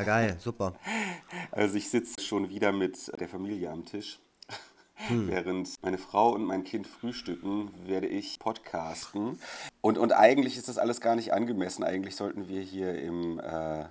Ja, 0.00 0.06
geil, 0.06 0.36
super. 0.40 0.72
Also 1.52 1.76
ich 1.76 1.90
sitze 1.90 2.22
schon 2.22 2.48
wieder 2.48 2.72
mit 2.72 3.12
der 3.20 3.28
Familie 3.28 3.68
am 3.68 3.84
Tisch. 3.84 4.18
Hm. 4.94 5.28
Während 5.28 5.68
meine 5.82 5.98
Frau 5.98 6.32
und 6.32 6.44
mein 6.44 6.64
Kind 6.64 6.86
frühstücken, 6.86 7.70
werde 7.86 8.06
ich 8.06 8.38
podcasten. 8.38 9.38
Und, 9.82 9.98
und 9.98 10.12
eigentlich 10.12 10.56
ist 10.56 10.68
das 10.68 10.78
alles 10.78 11.02
gar 11.02 11.16
nicht 11.16 11.34
angemessen. 11.34 11.84
Eigentlich 11.84 12.16
sollten 12.16 12.48
wir 12.48 12.62
hier 12.62 12.94
im, 12.94 13.38
äh, 13.40 13.84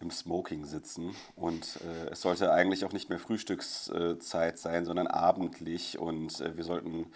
im 0.00 0.10
Smoking 0.10 0.64
sitzen. 0.64 1.14
Und 1.34 1.80
äh, 1.84 2.12
es 2.12 2.22
sollte 2.22 2.50
eigentlich 2.50 2.86
auch 2.86 2.94
nicht 2.94 3.10
mehr 3.10 3.18
Frühstückszeit 3.18 4.58
sein, 4.58 4.86
sondern 4.86 5.06
abendlich. 5.06 5.98
Und 5.98 6.40
äh, 6.40 6.56
wir 6.56 6.64
sollten 6.64 7.12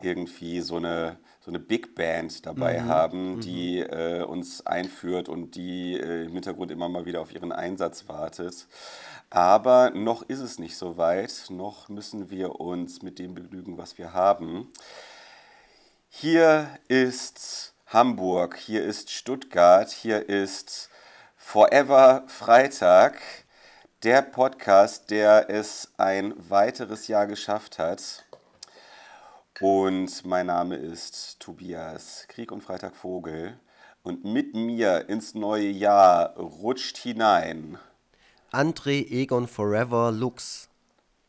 irgendwie 0.00 0.60
so 0.60 0.76
eine, 0.76 1.18
so 1.40 1.50
eine 1.50 1.58
Big 1.58 1.94
Band 1.94 2.46
dabei 2.46 2.80
mhm. 2.80 2.88
haben, 2.88 3.34
mhm. 3.36 3.40
die 3.40 3.80
äh, 3.80 4.22
uns 4.22 4.66
einführt 4.66 5.28
und 5.28 5.54
die 5.54 5.94
äh, 5.98 6.24
im 6.24 6.32
Hintergrund 6.32 6.70
immer 6.70 6.88
mal 6.88 7.06
wieder 7.06 7.20
auf 7.20 7.32
ihren 7.32 7.52
Einsatz 7.52 8.08
wartet. 8.08 8.66
Aber 9.30 9.90
noch 9.90 10.22
ist 10.22 10.40
es 10.40 10.58
nicht 10.58 10.76
so 10.76 10.96
weit, 10.96 11.44
noch 11.50 11.88
müssen 11.88 12.30
wir 12.30 12.60
uns 12.60 13.02
mit 13.02 13.18
dem 13.18 13.34
begnügen, 13.34 13.78
was 13.78 13.96
wir 13.96 14.12
haben. 14.12 14.68
Hier 16.08 16.68
ist 16.88 17.74
Hamburg, 17.86 18.56
hier 18.56 18.84
ist 18.84 19.10
Stuttgart, 19.10 19.90
hier 19.90 20.28
ist 20.28 20.90
Forever 21.36 22.24
Freitag, 22.26 23.20
der 24.02 24.22
Podcast, 24.22 25.10
der 25.10 25.48
es 25.50 25.92
ein 25.96 26.34
weiteres 26.36 27.06
Jahr 27.06 27.26
geschafft 27.26 27.78
hat. 27.78 28.24
Und 29.60 30.24
mein 30.24 30.46
Name 30.46 30.76
ist 30.76 31.38
Tobias 31.38 32.24
Krieg 32.28 32.50
und 32.50 32.62
Freitag 32.62 32.96
Vogel. 32.96 33.60
Und 34.02 34.24
mit 34.24 34.54
mir 34.54 35.10
ins 35.10 35.34
neue 35.34 35.68
Jahr 35.68 36.34
rutscht 36.38 36.96
hinein. 36.96 37.78
André 38.52 39.06
Egon 39.10 39.46
Forever 39.46 40.12
Lux. 40.12 40.70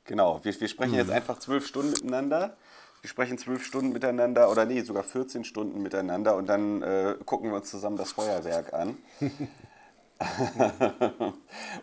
Genau, 0.06 0.40
wir, 0.44 0.58
wir 0.58 0.68
sprechen 0.70 0.94
hm. 0.94 1.00
jetzt 1.00 1.12
einfach 1.12 1.40
zwölf 1.40 1.68
Stunden 1.68 1.92
miteinander. 1.92 2.56
Wir 3.02 3.10
sprechen 3.10 3.38
zwölf 3.38 3.66
Stunden 3.66 3.92
miteinander 3.92 4.50
oder 4.50 4.66
nee, 4.66 4.82
sogar 4.82 5.04
14 5.04 5.44
Stunden 5.44 5.82
miteinander 5.82 6.38
und 6.38 6.48
dann 6.48 6.82
äh, 6.84 7.16
gucken 7.26 7.50
wir 7.50 7.58
uns 7.58 7.70
zusammen 7.70 7.98
das 7.98 8.14
Feuerwerk 8.14 8.74
an. 8.74 8.98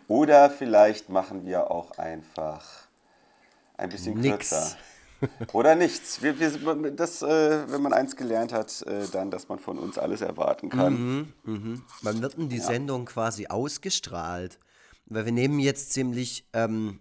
oder 0.07 0.49
vielleicht 0.49 1.09
machen 1.09 1.45
wir 1.45 1.69
auch 1.69 1.91
einfach 1.99 2.87
ein 3.77 3.89
bisschen 3.89 4.19
Nix. 4.19 4.49
kürzer. 4.49 4.77
Oder 5.53 5.75
nichts. 5.75 6.21
Wir, 6.21 6.39
wir, 6.39 6.91
das, 6.91 7.21
äh, 7.21 7.71
wenn 7.71 7.81
man 7.81 7.93
eins 7.93 8.15
gelernt 8.15 8.53
hat, 8.53 8.81
äh, 8.83 9.07
dann, 9.11 9.31
dass 9.31 9.49
man 9.49 9.59
von 9.59 9.77
uns 9.77 9.97
alles 9.97 10.21
erwarten 10.21 10.69
kann. 10.69 11.33
Mhm, 11.43 11.73
mh. 11.73 11.81
Wann 12.01 12.21
wird 12.21 12.37
denn 12.37 12.49
die 12.49 12.57
ja. 12.57 12.63
Sendung 12.63 13.05
quasi 13.05 13.47
ausgestrahlt? 13.47 14.59
Weil 15.05 15.25
wir 15.25 15.31
nehmen 15.31 15.59
jetzt 15.59 15.93
ziemlich 15.93 16.45
ähm, 16.53 16.99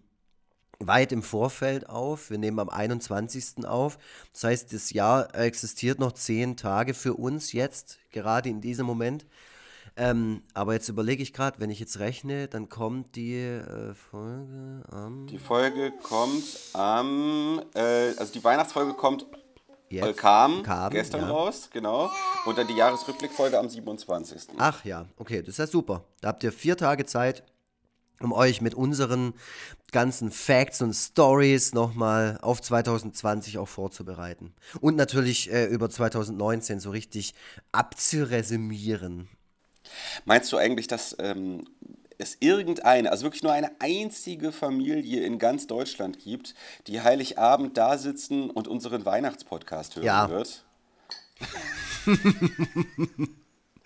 weit 0.78 1.12
im 1.12 1.22
Vorfeld 1.22 1.89
auf. 1.89 2.30
Wir 2.30 2.39
nehmen 2.39 2.58
am 2.58 2.69
21. 2.69 3.66
auf. 3.66 3.98
Das 4.33 4.44
heißt, 4.44 4.72
das 4.72 4.91
Jahr 4.91 5.34
existiert 5.34 5.98
noch 5.98 6.12
zehn 6.12 6.56
Tage 6.56 6.94
für 6.94 7.14
uns 7.14 7.52
jetzt, 7.52 7.98
gerade 8.11 8.48
in 8.48 8.61
diesem 8.61 8.86
Moment. 8.86 9.27
Ähm, 10.00 10.42
aber 10.54 10.74
jetzt 10.74 10.88
überlege 10.88 11.24
ich 11.24 11.32
gerade, 11.32 11.58
wenn 11.58 11.70
ich 11.70 11.80
jetzt 11.80 11.98
rechne, 11.98 12.46
dann 12.46 12.68
kommt 12.68 13.16
die 13.16 13.34
äh, 13.34 13.94
Folge 13.94 14.84
am. 14.92 15.27
Die 15.27 15.38
Folge 15.38 15.92
kommt 16.02 16.44
am. 16.72 17.60
Äh, 17.74 18.14
also 18.16 18.32
die 18.32 18.44
Weihnachtsfolge 18.44 18.94
kommt. 18.94 19.27
Äh, 19.90 20.12
kam, 20.12 20.62
kam, 20.62 20.92
gestern 20.92 21.22
ja. 21.22 21.30
raus, 21.30 21.70
genau. 21.72 22.10
Und 22.44 22.58
dann 22.58 22.68
die 22.68 22.77
Jahresrückblickfolge 22.77 23.58
am 23.58 23.68
27. 23.68 24.50
Ach 24.58 24.84
ja, 24.84 25.06
okay, 25.17 25.40
das 25.40 25.48
ist 25.55 25.58
ja 25.58 25.67
super. 25.67 26.05
Da 26.20 26.28
habt 26.28 26.44
ihr 26.44 26.52
vier 26.52 26.77
Tage 26.77 27.05
Zeit, 27.06 27.42
um 28.20 28.33
euch 28.33 28.61
mit 28.61 28.74
unseren 28.74 29.33
ganzen 29.90 30.30
Facts 30.30 30.83
und 30.83 30.92
Stories 30.92 31.73
nochmal 31.73 32.39
auf 32.42 32.61
2020 32.61 33.58
auch 33.58 33.68
vorzubereiten. 33.68 34.55
Und 34.80 34.94
natürlich 34.94 35.50
äh, 35.50 35.64
über 35.64 35.90
2019 35.90 36.78
so 36.78 36.90
richtig 36.90 37.34
abzuresümieren. 37.73 39.28
Meinst 40.24 40.52
du 40.52 40.56
eigentlich, 40.56 40.86
dass 40.86 41.16
ähm, 41.18 41.64
es 42.18 42.36
irgendeine, 42.40 43.10
also 43.10 43.24
wirklich 43.24 43.42
nur 43.42 43.52
eine 43.52 43.70
einzige 43.80 44.52
Familie 44.52 45.22
in 45.22 45.38
ganz 45.38 45.66
Deutschland 45.66 46.18
gibt, 46.18 46.54
die 46.86 47.00
Heiligabend 47.00 47.76
da 47.76 47.96
sitzen 47.96 48.50
und 48.50 48.68
unseren 48.68 49.04
Weihnachtspodcast 49.04 49.96
hören 49.96 50.04
ja. 50.04 50.28
wird? 50.28 50.64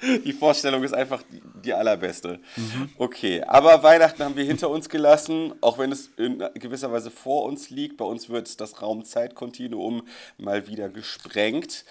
Die 0.24 0.32
Vorstellung 0.32 0.82
ist 0.82 0.94
einfach 0.94 1.22
die, 1.62 1.72
allerbeste. 1.72 2.40
Mhm. 2.56 2.90
Okay, 2.98 3.42
aber 3.42 3.82
Weihnachten 3.82 4.22
haben 4.24 4.36
wir 4.36 4.44
hinter 4.44 4.68
uns 4.68 4.88
gelassen, 4.88 5.54
auch 5.60 5.78
wenn 5.78 5.92
es 5.92 6.10
in 6.16 6.42
gewisser 6.54 6.90
Weise 6.90 7.10
vor 7.10 7.44
uns 7.44 7.70
liegt. 7.70 7.98
Bei 7.98 8.04
uns 8.04 8.28
wird 8.28 8.60
das 8.60 8.82
Raum-Zeit-Kontinuum 8.82 10.02
mal 10.38 10.66
wieder 10.66 10.88
gesprengt. 10.88 11.84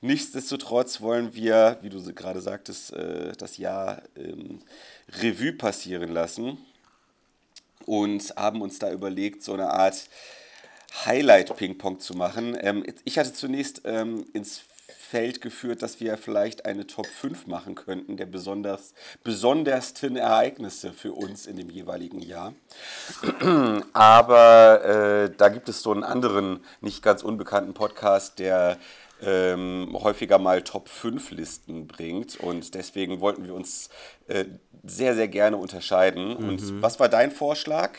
Nichtsdestotrotz 0.00 1.00
wollen 1.00 1.34
wir, 1.34 1.78
wie 1.82 1.88
du 1.88 2.00
gerade 2.14 2.40
sagtest, 2.40 2.92
äh, 2.92 3.32
das 3.36 3.56
Jahr 3.56 4.02
ähm, 4.16 4.60
Revue 5.20 5.52
passieren 5.52 6.12
lassen 6.12 6.58
und 7.86 8.34
haben 8.36 8.62
uns 8.62 8.78
da 8.78 8.92
überlegt, 8.92 9.42
so 9.42 9.54
eine 9.54 9.70
Art 9.70 10.08
Highlight-Ping-Pong 11.04 11.98
zu 11.98 12.14
machen. 12.14 12.56
Ähm, 12.60 12.84
ich 13.04 13.18
hatte 13.18 13.32
zunächst 13.32 13.82
ähm, 13.84 14.26
ins 14.32 14.62
Feld 15.08 15.40
geführt, 15.40 15.82
dass 15.82 16.00
wir 16.00 16.18
vielleicht 16.18 16.66
eine 16.66 16.86
Top 16.86 17.06
5 17.06 17.46
machen 17.46 17.74
könnten 17.74 18.18
der 18.18 18.26
besonders, 18.26 18.92
besondersten 19.24 20.16
Ereignisse 20.16 20.92
für 20.92 21.12
uns 21.12 21.46
in 21.46 21.56
dem 21.56 21.70
jeweiligen 21.70 22.20
Jahr. 22.20 22.52
Aber 23.94 24.84
äh, 24.84 25.30
da 25.34 25.48
gibt 25.48 25.70
es 25.70 25.80
so 25.80 25.92
einen 25.92 26.04
anderen, 26.04 26.62
nicht 26.82 27.02
ganz 27.02 27.22
unbekannten 27.22 27.72
Podcast, 27.72 28.38
der 28.38 28.76
ähm, 29.22 29.96
häufiger 29.98 30.38
mal 30.38 30.62
Top 30.62 30.90
5 30.90 31.30
Listen 31.30 31.86
bringt. 31.86 32.38
Und 32.38 32.74
deswegen 32.74 33.20
wollten 33.20 33.46
wir 33.46 33.54
uns 33.54 33.88
äh, 34.26 34.44
sehr, 34.84 35.14
sehr 35.14 35.28
gerne 35.28 35.56
unterscheiden. 35.56 36.36
Mhm. 36.38 36.48
Und 36.48 36.82
was 36.82 37.00
war 37.00 37.08
dein 37.08 37.30
Vorschlag? 37.30 37.92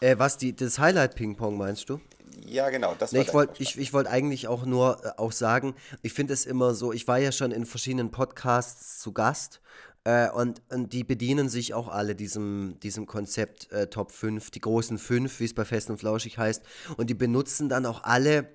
Äh, 0.00 0.16
was, 0.18 0.38
die, 0.38 0.56
das 0.56 0.80
Highlight-Ping-Pong 0.80 1.56
meinst 1.56 1.88
du? 1.88 2.00
Ja, 2.44 2.70
genau. 2.70 2.94
Das 2.98 3.12
nee, 3.12 3.22
ich 3.22 3.32
wollte 3.32 3.62
ich, 3.62 3.78
ich 3.78 3.92
wollt 3.92 4.06
eigentlich 4.06 4.48
auch 4.48 4.66
nur 4.66 5.04
äh, 5.04 5.10
auch 5.16 5.32
sagen, 5.32 5.74
ich 6.02 6.12
finde 6.12 6.34
es 6.34 6.44
immer 6.44 6.74
so, 6.74 6.92
ich 6.92 7.08
war 7.08 7.18
ja 7.18 7.32
schon 7.32 7.50
in 7.50 7.64
verschiedenen 7.64 8.10
Podcasts 8.10 8.98
zu 8.98 9.12
Gast 9.12 9.60
äh, 10.04 10.30
und, 10.30 10.62
und 10.70 10.92
die 10.92 11.02
bedienen 11.02 11.48
sich 11.48 11.74
auch 11.74 11.88
alle 11.88 12.14
diesem, 12.14 12.78
diesem 12.80 13.06
Konzept 13.06 13.72
äh, 13.72 13.88
Top 13.88 14.12
5, 14.12 14.50
die 14.50 14.60
großen 14.60 14.98
5, 14.98 15.40
wie 15.40 15.44
es 15.44 15.54
bei 15.54 15.64
Fest 15.64 15.90
und 15.90 15.98
Flauschig 15.98 16.38
heißt. 16.38 16.62
Und 16.96 17.10
die 17.10 17.14
benutzen 17.14 17.68
dann 17.68 17.86
auch 17.86 18.04
alle 18.04 18.48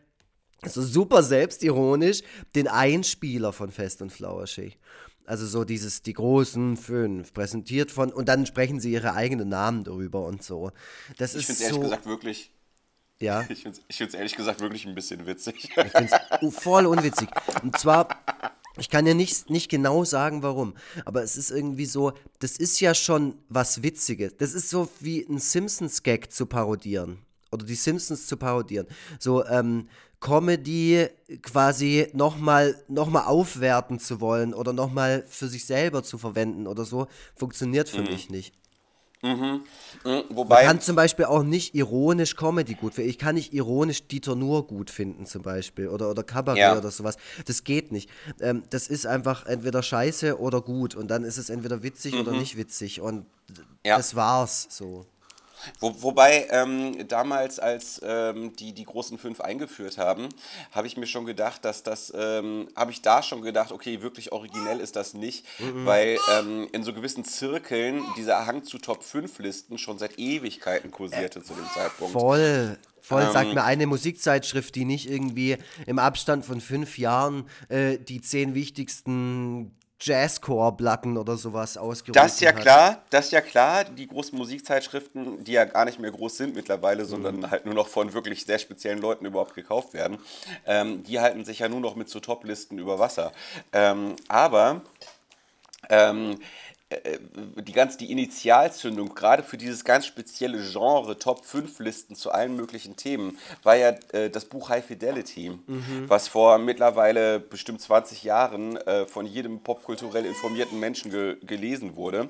so 0.65 0.81
super 0.81 1.23
selbstironisch 1.23 2.21
den 2.55 2.67
Einspieler 2.67 3.51
von 3.51 3.71
Fest 3.71 4.01
und 4.01 4.11
Flauschig. 4.11 4.77
Also 5.25 5.45
so 5.45 5.63
dieses, 5.63 6.01
die 6.01 6.13
großen 6.13 6.77
fünf, 6.77 7.33
präsentiert 7.33 7.91
von, 7.91 8.13
und 8.13 8.29
dann 8.29 8.45
sprechen 8.45 8.79
sie 8.79 8.91
ihre 8.91 9.13
eigenen 9.13 9.49
Namen 9.49 9.83
darüber 9.83 10.25
und 10.25 10.43
so. 10.43 10.71
Das 11.17 11.35
ich 11.35 11.45
finde 11.45 11.57
es 11.57 11.61
ehrlich 11.61 11.75
so, 11.75 11.81
gesagt 11.81 12.05
wirklich 12.05 12.51
ja. 13.21 13.45
Ich 13.49 13.61
finde 13.61 13.79
es 13.87 14.13
ehrlich 14.13 14.35
gesagt 14.35 14.61
wirklich 14.61 14.85
ein 14.85 14.95
bisschen 14.95 15.25
witzig. 15.25 15.69
Ich 15.75 15.91
finde 15.91 16.09
es 16.41 16.55
voll 16.55 16.85
unwitzig. 16.85 17.29
Und 17.63 17.77
zwar, 17.77 18.07
ich 18.77 18.89
kann 18.89 19.05
ja 19.05 19.13
nicht, 19.13 19.49
nicht 19.49 19.69
genau 19.69 20.03
sagen, 20.03 20.43
warum, 20.43 20.73
aber 21.05 21.23
es 21.23 21.37
ist 21.37 21.51
irgendwie 21.51 21.85
so, 21.85 22.13
das 22.39 22.57
ist 22.57 22.79
ja 22.79 22.93
schon 22.93 23.35
was 23.49 23.83
Witziges. 23.83 24.35
Das 24.37 24.53
ist 24.53 24.69
so 24.69 24.89
wie 24.99 25.25
ein 25.27 25.39
Simpsons-Gag 25.39 26.31
zu 26.31 26.45
parodieren. 26.45 27.19
Oder 27.51 27.65
die 27.65 27.75
Simpsons 27.75 28.27
zu 28.27 28.37
parodieren. 28.37 28.87
So, 29.19 29.45
ähm, 29.45 29.89
Comedy 30.21 31.07
quasi 31.41 32.07
nochmal 32.13 32.75
noch 32.87 33.09
mal 33.09 33.25
aufwerten 33.25 33.99
zu 33.99 34.21
wollen 34.21 34.53
oder 34.53 34.71
nochmal 34.71 35.25
für 35.27 35.47
sich 35.47 35.65
selber 35.65 36.03
zu 36.03 36.19
verwenden 36.19 36.67
oder 36.67 36.85
so, 36.85 37.07
funktioniert 37.35 37.89
für 37.89 38.03
mhm. 38.03 38.11
mich 38.11 38.29
nicht. 38.29 38.53
Mhm. 39.21 39.63
Mhm. 40.03 40.23
Wobei. 40.29 40.55
Man 40.55 40.65
kann 40.65 40.81
zum 40.81 40.95
Beispiel 40.95 41.25
auch 41.25 41.43
nicht 41.43 41.75
ironisch 41.75 42.35
Comedy 42.35 42.73
gut 42.73 42.95
finden. 42.95 43.09
Ich 43.09 43.19
kann 43.19 43.35
nicht 43.35 43.53
ironisch 43.53 44.07
Dieter 44.07 44.35
Nur 44.35 44.65
gut 44.65 44.89
finden, 44.89 45.25
zum 45.25 45.43
Beispiel. 45.43 45.87
Oder, 45.89 46.09
oder 46.09 46.23
Kabarett 46.23 46.59
ja. 46.59 46.77
oder 46.77 46.89
sowas. 46.91 47.17
Das 47.45 47.63
geht 47.63 47.91
nicht. 47.91 48.09
Ähm, 48.39 48.63
das 48.69 48.87
ist 48.87 49.05
einfach 49.05 49.45
entweder 49.45 49.83
scheiße 49.83 50.39
oder 50.39 50.61
gut. 50.61 50.95
Und 50.95 51.09
dann 51.09 51.23
ist 51.23 51.37
es 51.37 51.49
entweder 51.49 51.83
witzig 51.83 52.15
mhm. 52.15 52.21
oder 52.21 52.31
nicht 52.31 52.57
witzig. 52.57 53.01
Und 53.01 53.25
ja. 53.85 53.97
das 53.97 54.15
war's 54.15 54.67
so. 54.69 55.05
Wo, 55.79 55.95
wobei 56.01 56.47
ähm, 56.51 57.07
damals, 57.07 57.59
als 57.59 58.01
ähm, 58.03 58.55
die 58.55 58.73
die 58.73 58.85
großen 58.85 59.17
fünf 59.17 59.41
eingeführt 59.41 59.97
haben, 59.97 60.29
habe 60.71 60.87
ich 60.87 60.97
mir 60.97 61.07
schon 61.07 61.25
gedacht, 61.25 61.65
dass 61.65 61.83
das, 61.83 62.11
ähm, 62.15 62.69
habe 62.75 62.91
ich 62.91 63.01
da 63.01 63.23
schon 63.23 63.41
gedacht, 63.41 63.71
okay, 63.71 64.01
wirklich 64.01 64.31
originell 64.31 64.79
ist 64.79 64.95
das 64.95 65.13
nicht, 65.13 65.45
mhm. 65.59 65.85
weil 65.85 66.17
ähm, 66.31 66.67
in 66.71 66.83
so 66.83 66.93
gewissen 66.93 67.23
Zirkeln 67.23 68.03
dieser 68.17 68.45
Hang 68.45 68.63
zu 68.63 68.77
Top 68.77 69.03
5 69.03 69.39
Listen 69.39 69.77
schon 69.77 69.97
seit 69.97 70.17
Ewigkeiten 70.19 70.91
kursierte 70.91 71.39
äh, 71.39 71.43
zu 71.43 71.53
dem 71.53 71.65
Zeitpunkt. 71.73 72.13
Voll. 72.13 72.77
Voll, 73.03 73.23
ähm, 73.23 73.31
sagt 73.31 73.53
mir 73.53 73.63
eine 73.63 73.87
Musikzeitschrift, 73.87 74.75
die 74.75 74.85
nicht 74.85 75.09
irgendwie 75.09 75.57
im 75.87 75.97
Abstand 75.97 76.45
von 76.45 76.61
fünf 76.61 76.99
Jahren 76.99 77.49
äh, 77.67 77.97
die 77.97 78.21
zehn 78.21 78.53
wichtigsten 78.53 79.75
Jazzcore-Platten 80.01 81.17
oder 81.17 81.37
sowas 81.37 81.77
ausgerufen 81.77 82.13
Das 82.21 82.33
ist 82.33 82.41
ja 82.41 82.51
hat. 82.53 82.61
klar, 82.61 83.01
das 83.11 83.25
ist 83.25 83.31
ja 83.31 83.41
klar. 83.41 83.83
Die 83.83 84.07
großen 84.07 84.37
Musikzeitschriften, 84.37 85.43
die 85.43 85.53
ja 85.53 85.65
gar 85.65 85.85
nicht 85.85 85.99
mehr 85.99 86.11
groß 86.11 86.37
sind 86.37 86.55
mittlerweile, 86.55 87.05
sondern 87.05 87.37
Mhm. 87.37 87.51
halt 87.51 87.65
nur 87.65 87.75
noch 87.75 87.87
von 87.87 88.11
wirklich 88.13 88.45
sehr 88.45 88.59
speziellen 88.59 88.99
Leuten 88.99 89.25
überhaupt 89.25 89.53
gekauft 89.53 89.93
werden, 89.93 90.17
ähm, 90.65 91.03
die 91.03 91.19
halten 91.19 91.45
sich 91.45 91.59
ja 91.59 91.69
nur 91.69 91.79
noch 91.79 91.95
mit 91.95 92.09
so 92.09 92.19
Top-Listen 92.19 92.79
über 92.79 92.97
Wasser. 92.99 93.31
Ähm, 93.73 94.15
aber 94.27 94.81
ähm, 95.89 96.31
äh, 96.31 96.35
die 97.57 97.71
ganz 97.71 97.97
die 97.97 98.11
Initialzündung 98.11 99.13
gerade 99.15 99.43
für 99.43 99.57
dieses 99.57 99.83
ganz 99.83 100.05
spezielle 100.05 100.59
Genre 100.59 101.17
Top 101.17 101.45
5 101.45 101.79
Listen 101.79 102.15
zu 102.15 102.31
allen 102.31 102.55
möglichen 102.55 102.95
Themen 102.95 103.37
war 103.63 103.75
ja 103.75 103.95
äh, 104.11 104.29
das 104.29 104.45
Buch 104.45 104.69
High 104.69 104.85
Fidelity, 104.85 105.57
was 106.07 106.27
vor 106.27 106.57
mittlerweile 106.57 107.39
bestimmt 107.39 107.81
20 107.81 108.23
Jahren 108.23 108.77
äh, 108.77 109.05
von 109.05 109.25
jedem 109.25 109.61
popkulturell 109.61 110.25
informierten 110.25 110.79
Menschen 110.79 111.11
ge 111.11 111.37
gelesen 111.41 111.95
wurde 111.95 112.29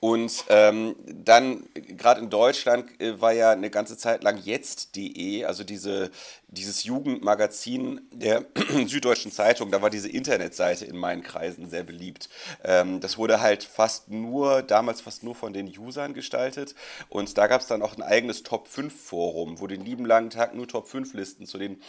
und 0.00 0.44
ähm, 0.48 0.96
dann 1.06 1.64
gerade 1.74 2.20
in 2.20 2.30
Deutschland 2.30 3.00
äh, 3.00 3.20
war 3.20 3.32
ja 3.32 3.50
eine 3.50 3.70
ganze 3.70 3.96
Zeit 3.96 4.22
lang 4.22 4.38
jetzt.de, 4.42 5.44
also 5.44 5.64
diese 5.64 6.10
dieses 6.52 6.84
Jugendmagazin 6.84 8.02
der 8.12 8.44
Süddeutschen 8.86 9.32
Zeitung, 9.32 9.70
da 9.70 9.80
war 9.80 9.88
diese 9.88 10.08
Internetseite 10.08 10.84
in 10.84 10.96
meinen 10.96 11.22
Kreisen 11.22 11.68
sehr 11.68 11.82
beliebt. 11.82 12.28
Ähm, 12.62 13.00
das 13.00 13.16
wurde 13.16 13.40
halt 13.40 13.64
fast 13.64 13.91
nur, 14.08 14.62
damals 14.62 15.00
fast 15.00 15.22
nur 15.22 15.34
von 15.34 15.52
den 15.52 15.66
Usern 15.78 16.14
gestaltet. 16.14 16.74
Und 17.08 17.36
da 17.38 17.46
gab 17.46 17.60
es 17.60 17.66
dann 17.66 17.82
auch 17.82 17.96
ein 17.96 18.02
eigenes 18.02 18.42
Top 18.42 18.68
5 18.68 18.94
Forum, 18.94 19.60
wo 19.60 19.66
den 19.66 19.84
lieben 19.84 20.04
langen 20.04 20.30
Tag 20.30 20.54
nur 20.54 20.68
Top 20.68 20.88
5 20.88 21.14
Listen 21.14 21.46
zu 21.46 21.58
den 21.58 21.80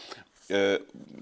äh, 0.49 0.79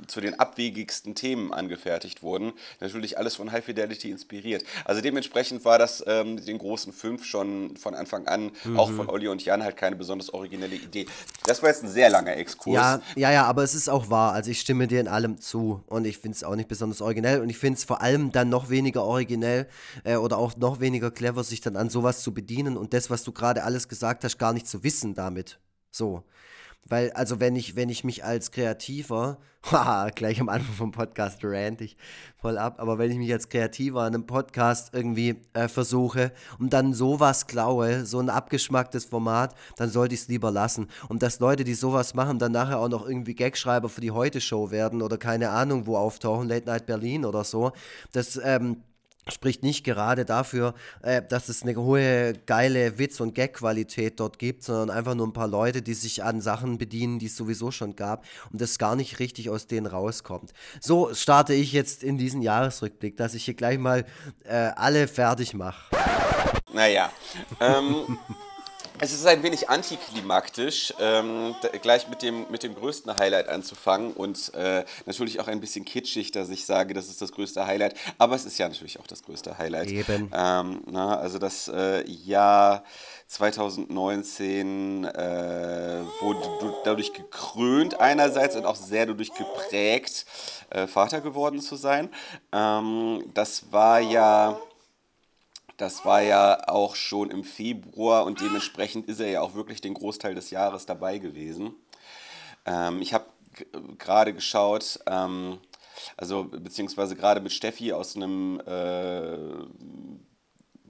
zu 0.08 0.22
den 0.22 0.40
abwegigsten 0.40 1.16
Themen 1.16 1.54
angefertigt 1.54 2.24
wurden. 2.24 2.54
Natürlich 2.80 3.18
alles 3.18 3.36
von 3.36 3.52
High 3.52 3.64
Fidelity 3.64 4.10
inspiriert. 4.10 4.64
Also 4.86 5.02
dementsprechend 5.02 5.64
war 5.66 5.78
das 5.78 6.04
ähm, 6.08 6.44
den 6.44 6.58
großen 6.58 6.92
fünf 6.94 7.26
schon 7.26 7.78
von 7.78 7.96
Anfang 7.96 8.28
an, 8.28 8.52
auch 8.76 8.92
von 8.92 9.10
Olli 9.10 9.28
und 9.28 9.44
Jan, 9.44 9.64
halt 9.64 9.78
keine 9.78 9.96
besonders 9.96 10.34
originelle 10.34 10.76
Idee. 10.76 11.06
Das 11.46 11.62
war 11.62 11.70
jetzt 11.70 11.84
ein 11.84 11.90
sehr 11.90 12.10
langer 12.10 12.36
Exkurs. 12.38 12.76
Ja, 12.76 13.02
ja, 13.16 13.32
ja, 13.32 13.46
aber 13.46 13.64
es 13.64 13.76
ist 13.76 13.90
auch 13.90 14.10
wahr. 14.10 14.34
Also 14.34 14.52
ich 14.52 14.60
stimme 14.60 14.88
dir 14.88 15.00
in 15.00 15.08
allem 15.08 15.40
zu 15.40 15.84
und 15.88 16.06
ich 16.06 16.18
finde 16.18 16.36
es 16.36 16.44
auch 16.44 16.56
nicht 16.56 16.68
besonders 16.68 17.02
originell 17.02 17.42
und 17.42 17.50
ich 17.50 17.58
finde 17.58 17.78
es 17.78 17.84
vor 17.84 18.02
allem 18.02 18.32
dann 18.32 18.50
noch 18.50 18.70
weniger 18.70 19.04
originell 19.04 19.68
äh, 20.04 20.16
oder 20.16 20.38
auch 20.38 20.56
noch 20.58 20.80
weniger 20.80 21.12
clever, 21.12 21.44
sich 21.44 21.62
dann 21.62 21.76
an 21.76 21.90
sowas 21.90 22.24
zu 22.24 22.34
bedienen 22.34 22.78
und 22.78 22.94
das, 22.94 23.10
was 23.10 23.24
du 23.24 23.32
gerade 23.32 23.64
alles 23.64 23.88
gesagt 23.88 24.24
hast, 24.24 24.38
gar 24.38 24.54
nicht 24.54 24.68
zu 24.68 24.84
wissen 24.84 25.14
damit. 25.14 25.60
So. 25.92 26.24
Weil, 26.88 27.12
also 27.12 27.40
wenn 27.40 27.56
ich, 27.56 27.76
wenn 27.76 27.90
ich 27.90 28.04
mich 28.04 28.24
als 28.24 28.52
Kreativer, 28.52 29.38
haha, 29.72 30.10
gleich 30.10 30.42
am 30.42 30.50
Anfang 30.50 30.74
vom 30.74 30.92
Podcast 30.92 31.40
rant 31.44 31.82
ich 31.82 31.96
voll 32.36 32.58
ab, 32.58 32.80
aber 32.80 32.98
wenn 32.98 33.12
ich 33.12 33.18
mich 33.18 33.32
als 33.32 33.50
Kreativer 33.50 34.02
an 34.02 34.16
einem 34.16 34.26
Podcast 34.26 34.94
irgendwie 34.94 35.36
äh, 35.54 35.68
versuche 35.68 36.32
und 36.60 36.74
dann 36.74 36.94
sowas 36.94 37.48
klaue, 37.48 38.06
so 38.06 38.20
ein 38.20 38.30
abgeschmacktes 38.30 39.06
Format, 39.06 39.56
dann 39.78 39.90
sollte 39.90 40.16
ich 40.16 40.22
es 40.22 40.28
lieber 40.28 40.52
lassen. 40.52 40.88
Und 41.08 41.22
dass 41.22 41.40
Leute, 41.40 41.64
die 41.64 41.76
sowas 41.76 42.16
machen, 42.16 42.40
dann 42.40 42.52
nachher 42.52 42.80
auch 42.80 42.90
noch 42.90 43.08
irgendwie 43.08 43.36
Gagschreiber 43.36 43.88
für 43.88 44.02
die 44.02 44.12
Heute-Show 44.12 44.72
werden 44.72 45.02
oder 45.02 45.18
keine 45.18 45.52
Ahnung 45.52 45.86
wo 45.86 45.98
auftauchen, 45.98 46.50
Late 46.50 46.66
Night 46.66 46.88
Berlin 46.88 47.26
oder 47.26 47.44
so, 47.44 47.72
das, 48.12 48.40
ähm, 48.44 48.78
spricht 49.32 49.64
nicht 49.64 49.84
gerade 49.84 50.26
dafür, 50.26 50.74
äh, 51.02 51.22
dass 51.22 51.50
es 51.50 51.64
eine 51.64 51.76
hohe, 51.76 52.34
geile 52.46 52.98
Witz- 52.98 53.20
und 53.20 53.34
Gag-Qualität 53.34 54.20
dort 54.20 54.40
gibt, 54.40 54.64
sondern 54.64 54.96
einfach 54.96 55.16
nur 55.16 55.28
ein 55.28 55.34
paar 55.34 55.48
Leute, 55.48 55.82
die 55.82 55.94
sich 55.94 56.24
an 56.24 56.42
Sachen 56.42 56.78
bedienen, 56.78 57.20
die 57.20 57.28
es 57.28 57.36
sowieso 57.36 57.72
schon 57.72 57.96
gab 57.96 58.26
und 58.52 58.62
das 58.62 58.78
gar 58.78 58.96
nicht 58.96 59.20
richtig 59.20 59.50
aus 59.50 59.68
denen 59.68 59.88
rauskommt. 59.88 60.52
So 60.80 61.14
starte 61.14 61.54
ich 61.54 61.72
jetzt 61.74 62.04
in 62.04 62.18
diesen 62.18 62.42
Jahresrückblick, 62.42 63.18
dass 63.18 63.34
ich 63.34 63.46
hier 63.46 63.56
gleich 63.56 63.78
mal 63.78 64.06
äh, 64.44 64.72
alle 64.76 65.08
fertig 65.08 65.54
mache. 65.54 65.96
Naja. 66.74 67.12
Ähm, 67.60 68.18
es 69.00 69.14
ist 69.14 69.26
ein 69.26 69.42
wenig 69.42 69.70
antiklimaktisch, 69.70 70.94
ähm, 71.00 71.56
gleich 71.82 72.08
mit 72.08 72.22
dem, 72.22 72.46
mit 72.52 72.62
dem 72.64 72.76
größten 72.76 73.18
Highlight 73.18 73.48
anzufangen 73.48 74.14
und 74.14 74.54
äh, 74.54 74.86
natürlich 75.06 75.40
auch 75.40 75.48
ein 75.48 75.60
bisschen 75.60 75.86
kitschig, 75.86 76.32
dass 76.32 76.50
ich 76.50 76.66
sage, 76.66 76.94
das 76.94 77.08
ist 77.08 77.22
das 77.22 77.32
größte 77.32 77.66
Highlight, 77.66 77.96
aber 78.18 78.36
es 78.36 78.46
ist 78.46 78.58
ja 78.60 78.68
natürlich 78.68 79.00
auch 79.00 79.08
das 79.08 79.24
größte 79.24 79.58
Highlight. 79.58 79.90
Eben. 79.90 80.32
Ähm, 80.34 80.82
na, 80.86 81.18
also 81.18 81.40
das 81.40 81.68
äh, 81.68 82.08
Jahr 82.10 82.84
2019 83.28 85.06
äh, 85.06 86.02
wurde 86.20 86.42
du- 86.60 86.76
dadurch 86.84 87.14
gekrönt 87.14 88.00
einerseits 88.00 88.56
und 88.56 88.66
auch 88.66 88.76
sehr 88.76 89.06
dadurch 89.06 89.34
geprägt, 89.34 90.26
äh, 90.70 90.86
Vater 90.86 91.22
geworden 91.22 91.60
zu 91.60 91.76
sein. 91.76 92.10
Ähm, 92.52 93.24
das 93.34 93.72
war 93.72 94.00
ja... 94.00 94.60
Das 95.82 96.06
war 96.06 96.22
ja 96.22 96.68
auch 96.68 96.94
schon 96.94 97.32
im 97.32 97.44
Februar 97.44 98.26
und 98.26 98.40
dementsprechend 98.40 99.08
ist 99.08 99.20
er 99.20 99.32
ja 99.32 99.42
auch 99.42 99.56
wirklich 99.56 99.82
den 99.82 99.96
Großteil 99.96 100.36
des 100.36 100.52
Jahres 100.52 100.86
dabei 100.86 101.18
gewesen. 101.18 101.74
Ähm, 102.68 103.02
ich 103.02 103.16
habe 103.16 103.26
gerade 103.98 104.32
geschaut, 104.32 105.00
ähm, 105.08 105.58
also 106.18 106.44
beziehungsweise 106.44 107.16
gerade 107.16 107.42
mit 107.42 107.52
Steffi 107.52 107.94
aus 107.94 108.16
einem, 108.16 108.60
äh, 108.60 109.38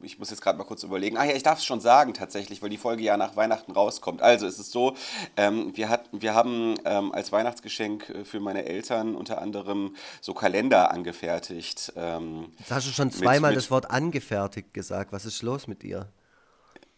ich 0.04 0.20
muss 0.20 0.30
jetzt 0.30 0.42
gerade 0.42 0.58
mal 0.58 0.64
kurz 0.64 0.84
überlegen, 0.84 1.18
ah 1.18 1.24
ja, 1.26 1.36
ich 1.36 1.44
darf 1.44 1.60
es 1.60 1.66
schon 1.66 1.82
sagen 1.82 2.14
tatsächlich, 2.14 2.62
weil 2.62 2.70
die 2.70 2.78
Folge 2.78 3.04
ja 3.04 3.18
nach 3.18 3.36
Weihnachten 3.36 3.72
rauskommt. 3.72 4.22
Also 4.22 4.46
es 4.48 4.60
ist 4.60 4.72
so, 4.72 4.96
ähm, 5.38 5.76
wir, 5.76 5.90
hat, 5.90 6.10
wir 6.12 6.34
haben 6.36 6.76
ähm, 6.86 7.12
als 7.12 7.32
Weihnachtsgeschenk 7.32 8.10
äh, 8.10 8.24
für 8.26 8.40
meine 8.40 8.66
Eltern 8.66 9.16
unter 9.16 9.42
anderem 9.42 9.96
so 10.22 10.34
Kalender 10.34 10.92
angefertigt. 10.92 11.94
Ähm, 11.96 12.52
Jetzt 12.60 12.72
hast 12.72 12.88
du 12.88 12.92
schon 12.92 13.08
Mit- 13.08 13.16
zweimal 13.18 13.52
mit- 13.52 13.58
das 13.58 13.72
Wort 13.72 13.90
angefertigt 13.92 14.74
gesagt. 14.74 15.12
Was 15.12 15.26
ist 15.26 15.42
los 15.42 15.68
mit 15.68 15.84
dir? 15.84 16.08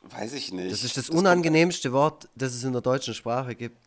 weiß 0.05 0.33
ich 0.33 0.51
nicht. 0.51 0.69
Das 0.69 0.83
ist 0.83 0.97
das 0.97 1.07
kommt- 1.07 1.19
unangenehmste 1.19 1.93
Wort, 1.93 2.27
das 2.35 2.53
es 2.53 2.65
in 2.65 2.73
der 2.73 2.81
deutschen 2.81 3.13
Sprache 3.13 3.55
gibt. 3.55 3.77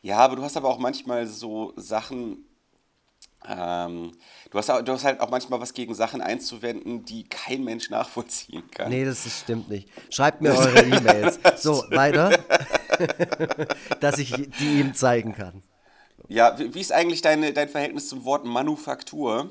Ja, 0.00 0.18
aber 0.20 0.36
du 0.36 0.42
hast 0.42 0.56
aber 0.56 0.68
auch 0.70 0.78
manchmal 0.78 1.26
so 1.26 1.74
Sachen. 1.76 2.45
Ähm, 3.48 4.12
du, 4.50 4.58
hast, 4.58 4.70
auch- 4.70 4.82
du 4.82 4.92
hast 4.92 5.04
halt 5.04 5.20
auch 5.20 5.30
manchmal 5.30 5.60
was 5.60 5.72
gegen 5.74 5.94
Sachen 5.94 6.20
einzuwenden, 6.20 7.04
die 7.04 7.24
kein 7.28 7.62
Mensch 7.64 7.90
nachvollziehen 7.90 8.68
kann. 8.70 8.90
Nee, 8.90 9.04
das 9.04 9.24
ist, 9.26 9.40
stimmt 9.40 9.68
nicht. 9.68 9.88
Schreibt 10.10 10.40
mir 10.40 10.50
eure 10.56 10.82
E-Mails. 10.84 11.38
So, 11.56 11.84
weiter. 11.90 12.30
Dass 14.00 14.18
ich 14.18 14.32
die 14.58 14.80
ihm 14.80 14.94
zeigen 14.94 15.32
kann. 15.34 15.62
Ja, 16.28 16.58
wie, 16.58 16.74
wie 16.74 16.80
ist 16.80 16.92
eigentlich 16.92 17.22
deine, 17.22 17.52
dein 17.52 17.68
Verhältnis 17.68 18.08
zum 18.08 18.24
Wort 18.24 18.44
Manufaktur? 18.44 19.50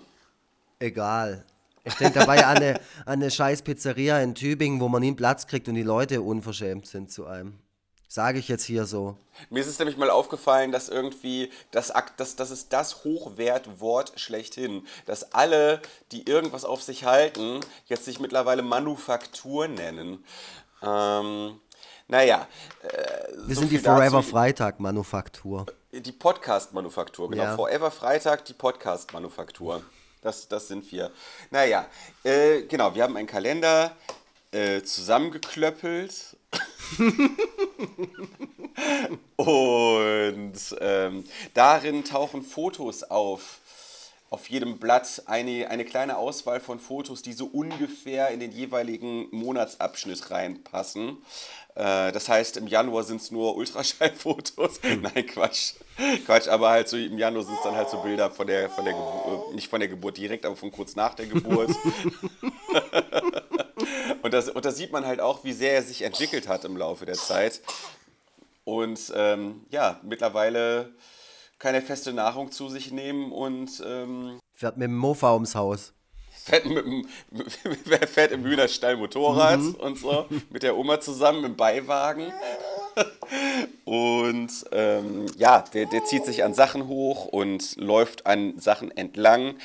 Egal. 0.79 1.45
Ich 1.85 1.93
denke 1.93 2.19
dabei 2.19 2.45
an 2.45 2.57
eine, 2.57 2.73
an 3.05 3.21
eine 3.21 3.29
scheiß 3.31 3.61
Pizzeria 3.61 4.19
in 4.19 4.33
Tübingen, 4.35 4.79
wo 4.81 4.89
man 4.89 5.01
nie 5.01 5.07
einen 5.07 5.15
Platz 5.15 5.45
kriegt 5.47 5.67
und 5.69 5.75
die 5.75 5.83
Leute 5.83 6.21
unverschämt 6.21 6.87
sind 6.87 7.11
zu 7.11 7.27
einem. 7.27 7.59
Sage 8.07 8.39
ich 8.39 8.47
jetzt 8.47 8.63
hier 8.63 8.85
so. 8.85 9.17
Mir 9.49 9.59
ist 9.59 9.67
es 9.67 9.79
nämlich 9.79 9.97
mal 9.97 10.09
aufgefallen, 10.09 10.71
dass 10.71 10.87
irgendwie 10.89 11.51
das, 11.71 11.91
Akt- 11.91 12.19
das, 12.19 12.35
das 12.35 12.51
ist 12.51 12.71
das 12.71 13.03
Hochwertwort 13.03 14.13
schlechthin. 14.19 14.87
Dass 15.05 15.33
alle, 15.33 15.81
die 16.11 16.29
irgendwas 16.29 16.63
auf 16.65 16.81
sich 16.81 17.03
halten, 17.03 17.59
jetzt 17.87 18.05
sich 18.05 18.19
mittlerweile 18.19 18.61
Manufaktur 18.61 19.67
nennen. 19.67 20.23
Ähm, 20.81 21.59
naja. 22.07 22.47
Äh, 22.83 23.31
Wir 23.47 23.55
so 23.55 23.61
sind 23.61 23.71
die 23.71 23.77
viel 23.77 23.81
dazu. 23.81 23.97
Forever 23.97 24.23
Freitag 24.23 24.79
Manufaktur. 24.79 25.65
Die 25.91 26.11
Podcast-Manufaktur, 26.11 27.29
genau. 27.29 27.43
Ja. 27.43 27.55
Forever 27.55 27.89
Freitag, 27.91 28.45
die 28.45 28.53
Podcast-Manufaktur. 28.53 29.81
Das, 30.21 30.47
das 30.47 30.67
sind 30.67 30.89
wir. 30.91 31.11
Naja, 31.51 31.87
äh, 32.23 32.63
genau, 32.63 32.95
wir 32.95 33.03
haben 33.03 33.15
einen 33.17 33.27
Kalender 33.27 33.95
äh, 34.51 34.81
zusammengeklöppelt. 34.83 36.37
Und 39.35 40.53
ähm, 40.81 41.23
darin 41.53 42.03
tauchen 42.03 42.41
Fotos 42.43 43.03
auf. 43.03 43.59
Auf 44.31 44.49
jedem 44.49 44.79
Blatt 44.79 45.21
eine, 45.27 45.69
eine 45.69 45.85
kleine 45.85 46.17
Auswahl 46.17 46.59
von 46.59 46.79
Fotos, 46.79 47.21
die 47.21 47.31
so 47.31 47.45
ungefähr 47.45 48.29
in 48.29 48.39
den 48.39 48.51
jeweiligen 48.51 49.27
Monatsabschnitt 49.31 50.31
reinpassen. 50.31 51.19
Äh, 51.75 52.11
das 52.11 52.27
heißt, 52.27 52.57
im 52.57 52.67
Januar 52.67 53.03
sind 53.03 53.21
es 53.21 53.31
nur 53.31 53.55
Ultraschallfotos. 53.55 54.79
Nein, 54.83 55.27
Quatsch. 55.27 55.75
Quatsch, 56.25 56.47
aber 56.47 56.69
halt 56.69 56.89
so 56.89 56.97
im 56.97 57.17
Januar 57.17 57.43
sind 57.43 57.55
es 57.55 57.63
dann 57.63 57.75
halt 57.75 57.89
so 57.89 57.97
Bilder 57.97 58.31
von 58.31 58.47
der, 58.47 58.69
von 58.69 58.83
der 58.83 58.95
Geburt, 58.95 59.53
nicht 59.53 59.69
von 59.69 59.79
der 59.79 59.89
Geburt 59.89 60.17
direkt, 60.17 60.45
aber 60.45 60.55
von 60.55 60.71
kurz 60.71 60.95
nach 60.95 61.13
der 61.13 61.27
Geburt. 61.27 61.69
und, 64.21 64.33
das, 64.33 64.49
und 64.49 64.65
da 64.65 64.71
sieht 64.71 64.91
man 64.91 65.05
halt 65.05 65.19
auch, 65.21 65.43
wie 65.43 65.53
sehr 65.53 65.73
er 65.73 65.83
sich 65.83 66.01
entwickelt 66.03 66.47
hat 66.47 66.65
im 66.65 66.77
Laufe 66.77 67.05
der 67.05 67.15
Zeit. 67.15 67.61
Und 68.63 68.99
ähm, 69.15 69.65
ja, 69.69 69.99
mittlerweile 70.03 70.93
keine 71.59 71.81
feste 71.81 72.13
Nahrung 72.13 72.51
zu 72.51 72.67
sich 72.69 72.91
nehmen 72.91 73.31
und 73.31 73.69
ähm, 73.85 74.39
Fährt 74.53 74.77
mit 74.77 74.85
dem 74.87 74.97
Mofa 74.97 75.33
ums 75.33 75.53
Haus. 75.55 75.93
fährt, 76.43 76.65
mit, 76.65 76.85
dem- 76.85 77.07
fährt 78.07 78.31
im 78.31 78.43
Hühnerstall 78.43 78.97
Motorrad 78.97 79.59
und 79.79 79.99
so, 79.99 80.25
mit 80.49 80.63
der 80.63 80.75
Oma 80.77 80.99
zusammen 80.99 81.43
im 81.45 81.55
Beiwagen. 81.55 82.31
und 83.83 84.49
ähm, 84.71 85.25
ja, 85.37 85.61
der, 85.73 85.85
der 85.85 86.03
zieht 86.05 86.25
sich 86.25 86.43
an 86.43 86.53
Sachen 86.53 86.87
hoch 86.87 87.25
und 87.25 87.75
läuft 87.77 88.25
an 88.25 88.59
Sachen 88.59 88.91
entlang. 88.95 89.55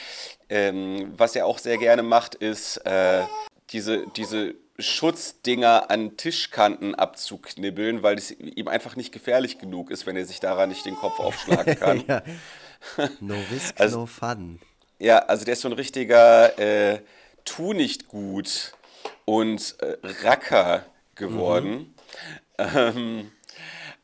Ähm, 0.48 1.12
was 1.16 1.36
er 1.36 1.46
auch 1.46 1.58
sehr 1.58 1.78
gerne 1.78 2.02
macht, 2.02 2.34
ist 2.34 2.78
äh, 2.78 3.22
diese, 3.70 4.06
diese 4.16 4.54
Schutzdinger 4.78 5.90
an 5.90 6.16
Tischkanten 6.16 6.94
abzuknibbeln, 6.94 8.02
weil 8.02 8.16
es 8.18 8.30
ihm 8.30 8.68
einfach 8.68 8.96
nicht 8.96 9.12
gefährlich 9.12 9.58
genug 9.58 9.90
ist, 9.90 10.06
wenn 10.06 10.16
er 10.16 10.24
sich 10.24 10.40
daran 10.40 10.70
nicht 10.70 10.86
den 10.86 10.96
Kopf 10.96 11.20
aufschlagen 11.20 11.74
kann. 11.78 12.04
ja. 12.06 12.22
No 13.20 13.34
risk, 13.52 13.78
also, 13.78 14.00
no 14.00 14.06
fun. 14.06 14.58
Ja, 14.98 15.18
also 15.18 15.44
der 15.44 15.52
ist 15.52 15.60
so 15.60 15.68
ein 15.68 15.74
richtiger 15.74 16.58
äh, 16.58 17.00
Tu 17.44 17.74
nicht 17.74 18.08
gut 18.08 18.72
und 19.26 19.76
äh, 19.80 19.96
Racker 20.24 20.86
geworden. 21.14 21.94
Mhm. 22.58 22.66
Ähm, 22.74 23.32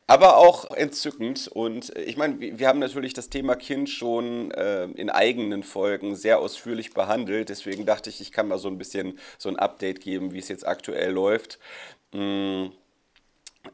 aber 0.06 0.36
auch 0.36 0.70
entzückend. 0.70 1.48
Und 1.48 1.94
äh, 1.96 2.02
ich 2.02 2.16
meine, 2.16 2.40
wir 2.40 2.68
haben 2.68 2.78
natürlich 2.78 3.14
das 3.14 3.28
Thema 3.28 3.56
Kind 3.56 3.88
schon 3.90 4.50
äh, 4.52 4.84
in 4.84 5.10
eigenen 5.10 5.62
Folgen 5.62 6.16
sehr 6.16 6.38
ausführlich 6.38 6.94
behandelt. 6.94 7.48
Deswegen 7.48 7.86
dachte 7.86 8.10
ich, 8.10 8.20
ich 8.20 8.32
kann 8.32 8.48
mal 8.48 8.58
so 8.58 8.68
ein 8.68 8.78
bisschen 8.78 9.18
so 9.38 9.48
ein 9.48 9.56
Update 9.56 10.00
geben, 10.00 10.32
wie 10.32 10.38
es 10.38 10.48
jetzt 10.48 10.66
aktuell 10.66 11.12
läuft. 11.12 11.58
Mm. 12.12 12.66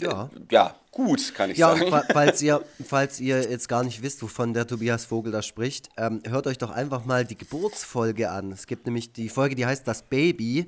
Ja. 0.00 0.30
ja, 0.50 0.74
gut, 0.90 1.34
kann 1.34 1.50
ich 1.50 1.58
ja, 1.58 1.76
sagen. 1.76 1.90
Ja, 1.90 2.02
falls 2.12 2.42
ihr, 2.42 2.64
falls 2.84 3.20
ihr 3.20 3.50
jetzt 3.50 3.68
gar 3.68 3.84
nicht 3.84 4.02
wisst, 4.02 4.22
wovon 4.22 4.54
der 4.54 4.66
Tobias 4.66 5.04
Vogel 5.04 5.32
da 5.32 5.42
spricht, 5.42 5.88
ähm, 5.96 6.22
hört 6.26 6.46
euch 6.46 6.58
doch 6.58 6.70
einfach 6.70 7.04
mal 7.04 7.24
die 7.24 7.36
Geburtsfolge 7.36 8.30
an. 8.30 8.52
Es 8.52 8.66
gibt 8.66 8.86
nämlich 8.86 9.12
die 9.12 9.28
Folge, 9.28 9.54
die 9.54 9.66
heißt 9.66 9.86
Das 9.86 10.02
Baby. 10.02 10.66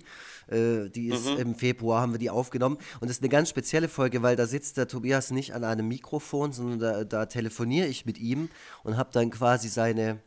Äh, 0.48 0.90
die 0.90 1.08
ist 1.08 1.26
mhm. 1.26 1.38
im 1.38 1.54
Februar, 1.54 2.00
haben 2.00 2.12
wir 2.12 2.18
die 2.18 2.30
aufgenommen. 2.30 2.76
Und 3.00 3.08
das 3.08 3.18
ist 3.18 3.22
eine 3.22 3.30
ganz 3.30 3.48
spezielle 3.48 3.88
Folge, 3.88 4.22
weil 4.22 4.36
da 4.36 4.46
sitzt 4.46 4.76
der 4.76 4.88
Tobias 4.88 5.30
nicht 5.30 5.54
an 5.54 5.64
einem 5.64 5.88
Mikrofon, 5.88 6.52
sondern 6.52 6.78
da, 6.78 7.04
da 7.04 7.26
telefoniere 7.26 7.86
ich 7.86 8.06
mit 8.06 8.18
ihm 8.18 8.50
und 8.82 8.96
habe 8.96 9.10
dann 9.12 9.30
quasi 9.30 9.68
seine, 9.68 10.20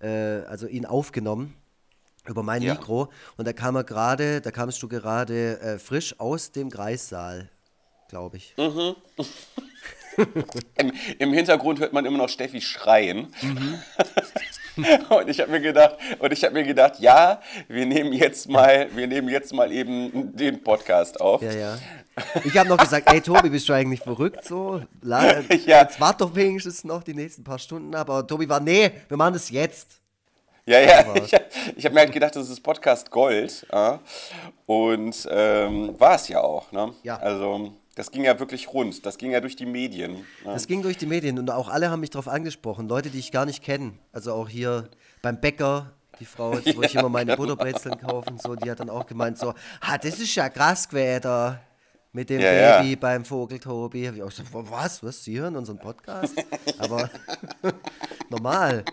äh, 0.00 0.08
also 0.46 0.66
ihn 0.66 0.86
aufgenommen 0.86 1.54
über 2.28 2.42
mein 2.42 2.62
ja. 2.62 2.74
Mikro. 2.74 3.10
Und 3.36 3.46
da 3.46 3.52
kam 3.52 3.76
er 3.76 3.84
gerade, 3.84 4.40
da 4.40 4.50
kamst 4.50 4.82
du 4.82 4.88
gerade 4.88 5.60
äh, 5.60 5.78
frisch 5.78 6.18
aus 6.18 6.52
dem 6.52 6.70
Kreissaal, 6.70 7.50
glaube 8.08 8.36
ich. 8.36 8.54
Mhm. 8.56 8.96
Im, 10.76 10.92
Im, 11.18 11.32
Hintergrund 11.32 11.80
hört 11.80 11.92
man 11.92 12.04
immer 12.04 12.18
noch 12.18 12.28
Steffi 12.28 12.60
schreien. 12.60 13.34
Mhm. 13.42 13.78
und 15.08 15.28
ich 15.28 15.40
habe 15.40 15.50
mir 15.50 15.60
gedacht, 15.60 15.96
und 16.18 16.32
ich 16.32 16.44
habe 16.44 16.54
mir 16.54 16.64
gedacht, 16.64 16.94
ja, 17.00 17.40
wir 17.68 17.86
nehmen 17.86 18.12
jetzt 18.12 18.48
mal, 18.48 18.88
wir 18.94 19.06
nehmen 19.06 19.28
jetzt 19.28 19.52
mal 19.52 19.70
eben 19.72 20.36
den 20.36 20.62
Podcast 20.62 21.20
auf. 21.20 21.42
Ja, 21.42 21.52
ja. 21.52 21.78
Ich 22.44 22.56
habe 22.56 22.68
noch 22.68 22.78
gesagt, 22.78 23.12
ey 23.12 23.20
Tobi, 23.20 23.50
bist 23.50 23.68
du 23.68 23.72
eigentlich 23.72 24.00
verrückt 24.00 24.44
so? 24.44 24.82
Ja. 25.04 25.40
Jetzt 25.48 26.00
wart 26.00 26.20
doch 26.20 26.34
wenigstens 26.34 26.84
noch 26.84 27.02
die 27.02 27.14
nächsten 27.14 27.44
paar 27.44 27.58
Stunden 27.58 27.94
ab. 27.94 28.08
Aber 28.08 28.26
Tobi 28.26 28.48
war, 28.48 28.60
nee, 28.60 28.90
wir 29.08 29.16
machen 29.16 29.34
das 29.34 29.50
jetzt. 29.50 30.00
Ja, 30.66 30.80
ja, 30.80 31.14
ich, 31.16 31.32
ich 31.76 31.84
habe 31.84 31.94
mir 31.94 32.00
halt 32.00 32.12
gedacht, 32.12 32.34
das 32.36 32.48
ist 32.48 32.60
Podcast 32.60 33.10
Gold. 33.10 33.66
Ja? 33.70 34.00
Und 34.66 35.28
ähm, 35.30 35.94
war 35.98 36.14
es 36.14 36.28
ja 36.28 36.40
auch. 36.40 36.72
Ne? 36.72 36.94
Ja. 37.02 37.16
Also 37.18 37.74
das 37.94 38.10
ging 38.10 38.24
ja 38.24 38.38
wirklich 38.38 38.72
rund. 38.72 39.06
Das 39.06 39.18
ging 39.18 39.30
ja 39.30 39.40
durch 39.40 39.56
die 39.56 39.66
Medien. 39.66 40.24
Ja. 40.44 40.52
Das 40.52 40.66
ging 40.66 40.82
durch 40.82 40.96
die 40.96 41.06
Medien 41.06 41.38
und 41.38 41.50
auch 41.50 41.68
alle 41.68 41.90
haben 41.90 42.00
mich 42.00 42.10
darauf 42.10 42.28
angesprochen. 42.28 42.88
Leute, 42.88 43.10
die 43.10 43.18
ich 43.18 43.30
gar 43.32 43.46
nicht 43.46 43.62
kenne. 43.62 43.94
Also 44.12 44.32
auch 44.32 44.48
hier 44.48 44.88
beim 45.22 45.40
Bäcker, 45.40 45.92
die 46.18 46.24
Frau, 46.24 46.52
wo 46.52 46.82
ja, 46.82 46.82
ich 46.82 46.94
immer 46.94 47.08
meine 47.08 47.36
genau. 47.36 47.42
Butterbrezeln 47.42 47.98
kaufe 47.98 48.30
und 48.30 48.42
so, 48.42 48.56
die 48.56 48.70
hat 48.70 48.80
dann 48.80 48.90
auch 48.90 49.06
gemeint 49.06 49.38
so, 49.38 49.54
ah, 49.80 49.98
das 49.98 50.18
ist 50.18 50.34
ja 50.34 50.48
krass 50.48 50.88
gewesen 50.88 51.58
mit 52.14 52.30
dem 52.30 52.40
ja, 52.40 52.78
Baby 52.80 52.96
beim 52.96 53.24
Vogeltobi. 53.24 54.06
Hab 54.06 54.14
ich 54.14 54.22
auch 54.22 54.30
so, 54.30 54.42
was, 54.52 55.02
was, 55.02 55.24
Sie 55.24 55.38
hören 55.38 55.56
unseren 55.56 55.78
Podcast? 55.78 56.34
Aber 56.78 57.10
normal. 58.30 58.84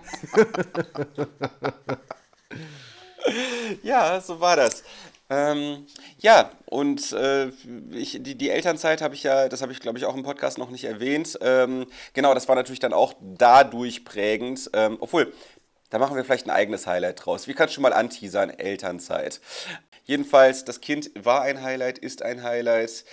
ja, 3.83 4.19
so 4.19 4.39
war 4.39 4.55
das. 4.55 4.83
Ähm, 5.31 5.87
ja, 6.17 6.51
und 6.65 7.13
äh, 7.13 7.47
ich, 7.91 8.21
die, 8.21 8.35
die 8.35 8.49
Elternzeit 8.49 9.01
habe 9.01 9.15
ich 9.15 9.23
ja, 9.23 9.47
das 9.47 9.61
habe 9.61 9.71
ich 9.71 9.79
glaube 9.79 9.97
ich 9.97 10.03
auch 10.03 10.15
im 10.15 10.23
Podcast 10.23 10.57
noch 10.57 10.69
nicht 10.69 10.83
erwähnt. 10.83 11.39
Ähm, 11.41 11.87
genau, 12.13 12.33
das 12.33 12.49
war 12.49 12.55
natürlich 12.55 12.81
dann 12.81 12.91
auch 12.91 13.13
dadurch 13.21 14.03
prägend. 14.03 14.69
Ähm, 14.73 14.97
obwohl, 14.99 15.31
da 15.89 15.99
machen 15.99 16.17
wir 16.17 16.25
vielleicht 16.25 16.47
ein 16.47 16.51
eigenes 16.51 16.85
Highlight 16.85 17.25
draus. 17.25 17.47
Wie 17.47 17.53
kannst 17.53 17.77
du 17.77 17.81
mal 17.81 17.93
anteasern, 17.93 18.49
Elternzeit? 18.49 19.39
Jedenfalls, 20.03 20.65
das 20.65 20.81
Kind 20.81 21.11
war 21.15 21.43
ein 21.43 21.61
Highlight, 21.61 21.97
ist 21.97 22.23
ein 22.23 22.43
Highlight, 22.43 23.05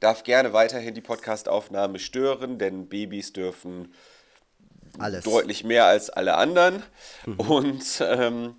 darf 0.00 0.22
gerne 0.22 0.54
weiterhin 0.54 0.94
die 0.94 1.02
Podcastaufnahme 1.02 1.98
stören, 1.98 2.58
denn 2.58 2.88
Babys 2.88 3.34
dürfen 3.34 3.92
alles. 4.98 5.24
Deutlich 5.24 5.64
mehr 5.64 5.86
als 5.86 6.10
alle 6.10 6.36
anderen. 6.36 6.82
Mhm. 7.26 7.40
Und 7.40 7.84
ähm, 8.00 8.56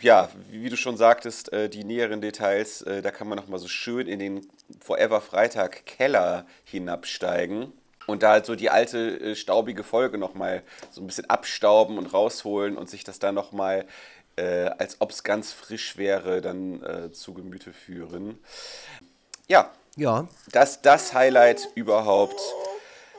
ja, 0.00 0.28
wie 0.50 0.68
du 0.68 0.76
schon 0.76 0.96
sagtest, 0.96 1.52
äh, 1.52 1.68
die 1.68 1.84
näheren 1.84 2.20
Details, 2.20 2.82
äh, 2.82 3.02
da 3.02 3.10
kann 3.10 3.28
man 3.28 3.36
nochmal 3.36 3.58
so 3.58 3.68
schön 3.68 4.06
in 4.06 4.18
den 4.18 4.46
Forever 4.80 5.20
Freitag 5.20 5.86
Keller 5.86 6.46
hinabsteigen 6.64 7.72
und 8.06 8.22
da 8.22 8.30
halt 8.30 8.46
so 8.46 8.54
die 8.54 8.70
alte 8.70 9.20
äh, 9.20 9.34
staubige 9.34 9.84
Folge 9.84 10.18
nochmal 10.18 10.62
so 10.90 11.00
ein 11.00 11.06
bisschen 11.06 11.28
abstauben 11.28 11.98
und 11.98 12.12
rausholen 12.12 12.76
und 12.76 12.90
sich 12.90 13.04
das 13.04 13.18
dann 13.18 13.34
nochmal, 13.34 13.86
äh, 14.36 14.66
als 14.78 14.96
ob 15.00 15.10
es 15.10 15.22
ganz 15.22 15.52
frisch 15.52 15.96
wäre, 15.96 16.40
dann 16.40 16.82
äh, 16.82 17.12
zu 17.12 17.34
Gemüte 17.34 17.72
führen. 17.72 18.38
Ja, 19.48 19.70
ja. 19.96 20.26
Das, 20.50 20.82
das 20.82 21.12
Highlight 21.12 21.68
überhaupt 21.74 22.40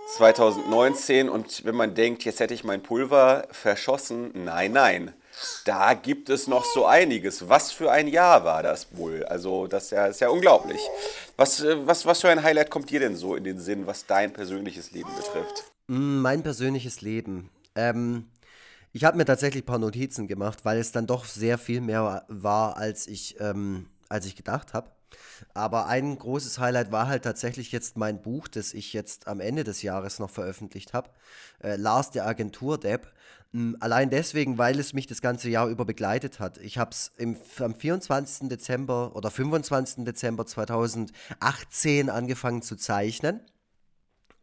2019 0.07 1.29
und 1.29 1.65
wenn 1.65 1.75
man 1.75 1.95
denkt, 1.95 2.23
jetzt 2.25 2.39
hätte 2.39 2.53
ich 2.53 2.63
mein 2.63 2.83
Pulver 2.83 3.47
verschossen, 3.51 4.31
nein, 4.33 4.71
nein. 4.73 5.13
Da 5.65 5.93
gibt 5.95 6.29
es 6.29 6.47
noch 6.47 6.63
so 6.63 6.85
einiges. 6.85 7.49
Was 7.49 7.71
für 7.71 7.91
ein 7.91 8.07
Jahr 8.07 8.45
war 8.45 8.61
das 8.61 8.95
wohl? 8.95 9.23
Also, 9.25 9.67
das 9.67 9.85
ist 9.85 9.91
ja, 9.91 10.05
ist 10.05 10.21
ja 10.21 10.29
unglaublich. 10.29 10.79
Was, 11.37 11.61
äh, 11.63 11.87
was, 11.87 12.05
was 12.05 12.21
für 12.21 12.29
ein 12.29 12.43
Highlight 12.43 12.69
kommt 12.69 12.91
dir 12.91 12.99
denn 12.99 13.15
so 13.15 13.35
in 13.35 13.43
den 13.43 13.59
Sinn, 13.59 13.87
was 13.87 14.05
dein 14.05 14.31
persönliches 14.31 14.91
Leben 14.91 15.09
betrifft? 15.15 15.65
Mm, 15.87 16.21
mein 16.21 16.43
persönliches 16.43 17.01
Leben. 17.01 17.49
Ähm, 17.75 18.27
ich 18.91 19.03
habe 19.05 19.17
mir 19.17 19.25
tatsächlich 19.25 19.63
ein 19.63 19.65
paar 19.65 19.79
Notizen 19.79 20.27
gemacht, 20.27 20.65
weil 20.65 20.77
es 20.77 20.91
dann 20.91 21.07
doch 21.07 21.25
sehr 21.25 21.57
viel 21.57 21.81
mehr 21.81 22.25
war, 22.27 22.77
als 22.77 23.07
ich, 23.07 23.39
ähm, 23.39 23.87
als 24.09 24.27
ich 24.27 24.35
gedacht 24.35 24.73
habe. 24.73 24.91
Aber 25.53 25.87
ein 25.87 26.17
großes 26.17 26.59
Highlight 26.59 26.91
war 26.91 27.07
halt 27.07 27.23
tatsächlich 27.23 27.71
jetzt 27.71 27.97
mein 27.97 28.21
Buch, 28.21 28.47
das 28.47 28.73
ich 28.73 28.93
jetzt 28.93 29.27
am 29.27 29.39
Ende 29.39 29.63
des 29.63 29.81
Jahres 29.81 30.19
noch 30.19 30.29
veröffentlicht 30.29 30.93
habe. 30.93 31.09
Äh, 31.61 31.75
Lars 31.75 32.11
der 32.11 32.25
Agentur-Depp. 32.25 33.11
Hm, 33.53 33.77
allein 33.79 34.09
deswegen, 34.09 34.57
weil 34.57 34.79
es 34.79 34.93
mich 34.93 35.05
das 35.05 35.21
ganze 35.21 35.49
Jahr 35.49 35.67
über 35.67 35.85
begleitet 35.85 36.39
hat. 36.39 36.57
Ich 36.57 36.77
habe 36.77 36.91
es 36.91 37.11
am 37.59 37.75
24. 37.75 38.49
Dezember 38.49 39.15
oder 39.15 39.29
25. 39.29 40.05
Dezember 40.05 40.45
2018 40.45 42.09
angefangen 42.09 42.63
zu 42.63 42.75
zeichnen. 42.75 43.41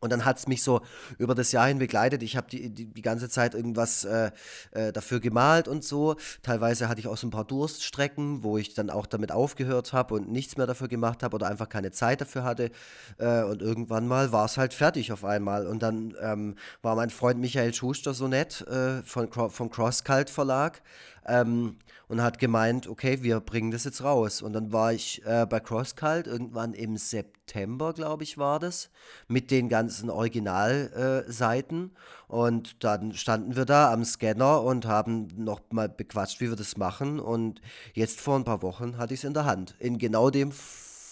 Und 0.00 0.10
dann 0.10 0.24
hat 0.24 0.38
es 0.38 0.48
mich 0.48 0.62
so 0.62 0.80
über 1.18 1.34
das 1.34 1.52
Jahr 1.52 1.68
hin 1.68 1.78
begleitet. 1.78 2.22
Ich 2.22 2.36
habe 2.36 2.46
die, 2.48 2.70
die, 2.70 2.86
die, 2.86 3.02
ganze 3.02 3.28
Zeit 3.28 3.54
irgendwas 3.54 4.04
äh, 4.04 4.30
äh, 4.70 4.92
dafür 4.92 5.20
gemalt 5.20 5.68
und 5.68 5.84
so. 5.84 6.16
Teilweise 6.42 6.88
hatte 6.88 7.00
ich 7.00 7.06
auch 7.06 7.18
so 7.18 7.26
ein 7.26 7.30
paar 7.30 7.44
Durststrecken, 7.44 8.42
wo 8.42 8.56
ich 8.56 8.72
dann 8.72 8.88
auch 8.88 9.04
damit 9.04 9.30
aufgehört 9.30 9.92
habe 9.92 10.14
und 10.14 10.30
nichts 10.30 10.56
mehr 10.56 10.66
dafür 10.66 10.88
gemacht 10.88 11.22
habe 11.22 11.34
oder 11.34 11.48
einfach 11.48 11.68
keine 11.68 11.90
Zeit 11.90 12.22
dafür 12.22 12.44
hatte. 12.44 12.70
Äh, 13.18 13.42
und 13.42 13.60
irgendwann 13.60 14.08
mal 14.08 14.32
war 14.32 14.46
es 14.46 14.56
halt 14.56 14.72
fertig 14.72 15.12
auf 15.12 15.24
einmal. 15.24 15.66
Und 15.66 15.82
dann 15.82 16.14
ähm, 16.22 16.56
war 16.80 16.96
mein 16.96 17.10
Freund 17.10 17.38
Michael 17.38 17.74
Schuster 17.74 18.14
so 18.14 18.26
nett 18.26 18.62
äh, 18.68 19.02
von, 19.02 19.30
vom 19.30 19.70
Crosscult 19.70 20.30
Verlag 20.30 20.80
ähm, 21.26 21.76
und 22.08 22.22
hat 22.22 22.38
gemeint, 22.38 22.88
okay, 22.88 23.22
wir 23.22 23.40
bringen 23.40 23.70
das 23.70 23.84
jetzt 23.84 24.02
raus. 24.02 24.42
Und 24.42 24.52
dann 24.52 24.72
war 24.72 24.92
ich 24.92 25.24
äh, 25.24 25.46
bei 25.46 25.60
CrossCult 25.60 26.26
irgendwann 26.26 26.74
im 26.74 26.96
September, 26.96 27.92
glaube 27.92 28.24
ich, 28.24 28.36
war 28.36 28.58
das, 28.58 28.90
mit 29.28 29.50
den 29.50 29.68
ganzen 29.68 30.10
Originalseiten. 30.10 31.92
Äh, 31.94 32.32
und 32.32 32.82
dann 32.84 33.14
standen 33.14 33.56
wir 33.56 33.64
da 33.64 33.92
am 33.92 34.04
Scanner 34.04 34.62
und 34.62 34.86
haben 34.86 35.28
noch 35.36 35.60
mal 35.70 35.88
bequatscht, 35.88 36.40
wie 36.40 36.48
wir 36.48 36.56
das 36.56 36.76
machen. 36.76 37.20
Und 37.20 37.60
jetzt 37.94 38.20
vor 38.20 38.36
ein 38.36 38.44
paar 38.44 38.62
Wochen 38.62 38.98
hatte 38.98 39.14
ich 39.14 39.20
es 39.20 39.24
in 39.24 39.34
der 39.34 39.44
Hand. 39.44 39.74
In 39.78 39.98
genau 39.98 40.30
dem 40.30 40.52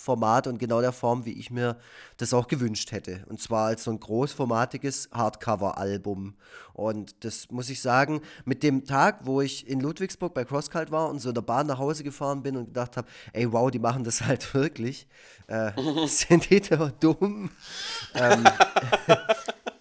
Format 0.09 0.47
und 0.47 0.57
genau 0.57 0.81
der 0.81 0.93
Form, 0.93 1.27
wie 1.27 1.39
ich 1.39 1.51
mir 1.51 1.77
das 2.17 2.33
auch 2.33 2.49
gewünscht 2.49 2.93
hätte. 2.93 3.27
Und 3.29 3.43
zwar 3.43 3.67
als 3.67 3.85
so 3.85 3.91
ein 3.91 4.01
großformatiges 4.01 5.11
Hardcover-Album. 5.13 6.35
Und 6.73 7.25
das 7.27 7.51
muss 7.51 7.69
ich 7.69 7.83
sagen, 7.83 8.23
mit 8.47 8.63
dem 8.63 8.87
Tag, 8.87 9.27
wo 9.27 9.43
ich 9.43 9.69
in 9.69 9.81
Ludwigsburg 9.81 10.33
bei 10.33 10.47
CrossCult 10.47 10.91
war 10.91 11.11
und 11.11 11.19
so 11.19 11.29
in 11.29 11.35
der 11.35 11.43
Bahn 11.43 11.67
nach 11.67 11.79
Hause 11.79 12.05
gefahren 12.05 12.43
bin 12.43 12.57
und 12.57 12.69
gedacht 12.69 12.97
habe, 12.97 13.07
ey, 13.35 13.53
wow, 13.53 13.71
die 13.71 13.81
machen 13.81 14.03
das 14.03 14.23
halt 14.23 14.55
wirklich. 14.55 15.07
Äh, 15.47 15.73
sind 16.07 16.49
die 16.49 16.63
da 16.63 16.91
dumm? 16.99 17.51
ähm, 18.15 18.45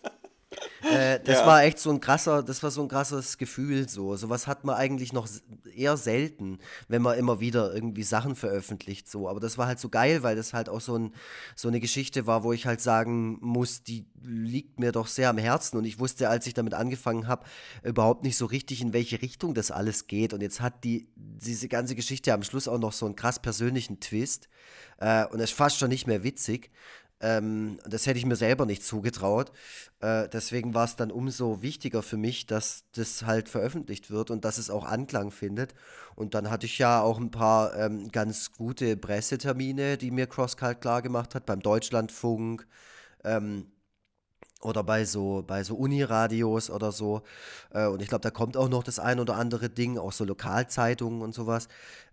Äh, 0.91 1.20
das 1.24 1.39
ja. 1.39 1.48
war 1.48 1.63
echt 1.63 1.79
so 1.79 1.89
ein 1.89 2.00
krasser, 2.00 2.44
das 2.44 2.63
war 2.63 2.72
so 2.72 2.82
ein 2.82 2.88
krasses 2.88 3.38
Gefühl. 3.38 3.89
So, 3.89 4.15
sowas 4.15 4.48
hat 4.48 4.63
man 4.63 4.75
eigentlich 4.75 5.13
noch 5.13 5.27
eher 5.75 5.98
selten, 5.98 6.60
wenn 6.88 7.01
man 7.01 7.17
immer 7.17 7.39
wieder 7.39 7.74
irgendwie 7.74 8.03
Sachen 8.03 8.36
veröffentlicht. 8.36 9.10
So. 9.10 9.27
Aber 9.27 9.39
das 9.39 9.58
war 9.58 9.67
halt 9.67 9.79
so 9.79 9.89
geil, 9.89 10.24
weil 10.24 10.36
das 10.36 10.53
halt 10.53 10.70
auch 10.70 10.82
so, 10.82 10.98
ein, 10.98 11.13
so 11.56 11.67
eine 11.67 11.79
Geschichte 11.79 12.27
war, 12.27 12.44
wo 12.44 12.53
ich 12.53 12.65
halt 12.65 12.82
sagen 12.82 13.38
muss, 13.41 13.84
die 13.84 14.06
liegt 14.24 14.79
mir 14.79 14.91
doch 14.91 15.08
sehr 15.08 15.29
am 15.29 15.38
Herzen. 15.38 15.77
Und 15.77 15.86
ich 15.86 16.00
wusste, 16.00 16.29
als 16.29 16.48
ich 16.48 16.53
damit 16.53 16.74
angefangen 16.74 17.27
habe, 17.27 17.46
überhaupt 17.84 18.24
nicht 18.24 18.38
so 18.38 18.46
richtig, 18.46 18.82
in 18.82 18.94
welche 18.94 19.22
Richtung 19.22 19.53
das 19.53 19.72
alles 19.72 20.08
geht. 20.08 20.34
Und 20.34 20.41
jetzt 20.41 20.62
hat 20.62 20.84
die, 20.84 21.10
diese 21.15 21.67
ganze 21.67 21.96
Geschichte 21.96 22.34
am 22.34 22.44
Schluss 22.44 22.67
auch 22.67 22.79
noch 22.79 22.94
so 22.94 23.06
einen 23.06 23.15
krass 23.15 23.39
persönlichen 23.39 24.00
Twist. 24.00 24.50
Äh, 25.00 25.25
und 25.27 25.39
es 25.39 25.51
ist 25.51 25.58
fast 25.58 25.77
schon 25.77 25.89
nicht 25.89 26.08
mehr 26.08 26.24
witzig. 26.24 26.72
Ähm, 27.19 27.79
das 27.86 28.05
hätte 28.05 28.19
ich 28.19 28.25
mir 28.25 28.36
selber 28.36 28.65
nicht 28.65 28.83
zugetraut. 28.83 29.51
Äh, 30.01 30.29
deswegen 30.29 30.74
war 30.74 30.86
es 30.86 30.95
dann 30.95 31.12
umso 31.12 31.62
wichtiger 31.62 32.03
für 32.03 32.17
mich, 32.17 32.45
dass 32.45 32.83
das 32.93 33.24
halt 33.25 33.50
veröffentlicht 33.50 34.12
wird 34.12 34.29
und 34.29 34.45
dass 34.45 34.57
es 34.57 34.69
auch 34.69 34.86
Anklang 34.86 35.31
findet. 35.31 35.74
Und 36.15 36.36
dann 36.36 36.50
hatte 36.50 36.67
ich 36.67 36.77
ja 36.77 37.01
auch 37.01 37.19
ein 37.19 37.31
paar 37.31 37.75
ähm, 37.75 38.09
ganz 38.12 38.51
gute 38.53 38.97
Pressetermine, 38.97 39.97
die 39.97 40.12
mir 40.12 40.27
CrossCult 40.27 40.81
klar 40.81 41.01
gemacht 41.01 41.33
hat, 41.36 41.45
beim 41.45 41.62
Deutschlandfunk. 41.62 42.67
Ähm, 43.24 43.71
oder 44.61 44.83
bei 44.83 45.05
so, 45.05 45.43
bei 45.45 45.63
so 45.63 45.75
Uniradios 45.75 46.69
oder 46.69 46.91
so. 46.91 47.21
Äh, 47.71 47.87
und 47.87 48.01
ich 48.01 48.07
glaube, 48.07 48.23
da 48.23 48.31
kommt 48.31 48.57
auch 48.57 48.69
noch 48.69 48.83
das 48.83 48.99
ein 48.99 49.19
oder 49.19 49.35
andere 49.35 49.69
Ding, 49.69 49.97
auch 49.97 50.11
so 50.11 50.25
Lokalzeitungen 50.25 51.21
und 51.21 51.33
sowas. 51.33 51.67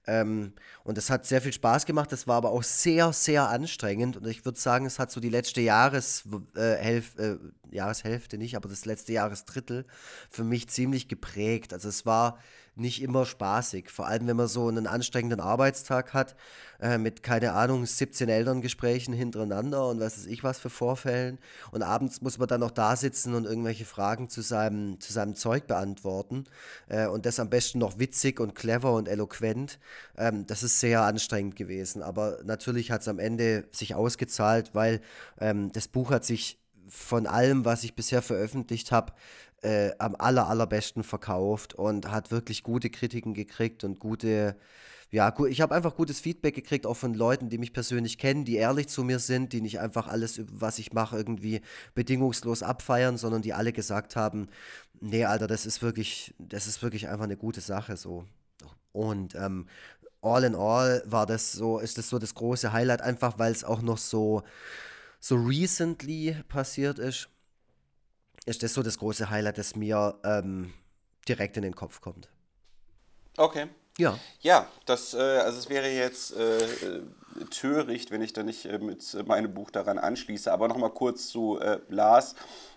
Ähm, 0.06 0.52
und 0.82 0.98
es 0.98 1.08
hat 1.08 1.24
sehr 1.24 1.40
viel 1.40 1.52
Spaß 1.52 1.86
gemacht, 1.86 2.12
das 2.12 2.26
war 2.26 2.36
aber 2.36 2.50
auch 2.50 2.62
sehr, 2.62 3.12
sehr 3.12 3.48
anstrengend. 3.48 4.18
Und 4.18 4.26
ich 4.26 4.44
würde 4.44 4.58
sagen, 4.58 4.84
es 4.84 4.98
hat 4.98 5.10
so 5.10 5.20
die 5.20 5.30
letzte 5.30 5.62
Jahres, 5.62 6.24
äh, 6.56 6.98
äh, 6.98 7.38
Jahreshälfte 7.70 8.36
nicht, 8.36 8.56
aber 8.56 8.68
das 8.68 8.84
letzte 8.84 9.12
Jahresdrittel 9.12 9.86
für 10.30 10.44
mich 10.44 10.68
ziemlich 10.68 11.08
geprägt. 11.08 11.72
Also 11.72 11.88
es 11.88 12.04
war 12.04 12.38
nicht 12.76 13.02
immer 13.02 13.24
spaßig. 13.24 13.90
Vor 13.90 14.06
allem, 14.06 14.26
wenn 14.26 14.36
man 14.36 14.48
so 14.48 14.68
einen 14.68 14.86
anstrengenden 14.86 15.40
Arbeitstag 15.40 16.12
hat, 16.12 16.34
äh, 16.80 16.98
mit, 16.98 17.22
keine 17.22 17.52
Ahnung, 17.52 17.86
17 17.86 18.28
Elterngesprächen 18.28 19.14
hintereinander 19.14 19.88
und 19.88 20.00
was 20.00 20.18
weiß 20.18 20.26
ich 20.26 20.42
was 20.42 20.58
für 20.58 20.70
Vorfällen. 20.70 21.38
Und 21.70 21.82
abends 21.82 22.20
muss 22.20 22.38
man 22.38 22.48
dann 22.48 22.60
noch 22.60 22.70
da 22.70 22.96
sitzen 22.96 23.34
und 23.34 23.44
irgendwelche 23.44 23.84
Fragen 23.84 24.28
zu 24.28 24.42
seinem, 24.42 25.00
zu 25.00 25.12
seinem 25.12 25.36
Zeug 25.36 25.66
beantworten. 25.66 26.44
Äh, 26.88 27.06
und 27.06 27.26
das 27.26 27.40
am 27.40 27.50
besten 27.50 27.78
noch 27.78 27.98
witzig 27.98 28.40
und 28.40 28.54
clever 28.54 28.92
und 28.92 29.08
eloquent. 29.08 29.78
Ähm, 30.16 30.46
das 30.46 30.62
ist 30.62 30.80
sehr 30.80 31.02
anstrengend 31.02 31.56
gewesen. 31.56 32.02
Aber 32.02 32.38
natürlich 32.44 32.90
hat 32.90 33.02
es 33.02 33.08
am 33.08 33.18
Ende 33.18 33.68
sich 33.72 33.94
ausgezahlt, 33.94 34.74
weil 34.74 35.00
ähm, 35.38 35.70
das 35.72 35.88
Buch 35.88 36.10
hat 36.10 36.24
sich 36.24 36.58
von 36.88 37.26
allem, 37.26 37.64
was 37.64 37.84
ich 37.84 37.94
bisher 37.94 38.22
veröffentlicht 38.22 38.92
habe, 38.92 39.12
äh, 39.64 39.92
am 39.98 40.14
aller, 40.18 40.46
allerbesten 40.48 41.02
verkauft 41.02 41.74
und 41.74 42.10
hat 42.10 42.30
wirklich 42.30 42.62
gute 42.62 42.90
Kritiken 42.90 43.32
gekriegt 43.32 43.82
und 43.82 43.98
gute, 43.98 44.56
ja, 45.10 45.34
ich 45.48 45.60
habe 45.62 45.74
einfach 45.74 45.96
gutes 45.96 46.20
Feedback 46.20 46.54
gekriegt, 46.54 46.86
auch 46.86 46.96
von 46.96 47.14
Leuten, 47.14 47.48
die 47.48 47.56
mich 47.56 47.72
persönlich 47.72 48.18
kennen, 48.18 48.44
die 48.44 48.56
ehrlich 48.56 48.88
zu 48.88 49.04
mir 49.04 49.18
sind, 49.18 49.54
die 49.54 49.62
nicht 49.62 49.80
einfach 49.80 50.06
alles, 50.06 50.40
was 50.52 50.78
ich 50.78 50.92
mache, 50.92 51.16
irgendwie 51.16 51.62
bedingungslos 51.94 52.62
abfeiern, 52.62 53.16
sondern 53.16 53.40
die 53.40 53.54
alle 53.54 53.72
gesagt 53.72 54.16
haben, 54.16 54.48
nee, 55.00 55.24
Alter, 55.24 55.46
das 55.46 55.64
ist 55.64 55.80
wirklich, 55.82 56.34
das 56.38 56.66
ist 56.66 56.82
wirklich 56.82 57.08
einfach 57.08 57.24
eine 57.24 57.38
gute 57.38 57.62
Sache 57.62 57.96
so. 57.96 58.26
Und 58.92 59.34
ähm, 59.34 59.66
all 60.20 60.44
in 60.44 60.54
all 60.54 61.02
war 61.06 61.24
das 61.24 61.52
so, 61.52 61.78
ist 61.78 61.96
das 61.96 62.10
so 62.10 62.18
das 62.18 62.34
große 62.34 62.72
Highlight, 62.72 63.00
einfach 63.00 63.38
weil 63.38 63.52
es 63.52 63.64
auch 63.64 63.80
noch 63.80 63.98
so, 63.98 64.42
so 65.20 65.36
recently 65.36 66.36
passiert 66.48 66.98
ist 66.98 67.30
ist 68.46 68.62
das 68.62 68.74
so 68.74 68.82
das 68.82 68.98
große 68.98 69.30
Highlight, 69.30 69.58
das 69.58 69.76
mir 69.76 70.18
ähm, 70.24 70.72
direkt 71.28 71.56
in 71.56 71.62
den 71.62 71.74
Kopf 71.74 72.00
kommt. 72.00 72.28
Okay. 73.36 73.68
Ja. 73.98 74.18
Ja, 74.40 74.66
das, 74.86 75.14
äh, 75.14 75.18
also 75.18 75.58
es 75.58 75.68
wäre 75.68 75.88
jetzt 75.88 76.36
äh, 76.36 77.02
töricht, 77.50 78.10
wenn 78.10 78.22
ich 78.22 78.32
da 78.32 78.42
nicht 78.42 78.66
äh, 78.66 78.78
mit 78.78 79.26
meinem 79.26 79.54
Buch 79.54 79.70
daran 79.70 79.98
anschließe. 79.98 80.52
Aber 80.52 80.68
nochmal 80.68 80.90
kurz 80.90 81.28
zu 81.28 81.58
äh, 81.60 81.78
Lars. 81.88 82.34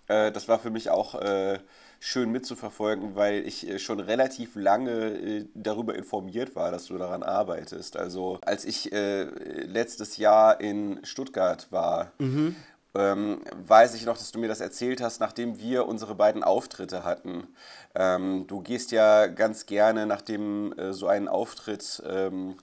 Äh, 0.07 0.31
das 0.31 0.47
war 0.47 0.59
für 0.59 0.69
mich 0.69 0.91
auch 0.91 1.15
äh, 1.15 1.59
schön 1.99 2.31
mitzuverfolgen, 2.31 3.15
weil 3.15 3.47
ich 3.47 3.83
schon 3.83 3.99
relativ 3.99 4.55
lange 4.55 5.47
darüber 5.55 5.95
informiert 5.95 6.55
war, 6.55 6.69
dass 6.69 6.85
du 6.85 6.97
daran 6.99 7.23
arbeitest. 7.23 7.97
Also 7.97 8.37
als 8.43 8.65
ich 8.65 8.91
letztes 8.91 10.17
Jahr 10.17 10.61
in 10.61 11.03
Stuttgart 11.03 11.71
war 11.71 12.11
mhm 12.19 12.55
ähm, 12.97 13.41
weiß 13.67 13.95
ich 13.95 14.05
noch, 14.05 14.17
dass 14.17 14.31
du 14.31 14.39
mir 14.39 14.47
das 14.47 14.61
erzählt 14.61 15.01
hast, 15.01 15.19
nachdem 15.19 15.59
wir 15.59 15.87
unsere 15.87 16.15
beiden 16.15 16.43
Auftritte 16.43 17.03
hatten. 17.03 17.47
Ähm, 17.95 18.45
du 18.47 18.61
gehst 18.61 18.91
ja 18.91 19.27
ganz 19.27 19.65
gerne, 19.65 20.05
nachdem 20.05 20.73
äh, 20.77 20.93
so 20.93 21.07
ein 21.07 21.27
Auftritt 21.27 22.01
ähm, 22.07 22.57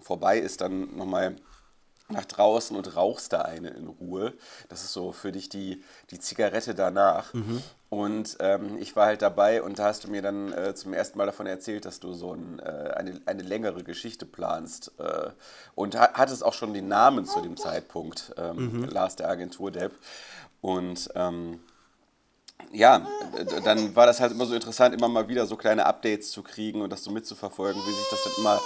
vorbei 0.00 0.38
ist, 0.38 0.60
dann 0.60 0.96
nochmal 0.96 1.36
nach 2.14 2.24
draußen 2.24 2.76
und 2.76 2.96
rauchst 2.96 3.32
da 3.32 3.42
eine 3.42 3.68
in 3.70 3.88
Ruhe. 3.88 4.32
Das 4.68 4.82
ist 4.82 4.92
so 4.92 5.12
für 5.12 5.32
dich 5.32 5.48
die, 5.48 5.82
die 6.10 6.18
Zigarette 6.18 6.74
danach. 6.74 7.32
Mhm. 7.34 7.62
Und 7.90 8.38
ähm, 8.40 8.78
ich 8.78 8.96
war 8.96 9.06
halt 9.06 9.22
dabei 9.22 9.62
und 9.62 9.78
da 9.78 9.84
hast 9.84 10.04
du 10.04 10.10
mir 10.10 10.20
dann 10.20 10.52
äh, 10.52 10.74
zum 10.74 10.92
ersten 10.92 11.16
Mal 11.16 11.26
davon 11.26 11.46
erzählt, 11.46 11.84
dass 11.84 12.00
du 12.00 12.12
so 12.12 12.32
ein, 12.32 12.58
äh, 12.58 12.92
eine, 12.96 13.20
eine 13.26 13.42
längere 13.42 13.84
Geschichte 13.84 14.26
planst. 14.26 14.92
Äh, 14.98 15.30
und 15.76 15.94
ha 15.94 16.10
hattest 16.14 16.44
auch 16.44 16.54
schon 16.54 16.74
den 16.74 16.88
Namen 16.88 17.24
zu 17.24 17.40
dem 17.40 17.56
Zeitpunkt, 17.56 18.34
ähm, 18.36 18.80
mhm. 18.80 18.84
Lars 18.86 19.14
der 19.16 19.28
Agentur-Depp. 19.28 19.92
Und 20.60 21.10
ähm, 21.14 21.60
ja, 22.72 23.06
dann 23.64 23.94
war 23.94 24.06
das 24.06 24.20
halt 24.20 24.32
immer 24.32 24.46
so 24.46 24.54
interessant, 24.54 24.94
immer 24.94 25.08
mal 25.08 25.28
wieder 25.28 25.46
so 25.46 25.56
kleine 25.56 25.86
Updates 25.86 26.30
zu 26.30 26.42
kriegen 26.42 26.82
und 26.82 26.90
das 26.90 27.04
so 27.04 27.10
mitzuverfolgen, 27.10 27.80
wie 27.80 27.94
sich 27.94 28.08
das 28.10 28.24
dann 28.24 28.32
immer 28.38 28.60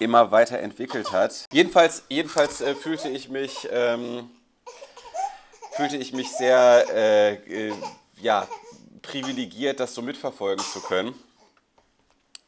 immer 0.00 0.30
weiterentwickelt 0.30 1.12
hat. 1.12 1.46
Jedenfalls, 1.52 2.02
jedenfalls 2.08 2.60
äh, 2.60 2.74
fühlte 2.74 3.08
ich 3.08 3.28
mich, 3.28 3.68
ähm, 3.70 4.30
fühlte 5.72 5.96
ich 5.96 6.12
mich 6.12 6.30
sehr 6.30 6.84
äh, 6.92 7.68
äh, 7.68 7.72
ja, 8.20 8.48
privilegiert, 9.02 9.80
das 9.80 9.94
so 9.94 10.02
mitverfolgen 10.02 10.64
zu 10.64 10.80
können 10.80 11.14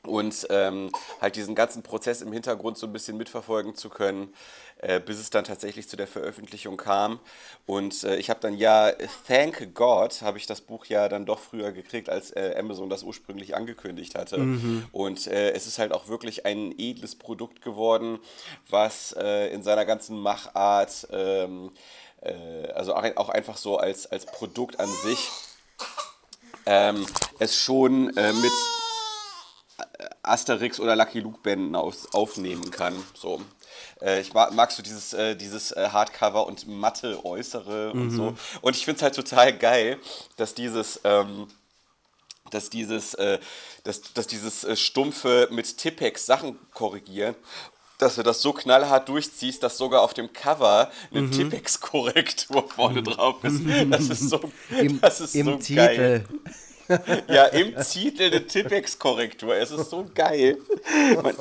und 0.06 0.46
ähm, 0.50 0.90
halt 1.20 1.36
diesen 1.36 1.54
ganzen 1.54 1.82
Prozess 1.82 2.22
im 2.22 2.32
Hintergrund 2.32 2.76
so 2.76 2.86
ein 2.86 2.92
bisschen 2.92 3.16
mitverfolgen 3.16 3.76
zu 3.76 3.88
können, 3.88 4.34
äh, 4.78 4.98
bis 4.98 5.18
es 5.18 5.30
dann 5.30 5.44
tatsächlich 5.44 5.88
zu 5.88 5.96
der 5.96 6.08
Veröffentlichung 6.08 6.76
kam. 6.76 7.20
Und 7.66 8.02
äh, 8.02 8.16
ich 8.16 8.28
habe 8.28 8.40
dann 8.40 8.56
ja, 8.56 8.90
thank 9.28 9.74
God, 9.74 10.22
habe 10.22 10.38
ich 10.38 10.46
das 10.46 10.60
Buch 10.60 10.86
ja 10.86 11.08
dann 11.08 11.24
doch 11.24 11.38
früher 11.38 11.70
gekriegt, 11.70 12.08
als 12.08 12.32
äh, 12.32 12.56
Amazon 12.58 12.90
das 12.90 13.04
ursprünglich 13.04 13.54
angekündigt 13.54 14.16
hatte. 14.16 14.38
Mhm. 14.38 14.86
Und 14.90 15.28
äh, 15.28 15.52
es 15.52 15.68
ist 15.68 15.78
halt 15.78 15.92
auch 15.92 16.08
wirklich 16.08 16.46
ein 16.46 16.74
edles 16.76 17.14
Produkt 17.14 17.62
geworden, 17.62 18.18
was 18.68 19.14
äh, 19.16 19.52
in 19.52 19.62
seiner 19.62 19.84
ganzen 19.84 20.18
Machart, 20.18 21.06
ähm, 21.12 21.70
äh, 22.22 22.66
also 22.72 22.94
auch 22.94 23.28
einfach 23.28 23.56
so 23.56 23.76
als, 23.76 24.10
als 24.10 24.26
Produkt 24.26 24.80
an 24.80 24.88
sich, 25.04 25.28
ähm, 26.66 27.06
es 27.38 27.56
schon 27.56 28.06
mit 28.06 28.52
Asterix 30.22 30.80
oder 30.80 30.96
Lucky 30.96 31.20
Luke 31.20 31.38
Bänden 31.42 31.74
auf, 31.76 32.12
aufnehmen 32.14 32.70
kann. 32.70 32.94
So. 33.14 33.40
Äh, 34.00 34.20
ich 34.20 34.32
mag, 34.32 34.52
magst 34.52 34.78
du 34.78 34.82
dieses, 34.82 35.12
äh, 35.12 35.36
dieses 35.36 35.72
äh, 35.72 35.88
Hardcover 35.90 36.46
und 36.46 36.66
matte 36.68 37.24
Äußere 37.24 37.92
mhm. 37.94 38.02
und 38.02 38.10
so. 38.10 38.34
Und 38.60 38.76
ich 38.76 38.84
finde 38.84 38.96
es 38.98 39.02
halt 39.02 39.14
total 39.14 39.56
geil, 39.56 39.98
dass 40.36 40.54
dieses, 40.54 41.00
ähm, 41.04 41.48
dass 42.50 42.70
dieses, 42.70 43.14
äh, 43.14 43.38
dass, 43.84 44.12
dass 44.14 44.26
dieses 44.26 44.64
äh, 44.64 44.76
stumpfe 44.76 45.48
mit 45.50 45.76
Tippex 45.78 46.26
Sachen 46.26 46.58
korrigieren 46.72 47.34
dass 48.02 48.16
du 48.16 48.24
das 48.24 48.42
so 48.42 48.52
knallhart 48.52 49.08
durchziehst, 49.08 49.62
dass 49.62 49.78
sogar 49.78 50.02
auf 50.02 50.12
dem 50.12 50.32
Cover 50.32 50.90
eine 51.12 51.22
mhm. 51.22 51.30
Tippex-Korrektur 51.30 52.68
vorne 52.68 53.00
mhm. 53.00 53.04
drauf 53.04 53.44
ist. 53.44 53.62
Das 53.90 54.08
ist 54.08 54.28
so, 54.28 54.40
Im, 54.70 55.00
das 55.00 55.20
ist 55.20 55.34
im 55.36 55.46
so 55.46 55.56
Titel. 55.56 55.74
geil. 55.76 56.24
ja, 57.28 57.46
im 57.46 57.76
Titel 57.76 58.24
eine 58.24 58.46
Tippex-Korrektur. 58.46 59.54
Es 59.54 59.70
ist 59.70 59.90
so 59.90 60.06
geil. 60.14 60.58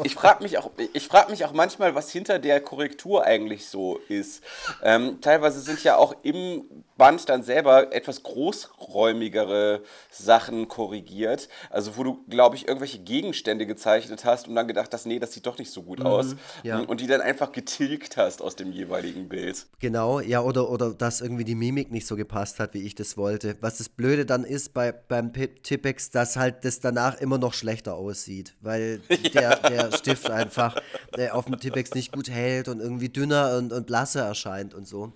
Ich 0.04 0.16
frage 0.16 0.44
mich, 0.44 0.58
auch, 0.58 0.72
frag 1.10 1.30
mich 1.30 1.46
auch 1.46 1.54
manchmal, 1.54 1.96
was 1.96 2.12
hinter 2.12 2.40
der 2.40 2.62
Korrektur 2.62 3.24
eigentlich 3.24 3.68
so 3.68 4.00
ist. 4.08 4.44
Ähm, 4.84 5.20
teilweise 5.22 5.60
sind 5.60 5.84
ja 5.84 5.98
auch 5.98 6.16
im 6.24 6.64
Band 7.02 7.30
dann 7.30 7.42
selber 7.42 7.94
etwas 7.94 8.22
großräumigere 8.22 9.82
Sachen 10.12 10.68
korrigiert. 10.68 11.50
Also 11.72 11.98
wo 11.98 12.04
du, 12.04 12.24
glaube 12.30 12.56
ich, 12.56 12.68
irgendwelche 12.68 13.00
Gegenstände 13.00 13.66
gezeichnet 13.66 14.24
hast 14.24 14.48
und 14.48 14.54
dann 14.54 14.68
gedacht 14.68 14.94
hast, 14.94 15.08
nee, 15.08 15.18
das 15.18 15.34
sieht 15.34 15.48
doch 15.48 15.58
nicht 15.58 15.72
so 15.72 15.82
gut 15.82 15.98
mhm, 15.98 16.06
aus. 16.06 16.36
Ja. 16.62 16.80
Und 16.80 17.02
die 17.02 17.08
dann 17.08 17.22
einfach 17.22 17.52
getilgt 17.52 18.18
hast 18.18 18.44
aus 18.44 18.56
dem 18.56 18.72
jeweiligen 18.72 19.30
Bild. 19.30 19.66
Genau, 19.80 20.20
ja, 20.20 20.42
oder, 20.42 20.70
oder 20.70 20.94
dass 20.94 21.22
irgendwie 21.22 21.44
die 21.44 21.56
Mimik 21.56 21.92
nicht 21.92 22.06
so 22.06 22.16
gepasst 22.16 22.60
hat, 22.60 22.76
wie 22.76 22.86
ich 22.86 22.94
das 22.94 23.18
wollte. 23.18 23.56
Was 23.62 23.80
das 23.80 23.90
Blöde 23.90 24.28
dann 24.28 24.44
ist 24.44 24.76
bei, 24.76 24.92
beim 24.92 25.32
Tippex, 25.48 26.12
dass 26.12 26.36
halt 26.36 26.66
das 26.66 26.80
danach 26.80 27.20
immer 27.20 27.38
noch 27.38 27.54
schlechter 27.54 27.96
aussieht, 27.96 28.56
weil 28.62 29.00
der, 29.34 29.58
der 29.58 29.92
Stift 29.92 30.30
einfach 30.30 30.76
der 31.16 31.36
auf 31.36 31.46
dem 31.46 31.60
Tippex 31.60 31.94
nicht 31.94 32.12
gut 32.12 32.30
hält 32.30 32.68
und 32.68 32.80
irgendwie 32.80 33.10
dünner 33.10 33.58
und, 33.58 33.74
und 33.74 33.88
blasser 33.88 34.26
erscheint 34.26 34.74
und 34.74 34.88
so. 34.88 35.14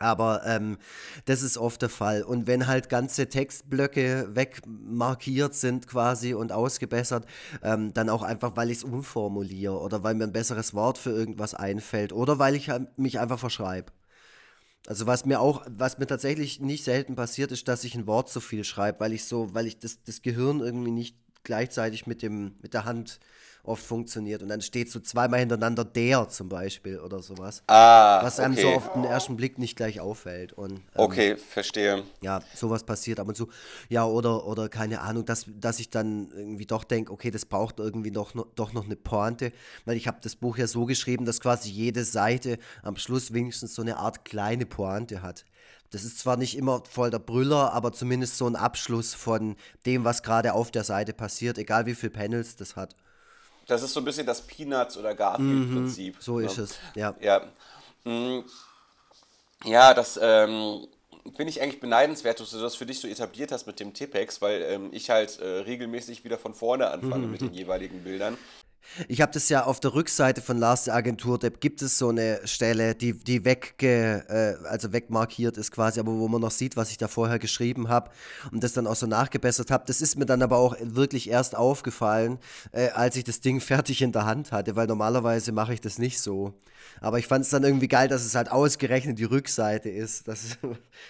Aber 0.00 0.42
ähm, 0.44 0.78
das 1.26 1.42
ist 1.42 1.56
oft 1.56 1.80
der 1.80 1.88
Fall. 1.88 2.22
Und 2.22 2.46
wenn 2.46 2.66
halt 2.66 2.88
ganze 2.88 3.28
Textblöcke 3.28 4.28
wegmarkiert 4.34 5.54
sind 5.54 5.86
quasi 5.86 6.34
und 6.34 6.50
ausgebessert, 6.50 7.26
ähm, 7.62 7.94
dann 7.94 8.08
auch 8.08 8.22
einfach, 8.22 8.56
weil 8.56 8.70
ich 8.70 8.78
es 8.78 8.84
umformuliere 8.84 9.78
oder 9.78 10.02
weil 10.02 10.14
mir 10.14 10.24
ein 10.24 10.32
besseres 10.32 10.74
Wort 10.74 10.98
für 10.98 11.10
irgendwas 11.10 11.54
einfällt 11.54 12.12
oder 12.12 12.38
weil 12.38 12.56
ich 12.56 12.70
halt 12.70 12.98
mich 12.98 13.20
einfach 13.20 13.38
verschreibe. 13.38 13.92
Also 14.86 15.06
was 15.06 15.24
mir 15.24 15.40
auch, 15.40 15.64
was 15.66 15.98
mir 15.98 16.06
tatsächlich 16.06 16.60
nicht 16.60 16.84
selten 16.84 17.16
passiert, 17.16 17.52
ist, 17.52 17.68
dass 17.68 17.84
ich 17.84 17.94
ein 17.94 18.06
Wort 18.06 18.28
zu 18.28 18.40
viel 18.40 18.64
schreibe, 18.64 19.00
weil 19.00 19.12
ich 19.14 19.24
so, 19.24 19.54
weil 19.54 19.66
ich 19.66 19.78
das, 19.78 20.02
das 20.02 20.20
Gehirn 20.20 20.60
irgendwie 20.60 20.90
nicht 20.90 21.16
gleichzeitig 21.42 22.06
mit 22.06 22.22
dem, 22.22 22.54
mit 22.60 22.74
der 22.74 22.84
Hand 22.84 23.18
oft 23.64 23.84
funktioniert. 23.84 24.42
Und 24.42 24.48
dann 24.48 24.60
steht 24.60 24.90
so 24.90 25.00
zweimal 25.00 25.40
hintereinander 25.40 25.84
der 25.84 26.28
zum 26.28 26.48
Beispiel 26.48 27.00
oder 27.00 27.22
sowas. 27.22 27.62
Ah, 27.66 28.22
was 28.22 28.38
einem 28.38 28.56
so 28.56 28.68
auf 28.68 28.92
den 28.92 29.04
ersten 29.04 29.36
Blick 29.36 29.58
nicht 29.58 29.76
gleich 29.76 30.00
auffällt. 30.00 30.52
Und, 30.52 30.72
ähm, 30.72 30.82
okay, 30.96 31.36
verstehe. 31.36 32.04
Ja, 32.20 32.42
sowas 32.54 32.84
passiert 32.84 33.18
ab 33.20 33.28
und 33.28 33.36
zu. 33.36 33.48
Ja, 33.88 34.04
oder, 34.04 34.46
oder 34.46 34.68
keine 34.68 35.00
Ahnung, 35.00 35.24
dass, 35.24 35.46
dass 35.58 35.80
ich 35.80 35.90
dann 35.90 36.30
irgendwie 36.32 36.66
doch 36.66 36.84
denke, 36.84 37.12
okay, 37.12 37.30
das 37.30 37.46
braucht 37.46 37.78
irgendwie 37.78 38.10
noch, 38.10 38.34
noch, 38.34 38.46
doch 38.54 38.72
noch 38.72 38.84
eine 38.84 38.96
Pointe, 38.96 39.52
weil 39.84 39.96
ich 39.96 40.06
habe 40.06 40.18
das 40.22 40.36
Buch 40.36 40.58
ja 40.58 40.66
so 40.66 40.84
geschrieben, 40.84 41.24
dass 41.24 41.40
quasi 41.40 41.70
jede 41.70 42.04
Seite 42.04 42.58
am 42.82 42.96
Schluss 42.96 43.32
wenigstens 43.32 43.74
so 43.74 43.82
eine 43.82 43.96
Art 43.96 44.24
kleine 44.24 44.66
Pointe 44.66 45.22
hat. 45.22 45.44
Das 45.90 46.02
ist 46.02 46.18
zwar 46.18 46.36
nicht 46.36 46.56
immer 46.56 46.82
voll 46.90 47.10
der 47.10 47.20
Brüller, 47.20 47.72
aber 47.72 47.92
zumindest 47.92 48.36
so 48.36 48.46
ein 48.46 48.56
Abschluss 48.56 49.14
von 49.14 49.54
dem, 49.86 50.04
was 50.04 50.22
gerade 50.24 50.52
auf 50.52 50.72
der 50.72 50.82
Seite 50.82 51.12
passiert, 51.12 51.56
egal 51.56 51.86
wie 51.86 51.94
viele 51.94 52.10
Panels 52.10 52.56
das 52.56 52.74
hat. 52.74 52.96
Das 53.66 53.82
ist 53.82 53.92
so 53.92 54.00
ein 54.00 54.04
bisschen 54.04 54.26
das 54.26 54.42
Peanuts- 54.42 54.96
oder 54.96 55.14
Garfield-Prinzip. 55.14 56.16
Mhm, 56.16 56.20
so 56.20 56.38
ne? 56.38 56.46
ist 56.46 56.58
es, 56.58 56.78
ja. 56.94 57.14
Ja, 57.20 57.42
mm, 58.04 58.40
ja 59.64 59.94
das 59.94 60.18
ähm, 60.22 60.86
finde 61.36 61.50
ich 61.50 61.62
eigentlich 61.62 61.80
beneidenswert, 61.80 62.40
dass 62.40 62.50
du 62.50 62.60
das 62.60 62.74
für 62.74 62.86
dich 62.86 63.00
so 63.00 63.08
etabliert 63.08 63.52
hast 63.52 63.66
mit 63.66 63.80
dem 63.80 63.94
Tippex, 63.94 64.42
weil 64.42 64.62
ähm, 64.62 64.88
ich 64.92 65.10
halt 65.10 65.38
äh, 65.40 65.60
regelmäßig 65.60 66.24
wieder 66.24 66.38
von 66.38 66.54
vorne 66.54 66.90
anfange 66.90 67.26
mhm. 67.26 67.32
mit 67.32 67.40
den 67.40 67.54
jeweiligen 67.54 68.04
Bildern. 68.04 68.36
Ich 69.08 69.20
habe 69.20 69.32
das 69.32 69.48
ja 69.48 69.64
auf 69.64 69.80
der 69.80 69.94
Rückseite 69.94 70.40
von 70.40 70.58
Lars 70.58 70.84
der 70.84 70.94
Agentur, 70.94 71.38
da 71.38 71.48
gibt 71.48 71.82
es 71.82 71.98
so 71.98 72.10
eine 72.10 72.40
Stelle, 72.46 72.94
die, 72.94 73.12
die 73.12 73.44
wegge, 73.44 74.24
äh, 74.28 74.66
also 74.66 74.92
wegmarkiert 74.92 75.56
ist 75.58 75.72
quasi, 75.72 76.00
aber 76.00 76.12
wo 76.12 76.28
man 76.28 76.40
noch 76.40 76.50
sieht, 76.50 76.76
was 76.76 76.90
ich 76.90 76.98
da 76.98 77.08
vorher 77.08 77.38
geschrieben 77.38 77.88
habe 77.88 78.10
und 78.52 78.62
das 78.62 78.72
dann 78.72 78.86
auch 78.86 78.94
so 78.94 79.06
nachgebessert 79.06 79.70
habe. 79.70 79.84
Das 79.86 80.00
ist 80.00 80.16
mir 80.16 80.26
dann 80.26 80.42
aber 80.42 80.58
auch 80.58 80.76
wirklich 80.80 81.28
erst 81.28 81.56
aufgefallen, 81.56 82.38
äh, 82.72 82.90
als 82.90 83.16
ich 83.16 83.24
das 83.24 83.40
Ding 83.40 83.60
fertig 83.60 84.02
in 84.02 84.12
der 84.12 84.26
Hand 84.26 84.52
hatte, 84.52 84.76
weil 84.76 84.86
normalerweise 84.86 85.52
mache 85.52 85.74
ich 85.74 85.80
das 85.80 85.98
nicht 85.98 86.20
so. 86.20 86.54
Aber 87.00 87.18
ich 87.18 87.26
fand 87.26 87.44
es 87.44 87.50
dann 87.50 87.64
irgendwie 87.64 87.88
geil, 87.88 88.08
dass 88.08 88.24
es 88.24 88.34
halt 88.34 88.50
ausgerechnet 88.50 89.18
die 89.18 89.24
Rückseite 89.24 89.88
ist. 89.88 90.28
Das 90.28 90.44
ist, 90.44 90.58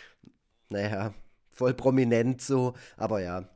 naja, 0.68 1.12
voll 1.52 1.74
prominent 1.74 2.40
so, 2.40 2.74
aber 2.96 3.20
ja. 3.20 3.48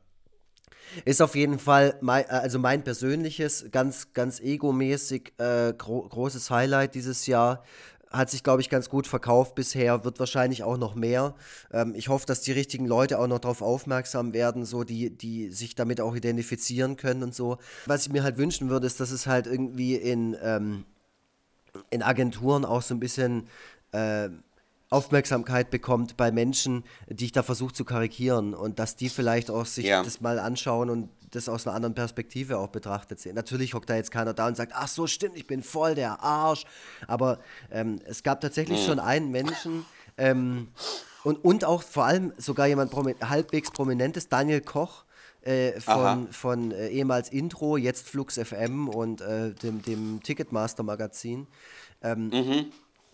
Ist 1.05 1.21
auf 1.21 1.35
jeden 1.35 1.59
Fall 1.59 1.95
mein, 2.01 2.25
äh, 2.25 2.29
also 2.29 2.59
mein 2.59 2.83
persönliches, 2.83 3.65
ganz, 3.71 4.13
ganz 4.13 4.39
egomäßig 4.39 5.33
äh, 5.37 5.73
gro 5.77 6.07
großes 6.07 6.49
Highlight 6.49 6.95
dieses 6.95 7.27
Jahr. 7.27 7.63
Hat 8.11 8.31
sich, 8.31 8.43
glaube 8.43 8.61
ich, 8.61 8.69
ganz 8.69 8.89
gut 8.89 9.05
verkauft 9.05 9.53
bisher, 9.53 10.03
wird 10.03 10.19
wahrscheinlich 10.19 10.63
auch 10.63 10.77
noch 10.77 10.95
mehr. 10.95 11.35
Ähm, 11.71 11.93
ich 11.95 12.07
hoffe, 12.07 12.25
dass 12.25 12.41
die 12.41 12.51
richtigen 12.51 12.87
Leute 12.87 13.19
auch 13.19 13.27
noch 13.27 13.37
darauf 13.37 13.61
aufmerksam 13.61 14.33
werden, 14.33 14.65
so 14.65 14.83
die, 14.83 15.15
die 15.15 15.51
sich 15.51 15.75
damit 15.75 16.01
auch 16.01 16.15
identifizieren 16.15 16.97
können 16.97 17.21
und 17.21 17.35
so. 17.35 17.59
Was 17.85 18.07
ich 18.07 18.11
mir 18.11 18.23
halt 18.23 18.37
wünschen 18.37 18.69
würde, 18.69 18.87
ist, 18.87 18.99
dass 18.99 19.11
es 19.11 19.27
halt 19.27 19.45
irgendwie 19.45 19.93
in, 19.95 20.35
ähm, 20.41 20.85
in 21.91 22.01
Agenturen 22.01 22.65
auch 22.65 22.81
so 22.81 22.95
ein 22.95 22.99
bisschen 22.99 23.47
äh, 23.91 24.29
Aufmerksamkeit 24.89 25.69
bekommt 25.69 26.17
bei 26.17 26.31
Menschen, 26.31 26.83
die 27.07 27.25
ich 27.25 27.31
da 27.31 27.43
versuche 27.43 27.73
zu 27.73 27.85
karikieren 27.85 28.55
und 28.55 28.79
dass 28.79 28.95
die 28.95 29.09
vielleicht 29.09 29.51
auch 29.51 29.65
sich 29.65 29.85
ja. 29.85 30.03
das 30.03 30.19
mal 30.19 30.39
anschauen 30.39 30.89
und 30.89 31.09
das 31.31 31.47
aus 31.47 31.67
einer 31.67 31.75
anderen 31.75 31.93
Perspektive 31.93 32.57
auch 32.57 32.69
betrachtet 32.69 33.19
sehen. 33.19 33.35
Natürlich 33.35 33.75
hockt 33.75 33.89
da 33.89 33.95
jetzt 33.95 34.09
keiner 34.09 34.33
da 34.33 34.47
und 34.47 34.57
sagt, 34.57 34.71
ach 34.73 34.87
so 34.87 35.05
stimmt, 35.05 35.37
ich 35.37 35.45
bin 35.45 35.61
voll 35.61 35.93
der 35.93 36.23
Arsch. 36.23 36.65
Aber 37.05 37.39
ähm, 37.71 37.99
es 38.05 38.23
gab 38.23 38.41
tatsächlich 38.41 38.81
mhm. 38.81 38.85
schon 38.85 38.99
einen 38.99 39.29
Menschen 39.29 39.85
ähm, 40.17 40.69
und, 41.23 41.43
und 41.45 41.65
auch 41.65 41.83
vor 41.83 42.05
allem 42.05 42.33
sogar 42.37 42.65
jemand 42.65 42.89
promi 42.89 43.13
halbwegs 43.21 43.69
prominentes, 43.69 44.27
Daniel 44.27 44.61
Koch, 44.61 45.03
äh, 45.41 45.79
von, 45.79 46.31
von 46.31 46.71
äh, 46.71 46.89
ehemals 46.89 47.29
Intro, 47.29 47.77
jetzt 47.77 48.09
Flux 48.09 48.39
FM 48.39 48.89
und 48.89 49.21
äh, 49.21 49.53
dem, 49.53 49.83
dem 49.83 50.21
Ticketmaster 50.23 50.81
Magazin. 50.81 51.45
Ähm, 52.01 52.29
mhm 52.29 52.71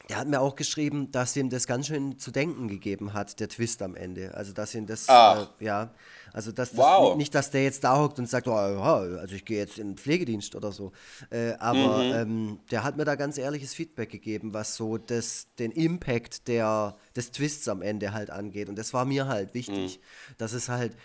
der 0.09 0.17
hat 0.17 0.27
mir 0.27 0.39
auch 0.39 0.55
geschrieben, 0.55 1.11
dass 1.11 1.35
ihm 1.35 1.49
das 1.49 1.65
ganz 1.67 1.87
schön 1.87 2.19
zu 2.19 2.31
denken 2.31 2.67
gegeben 2.67 3.13
hat, 3.13 3.39
der 3.39 3.49
Twist 3.49 3.81
am 3.81 3.95
Ende. 3.95 4.33
Also, 4.35 4.53
dass 4.53 4.75
ihm 4.75 4.85
das, 4.85 5.07
äh, 5.07 5.45
ja, 5.59 5.91
also, 6.31 6.51
dass 6.51 6.71
das 6.71 6.77
wow. 6.77 7.15
nicht, 7.15 7.33
dass 7.33 7.51
der 7.51 7.63
jetzt 7.63 7.83
da 7.83 7.99
hockt 7.99 8.19
und 8.19 8.29
sagt, 8.29 8.47
oh, 8.47 8.51
also 8.51 9.33
ich 9.33 9.45
gehe 9.45 9.57
jetzt 9.57 9.79
in 9.79 9.91
den 9.91 9.97
Pflegedienst 9.97 10.55
oder 10.55 10.71
so. 10.71 10.91
Äh, 11.29 11.53
aber 11.53 12.03
mhm. 12.03 12.13
ähm, 12.13 12.59
der 12.71 12.83
hat 12.83 12.97
mir 12.97 13.05
da 13.05 13.15
ganz 13.15 13.37
ehrliches 13.37 13.73
Feedback 13.73 14.09
gegeben, 14.11 14.53
was 14.53 14.75
so 14.75 14.97
das, 14.97 15.47
den 15.57 15.71
Impact 15.71 16.47
der, 16.47 16.95
des 17.15 17.31
Twists 17.31 17.67
am 17.67 17.81
Ende 17.81 18.13
halt 18.13 18.29
angeht. 18.29 18.69
Und 18.69 18.77
das 18.77 18.93
war 18.93 19.05
mir 19.05 19.27
halt 19.27 19.53
wichtig, 19.53 19.99
mhm. 19.99 20.33
dass 20.37 20.53
es 20.53 20.69
halt 20.69 20.95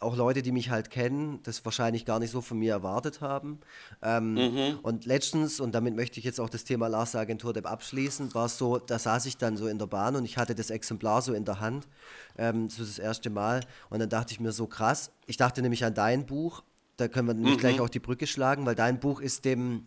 auch 0.00 0.16
Leute, 0.16 0.42
die 0.42 0.52
mich 0.52 0.70
halt 0.70 0.90
kennen, 0.90 1.40
das 1.42 1.64
wahrscheinlich 1.64 2.04
gar 2.04 2.20
nicht 2.20 2.30
so 2.30 2.40
von 2.40 2.58
mir 2.58 2.72
erwartet 2.72 3.20
haben. 3.20 3.58
Ähm, 4.02 4.34
mhm. 4.34 4.78
Und 4.82 5.06
letztens, 5.06 5.58
und 5.58 5.74
damit 5.74 5.96
möchte 5.96 6.20
ich 6.20 6.24
jetzt 6.24 6.38
auch 6.38 6.50
das 6.50 6.64
Thema 6.64 6.86
Lars 6.86 7.16
Agentur 7.16 7.52
Depp 7.52 7.66
abschließen, 7.66 8.32
war 8.34 8.46
es 8.46 8.58
so, 8.58 8.78
da 8.78 8.98
saß 8.98 9.26
ich 9.26 9.38
dann 9.38 9.56
so 9.56 9.66
in 9.66 9.78
der 9.78 9.86
Bahn 9.86 10.14
und 10.14 10.24
ich 10.24 10.36
hatte 10.36 10.54
das 10.54 10.70
Exemplar 10.70 11.22
so 11.22 11.32
in 11.32 11.44
der 11.44 11.60
Hand, 11.60 11.88
ähm, 12.36 12.68
so 12.68 12.84
das 12.84 12.98
erste 12.98 13.30
Mal. 13.30 13.60
Und 13.90 13.98
dann 13.98 14.08
dachte 14.08 14.32
ich 14.32 14.40
mir 14.40 14.52
so 14.52 14.66
krass, 14.66 15.10
ich 15.26 15.36
dachte 15.36 15.62
nämlich 15.62 15.84
an 15.84 15.94
dein 15.94 16.26
Buch, 16.26 16.62
da 16.96 17.08
können 17.08 17.28
wir 17.28 17.34
nämlich 17.34 17.56
mhm. 17.56 17.60
gleich 17.60 17.80
auch 17.80 17.88
die 17.88 18.00
Brücke 18.00 18.26
schlagen, 18.26 18.66
weil 18.66 18.74
dein 18.74 19.00
Buch 19.00 19.20
ist 19.20 19.44
dem, 19.44 19.86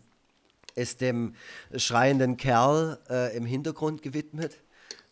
ist 0.74 1.00
dem 1.00 1.34
schreienden 1.76 2.36
Kerl 2.36 2.98
äh, 3.08 3.36
im 3.36 3.46
Hintergrund 3.46 4.02
gewidmet. 4.02 4.58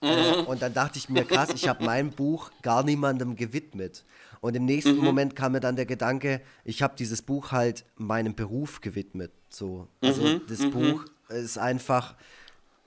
Äh, 0.03 0.41
mhm. 0.41 0.47
und 0.47 0.63
dann 0.63 0.73
dachte 0.73 0.99
ich 0.99 1.09
mir, 1.09 1.25
krass, 1.25 1.51
ich 1.55 1.69
habe 1.69 1.85
mein 1.85 2.11
Buch 2.11 2.51
gar 2.63 2.83
niemandem 2.83 3.37
gewidmet. 3.37 4.05
Und 4.41 4.57
im 4.57 4.65
nächsten 4.65 4.97
mhm. 4.97 5.05
Moment 5.05 5.37
kam 5.37 5.53
mir 5.53 5.61
dann 5.61 5.77
der 5.77 5.87
Gedanke, 5.87 6.41
ich 6.65 6.83
habe 6.83 6.95
dieses 6.97 7.21
Buch 7.21 7.53
halt 7.53 7.85
meinem 7.97 8.35
Beruf 8.35 8.81
gewidmet. 8.81 9.33
So. 9.51 9.89
Also 10.01 10.23
mhm. 10.23 10.43
das 10.49 10.61
mhm. 10.61 10.71
Buch 10.71 11.05
ist 11.29 11.59
einfach 11.59 12.15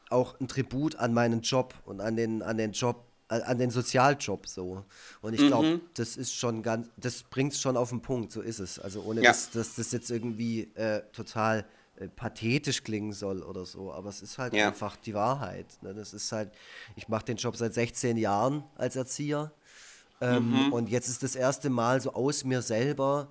auch 0.09 0.39
ein 0.39 0.47
Tribut 0.47 0.95
an 0.95 1.13
meinen 1.13 1.41
Job 1.41 1.75
und 1.85 2.01
an 2.01 2.15
den, 2.15 2.41
an 2.41 2.57
den 2.57 2.71
Job, 2.71 3.05
an 3.27 3.57
den 3.57 3.69
Sozialjob 3.69 4.47
so. 4.47 4.83
Und 5.21 5.33
ich 5.33 5.45
glaube, 5.45 5.67
mhm. 5.67 5.81
das 5.93 6.17
ist 6.17 6.33
schon 6.33 6.63
ganz, 6.63 6.89
das 6.97 7.23
bringt 7.23 7.53
es 7.53 7.61
schon 7.61 7.77
auf 7.77 7.89
den 7.89 8.01
Punkt, 8.01 8.31
so 8.31 8.41
ist 8.41 8.59
es. 8.59 8.79
Also 8.79 9.03
ohne 9.03 9.21
ja. 9.21 9.29
dass, 9.29 9.51
dass 9.51 9.75
das 9.75 9.91
jetzt 9.91 10.09
irgendwie 10.09 10.71
äh, 10.75 11.01
total 11.13 11.65
äh, 11.97 12.07
pathetisch 12.07 12.83
klingen 12.83 13.13
soll 13.13 13.43
oder 13.43 13.65
so, 13.65 13.93
aber 13.93 14.09
es 14.09 14.21
ist 14.21 14.37
halt 14.37 14.53
ja. 14.53 14.67
einfach 14.67 14.95
die 14.97 15.13
Wahrheit. 15.13 15.67
Ne? 15.81 15.93
Das 15.93 16.13
ist 16.13 16.31
halt, 16.31 16.51
ich 16.95 17.07
mache 17.07 17.25
den 17.25 17.37
Job 17.37 17.55
seit 17.55 17.73
16 17.73 18.17
Jahren 18.17 18.63
als 18.75 18.95
Erzieher 18.95 19.51
ähm, 20.23 20.51
mhm. 20.51 20.73
Und 20.73 20.89
jetzt 20.89 21.09
ist 21.09 21.21
das 21.21 21.35
erste 21.35 21.69
Mal 21.69 21.99
so 21.99 22.13
aus 22.13 22.45
mir 22.45 22.61
selber 22.61 23.27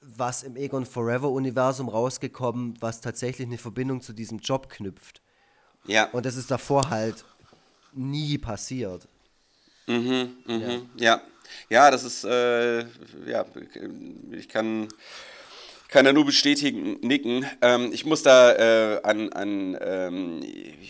was 0.00 0.44
im 0.44 0.56
Egon 0.56 0.86
Forever 0.86 1.30
Universum 1.30 1.88
rausgekommen, 1.88 2.74
was 2.80 3.00
tatsächlich 3.00 3.46
eine 3.46 3.58
Verbindung 3.58 4.00
zu 4.00 4.12
diesem 4.12 4.38
Job 4.38 4.68
knüpft. 4.68 5.20
Ja. 5.84 6.08
Und 6.10 6.26
das 6.26 6.36
ist 6.36 6.50
davor 6.50 6.90
halt 6.90 7.24
nie 7.92 8.38
passiert. 8.38 9.08
Mhm, 9.86 10.36
mhm, 10.46 10.90
ja. 10.96 11.16
ja. 11.16 11.22
ja. 11.68 11.90
das 11.90 12.04
ist, 12.04 12.24
äh, 12.24 12.80
ja, 13.26 13.44
ich 14.32 14.48
kann 14.48 14.88
kann 15.96 16.04
er 16.04 16.12
nur 16.12 16.26
bestätigen, 16.26 16.98
nicken. 17.00 17.46
Ähm, 17.62 17.90
ich 17.90 18.04
muss 18.04 18.22
da 18.22 18.52
äh, 18.52 19.00
an, 19.02 19.32
an 19.32 19.78
ähm, 19.80 20.42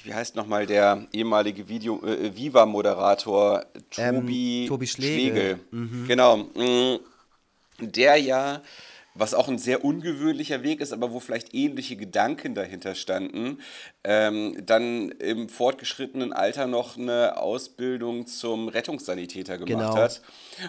wie 0.02 0.12
heißt 0.12 0.34
nochmal 0.34 0.66
der 0.66 1.06
ehemalige 1.12 1.68
Video, 1.68 2.02
äh, 2.04 2.34
Viva-Moderator 2.34 3.64
Tobi, 3.88 4.62
ähm, 4.64 4.68
Tobi 4.68 4.86
Schlegel. 4.88 5.30
Schlegel. 5.30 5.58
Mhm. 5.70 6.04
Genau. 6.08 6.36
Mm, 6.38 6.98
der 7.78 8.16
ja 8.16 8.62
was 9.18 9.34
auch 9.34 9.48
ein 9.48 9.58
sehr 9.58 9.84
ungewöhnlicher 9.84 10.62
Weg 10.62 10.80
ist, 10.80 10.92
aber 10.92 11.12
wo 11.12 11.20
vielleicht 11.20 11.54
ähnliche 11.54 11.96
Gedanken 11.96 12.54
dahinter 12.54 12.94
standen, 12.94 13.60
ähm, 14.04 14.56
dann 14.64 15.10
im 15.10 15.48
fortgeschrittenen 15.48 16.32
Alter 16.32 16.66
noch 16.66 16.96
eine 16.96 17.38
Ausbildung 17.38 18.26
zum 18.26 18.68
Rettungssanitäter 18.68 19.58
gemacht 19.58 19.92
genau. 19.92 19.96
hat 19.96 20.20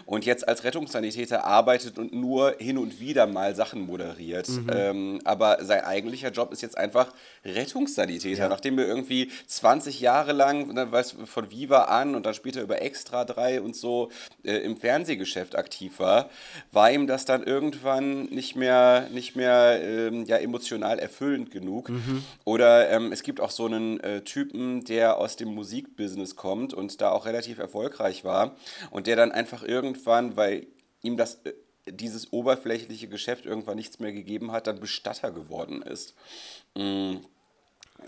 und 0.06 0.26
jetzt 0.26 0.48
als 0.48 0.64
Rettungssanitäter 0.64 1.46
arbeitet 1.46 2.00
und 2.00 2.14
nur 2.14 2.56
hin 2.60 2.78
und 2.78 3.00
wieder 3.00 3.28
mal 3.28 3.56
Sachen 3.56 3.82
moderiert. 3.82 4.48
Mhm. 4.48 4.70
Ähm, 4.74 5.20
aber 5.24 5.64
sein 5.64 5.82
eigentlicher 5.82 6.32
Job 6.32 6.52
ist 6.54 6.62
jetzt 6.62 6.78
einfach 6.78 7.14
Rettungssanitäter, 7.44 8.44
ja. 8.44 8.50
nachdem 8.50 8.80
er 8.80 8.88
irgendwie 8.88 9.32
20 9.48 10.00
Jahre 10.00 10.32
lang, 10.32 10.74
ne, 10.74 10.92
weiß, 10.92 11.16
von 11.26 11.52
Viva 11.52 11.84
an 11.84 12.16
und 12.16 12.26
dann 12.26 12.34
später 12.34 12.62
über 12.62 12.82
Extra 12.82 13.26
3 13.26 13.62
und 13.62 13.76
so 13.76 14.10
äh, 14.44 14.58
im 14.58 14.78
Fernsehgeschäft 14.78 15.56
aktiv 15.56 16.00
war, 16.00 16.30
war 16.72 16.92
ihm 16.92 17.08
das 17.08 17.26
dann 17.26 17.44
irgendwann 17.44 18.28
nicht 18.38 18.56
mehr, 18.56 19.10
nicht 19.12 19.36
mehr 19.36 19.82
ähm, 19.84 20.24
ja, 20.26 20.38
emotional 20.38 21.00
erfüllend 21.00 21.52
genug. 21.52 21.90
Mhm. 21.90 22.24
Oder 22.46 22.90
ähm, 22.90 23.12
es 23.12 23.24
gibt 23.24 23.42
auch 23.42 23.52
so 23.52 23.66
einen 23.66 24.00
äh, 24.00 24.22
Typen, 24.22 24.86
der 24.86 25.18
aus 25.18 25.36
dem 25.36 25.50
Musikbusiness 25.50 26.38
kommt 26.38 26.74
und 26.74 27.02
da 27.02 27.12
auch 27.12 27.26
relativ 27.26 27.60
erfolgreich 27.60 28.24
war 28.24 28.56
und 28.92 29.08
der 29.08 29.18
dann 29.18 29.34
einfach 29.34 29.64
irgendwann, 29.64 30.38
weil 30.38 30.68
ihm 31.02 31.18
das 31.18 31.42
äh, 31.44 31.54
dieses 31.90 32.32
oberflächliche 32.32 33.08
Geschäft 33.10 33.46
irgendwann 33.46 33.78
nichts 33.78 34.00
mehr 34.00 34.14
gegeben 34.14 34.52
hat, 34.52 34.68
dann 34.68 34.80
Bestatter 34.80 35.32
geworden 35.32 35.82
ist. 35.82 36.16
Mm 36.76 37.18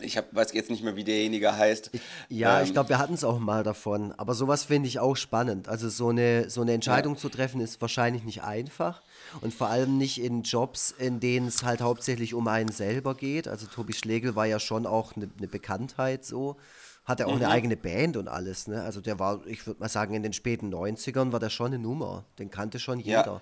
ich 0.01 0.17
hab, 0.17 0.33
weiß 0.33 0.53
jetzt 0.53 0.69
nicht 0.69 0.83
mehr, 0.83 0.95
wie 0.95 1.03
derjenige 1.03 1.55
heißt. 1.55 1.91
Ja, 2.29 2.59
ähm, 2.59 2.65
ich 2.65 2.73
glaube, 2.73 2.89
wir 2.89 2.99
hatten 2.99 3.13
es 3.13 3.23
auch 3.23 3.39
mal 3.39 3.63
davon. 3.63 4.13
Aber 4.17 4.33
sowas 4.33 4.63
finde 4.63 4.87
ich 4.87 4.99
auch 4.99 5.15
spannend. 5.15 5.67
Also 5.67 5.89
so 5.89 6.09
eine, 6.09 6.49
so 6.49 6.61
eine 6.61 6.73
Entscheidung 6.73 7.15
ja. 7.15 7.19
zu 7.19 7.29
treffen 7.29 7.61
ist 7.61 7.81
wahrscheinlich 7.81 8.23
nicht 8.23 8.43
einfach. 8.43 9.01
Und 9.41 9.53
vor 9.53 9.67
allem 9.67 9.97
nicht 9.97 10.21
in 10.21 10.43
Jobs, 10.43 10.91
in 10.97 11.19
denen 11.19 11.47
es 11.47 11.63
halt 11.63 11.81
hauptsächlich 11.81 12.33
um 12.33 12.47
einen 12.47 12.71
selber 12.71 13.15
geht. 13.15 13.47
Also 13.47 13.67
Tobi 13.67 13.93
Schlegel 13.93 14.35
war 14.35 14.45
ja 14.45 14.59
schon 14.59 14.85
auch 14.85 15.15
eine, 15.15 15.29
eine 15.37 15.47
Bekanntheit 15.47 16.25
so. 16.25 16.57
Hat 17.05 17.19
er 17.19 17.27
auch 17.27 17.35
mhm. 17.35 17.43
eine 17.43 17.49
eigene 17.49 17.75
Band 17.75 18.17
und 18.17 18.27
alles, 18.27 18.67
ne? 18.67 18.83
Also 18.83 19.01
der 19.01 19.17
war, 19.17 19.43
ich 19.47 19.65
würde 19.65 19.79
mal 19.79 19.89
sagen, 19.89 20.13
in 20.13 20.21
den 20.21 20.33
späten 20.33 20.71
90ern 20.71 21.31
war 21.31 21.39
der 21.39 21.49
schon 21.49 21.67
eine 21.67 21.79
Nummer. 21.79 22.25
Den 22.37 22.51
kannte 22.51 22.77
schon 22.77 22.99
jeder. 22.99 23.25
Ja. 23.25 23.41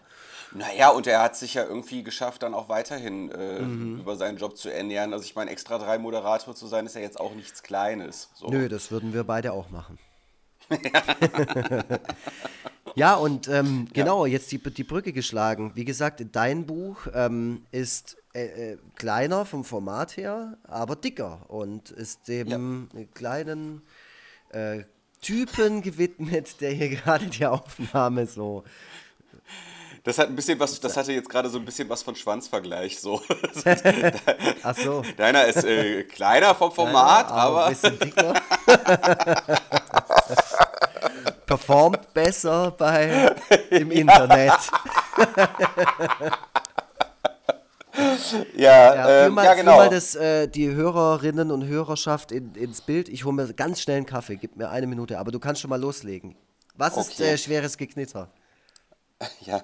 Naja, 0.54 0.90
und 0.90 1.08
er 1.08 1.22
hat 1.22 1.36
sich 1.36 1.56
ja 1.56 1.64
irgendwie 1.64 2.04
geschafft, 2.04 2.44
dann 2.44 2.54
auch 2.54 2.70
weiterhin 2.70 3.30
äh, 3.32 3.60
mhm. 3.60 4.00
über 4.00 4.16
seinen 4.16 4.38
Job 4.38 4.58
zu 4.58 4.70
ernähren. 4.70 5.14
Also 5.14 5.26
ich 5.26 5.36
meine, 5.36 5.52
extra 5.52 5.78
drei 5.78 5.98
Moderator 5.98 6.56
zu 6.56 6.68
sein, 6.68 6.86
ist 6.86 6.96
ja 6.96 7.02
jetzt 7.02 7.20
auch 7.20 7.36
nichts 7.36 7.64
Kleines. 7.64 8.30
So. 8.34 8.48
Nö, 8.48 8.70
das 8.70 8.92
würden 8.92 9.14
wir 9.14 9.24
beide 9.24 9.52
auch 9.54 9.70
machen. 9.70 10.00
ja, 12.96 13.16
und 13.16 13.48
ähm, 13.48 13.88
genau, 13.94 14.26
ja. 14.26 14.34
jetzt 14.34 14.52
die, 14.52 14.58
die 14.58 14.84
Brücke 14.84 15.14
geschlagen. 15.14 15.72
Wie 15.76 15.86
gesagt, 15.86 16.24
dein 16.32 16.66
Buch 16.66 17.08
ähm, 17.14 17.66
ist 17.72 18.18
äh, 18.34 18.74
äh, 18.74 18.78
kleiner 18.96 19.46
vom 19.46 19.64
Format 19.64 20.18
her, 20.18 20.58
aber 20.64 20.96
dicker 20.96 21.50
und 21.50 21.90
ist 21.90 22.28
dem 22.28 22.90
ja. 22.94 23.04
kleinen 23.14 23.82
äh, 24.50 24.84
Typen 25.22 25.82
gewidmet, 25.82 26.62
der 26.62 26.72
hier 26.72 26.90
gerade 26.96 27.28
die 27.28 27.46
Aufnahme 27.46 28.28
so 28.28 28.64
das 30.08 30.18
hat 30.20 30.30
ein 30.30 30.36
bisschen 30.38 30.58
was, 30.58 30.80
das 30.80 30.96
hatte 30.96 31.12
jetzt 31.12 31.28
gerade 31.30 31.50
so 31.50 31.60
ein 31.60 31.66
bisschen 31.66 31.90
was 31.90 32.02
von 32.02 32.16
Schwanzvergleich. 32.16 32.98
So. 32.98 33.22
Ach 34.64 34.78
so. 34.78 35.04
Deiner 35.18 35.44
ist 35.46 35.66
äh, 35.66 36.04
kleiner 36.04 36.56
vom 36.56 36.72
Format, 36.72 37.28
Kleiner, 37.28 37.42
aber. 37.42 37.66
Ein 37.66 37.74
bisschen 37.74 38.00
dicker. 38.00 38.34
Performt 41.46 42.14
besser 42.14 42.72
bei 42.72 43.36
im. 43.70 43.92
Internet. 43.92 44.54
ja, 48.56 48.96
ja, 48.96 49.26
ähm, 49.26 49.34
mal, 49.34 49.44
ja, 49.44 49.54
genau. 49.56 49.76
mal 49.76 49.90
das, 49.90 50.16
äh, 50.16 50.48
die 50.48 50.70
Hörerinnen 50.70 51.52
und 51.52 51.66
Hörerschaft 51.66 52.32
in, 52.32 52.56
ins 52.56 52.80
Bild. 52.80 53.10
Ich 53.10 53.26
hole 53.26 53.36
mir 53.36 53.54
ganz 53.54 53.82
schnell 53.82 53.98
einen 53.98 54.06
Kaffee. 54.06 54.38
Gib 54.38 54.56
mir 54.56 54.70
eine 54.70 54.88
Minute, 54.88 55.20
aber 55.20 55.32
du 55.32 55.40
kannst 55.40 55.60
schon 55.60 55.70
mal 55.70 55.82
loslegen. 55.82 56.38
Was 56.76 56.96
okay. 56.96 57.10
ist 57.10 57.20
äh, 57.20 57.38
schweres 57.38 57.78
Geknitter? 57.78 58.30
Ja, 59.42 59.64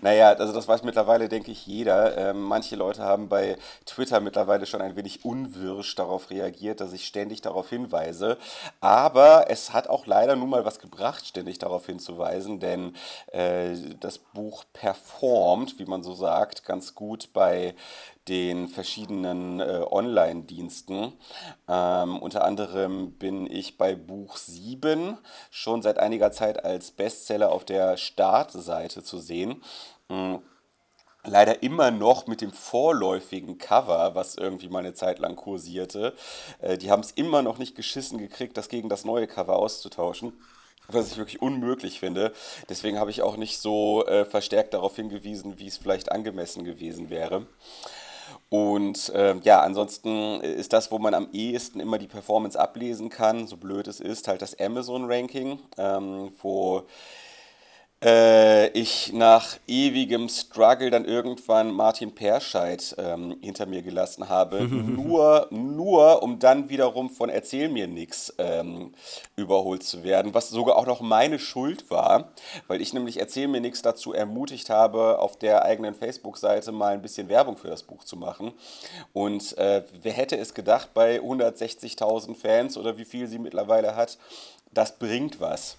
naja, 0.00 0.32
also 0.32 0.52
das 0.52 0.68
weiß 0.68 0.82
mittlerweile, 0.82 1.28
denke 1.28 1.50
ich, 1.50 1.66
jeder. 1.66 2.16
Ähm, 2.16 2.42
manche 2.42 2.76
Leute 2.76 3.02
haben 3.02 3.28
bei 3.28 3.56
Twitter 3.86 4.20
mittlerweile 4.20 4.66
schon 4.66 4.82
ein 4.82 4.96
wenig 4.96 5.24
unwirsch 5.24 5.94
darauf 5.94 6.30
reagiert, 6.30 6.80
dass 6.80 6.92
ich 6.92 7.06
ständig 7.06 7.40
darauf 7.40 7.68
hinweise. 7.68 8.38
Aber 8.80 9.46
es 9.48 9.72
hat 9.72 9.88
auch 9.88 10.06
leider 10.06 10.36
nun 10.36 10.50
mal 10.50 10.64
was 10.64 10.78
gebracht, 10.78 11.26
ständig 11.26 11.58
darauf 11.58 11.86
hinzuweisen, 11.86 12.60
denn 12.60 12.94
äh, 13.32 13.74
das 14.00 14.18
Buch 14.18 14.64
performt, 14.72 15.78
wie 15.78 15.86
man 15.86 16.02
so 16.02 16.14
sagt, 16.14 16.64
ganz 16.64 16.94
gut 16.94 17.32
bei 17.32 17.74
den 18.28 18.68
verschiedenen 18.68 19.58
äh, 19.58 19.84
Online-Diensten. 19.90 21.12
Ähm, 21.68 22.18
unter 22.18 22.44
anderem 22.44 23.12
bin 23.12 23.50
ich 23.50 23.78
bei 23.78 23.96
Buch 23.96 24.36
7 24.36 25.18
schon 25.50 25.82
seit 25.82 25.98
einiger 25.98 26.30
Zeit 26.30 26.64
als 26.64 26.92
Bestseller 26.92 27.50
auf 27.50 27.64
der 27.64 27.96
Startseite 27.96 29.02
zu 29.02 29.18
sehen. 29.18 29.61
Mhm 30.08 30.42
leider 31.24 31.62
immer 31.62 31.90
noch 31.90 32.26
mit 32.26 32.40
dem 32.40 32.52
vorläufigen 32.52 33.58
Cover, 33.58 34.14
was 34.14 34.36
irgendwie 34.36 34.68
mal 34.68 34.80
eine 34.80 34.94
Zeit 34.94 35.18
lang 35.18 35.36
kursierte. 35.36 36.14
Äh, 36.60 36.78
die 36.78 36.90
haben 36.90 37.00
es 37.00 37.12
immer 37.12 37.42
noch 37.42 37.58
nicht 37.58 37.74
geschissen 37.74 38.18
gekriegt, 38.18 38.56
das 38.56 38.68
gegen 38.68 38.88
das 38.88 39.04
neue 39.04 39.26
Cover 39.26 39.56
auszutauschen. 39.56 40.32
Was 40.88 41.12
ich 41.12 41.16
wirklich 41.16 41.40
unmöglich 41.40 42.00
finde. 42.00 42.32
Deswegen 42.68 42.98
habe 42.98 43.12
ich 43.12 43.22
auch 43.22 43.36
nicht 43.36 43.58
so 43.60 44.04
äh, 44.06 44.24
verstärkt 44.24 44.74
darauf 44.74 44.96
hingewiesen, 44.96 45.58
wie 45.58 45.68
es 45.68 45.78
vielleicht 45.78 46.10
angemessen 46.10 46.64
gewesen 46.64 47.08
wäre. 47.08 47.46
Und 48.50 49.08
äh, 49.10 49.36
ja, 49.44 49.60
ansonsten 49.62 50.40
ist 50.40 50.72
das, 50.72 50.90
wo 50.90 50.98
man 50.98 51.14
am 51.14 51.28
ehesten 51.32 51.78
immer 51.78 51.98
die 51.98 52.08
Performance 52.08 52.58
ablesen 52.58 53.10
kann, 53.10 53.46
so 53.46 53.56
blöd 53.56 53.86
es 53.86 54.00
ist, 54.00 54.26
halt 54.26 54.42
das 54.42 54.58
Amazon-Ranking, 54.58 55.60
ähm, 55.78 56.32
wo 56.42 56.82
äh, 58.02 58.68
ich 58.70 59.12
nach 59.12 59.56
ewigem 59.66 60.28
Struggle 60.28 60.90
dann 60.90 61.04
irgendwann 61.04 61.72
Martin 61.72 62.14
Perscheid 62.14 62.94
ähm, 62.98 63.36
hinter 63.40 63.66
mir 63.66 63.82
gelassen 63.82 64.28
habe, 64.28 64.62
nur, 64.66 65.46
nur 65.50 66.22
um 66.22 66.38
dann 66.38 66.68
wiederum 66.68 67.10
von 67.10 67.28
Erzähl 67.28 67.68
mir 67.68 67.86
nix 67.86 68.32
ähm, 68.38 68.92
überholt 69.36 69.82
zu 69.84 70.02
werden, 70.02 70.34
was 70.34 70.50
sogar 70.50 70.76
auch 70.76 70.86
noch 70.86 71.00
meine 71.00 71.38
Schuld 71.38 71.90
war, 71.90 72.32
weil 72.66 72.80
ich 72.80 72.92
nämlich 72.92 73.20
Erzähl 73.20 73.48
mir 73.48 73.60
nix 73.60 73.82
dazu 73.82 74.12
ermutigt 74.12 74.68
habe, 74.68 75.18
auf 75.18 75.38
der 75.38 75.64
eigenen 75.64 75.94
Facebook-Seite 75.94 76.72
mal 76.72 76.94
ein 76.94 77.02
bisschen 77.02 77.28
Werbung 77.28 77.56
für 77.56 77.68
das 77.68 77.84
Buch 77.84 78.04
zu 78.04 78.16
machen. 78.16 78.52
Und 79.12 79.56
äh, 79.58 79.84
wer 80.02 80.12
hätte 80.12 80.36
es 80.36 80.54
gedacht, 80.54 80.90
bei 80.94 81.20
160.000 81.20 82.34
Fans 82.34 82.76
oder 82.76 82.98
wie 82.98 83.04
viel 83.04 83.28
sie 83.28 83.38
mittlerweile 83.38 83.94
hat, 83.94 84.18
das 84.72 84.98
bringt 84.98 85.40
was. 85.40 85.76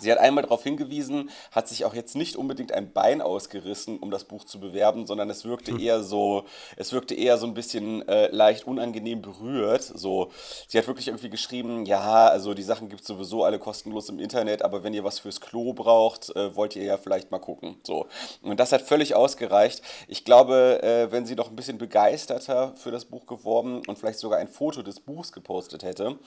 Sie 0.00 0.10
hat 0.10 0.18
einmal 0.18 0.42
darauf 0.42 0.62
hingewiesen, 0.62 1.30
hat 1.52 1.68
sich 1.68 1.84
auch 1.84 1.94
jetzt 1.94 2.16
nicht 2.16 2.36
unbedingt 2.36 2.72
ein 2.72 2.92
Bein 2.92 3.20
ausgerissen, 3.20 3.98
um 3.98 4.10
das 4.10 4.24
Buch 4.24 4.44
zu 4.44 4.60
bewerben, 4.60 5.06
sondern 5.06 5.30
es 5.30 5.44
wirkte 5.44 5.72
hm. 5.72 5.80
eher 5.80 6.02
so, 6.02 6.44
es 6.76 6.92
wirkte 6.92 7.14
eher 7.14 7.38
so 7.38 7.46
ein 7.46 7.54
bisschen 7.54 8.06
äh, 8.08 8.28
leicht 8.28 8.66
unangenehm 8.66 9.22
berührt. 9.22 9.82
So, 9.82 10.30
sie 10.68 10.78
hat 10.78 10.86
wirklich 10.86 11.08
irgendwie 11.08 11.30
geschrieben, 11.30 11.84
ja, 11.84 12.26
also 12.28 12.54
die 12.54 12.62
Sachen 12.62 12.88
gibt 12.88 13.02
es 13.02 13.06
sowieso 13.06 13.44
alle 13.44 13.58
kostenlos 13.58 14.08
im 14.08 14.18
Internet, 14.18 14.62
aber 14.62 14.82
wenn 14.82 14.94
ihr 14.94 15.04
was 15.04 15.18
fürs 15.18 15.40
Klo 15.40 15.72
braucht, 15.72 16.34
äh, 16.36 16.54
wollt 16.56 16.76
ihr 16.76 16.84
ja 16.84 16.96
vielleicht 16.96 17.30
mal 17.30 17.38
gucken. 17.38 17.76
So. 17.82 18.06
Und 18.42 18.58
das 18.60 18.72
hat 18.72 18.82
völlig 18.82 19.14
ausgereicht. 19.14 19.82
Ich 20.08 20.24
glaube, 20.24 20.82
äh, 20.82 21.12
wenn 21.12 21.26
sie 21.26 21.34
noch 21.34 21.50
ein 21.50 21.56
bisschen 21.56 21.78
begeisterter 21.78 22.74
für 22.76 22.90
das 22.90 23.04
Buch 23.04 23.26
geworben 23.26 23.82
und 23.86 23.98
vielleicht 23.98 24.18
sogar 24.18 24.38
ein 24.38 24.48
Foto 24.48 24.82
des 24.82 25.00
Buchs 25.00 25.32
gepostet 25.32 25.82
hätte, 25.82 26.18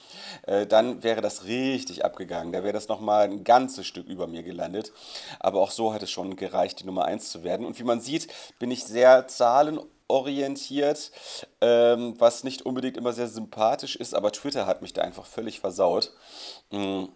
äh, 0.43 0.65
dann 0.65 1.03
wäre 1.03 1.21
das 1.21 1.45
richtig 1.45 2.05
abgegangen. 2.05 2.53
Da 2.53 2.63
wäre 2.63 2.73
das 2.73 2.87
nochmal 2.87 3.25
ein 3.25 3.43
ganz 3.43 3.62
ganzes 3.63 3.87
Stück 3.87 4.07
über 4.07 4.27
mir 4.27 4.43
gelandet. 4.43 4.91
Aber 5.39 5.61
auch 5.61 5.71
so 5.71 5.93
hat 5.93 6.03
es 6.03 6.11
schon 6.11 6.35
gereicht, 6.35 6.81
die 6.81 6.85
Nummer 6.85 7.05
1 7.05 7.29
zu 7.29 7.43
werden. 7.43 7.65
Und 7.65 7.79
wie 7.79 7.83
man 7.83 8.01
sieht, 8.01 8.27
bin 8.59 8.71
ich 8.71 8.83
sehr 8.83 9.27
zahlenorientiert, 9.27 11.11
ähm, 11.61 12.15
was 12.17 12.43
nicht 12.43 12.63
unbedingt 12.63 12.97
immer 12.97 13.13
sehr 13.13 13.27
sympathisch 13.27 13.95
ist, 13.95 14.13
aber 14.13 14.31
Twitter 14.33 14.65
hat 14.65 14.81
mich 14.81 14.91
da 14.91 15.01
einfach 15.01 15.25
völlig 15.25 15.61
versaut. 15.61 16.11
Mhm 16.71 17.09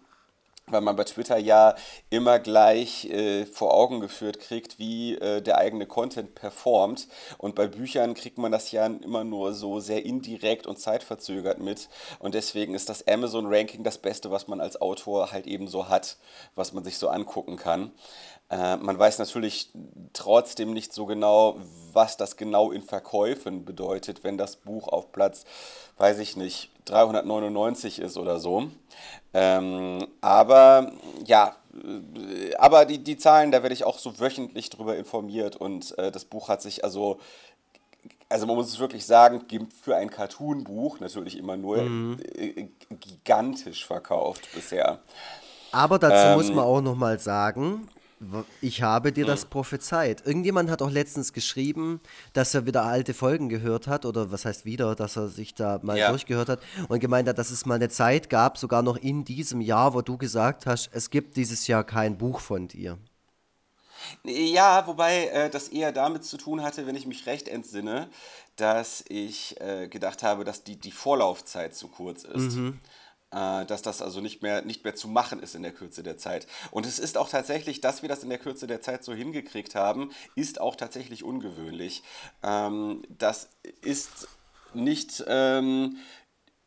weil 0.70 0.80
man 0.80 0.96
bei 0.96 1.04
Twitter 1.04 1.38
ja 1.38 1.74
immer 2.10 2.38
gleich 2.38 3.06
äh, 3.06 3.46
vor 3.46 3.74
Augen 3.74 4.00
geführt 4.00 4.40
kriegt, 4.40 4.78
wie 4.78 5.14
äh, 5.14 5.40
der 5.42 5.58
eigene 5.58 5.86
Content 5.86 6.34
performt. 6.34 7.08
Und 7.38 7.54
bei 7.54 7.66
Büchern 7.66 8.14
kriegt 8.14 8.38
man 8.38 8.52
das 8.52 8.72
ja 8.72 8.86
immer 8.86 9.24
nur 9.24 9.54
so 9.54 9.80
sehr 9.80 10.04
indirekt 10.04 10.66
und 10.66 10.78
zeitverzögert 10.78 11.60
mit. 11.60 11.88
Und 12.18 12.34
deswegen 12.34 12.74
ist 12.74 12.88
das 12.88 13.06
Amazon-Ranking 13.06 13.84
das 13.84 13.98
Beste, 13.98 14.30
was 14.30 14.48
man 14.48 14.60
als 14.60 14.80
Autor 14.80 15.32
halt 15.32 15.46
eben 15.46 15.68
so 15.68 15.88
hat, 15.88 16.16
was 16.54 16.72
man 16.72 16.84
sich 16.84 16.98
so 16.98 17.08
angucken 17.08 17.56
kann. 17.56 17.92
Äh, 18.50 18.76
man 18.76 18.98
weiß 18.98 19.18
natürlich 19.18 19.70
trotzdem 20.12 20.72
nicht 20.72 20.92
so 20.92 21.06
genau, 21.06 21.58
was 21.92 22.16
das 22.16 22.36
genau 22.36 22.70
in 22.70 22.82
Verkäufen 22.82 23.64
bedeutet, 23.64 24.24
wenn 24.24 24.38
das 24.38 24.56
Buch 24.56 24.88
auf 24.88 25.12
Platz, 25.12 25.44
weiß 25.98 26.18
ich 26.18 26.36
nicht, 26.36 26.70
399 26.86 27.98
ist 27.98 28.16
oder 28.16 28.38
so. 28.40 28.68
Ähm, 29.34 30.06
aber 30.22 30.92
ja, 31.26 31.54
äh, 31.74 32.54
aber 32.56 32.86
die, 32.86 32.98
die 32.98 33.18
Zahlen, 33.18 33.52
da 33.52 33.62
werde 33.62 33.74
ich 33.74 33.84
auch 33.84 33.98
so 33.98 34.18
wöchentlich 34.18 34.70
drüber 34.70 34.96
informiert 34.96 35.56
und 35.56 35.96
äh, 35.98 36.10
das 36.10 36.24
Buch 36.24 36.48
hat 36.48 36.62
sich 36.62 36.84
also 36.84 37.18
also 38.30 38.46
man 38.46 38.56
muss 38.56 38.68
es 38.68 38.78
wirklich 38.78 39.06
sagen, 39.06 39.42
für 39.82 39.96
ein 39.96 40.10
Cartoon-Buch 40.10 41.00
natürlich 41.00 41.38
immer 41.38 41.56
nur 41.56 41.82
mhm. 41.82 42.20
Äh, 42.34 42.68
gigantisch 42.90 43.86
verkauft 43.86 44.48
bisher. 44.54 44.98
Aber 45.72 45.98
dazu 45.98 46.28
ähm, 46.28 46.34
muss 46.34 46.48
man 46.50 46.64
auch 46.64 46.80
nochmal 46.80 47.18
sagen, 47.18 47.88
ich 48.60 48.82
habe 48.82 49.12
dir 49.12 49.24
das 49.24 49.44
prophezeit. 49.46 50.26
Irgendjemand 50.26 50.70
hat 50.70 50.82
auch 50.82 50.90
letztens 50.90 51.32
geschrieben, 51.32 52.00
dass 52.32 52.54
er 52.54 52.66
wieder 52.66 52.84
alte 52.84 53.14
Folgen 53.14 53.48
gehört 53.48 53.86
hat, 53.86 54.04
oder 54.04 54.32
was 54.32 54.44
heißt 54.44 54.64
wieder, 54.64 54.94
dass 54.94 55.16
er 55.16 55.28
sich 55.28 55.54
da 55.54 55.78
mal 55.82 55.96
ja. 55.96 56.10
durchgehört 56.10 56.48
hat 56.48 56.60
und 56.88 57.00
gemeint 57.00 57.28
hat, 57.28 57.38
dass 57.38 57.50
es 57.50 57.66
mal 57.66 57.76
eine 57.76 57.88
Zeit 57.88 58.28
gab, 58.30 58.58
sogar 58.58 58.82
noch 58.82 58.96
in 58.96 59.24
diesem 59.24 59.60
Jahr, 59.60 59.94
wo 59.94 60.02
du 60.02 60.18
gesagt 60.18 60.66
hast, 60.66 60.90
es 60.92 61.10
gibt 61.10 61.36
dieses 61.36 61.66
Jahr 61.66 61.84
kein 61.84 62.18
Buch 62.18 62.40
von 62.40 62.68
dir. 62.68 62.98
Ja, 64.24 64.86
wobei 64.86 65.26
äh, 65.26 65.50
das 65.50 65.68
eher 65.68 65.92
damit 65.92 66.24
zu 66.24 66.36
tun 66.36 66.62
hatte, 66.62 66.86
wenn 66.86 66.96
ich 66.96 67.06
mich 67.06 67.26
recht 67.26 67.48
entsinne, 67.48 68.08
dass 68.56 69.04
ich 69.08 69.60
äh, 69.60 69.88
gedacht 69.88 70.22
habe, 70.22 70.44
dass 70.44 70.64
die, 70.64 70.76
die 70.76 70.92
Vorlaufzeit 70.92 71.74
zu 71.74 71.88
kurz 71.88 72.24
ist. 72.24 72.56
Mhm. 72.56 72.78
Äh, 73.30 73.66
dass 73.66 73.82
das 73.82 74.00
also 74.00 74.22
nicht 74.22 74.42
mehr, 74.42 74.62
nicht 74.62 74.84
mehr 74.84 74.94
zu 74.94 75.06
machen 75.06 75.42
ist 75.42 75.54
in 75.54 75.62
der 75.62 75.72
Kürze 75.72 76.02
der 76.02 76.16
Zeit. 76.16 76.46
Und 76.70 76.86
es 76.86 76.98
ist 76.98 77.18
auch 77.18 77.28
tatsächlich, 77.28 77.82
dass 77.82 78.00
wir 78.00 78.08
das 78.08 78.22
in 78.22 78.30
der 78.30 78.38
Kürze 78.38 78.66
der 78.66 78.80
Zeit 78.80 79.04
so 79.04 79.12
hingekriegt 79.12 79.74
haben, 79.74 80.10
ist 80.34 80.62
auch 80.62 80.76
tatsächlich 80.76 81.24
ungewöhnlich. 81.24 82.02
Ähm, 82.42 83.02
das 83.10 83.50
ist 83.82 84.28
nicht 84.72 85.22
ähm, 85.26 85.98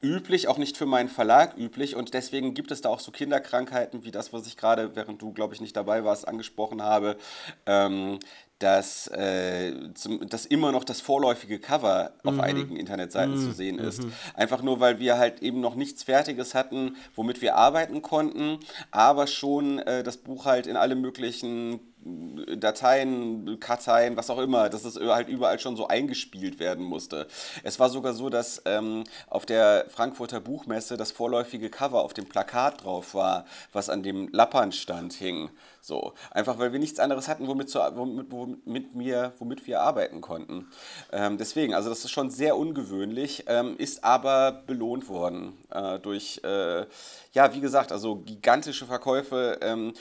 üblich, 0.03 0.47
auch 0.47 0.59
nicht 0.59 0.77
für 0.77 0.85
meinen 0.85 1.09
Verlag 1.09 1.57
üblich 1.57 1.95
und 1.95 2.13
deswegen 2.13 2.53
gibt 2.53 2.69
es 2.69 2.81
da 2.81 2.89
auch 2.89 2.99
so 2.99 3.11
Kinderkrankheiten 3.11 4.03
wie 4.03 4.11
das, 4.11 4.31
was 4.31 4.45
ich 4.45 4.55
gerade, 4.55 4.95
während 4.95 5.19
du, 5.21 5.33
glaube 5.33 5.55
ich, 5.55 5.61
nicht 5.61 5.75
dabei 5.75 6.03
warst, 6.03 6.27
angesprochen 6.27 6.83
habe, 6.83 7.17
ähm, 7.65 8.19
dass, 8.61 9.07
äh, 9.07 9.73
zum, 9.95 10.27
dass 10.29 10.45
immer 10.45 10.71
noch 10.71 10.83
das 10.83 11.01
vorläufige 11.01 11.59
Cover 11.59 12.13
auf 12.23 12.35
mhm. 12.35 12.41
einigen 12.41 12.75
Internetseiten 12.75 13.35
mhm. 13.35 13.39
zu 13.39 13.51
sehen 13.51 13.79
ist. 13.79 14.03
Mhm. 14.03 14.13
Einfach 14.35 14.61
nur, 14.61 14.79
weil 14.79 14.99
wir 14.99 15.17
halt 15.17 15.41
eben 15.41 15.61
noch 15.61 15.75
nichts 15.75 16.03
Fertiges 16.03 16.53
hatten, 16.53 16.95
womit 17.15 17.41
wir 17.41 17.55
arbeiten 17.55 18.01
konnten, 18.01 18.59
aber 18.91 19.27
schon 19.27 19.79
äh, 19.79 20.03
das 20.03 20.17
Buch 20.17 20.45
halt 20.45 20.67
in 20.67 20.75
alle 20.75 20.95
möglichen 20.95 21.79
Dateien, 22.03 23.59
Karteien, 23.59 24.17
was 24.17 24.29
auch 24.29 24.39
immer, 24.39 24.69
dass 24.69 24.85
es 24.85 24.99
halt 24.99 25.27
überall 25.27 25.59
schon 25.59 25.75
so 25.75 25.87
eingespielt 25.87 26.59
werden 26.59 26.83
musste. 26.83 27.27
Es 27.63 27.79
war 27.79 27.89
sogar 27.89 28.13
so, 28.13 28.29
dass 28.29 28.61
ähm, 28.65 29.03
auf 29.27 29.45
der 29.45 29.85
Frankfurter 29.89 30.39
Buchmesse 30.39 30.97
das 30.97 31.11
vorläufige 31.11 31.69
Cover 31.69 32.01
auf 32.01 32.13
dem 32.13 32.27
Plakat 32.27 32.83
drauf 32.83 33.13
war, 33.13 33.45
was 33.71 33.89
an 33.89 34.01
dem 34.01 34.29
Lappernstand 34.31 35.13
hing. 35.13 35.51
So, 35.79 36.13
einfach 36.31 36.57
weil 36.57 36.71
wir 36.71 36.79
nichts 36.79 36.99
anderes 36.99 37.27
hatten, 37.27 37.47
womit, 37.47 37.69
zu, 37.69 37.79
womit, 37.79 38.31
womit, 38.31 38.87
wir, 38.93 39.33
womit 39.39 39.67
wir 39.67 39.81
arbeiten 39.81 40.21
konnten. 40.21 40.69
Ähm, 41.11 41.37
deswegen, 41.37 41.73
also 41.73 41.89
das 41.89 42.03
ist 42.03 42.11
schon 42.11 42.29
sehr 42.29 42.57
ungewöhnlich, 42.57 43.45
ähm, 43.47 43.75
ist 43.77 44.03
aber 44.03 44.63
belohnt 44.65 45.07
worden 45.07 45.57
äh, 45.71 45.99
durch, 45.99 46.41
äh, 46.43 46.85
ja, 47.33 47.53
wie 47.53 47.61
gesagt, 47.61 47.91
also 47.91 48.17
gigantische 48.17 48.85
Verkäufe. 48.85 49.59
Ähm, 49.61 49.93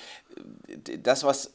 das, 1.03 1.25
was 1.25 1.53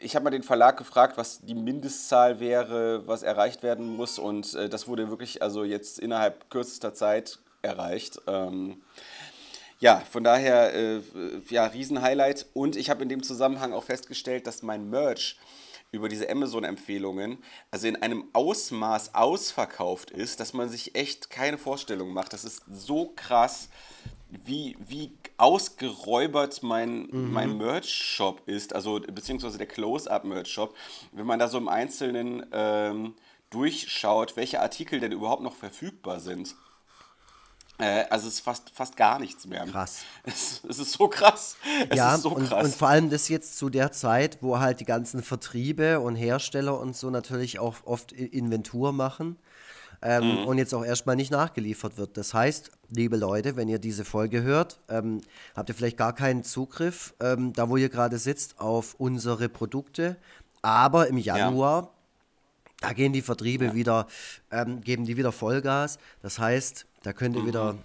ich 0.00 0.14
habe 0.14 0.24
mal 0.24 0.30
den 0.30 0.42
Verlag 0.42 0.76
gefragt, 0.76 1.16
was 1.16 1.40
die 1.40 1.54
Mindestzahl 1.54 2.40
wäre, 2.40 3.06
was 3.06 3.22
erreicht 3.22 3.62
werden 3.62 3.96
muss. 3.96 4.18
Und 4.18 4.54
äh, 4.54 4.68
das 4.68 4.88
wurde 4.88 5.10
wirklich 5.10 5.42
also 5.42 5.64
jetzt 5.64 5.98
innerhalb 5.98 6.50
kürzester 6.50 6.94
Zeit 6.94 7.38
erreicht. 7.62 8.20
Ähm, 8.26 8.82
ja, 9.80 10.02
von 10.10 10.24
daher, 10.24 10.74
äh, 10.74 11.00
ja, 11.48 11.66
Riesenhighlight. 11.66 12.46
Und 12.54 12.76
ich 12.76 12.90
habe 12.90 13.02
in 13.02 13.08
dem 13.08 13.22
Zusammenhang 13.22 13.72
auch 13.72 13.84
festgestellt, 13.84 14.46
dass 14.46 14.62
mein 14.62 14.90
Merch 14.90 15.38
über 15.90 16.08
diese 16.08 16.28
Amazon-Empfehlungen 16.28 17.38
also 17.70 17.86
in 17.86 17.96
einem 17.96 18.24
Ausmaß 18.32 19.14
ausverkauft 19.14 20.10
ist, 20.10 20.38
dass 20.40 20.52
man 20.52 20.68
sich 20.68 20.94
echt 20.94 21.30
keine 21.30 21.56
Vorstellung 21.56 22.12
macht. 22.12 22.32
Das 22.32 22.44
ist 22.44 22.62
so 22.70 23.12
krass, 23.16 23.68
wie, 24.30 24.76
wie 24.86 25.12
ausgeräubert 25.36 26.62
mein, 26.62 27.06
mhm. 27.10 27.32
mein 27.32 27.56
Merch-Shop 27.56 28.42
ist, 28.46 28.74
also 28.74 29.00
beziehungsweise 29.00 29.58
der 29.58 29.66
Close-Up-Merch-Shop, 29.66 30.74
wenn 31.12 31.26
man 31.26 31.38
da 31.38 31.48
so 31.48 31.58
im 31.58 31.68
Einzelnen 31.68 32.44
ähm, 32.52 33.14
durchschaut, 33.50 34.36
welche 34.36 34.60
Artikel 34.60 35.00
denn 35.00 35.12
überhaupt 35.12 35.42
noch 35.42 35.54
verfügbar 35.54 36.20
sind. 36.20 36.54
Äh, 37.78 38.04
also 38.10 38.26
es 38.26 38.34
ist 38.34 38.40
fast, 38.40 38.70
fast 38.70 38.96
gar 38.96 39.18
nichts 39.18 39.46
mehr. 39.46 39.64
Krass. 39.64 40.02
Es, 40.24 40.62
es 40.68 40.78
ist 40.78 40.92
so 40.92 41.08
krass. 41.08 41.56
Es 41.88 41.96
ja, 41.96 42.18
so 42.18 42.30
und, 42.30 42.48
krass. 42.48 42.64
und 42.64 42.74
vor 42.74 42.88
allem 42.88 43.08
das 43.08 43.28
jetzt 43.28 43.56
zu 43.56 43.70
der 43.70 43.92
Zeit, 43.92 44.38
wo 44.42 44.58
halt 44.58 44.80
die 44.80 44.84
ganzen 44.84 45.22
Vertriebe 45.22 46.00
und 46.00 46.16
Hersteller 46.16 46.78
und 46.78 46.96
so 46.96 47.08
natürlich 47.08 47.58
auch 47.58 47.76
oft 47.84 48.12
Inventur 48.12 48.92
machen 48.92 49.38
ähm, 50.02 50.40
mhm. 50.40 50.44
und 50.46 50.58
jetzt 50.58 50.74
auch 50.74 50.84
erstmal 50.84 51.16
nicht 51.16 51.30
nachgeliefert 51.30 51.96
wird. 51.96 52.16
Das 52.16 52.34
heißt, 52.34 52.70
liebe 52.90 53.16
Leute, 53.16 53.56
wenn 53.56 53.68
ihr 53.68 53.78
diese 53.78 54.04
Folge 54.04 54.42
hört, 54.42 54.80
ähm, 54.88 55.20
habt 55.54 55.68
ihr 55.68 55.74
vielleicht 55.74 55.96
gar 55.96 56.14
keinen 56.14 56.44
Zugriff, 56.44 57.14
ähm, 57.20 57.52
da 57.52 57.68
wo 57.68 57.76
ihr 57.76 57.88
gerade 57.88 58.18
sitzt, 58.18 58.60
auf 58.60 58.94
unsere 58.98 59.48
Produkte. 59.48 60.16
Aber 60.62 61.08
im 61.08 61.18
Januar, 61.18 61.82
ja. 61.82 61.90
da 62.80 62.92
gehen 62.92 63.12
die 63.12 63.22
Vertriebe 63.22 63.66
ja. 63.66 63.74
wieder, 63.74 64.06
ähm, 64.50 64.80
geben 64.80 65.04
die 65.04 65.16
wieder 65.16 65.32
Vollgas. 65.32 65.98
Das 66.22 66.38
heißt, 66.38 66.86
da 67.02 67.12
könnt 67.12 67.36
ihr 67.36 67.42
mhm. 67.42 67.46
wieder, 67.46 67.78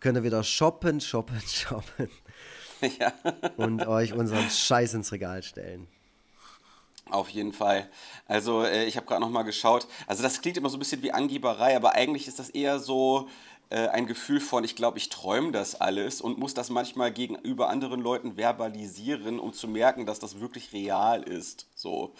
könnt 0.00 0.16
ihr 0.18 0.24
wieder 0.24 0.44
shoppen, 0.44 1.00
shoppen, 1.00 1.40
shoppen. 1.46 2.08
Ja. 2.98 3.12
und 3.56 3.86
euch 3.86 4.12
unseren 4.12 4.50
Scheiß 4.50 4.94
ins 4.94 5.12
Regal 5.12 5.44
stellen. 5.44 5.86
Auf 7.12 7.28
jeden 7.28 7.52
Fall. 7.52 7.90
Also 8.26 8.64
äh, 8.64 8.86
ich 8.86 8.96
habe 8.96 9.06
gerade 9.06 9.20
noch 9.20 9.28
mal 9.28 9.42
geschaut. 9.42 9.86
Also 10.06 10.22
das 10.22 10.40
klingt 10.40 10.56
immer 10.56 10.70
so 10.70 10.76
ein 10.76 10.78
bisschen 10.78 11.02
wie 11.02 11.12
Angeberei, 11.12 11.76
aber 11.76 11.94
eigentlich 11.94 12.26
ist 12.26 12.38
das 12.38 12.48
eher 12.48 12.78
so 12.78 13.28
äh, 13.68 13.88
ein 13.88 14.06
Gefühl 14.06 14.40
von, 14.40 14.64
ich 14.64 14.76
glaube, 14.76 14.96
ich 14.96 15.10
träume 15.10 15.52
das 15.52 15.78
alles 15.78 16.22
und 16.22 16.38
muss 16.38 16.54
das 16.54 16.70
manchmal 16.70 17.12
gegenüber 17.12 17.68
anderen 17.68 18.00
Leuten 18.00 18.36
verbalisieren, 18.36 19.38
um 19.38 19.52
zu 19.52 19.68
merken, 19.68 20.06
dass 20.06 20.20
das 20.20 20.40
wirklich 20.40 20.72
real 20.72 21.22
ist. 21.22 21.66
So. 21.74 22.14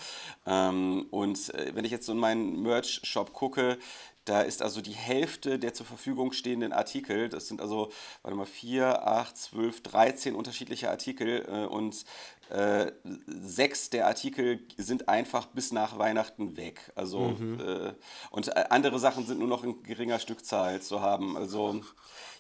Ähm, 0.47 1.07
und 1.11 1.55
äh, 1.55 1.75
wenn 1.75 1.87
ich 1.87 1.91
jetzt 1.91 2.05
so 2.05 2.13
in 2.13 2.19
meinen 2.19 2.63
Merch-Shop 2.63 3.33
gucke, 3.33 3.79
da 4.25 4.43
ist 4.43 4.63
also 4.63 4.81
die 4.81 4.93
Hälfte 4.93 5.59
der 5.59 5.75
zur 5.75 5.87
Verfügung 5.87 6.33
stehenden 6.33 6.73
Artikel, 6.73 7.29
das 7.29 7.49
sind 7.49 7.61
also, 7.61 7.91
warte 8.23 8.37
mal, 8.37 8.47
4, 8.47 9.07
8, 9.07 9.37
12, 9.37 9.83
13 9.83 10.35
unterschiedliche 10.35 10.91
Artikel 10.91 11.45
äh, 11.49 11.67
und 11.67 12.05
äh, 12.51 12.93
sechs 13.27 13.91
der 13.91 14.07
Artikel 14.07 14.61
sind 14.77 15.09
einfach 15.09 15.47
bis 15.47 15.73
nach 15.73 15.99
Weihnachten 15.99 16.57
weg. 16.57 16.93
Also, 16.95 17.31
mhm. 17.31 17.61
äh, 17.61 17.93
und 18.31 18.49
äh, 18.49 18.65
andere 18.71 18.99
Sachen 18.99 19.27
sind 19.27 19.39
nur 19.39 19.49
noch 19.49 19.65
in 19.65 19.83
geringer 19.83 20.19
Stückzahl 20.19 20.81
zu 20.83 21.01
haben. 21.01 21.37
Also, 21.37 21.81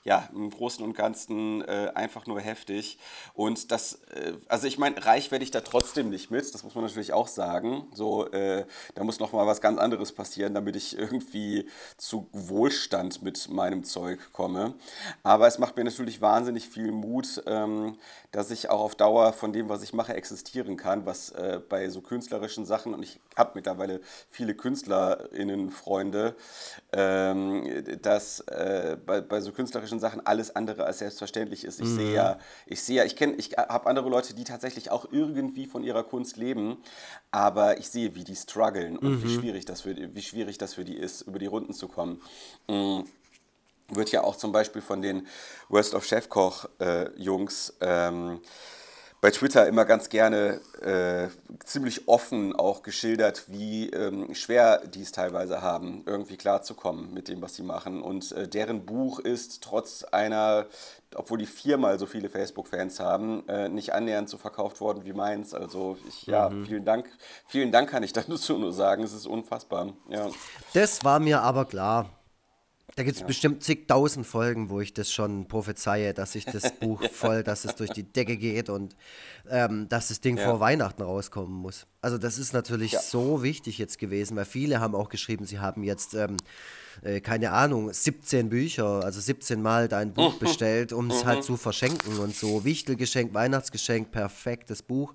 ja, 0.05 0.29
im 0.35 0.51
Großen 0.51 0.85
und 0.85 0.95
Ganzen 0.95 1.63
äh, 1.63 1.93
einfach 1.95 2.27
nur 2.27 2.41
heftig. 2.41 2.99
Und 3.35 3.71
das, 3.71 4.01
äh, 4.15 4.33
also 4.49 4.67
ich 4.67 4.79
meine, 4.79 5.05
reich 5.05 5.31
werde 5.31 5.45
ich 5.45 5.51
da 5.51 5.61
trotzdem 5.61 6.11
nicht 6.11 6.31
mit, 6.31 6.53
das 6.53 6.65
muss 6.65 6.75
man 6.75 6.85
natürlich 6.85 7.13
auch 7.13 7.29
sagen. 7.29 7.87
So, 7.95 8.27
äh, 8.33 8.67
da 8.95 9.05
muss 9.05 9.21
noch 9.21 9.33
mal 9.33 9.47
was 9.47 9.61
ganz 9.61 9.79
anderes 9.79 10.13
passieren, 10.13 10.55
damit 10.55 10.77
ich 10.77 10.99
irgendwie 10.99 11.69
zu 11.97 12.29
Wohlstand 12.33 13.23
mit 13.23 13.49
meinem 13.49 13.85
Zeug 13.85 14.33
komme. 14.33 14.75
Aber 15.23 15.47
es 15.47 15.59
macht 15.59 15.77
mir 15.77 15.85
natürlich 15.85 16.21
wahnsinnig 16.21 16.69
viel 16.69 16.91
Mut, 16.91 17.43
ähm, 17.47 17.97
dass 18.33 18.51
ich 18.51 18.71
auch 18.71 18.81
auf 18.81 18.95
Dauer 18.95 19.33
von 19.33 19.53
dem, 19.53 19.69
was 19.69 19.83
ich 19.83 19.93
mache, 19.93 20.15
existieren 20.15 20.77
kann, 20.77 21.07
was 21.07 21.31
äh, 21.31 21.61
bei 21.69 21.89
so 21.91 22.01
künstlerischen 22.01 22.65
Sachen, 22.65 22.95
und 22.95 23.03
ich 23.03 23.21
habe 23.37 23.53
mittlerweile 23.55 24.01
viele 24.29 24.55
KünstlerInnen-Freunde, 24.55 26.35
ähm, 26.35 26.37
dass 26.93 28.41
äh, 28.41 28.97
bei, 29.05 29.21
bei 29.21 29.41
so 29.41 29.53
künstlerischen 29.53 29.83
künstlerischen 29.83 30.01
Sachen 30.01 30.27
alles 30.27 30.55
andere 30.55 30.85
als 30.85 30.99
selbstverständlich 30.99 31.65
ist. 31.65 31.81
Ich 31.81 31.89
mhm. 31.89 31.97
sehe 31.97 32.15
ja, 32.15 32.39
ich 32.67 32.83
sehe 32.83 32.97
ja, 32.97 33.05
ich 33.05 33.17
kenne, 33.17 33.35
ich 33.35 33.53
habe 33.53 33.87
andere 33.87 34.09
Leute, 34.09 34.35
die 34.35 34.45
tatsächlich 34.45 34.91
auch 34.91 35.07
irgendwie 35.11 35.67
von 35.67 35.83
ihrer 35.83 36.05
Kunst 36.05 36.37
leben, 36.37 36.79
aber 37.31 37.79
ich 37.79 37.89
sehe, 37.89 38.15
wie 38.15 38.25
die 38.25 38.37
strugglen 38.37 38.99
und 38.99 39.19
mhm. 39.19 39.23
wie 39.23 39.35
schwierig 39.35 39.65
das 39.65 39.83
für 39.83 39.97
wie 39.97 40.23
schwierig 40.23 40.59
das 40.59 40.75
für 40.75 40.85
die 40.85 40.97
ist, 40.97 41.23
über 41.23 41.39
die 41.39 41.47
Runden 41.47 41.73
zu 41.73 41.89
kommen. 41.89 42.21
Mhm 42.69 43.05
wird 43.95 44.11
ja 44.11 44.23
auch 44.25 44.37
zum 44.37 44.53
Beispiel 44.53 44.81
von 44.81 45.03
den 45.03 45.27
Worst 45.69 45.93
of 45.95 46.07
Chefkoch 46.07 46.67
äh, 46.81 47.11
Jungs 47.21 47.75
ähm, 47.83 48.41
bei 49.23 49.31
Twitter 49.31 49.69
immer 49.69 49.85
ganz 49.85 50.09
gerne 50.09 50.61
äh, 50.83 51.29
ziemlich 51.65 52.09
offen 52.09 52.57
auch 52.57 52.83
geschildert, 52.83 53.45
wie 53.47 53.89
ähm, 53.91 54.35
schwer 54.35 54.83
die 54.85 55.03
es 55.03 55.13
teilweise 55.13 55.63
haben, 55.63 56.03
irgendwie 56.07 56.37
klarzukommen 56.37 57.15
mit 57.15 57.29
dem, 57.29 57.41
was 57.41 57.55
sie 57.55 57.63
machen. 57.63 58.03
Und 58.03 58.33
äh, 58.33 58.49
deren 58.49 58.85
Buch 58.85 59.21
ist 59.21 59.63
trotz 59.63 60.03
einer, 60.03 60.67
obwohl 61.15 61.39
die 61.39 61.47
viermal 61.47 62.01
so 62.01 62.07
viele 62.07 62.29
Facebook-Fans 62.29 62.99
haben, 62.99 63.49
äh, 63.49 63.69
nicht 63.69 63.93
annähernd 63.93 64.29
so 64.29 64.39
verkauft 64.39 64.81
worden 64.81 65.05
wie 65.05 65.13
meins. 65.13 65.55
Also 65.55 65.97
ich, 66.09 66.27
ja, 66.27 66.51
mhm. 66.51 66.67
vielen 66.67 66.85
Dank, 66.85 67.09
vielen 67.47 67.71
Dank 67.71 67.91
kann 67.91 68.03
ich 68.03 68.13
dazu 68.13 68.59
nur 68.59 68.73
sagen. 68.73 69.05
Es 69.05 69.13
ist 69.13 69.29
unfassbar. 69.29 69.93
Ja. 70.09 70.31
Das 70.75 71.05
war 71.05 71.21
mir 71.21 71.43
aber 71.43 71.65
klar. 71.67 72.11
Da 72.95 73.05
gibt 73.05 73.15
es 73.15 73.21
ja. 73.21 73.27
bestimmt 73.27 73.63
zigtausend 73.63 74.27
Folgen, 74.27 74.69
wo 74.69 74.81
ich 74.81 74.93
das 74.93 75.11
schon 75.11 75.49
prophezeie, 75.49 76.13
dass 76.13 76.35
ich 76.35 76.45
das 76.45 76.79
Buch 76.79 77.03
voll, 77.13 77.43
dass 77.43 77.65
es 77.65 77.75
durch 77.75 77.91
die 77.91 78.03
Decke 78.03 78.37
geht 78.37 78.69
und 78.69 78.97
ähm, 79.49 79.89
dass 79.89 80.09
das 80.09 80.21
Ding 80.21 80.37
ja. 80.37 80.45
vor 80.45 80.61
Weihnachten 80.61 81.01
rauskommen 81.01 81.55
muss. 81.55 81.87
Also 82.03 82.19
das 82.19 82.37
ist 82.37 82.53
natürlich 82.53 82.93
ja. 82.93 83.01
so 83.01 83.43
wichtig 83.43 83.79
jetzt 83.79 83.99
gewesen, 83.99 84.37
weil 84.37 84.45
viele 84.45 84.81
haben 84.81 84.95
auch 84.95 85.09
geschrieben, 85.09 85.47
sie 85.47 85.59
haben 85.59 85.85
jetzt, 85.85 86.13
ähm, 86.13 86.37
äh, 87.01 87.21
keine 87.21 87.53
Ahnung, 87.53 87.91
17 87.91 88.51
Bücher, 88.51 89.03
also 89.03 89.21
17 89.21 89.63
Mal 89.63 89.89
dein 89.89 90.13
Buch 90.13 90.35
bestellt, 90.39 90.93
um 90.93 91.11
es 91.11 91.25
halt 91.25 91.39
mhm. 91.39 91.43
zu 91.43 91.57
verschenken 91.57 92.19
und 92.19 92.37
so. 92.37 92.67
Wichtelgeschenk, 92.67 93.33
Weihnachtsgeschenk, 93.33 94.11
perfektes 94.11 94.83
Buch. 94.83 95.15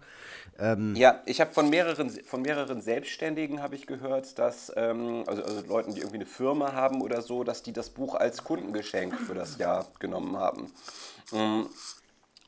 Ähm, 0.59 0.95
ja, 0.95 1.21
ich 1.25 1.39
habe 1.39 1.53
von 1.53 1.69
mehreren, 1.69 2.09
von 2.09 2.41
mehreren 2.41 2.81
Selbstständigen 2.81 3.61
ich 3.75 3.85
gehört, 3.85 4.39
dass, 4.39 4.71
ähm, 4.75 5.23
also, 5.27 5.43
also 5.43 5.61
Leuten, 5.67 5.93
die 5.93 5.99
irgendwie 5.99 6.17
eine 6.17 6.25
Firma 6.25 6.73
haben 6.73 7.01
oder 7.01 7.21
so, 7.21 7.43
dass 7.43 7.61
die 7.61 7.73
das 7.73 7.89
Buch 7.89 8.15
als 8.15 8.43
Kundengeschenk 8.43 9.15
für 9.19 9.35
das 9.35 9.57
Jahr 9.57 9.85
genommen 9.99 10.37
haben. 10.37 10.71
Mm. 11.31 11.63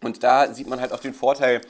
Und 0.02 0.24
da 0.24 0.52
sieht 0.54 0.68
man 0.68 0.80
halt 0.80 0.94
auch 0.94 1.02
den 1.02 1.14
Vorteil, 1.14 1.62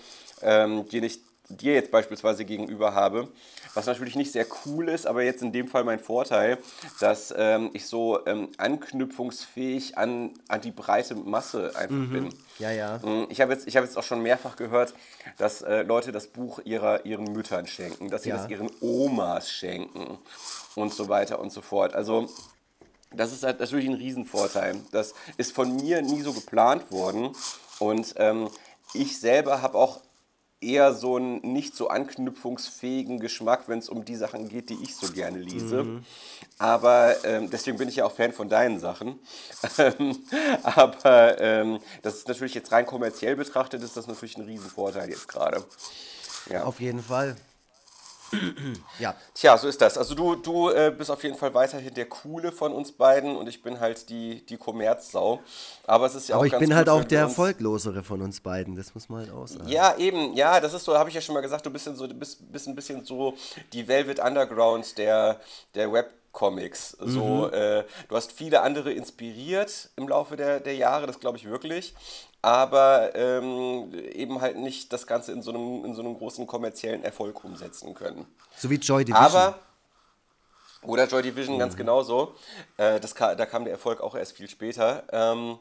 ähm, 0.42 0.88
den 0.88 1.04
ich 1.04 1.20
dir 1.50 1.74
jetzt 1.74 1.92
beispielsweise 1.92 2.46
gegenüber 2.46 2.94
habe, 2.94 3.28
was 3.74 3.86
natürlich 3.86 4.16
nicht 4.16 4.32
sehr 4.32 4.46
cool 4.66 4.90
ist, 4.90 5.06
aber 5.06 5.24
jetzt 5.24 5.42
in 5.42 5.52
dem 5.52 5.68
Fall 5.68 5.84
mein 5.84 6.00
Vorteil, 6.00 6.58
dass 7.00 7.34
ähm, 7.36 7.72
ich 7.74 7.86
so 7.86 8.26
ähm, 8.26 8.50
anknüpfungsfähig 8.58 9.98
an, 9.98 10.32
an 10.48 10.62
die 10.62 10.72
breite 10.72 11.16
Masse 11.16 11.76
einfach 11.76 11.96
mhm. 11.96 12.12
bin. 12.12 12.30
Ja, 12.60 12.72
ja. 12.72 12.98
Mm, 12.98 13.28
ich 13.30 13.42
habe 13.42 13.54
jetzt, 13.54 13.68
hab 13.76 13.84
jetzt 13.84 13.98
auch 13.98 14.04
schon 14.04 14.22
mehrfach 14.22 14.56
gehört, 14.56 14.94
dass 15.38 15.62
äh, 15.62 15.82
Leute 15.82 16.12
das 16.12 16.28
Buch 16.28 16.60
ihrer, 16.64 17.06
ihren 17.06 17.26
Müttern 17.26 17.68
schenken, 17.68 18.10
dass 18.10 18.24
sie 18.24 18.30
ja. 18.30 18.38
das 18.38 18.50
ihren 18.50 18.70
Omas 18.80 19.50
schenken 19.50 20.18
und 20.76 20.94
so 20.94 21.10
weiter 21.10 21.40
und 21.40 21.52
so 21.52 21.62
fort. 21.62 21.96
Also 21.96 22.30
das 23.12 23.34
ist 23.34 23.44
halt 23.44 23.60
natürlich 23.60 23.88
ein 23.88 23.96
Riesenvorteil. 23.96 24.76
Das 24.92 25.14
ist 25.38 25.52
von 25.52 25.76
mir 25.76 26.02
nie 26.02 26.22
so 26.22 26.34
geplant 26.34 26.92
worden 26.92 27.32
und 27.80 28.14
ähm, 28.18 28.50
ich 28.94 29.20
selber 29.20 29.62
habe 29.62 29.78
auch 29.78 30.02
eher 30.62 30.94
so 30.94 31.16
einen 31.16 31.40
nicht 31.42 31.76
so 31.76 31.88
anknüpfungsfähigen 31.88 33.20
Geschmack, 33.20 33.64
wenn 33.68 33.80
es 33.80 33.90
um 33.90 34.04
die 34.04 34.16
Sachen 34.16 34.50
geht, 34.50 34.70
die 34.70 34.78
ich 34.84 34.96
so 34.96 35.12
gerne 35.12 35.40
lese. 35.40 35.84
Mhm. 35.84 36.04
Aber 36.58 37.16
ähm, 37.24 37.50
deswegen 37.50 37.78
bin 37.78 37.88
ich 37.88 37.98
ja 37.98 38.06
auch 38.06 38.12
Fan 38.12 38.34
von 38.34 38.50
deinen 38.50 38.80
Sachen. 38.80 39.20
Aber 40.64 41.40
ähm, 41.40 41.80
das 42.02 42.16
ist 42.16 42.28
natürlich 42.28 42.54
jetzt 42.54 42.72
rein 42.72 42.86
kommerziell 42.86 43.36
betrachtet, 43.36 43.84
ist 43.84 43.96
das 43.96 44.08
natürlich 44.08 44.38
ein 44.38 44.44
Riesenvorteil 44.44 45.10
jetzt 45.10 45.28
gerade. 45.28 45.64
Ja. 46.50 46.64
Auf 46.64 46.80
jeden 46.80 47.02
Fall. 47.02 47.36
ja. 49.00 49.16
Tja, 49.34 49.58
so 49.58 49.68
ist 49.68 49.82
das. 49.82 49.98
Also 49.98 50.16
du, 50.16 50.36
du 50.36 50.70
äh, 50.70 50.94
bist 50.96 51.10
auf 51.12 51.24
jeden 51.24 51.36
Fall 51.36 51.54
weiterhin 51.54 51.94
der 51.94 52.08
Coole 52.08 52.52
von 52.52 52.74
uns 52.74 52.92
beiden 52.92 53.36
und 53.36 53.48
ich 53.48 53.62
bin 53.62 53.80
halt 53.80 54.10
die, 54.10 54.46
die 54.46 54.58
Kommerzsau. 54.58 55.40
Aber 55.86 56.06
es 56.06 56.16
ist 56.16 56.30
ja 56.30 56.36
Aber 56.36 56.44
auch 56.44 56.46
ich 56.46 56.58
bin 56.58 56.74
halt 56.74 56.90
auch 56.90 57.04
der 57.04 57.22
erfolglosere 57.22 58.04
von 58.04 58.22
uns 58.22 58.40
beiden, 58.42 58.76
das 58.76 58.94
muss 58.94 59.10
man 59.10 59.22
halt 59.22 59.32
auch 59.32 59.48
sagen. 59.48 59.68
Ja, 59.68 59.96
eben, 59.98 60.34
ja, 60.34 60.60
das 60.60 60.74
ist 60.74 60.86
so, 60.86 60.98
habe 60.98 61.10
ich 61.10 61.16
ja 61.16 61.22
schon 61.22 61.34
mal 61.34 61.42
gesagt, 61.42 61.66
du 61.66 61.70
bist, 61.70 61.86
so, 61.86 62.08
du 62.08 62.14
bist, 62.14 62.52
bist 62.52 62.68
ein 62.68 62.76
bisschen 62.76 63.06
so 63.06 63.34
die 63.74 63.88
Velvet 63.88 64.20
Underground 64.20 64.98
der, 64.98 65.40
der 65.76 65.92
Web 65.92 66.14
Comics. 66.32 66.92
So, 67.00 67.48
mhm. 67.48 67.54
äh, 67.54 67.84
du 68.08 68.16
hast 68.16 68.32
viele 68.32 68.62
andere 68.62 68.94
inspiriert 68.94 69.90
im 69.96 70.08
Laufe 70.08 70.38
der, 70.38 70.60
der 70.60 70.76
Jahre, 70.76 71.08
das 71.08 71.20
glaube 71.20 71.38
ich 71.38 71.46
wirklich 71.46 71.96
aber 72.42 73.16
ähm, 73.16 73.94
eben 74.14 74.42
halt 74.42 74.58
nicht 74.58 74.94
das 74.94 75.08
Ganze 75.08 75.32
in 75.32 75.42
so, 75.42 75.52
einem, 75.52 75.86
in 75.86 75.94
so 75.94 76.02
einem 76.02 76.18
großen 76.18 76.48
kommerziellen 76.48 77.04
Erfolg 77.04 77.44
umsetzen 77.44 77.94
können. 77.94 78.26
So 78.56 78.70
wie 78.70 78.76
Joy 78.76 79.04
Division. 79.04 79.26
Aber, 79.26 79.60
oder 80.82 81.06
Joy 81.08 81.22
Division 81.22 81.56
mhm. 81.56 81.60
ganz 81.60 81.76
genauso. 81.76 82.36
Äh, 82.78 83.00
das, 83.00 83.14
da 83.14 83.46
kam 83.46 83.66
der 83.66 83.74
Erfolg 83.74 84.02
auch 84.02 84.16
erst 84.16 84.38
viel 84.38 84.50
später. 84.50 85.04
Ähm, 85.12 85.60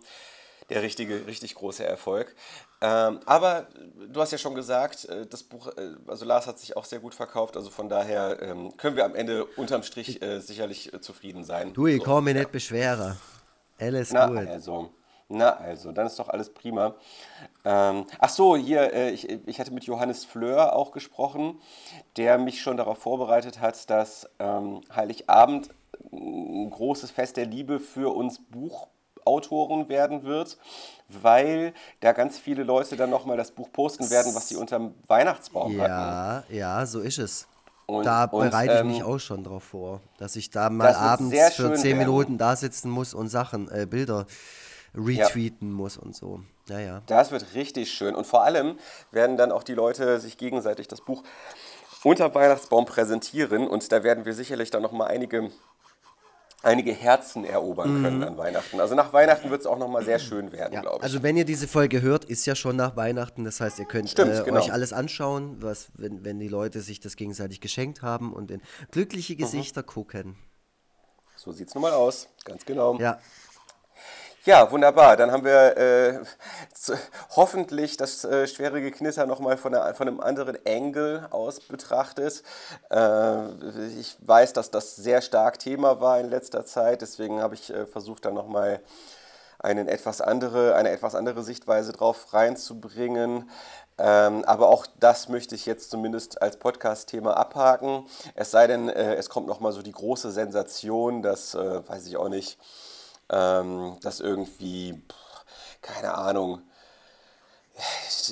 der 0.70 0.82
richtige, 0.82 1.26
richtig 1.26 1.54
große 1.54 1.84
Erfolg. 1.84 2.34
Ähm, 2.80 3.20
aber 3.24 3.66
du 4.12 4.20
hast 4.20 4.32
ja 4.32 4.38
schon 4.38 4.54
gesagt, 4.54 5.06
äh, 5.06 5.26
das 5.26 5.42
Buch, 5.42 5.68
äh, 5.68 5.94
also 6.06 6.24
Lars 6.24 6.46
hat 6.46 6.58
sich 6.58 6.76
auch 6.76 6.84
sehr 6.84 7.00
gut 7.00 7.14
verkauft, 7.14 7.56
also 7.56 7.70
von 7.70 7.88
daher 7.88 8.40
ähm, 8.42 8.76
können 8.76 8.94
wir 8.94 9.04
am 9.04 9.14
Ende 9.14 9.46
unterm 9.56 9.82
Strich 9.82 10.22
äh, 10.22 10.40
sicherlich 10.40 10.92
äh, 10.92 11.00
zufrieden 11.00 11.42
sein. 11.42 11.72
Du, 11.72 11.86
ich 11.86 11.98
so, 11.98 12.04
kann 12.04 12.24
mich 12.24 12.34
ja. 12.34 12.40
nicht 12.40 12.52
beschweren. 12.52 13.16
Alles 13.78 14.12
Na, 14.12 14.26
gut. 14.26 14.46
Also. 14.46 14.92
Na 15.28 15.50
also, 15.56 15.92
dann 15.92 16.06
ist 16.06 16.18
doch 16.18 16.30
alles 16.30 16.48
prima. 16.48 16.94
Ähm, 17.64 18.06
ach 18.18 18.30
so, 18.30 18.56
hier, 18.56 18.92
äh, 18.94 19.10
ich, 19.10 19.28
ich 19.46 19.60
hatte 19.60 19.72
mit 19.72 19.84
Johannes 19.84 20.24
Fleur 20.24 20.74
auch 20.74 20.90
gesprochen, 20.90 21.60
der 22.16 22.38
mich 22.38 22.62
schon 22.62 22.78
darauf 22.78 22.98
vorbereitet 22.98 23.60
hat, 23.60 23.90
dass 23.90 24.28
ähm, 24.38 24.80
Heiligabend 24.94 25.68
ein 26.12 26.70
großes 26.70 27.10
Fest 27.10 27.36
der 27.36 27.44
Liebe 27.44 27.78
für 27.78 28.14
uns 28.14 28.40
Buchautoren 28.50 29.90
werden 29.90 30.22
wird, 30.22 30.56
weil 31.08 31.74
da 32.00 32.12
ganz 32.12 32.38
viele 32.38 32.62
Leute 32.62 32.96
dann 32.96 33.10
nochmal 33.10 33.36
das 33.36 33.50
Buch 33.50 33.70
posten 33.70 34.08
werden, 34.10 34.34
was 34.34 34.48
sie 34.48 34.56
unterm 34.56 34.94
Weihnachtsbaum 35.06 35.76
ja, 35.76 35.82
hatten. 35.82 36.54
Ja, 36.54 36.78
ja, 36.78 36.86
so 36.86 37.00
ist 37.00 37.18
es. 37.18 37.46
Und, 37.84 38.04
da 38.04 38.26
bereite 38.26 38.82
und, 38.82 38.90
ich 38.90 38.96
mich 38.96 39.00
ähm, 39.00 39.14
auch 39.14 39.18
schon 39.18 39.44
drauf 39.44 39.64
vor, 39.64 40.00
dass 40.18 40.36
ich 40.36 40.50
da 40.50 40.70
mal 40.70 40.94
abends 40.94 41.54
für 41.54 41.74
zehn 41.74 41.98
Minuten 41.98 42.38
da 42.38 42.56
sitzen 42.56 42.90
muss 42.90 43.12
und 43.12 43.28
Sachen, 43.28 43.70
äh, 43.70 43.86
Bilder 43.86 44.26
retweeten 44.94 45.68
ja. 45.68 45.74
muss 45.74 45.96
und 45.96 46.14
so. 46.14 46.40
Ja, 46.68 46.80
ja. 46.80 47.02
Das 47.06 47.30
wird 47.30 47.54
richtig 47.54 47.92
schön. 47.92 48.14
Und 48.14 48.26
vor 48.26 48.42
allem 48.42 48.78
werden 49.10 49.36
dann 49.36 49.52
auch 49.52 49.62
die 49.62 49.74
Leute 49.74 50.20
sich 50.20 50.36
gegenseitig 50.36 50.88
das 50.88 51.00
Buch 51.00 51.22
unter 52.04 52.34
Weihnachtsbaum 52.34 52.84
präsentieren. 52.84 53.66
Und 53.66 53.90
da 53.92 54.02
werden 54.02 54.24
wir 54.24 54.34
sicherlich 54.34 54.70
dann 54.70 54.82
nochmal 54.82 55.08
einige, 55.08 55.50
einige 56.62 56.92
Herzen 56.92 57.44
erobern 57.44 58.02
können 58.02 58.18
mhm. 58.18 58.24
an 58.24 58.36
Weihnachten. 58.36 58.80
Also 58.80 58.94
nach 58.94 59.12
Weihnachten 59.12 59.50
wird 59.50 59.62
es 59.62 59.66
auch 59.66 59.78
nochmal 59.78 60.04
sehr 60.04 60.18
schön 60.18 60.52
werden, 60.52 60.74
ja, 60.74 60.80
glaube 60.80 60.98
ich. 60.98 61.02
Also 61.02 61.22
wenn 61.22 61.36
ihr 61.36 61.44
diese 61.44 61.68
Folge 61.68 62.02
hört, 62.02 62.24
ist 62.24 62.46
ja 62.46 62.54
schon 62.54 62.76
nach 62.76 62.96
Weihnachten. 62.96 63.44
Das 63.44 63.60
heißt, 63.60 63.78
ihr 63.78 63.86
könnt 63.86 64.10
Stimmt, 64.10 64.34
äh, 64.34 64.42
genau. 64.44 64.60
euch 64.60 64.72
alles 64.72 64.92
anschauen, 64.92 65.56
was, 65.60 65.88
wenn, 65.94 66.24
wenn 66.24 66.38
die 66.38 66.48
Leute 66.48 66.80
sich 66.80 67.00
das 67.00 67.16
gegenseitig 67.16 67.60
geschenkt 67.60 68.02
haben 68.02 68.32
und 68.32 68.50
in 68.50 68.62
glückliche 68.90 69.34
mhm. 69.34 69.38
Gesichter 69.38 69.82
mhm. 69.82 69.86
gucken. 69.86 70.38
So 71.36 71.52
sieht 71.52 71.68
es 71.68 71.74
nun 71.74 71.82
mal 71.82 71.92
aus, 71.92 72.28
ganz 72.44 72.64
genau. 72.64 72.98
Ja, 72.98 73.20
ja, 74.48 74.70
wunderbar. 74.70 75.18
Dann 75.18 75.30
haben 75.30 75.44
wir 75.44 75.76
äh, 75.76 76.20
hoffentlich 77.36 77.98
das 77.98 78.24
äh, 78.24 78.46
schwere 78.46 78.80
Geknitter 78.80 79.26
nochmal 79.26 79.58
von, 79.58 79.74
von 79.92 80.08
einem 80.08 80.20
anderen 80.20 80.56
Angle 80.66 81.28
aus 81.30 81.60
betrachtet. 81.60 82.42
Äh, 82.90 83.42
ich 84.00 84.16
weiß, 84.22 84.54
dass 84.54 84.70
das 84.70 84.96
sehr 84.96 85.20
stark 85.20 85.58
Thema 85.58 86.00
war 86.00 86.18
in 86.18 86.30
letzter 86.30 86.64
Zeit, 86.64 87.02
deswegen 87.02 87.42
habe 87.42 87.56
ich 87.56 87.68
äh, 87.68 87.84
versucht, 87.84 88.24
da 88.24 88.30
nochmal 88.30 88.80
eine 89.58 89.86
etwas 89.86 90.22
andere, 90.22 90.74
eine 90.76 90.92
etwas 90.92 91.14
andere 91.14 91.42
Sichtweise 91.42 91.92
drauf 91.92 92.32
reinzubringen. 92.32 93.50
Ähm, 93.98 94.44
aber 94.46 94.68
auch 94.68 94.86
das 94.98 95.28
möchte 95.28 95.56
ich 95.56 95.66
jetzt 95.66 95.90
zumindest 95.90 96.40
als 96.40 96.56
Podcast-Thema 96.56 97.36
abhaken. 97.36 98.06
Es 98.34 98.50
sei 98.50 98.66
denn, 98.66 98.88
äh, 98.88 99.16
es 99.16 99.28
kommt 99.28 99.46
nochmal 99.46 99.72
so 99.72 99.82
die 99.82 99.92
große 99.92 100.30
Sensation, 100.30 101.20
das 101.20 101.54
äh, 101.54 101.86
weiß 101.86 102.06
ich 102.06 102.16
auch 102.16 102.30
nicht 102.30 102.58
ähm, 103.30 103.96
dass 104.02 104.20
irgendwie, 104.20 105.02
keine 105.82 106.14
Ahnung, 106.14 106.62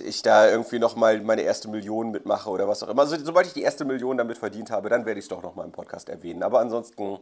ich 0.05 0.23
da 0.23 0.49
irgendwie 0.49 0.79
nochmal 0.79 1.21
meine 1.21 1.43
erste 1.43 1.69
Million 1.69 2.11
mitmache 2.11 2.51
oder 2.51 2.67
was 2.67 2.83
auch 2.83 2.89
immer. 2.89 3.03
Also, 3.03 3.17
sobald 3.25 3.47
ich 3.47 3.53
die 3.53 3.63
erste 3.63 3.85
Million 3.85 4.17
damit 4.19 4.39
verdient 4.39 4.71
habe, 4.71 4.89
dann 4.89 5.07
werde 5.07 5.21
ich 5.21 5.27
es 5.27 5.29
doch 5.29 5.43
nochmal 5.43 5.67
im 5.67 5.73
Podcast 5.73 6.09
erwähnen. 6.09 6.43
Aber 6.43 6.61
ansonsten, 6.61 7.19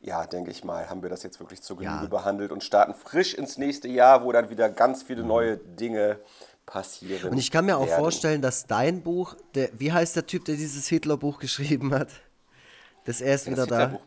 ja, 0.00 0.26
denke 0.26 0.50
ich 0.50 0.64
mal, 0.64 0.90
haben 0.90 1.02
wir 1.02 1.10
das 1.10 1.22
jetzt 1.22 1.38
wirklich 1.38 1.62
zur 1.62 1.76
Genüge 1.76 2.02
ja. 2.02 2.08
behandelt 2.08 2.50
und 2.50 2.64
starten 2.64 2.94
frisch 2.94 3.34
ins 3.34 3.56
nächste 3.56 3.88
Jahr, 3.88 4.24
wo 4.24 4.32
dann 4.32 4.50
wieder 4.50 4.68
ganz 4.68 5.02
viele 5.04 5.22
mhm. 5.22 5.28
neue 5.28 5.56
Dinge 5.56 6.18
passieren. 6.66 7.30
Und 7.30 7.38
ich 7.38 7.50
kann 7.50 7.66
mir 7.66 7.76
auch 7.76 7.86
werden. 7.86 8.00
vorstellen, 8.00 8.42
dass 8.42 8.66
dein 8.66 9.02
Buch, 9.02 9.36
der, 9.54 9.68
wie 9.78 9.92
heißt 9.92 10.16
der 10.16 10.26
Typ, 10.26 10.44
der 10.46 10.56
dieses 10.56 10.88
Hitler-Buch 10.88 11.38
geschrieben 11.38 11.94
hat? 11.94 12.08
Dass 13.04 13.20
er 13.20 13.34
ist 13.34 13.50
wieder 13.50 13.66
da. 13.66 14.00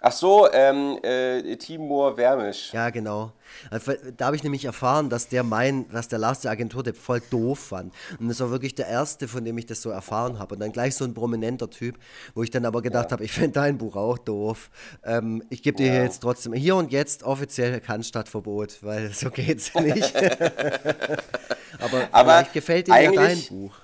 Ach 0.00 0.12
so, 0.12 0.48
ähm, 0.52 0.96
äh, 1.02 1.56
Timur 1.56 2.16
Wermisch. 2.16 2.72
Ja, 2.72 2.90
genau. 2.90 3.32
Also, 3.68 3.92
da 4.16 4.26
habe 4.26 4.36
ich 4.36 4.44
nämlich 4.44 4.64
erfahren, 4.64 5.10
dass 5.10 5.28
der 5.28 5.42
mein, 5.42 5.88
dass 5.90 6.06
der 6.06 6.20
Lars 6.20 6.40
der 6.40 6.52
Agentur 6.52 6.84
der 6.84 6.94
voll 6.94 7.20
doof 7.30 7.58
fand. 7.58 7.92
Und 8.20 8.28
das 8.28 8.38
war 8.38 8.50
wirklich 8.50 8.76
der 8.76 8.86
erste, 8.86 9.26
von 9.26 9.44
dem 9.44 9.58
ich 9.58 9.66
das 9.66 9.82
so 9.82 9.90
erfahren 9.90 10.38
habe. 10.38 10.54
Und 10.54 10.60
dann 10.60 10.70
gleich 10.70 10.94
so 10.94 11.04
ein 11.04 11.14
prominenter 11.14 11.68
Typ, 11.68 11.98
wo 12.34 12.44
ich 12.44 12.50
dann 12.50 12.64
aber 12.64 12.80
gedacht 12.80 13.06
ja. 13.06 13.12
habe, 13.12 13.24
ich 13.24 13.32
finde 13.32 13.52
dein 13.52 13.76
Buch 13.76 13.96
auch 13.96 14.18
doof. 14.18 14.70
Ähm, 15.04 15.42
ich 15.50 15.62
gebe 15.64 15.76
dir 15.76 15.92
ja. 15.92 16.02
jetzt 16.04 16.20
trotzdem, 16.20 16.52
hier 16.52 16.76
und 16.76 16.92
jetzt 16.92 17.24
offiziell 17.24 17.80
Cannstattverbot, 17.80 18.78
weil 18.82 19.12
so 19.12 19.30
geht's 19.30 19.74
nicht. 19.80 20.14
aber, 21.80 22.08
aber 22.12 22.46
gefällt 22.52 22.86
dir 22.86 23.02
ja 23.02 23.10
dein 23.10 23.42
Buch. 23.48 23.74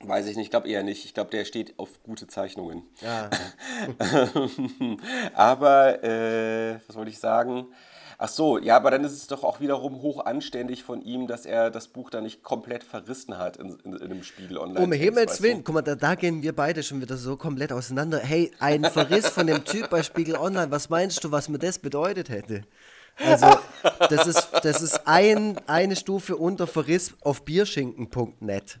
Weiß 0.00 0.26
ich 0.26 0.36
nicht, 0.36 0.46
ich 0.46 0.50
glaube 0.50 0.68
eher 0.68 0.84
nicht. 0.84 1.04
Ich 1.04 1.14
glaube, 1.14 1.30
der 1.30 1.44
steht 1.44 1.76
auf 1.78 2.02
gute 2.04 2.28
Zeichnungen. 2.28 2.84
Ja. 3.00 3.30
aber, 5.34 6.04
äh, 6.04 6.78
was 6.86 6.96
wollte 6.96 7.10
ich 7.10 7.18
sagen? 7.18 7.66
Ach 8.20 8.28
so, 8.28 8.58
ja, 8.58 8.76
aber 8.76 8.90
dann 8.90 9.04
ist 9.04 9.12
es 9.12 9.28
doch 9.28 9.44
auch 9.44 9.60
wiederum 9.60 10.02
hoch 10.02 10.24
anständig 10.24 10.82
von 10.82 11.02
ihm, 11.02 11.28
dass 11.28 11.46
er 11.46 11.70
das 11.70 11.86
Buch 11.86 12.10
da 12.10 12.20
nicht 12.20 12.42
komplett 12.42 12.82
verrissen 12.82 13.38
hat 13.38 13.58
in, 13.58 13.78
in, 13.84 13.92
in 13.92 14.02
einem 14.02 14.24
Spiegel 14.24 14.58
online. 14.58 14.84
Um 14.84 14.92
Himmels 14.92 15.40
Willen, 15.40 15.62
guck 15.62 15.74
mal, 15.74 15.82
da, 15.82 15.94
da, 15.94 16.16
gehen 16.16 16.42
wir 16.42 16.54
beide 16.54 16.82
schon 16.82 17.00
wieder 17.00 17.16
so 17.16 17.36
komplett 17.36 17.72
auseinander. 17.72 18.18
Hey, 18.18 18.50
ein 18.58 18.84
Verriss 18.84 19.28
von 19.28 19.46
dem 19.46 19.64
Typ 19.64 19.90
bei 19.90 20.02
Spiegel 20.02 20.36
Online, 20.36 20.70
was 20.72 20.90
meinst 20.90 21.22
du, 21.22 21.30
was 21.30 21.48
mir 21.48 21.60
das 21.60 21.78
bedeutet 21.78 22.28
hätte? 22.28 22.62
Also, 23.24 23.46
das 24.10 24.26
ist, 24.26 24.48
das 24.62 24.80
ist 24.82 25.06
ein, 25.06 25.58
eine 25.66 25.94
Stufe 25.94 26.36
unter 26.36 26.66
Verriss 26.66 27.14
auf 27.20 27.44
bierschinken.net. 27.44 28.80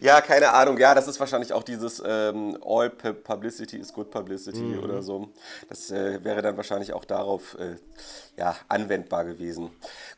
ja, 0.00 0.20
keine 0.20 0.52
Ahnung. 0.52 0.78
Ja, 0.78 0.94
das 0.94 1.08
ist 1.08 1.18
wahrscheinlich 1.20 1.52
auch 1.52 1.62
dieses 1.62 2.02
ähm, 2.04 2.58
All 2.64 2.90
Publicity 2.90 3.78
is 3.78 3.92
Good 3.92 4.10
Publicity 4.10 4.60
mhm. 4.60 4.82
oder 4.82 5.02
so. 5.02 5.28
Das 5.68 5.90
äh, 5.90 6.22
wäre 6.24 6.42
dann 6.42 6.56
wahrscheinlich 6.56 6.92
auch 6.92 7.04
darauf 7.04 7.56
äh, 7.58 7.76
ja, 8.36 8.56
anwendbar 8.68 9.24
gewesen. 9.24 9.70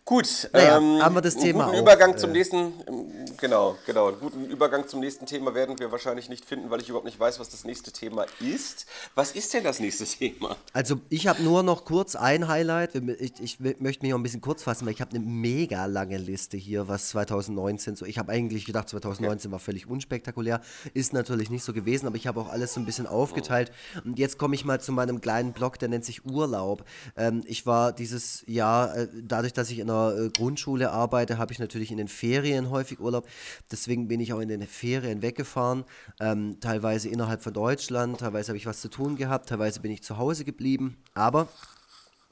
Gut, 0.04 0.48
naja, 0.52 0.78
ähm, 0.78 1.02
haben 1.02 1.14
wir 1.14 1.20
das 1.20 1.36
Thema 1.36 1.64
guten 1.64 1.76
auch, 1.76 1.82
Übergang 1.82 2.16
zum, 2.16 2.30
äh, 2.30 2.34
nächsten, 2.34 2.56
ähm, 2.86 3.10
genau, 3.36 3.76
genau. 3.84 4.08
Einen 4.08 4.20
guten 4.20 4.44
Übergang 4.46 4.86
zum 4.86 5.00
nächsten 5.00 5.26
Thema 5.26 5.54
werden 5.54 5.78
wir 5.78 5.90
wahrscheinlich 5.90 6.28
nicht 6.28 6.44
finden, 6.44 6.70
weil 6.70 6.80
ich 6.80 6.88
überhaupt 6.88 7.06
nicht 7.06 7.18
weiß, 7.18 7.40
was 7.40 7.50
das 7.50 7.64
nächste 7.64 7.90
Thema 7.90 8.24
ist. 8.40 8.86
Was 9.14 9.32
ist 9.32 9.52
denn 9.52 9.64
das 9.64 9.80
nächste 9.80 10.04
Thema? 10.04 10.56
Also 10.72 10.96
ich 11.08 11.26
habe 11.26 11.42
nur 11.42 11.62
noch 11.62 11.84
kurz 11.84 12.14
ein 12.14 12.46
Highlight. 12.48 12.94
Ich, 12.94 13.32
ich, 13.40 13.60
möchte 13.80 14.04
mich 14.04 14.14
auch 14.14 14.18
ein 14.18 14.22
bisschen 14.22 14.40
kurz 14.40 14.62
fassen, 14.62 14.86
weil 14.86 14.92
ich 14.92 15.00
habe 15.00 15.10
eine 15.10 15.24
mega 15.24 15.86
lange 15.86 16.18
Liste 16.18 16.56
hier, 16.56 16.88
was 16.88 17.08
2019 17.08 17.96
so. 17.96 18.06
Ich 18.06 18.18
habe 18.18 18.32
eigentlich 18.32 18.64
gedacht, 18.64 18.88
2019 18.88 19.48
okay. 19.48 19.52
war 19.52 19.58
völlig 19.66 19.88
unspektakulär. 19.88 20.60
Ist 20.94 21.12
natürlich 21.12 21.50
nicht 21.50 21.64
so 21.64 21.72
gewesen, 21.72 22.06
aber 22.06 22.16
ich 22.16 22.28
habe 22.28 22.40
auch 22.40 22.48
alles 22.48 22.72
so 22.72 22.80
ein 22.80 22.86
bisschen 22.86 23.06
aufgeteilt. 23.06 23.72
Und 24.04 24.18
jetzt 24.18 24.38
komme 24.38 24.54
ich 24.54 24.64
mal 24.64 24.80
zu 24.80 24.92
meinem 24.92 25.20
kleinen 25.20 25.52
Blog, 25.52 25.78
der 25.78 25.88
nennt 25.88 26.04
sich 26.04 26.24
Urlaub. 26.24 26.84
Ähm, 27.16 27.42
ich 27.46 27.66
war 27.66 27.92
dieses 27.92 28.44
Jahr, 28.46 28.96
äh, 28.96 29.08
dadurch, 29.22 29.52
dass 29.52 29.70
ich 29.70 29.80
in 29.80 29.90
einer 29.90 30.16
äh, 30.16 30.28
Grundschule 30.28 30.92
arbeite, 30.92 31.36
habe 31.36 31.52
ich 31.52 31.58
natürlich 31.58 31.90
in 31.90 31.98
den 31.98 32.08
Ferien 32.08 32.70
häufig 32.70 33.00
Urlaub. 33.00 33.26
Deswegen 33.72 34.06
bin 34.06 34.20
ich 34.20 34.32
auch 34.32 34.40
in 34.40 34.48
den 34.48 34.62
Ferien 34.66 35.20
weggefahren, 35.20 35.84
ähm, 36.20 36.58
teilweise 36.60 37.08
innerhalb 37.08 37.42
von 37.42 37.52
Deutschland, 37.52 38.20
teilweise 38.20 38.50
habe 38.50 38.58
ich 38.58 38.66
was 38.66 38.80
zu 38.80 38.88
tun 38.88 39.16
gehabt, 39.16 39.48
teilweise 39.48 39.80
bin 39.80 39.90
ich 39.90 40.02
zu 40.02 40.16
Hause 40.16 40.44
geblieben. 40.44 40.96
Aber 41.14 41.48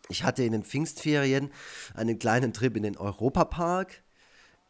ich 0.09 0.23
hatte 0.23 0.45
in 0.45 0.53
den 0.53 0.63
Pfingstferien 0.63 1.51
einen 1.95 2.19
kleinen 2.19 2.53
Trip 2.53 2.77
in 2.77 2.85
den 2.85 2.97
Europapark. 2.97 4.04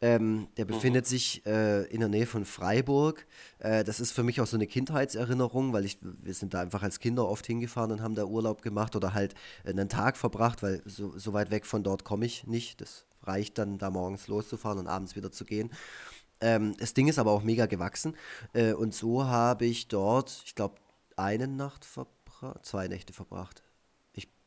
Ähm, 0.05 0.49
der 0.59 0.67
befindet 0.67 1.07
mhm. 1.07 1.09
sich 1.09 1.47
äh, 1.47 1.85
in 1.87 2.01
der 2.01 2.11
Nähe 2.11 2.27
von 2.27 2.45
Freiburg. 2.45 3.27
Äh, 3.59 3.85
das 3.85 4.01
ist 4.01 4.13
für 4.13 4.23
mich 4.23 4.39
auch 4.43 4.47
so 4.47 4.59
eine 4.59 4.67
Kindheitserinnerung, 4.67 5.73
weil 5.73 5.87
ich, 5.87 5.97
wir 6.03 6.35
sind 6.35 6.53
da 6.53 6.61
einfach 6.61 6.83
als 6.83 7.01
Kinder 7.01 7.27
oft 7.27 7.47
hingefahren 7.47 7.91
und 7.91 8.03
haben 8.03 8.15
da 8.15 8.27
Urlaub 8.27 8.61
gemacht 8.61 8.97
oder 8.97 9.15
halt 9.15 9.35
einen 9.65 9.89
Tag 9.89 10.19
verbracht, 10.19 10.63
weil 10.63 10.83
so, 10.85 11.17
so 11.17 11.33
weit 11.33 11.51
weg 11.51 11.65
von 11.65 11.83
dort 11.83 12.05
komme 12.05 12.27
ich 12.27 12.47
nicht. 12.47 12.83
Das 12.83 13.07
reicht 13.23 13.57
dann, 13.57 13.79
da 13.79 13.89
morgens 13.89 14.29
loszufahren 14.29 14.79
und 14.79 14.89
abends 14.89 15.17
wieder 15.17 15.33
zu 15.33 15.47
gehen. 15.47 15.71
Ähm, 16.43 16.77
das 16.77 16.93
Ding 16.93 17.09
ist 17.09 17.19
aber 17.19 17.31
auch 17.31 17.43
mega 17.43 17.65
gewachsen. 17.65 18.15
Äh, 18.53 18.75
und 18.75 18.95
so 18.95 19.25
habe 19.25 19.65
ich 19.65 19.89
dort, 19.89 20.43
ich 20.45 20.55
glaube, 20.55 20.75
eine 21.17 21.49
Nacht 21.49 21.87
verbracht, 21.87 22.67
zwei 22.67 22.89
Nächte 22.89 23.15
verbracht. 23.15 23.64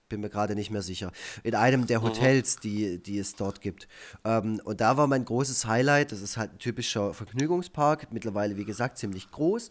Bin 0.10 0.22
mir 0.22 0.30
gerade 0.30 0.55
nicht 0.55 0.72
mehr 0.72 0.82
sicher. 0.82 1.12
In 1.43 1.55
einem 1.55 1.88
der 1.88 1.99
mhm. 1.99 2.05
Hotels, 2.05 2.58
die, 2.58 3.01
die 3.01 3.20
es 3.20 3.36
dort 3.36 3.62
gibt. 3.62 3.88
Ähm, 4.24 4.62
und 4.64 4.82
da 4.82 4.97
war 4.97 5.08
mein 5.08 5.26
großes 5.26 5.66
Highlight. 5.66 6.12
Das 6.12 6.22
ist 6.22 6.38
halt 6.38 6.53
ein 6.53 6.60
typischer 6.60 7.14
Vergnügungspark. 7.14 8.12
Mittlerweile, 8.12 8.58
wie 8.58 8.66
gesagt, 8.66 8.97
ziemlich 8.97 9.30
groß. 9.32 9.70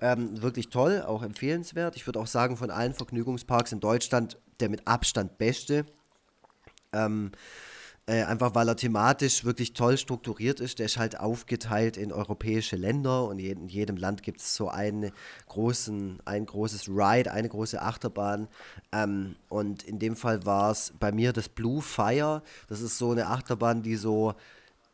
Ähm, 0.00 0.40
wirklich 0.42 0.68
toll, 0.68 1.02
auch 1.06 1.22
empfehlenswert. 1.22 1.96
Ich 1.96 2.06
würde 2.06 2.20
auch 2.20 2.26
sagen, 2.26 2.56
von 2.56 2.70
allen 2.70 2.94
Vergnügungsparks 2.94 3.72
in 3.72 3.80
Deutschland 3.80 4.38
der 4.60 4.68
mit 4.68 4.86
Abstand 4.86 5.38
beste. 5.38 5.86
Ähm, 6.92 7.32
äh, 8.08 8.22
einfach 8.24 8.54
weil 8.54 8.66
er 8.68 8.76
thematisch 8.76 9.44
wirklich 9.44 9.74
toll 9.74 9.98
strukturiert 9.98 10.60
ist. 10.60 10.78
Der 10.78 10.86
ist 10.86 10.96
halt 10.96 11.20
aufgeteilt 11.20 11.98
in 11.98 12.10
europäische 12.10 12.76
Länder 12.76 13.24
und 13.24 13.38
in 13.38 13.68
jedem 13.68 13.98
Land 13.98 14.22
gibt 14.22 14.40
es 14.40 14.56
so 14.56 14.70
einen 14.70 15.12
großen, 15.48 16.18
ein 16.24 16.46
großes 16.46 16.88
Ride, 16.88 17.30
eine 17.30 17.50
große 17.50 17.80
Achterbahn. 17.82 18.48
Ähm, 18.92 19.36
und 19.50 19.82
in 19.82 19.98
dem 19.98 20.16
Fall 20.16 20.46
war 20.46 20.70
es 20.70 20.94
bei 20.98 21.12
mir 21.12 21.34
das 21.34 21.50
Blue 21.50 21.82
Fire. 21.82 22.42
Das 22.68 22.80
ist 22.80 22.96
so 22.96 23.10
eine 23.10 23.26
Achterbahn, 23.26 23.82
die 23.82 23.96
so 23.96 24.34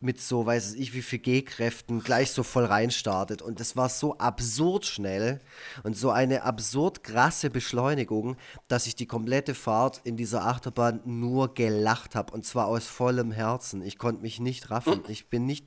mit 0.04 0.20
so, 0.20 0.46
weiß 0.46 0.74
ich, 0.74 0.94
wie 0.94 1.02
viel 1.02 1.18
G-Kräften 1.18 2.00
gleich 2.00 2.30
so 2.30 2.42
voll 2.42 2.64
reinstartet. 2.64 3.42
Und 3.42 3.58
das 3.60 3.76
war 3.76 3.88
so 3.88 4.18
absurd 4.18 4.86
schnell 4.86 5.40
und 5.82 5.96
so 5.96 6.10
eine 6.10 6.42
absurd 6.42 7.02
krasse 7.02 7.50
Beschleunigung, 7.50 8.36
dass 8.68 8.86
ich 8.86 8.94
die 8.94 9.06
komplette 9.06 9.54
Fahrt 9.54 10.00
in 10.04 10.16
dieser 10.16 10.44
Achterbahn 10.44 11.00
nur 11.04 11.54
gelacht 11.54 12.14
habe. 12.14 12.32
Und 12.32 12.44
zwar 12.44 12.66
aus 12.66 12.86
vollem 12.86 13.32
Herzen. 13.32 13.82
Ich 13.82 13.98
konnte 13.98 14.22
mich 14.22 14.40
nicht 14.40 14.70
raffen. 14.70 15.02
Ich 15.08 15.28
bin 15.28 15.46
nicht, 15.46 15.66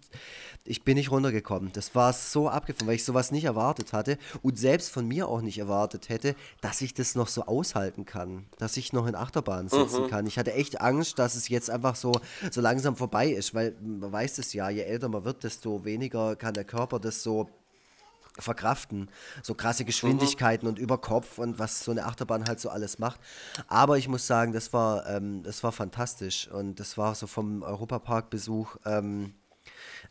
ich 0.63 0.83
bin 0.83 0.95
nicht 0.95 1.11
runtergekommen. 1.11 1.71
Das 1.73 1.95
war 1.95 2.13
so 2.13 2.49
abgefahren, 2.49 2.87
weil 2.87 2.95
ich 2.95 3.05
sowas 3.05 3.31
nicht 3.31 3.45
erwartet 3.45 3.93
hatte 3.93 4.17
und 4.41 4.57
selbst 4.59 4.91
von 4.91 5.07
mir 5.07 5.27
auch 5.27 5.41
nicht 5.41 5.57
erwartet 5.57 6.09
hätte, 6.09 6.35
dass 6.61 6.81
ich 6.81 6.93
das 6.93 7.15
noch 7.15 7.27
so 7.27 7.43
aushalten 7.43 8.05
kann, 8.05 8.45
dass 8.57 8.77
ich 8.77 8.93
noch 8.93 9.07
in 9.07 9.15
Achterbahn 9.15 9.69
sitzen 9.69 10.03
mhm. 10.03 10.09
kann. 10.09 10.27
Ich 10.27 10.37
hatte 10.37 10.53
echt 10.53 10.81
Angst, 10.81 11.19
dass 11.19 11.35
es 11.35 11.49
jetzt 11.49 11.69
einfach 11.69 11.95
so, 11.95 12.19
so 12.51 12.61
langsam 12.61 12.95
vorbei 12.95 13.29
ist, 13.29 13.53
weil 13.53 13.75
man 13.81 14.11
weiß 14.11 14.26
es 14.35 14.53
ja, 14.53 14.69
je 14.69 14.81
älter 14.81 15.09
man 15.09 15.25
wird, 15.25 15.43
desto 15.43 15.85
weniger 15.85 16.35
kann 16.35 16.53
der 16.53 16.65
Körper 16.65 16.99
das 16.99 17.23
so 17.23 17.49
verkraften. 18.41 19.09
So 19.41 19.55
krasse 19.55 19.85
Geschwindigkeiten 19.85 20.65
mhm. 20.65 20.73
und 20.73 20.79
über 20.79 20.97
Kopf 20.97 21.37
und 21.37 21.59
was 21.59 21.83
so 21.83 21.91
eine 21.91 22.05
Achterbahn 22.05 22.47
halt 22.47 22.59
so 22.59 22.69
alles 22.69 22.99
macht. 22.99 23.19
Aber 23.67 23.97
ich 23.97 24.07
muss 24.07 24.27
sagen, 24.27 24.53
das 24.53 24.73
war, 24.73 25.07
ähm, 25.07 25.43
das 25.43 25.63
war 25.63 25.71
fantastisch 25.71 26.47
und 26.47 26.79
das 26.79 26.97
war 26.97 27.15
so 27.15 27.27
vom 27.27 27.63
Europapark-Besuch. 27.63 28.77
Ähm, 28.85 29.33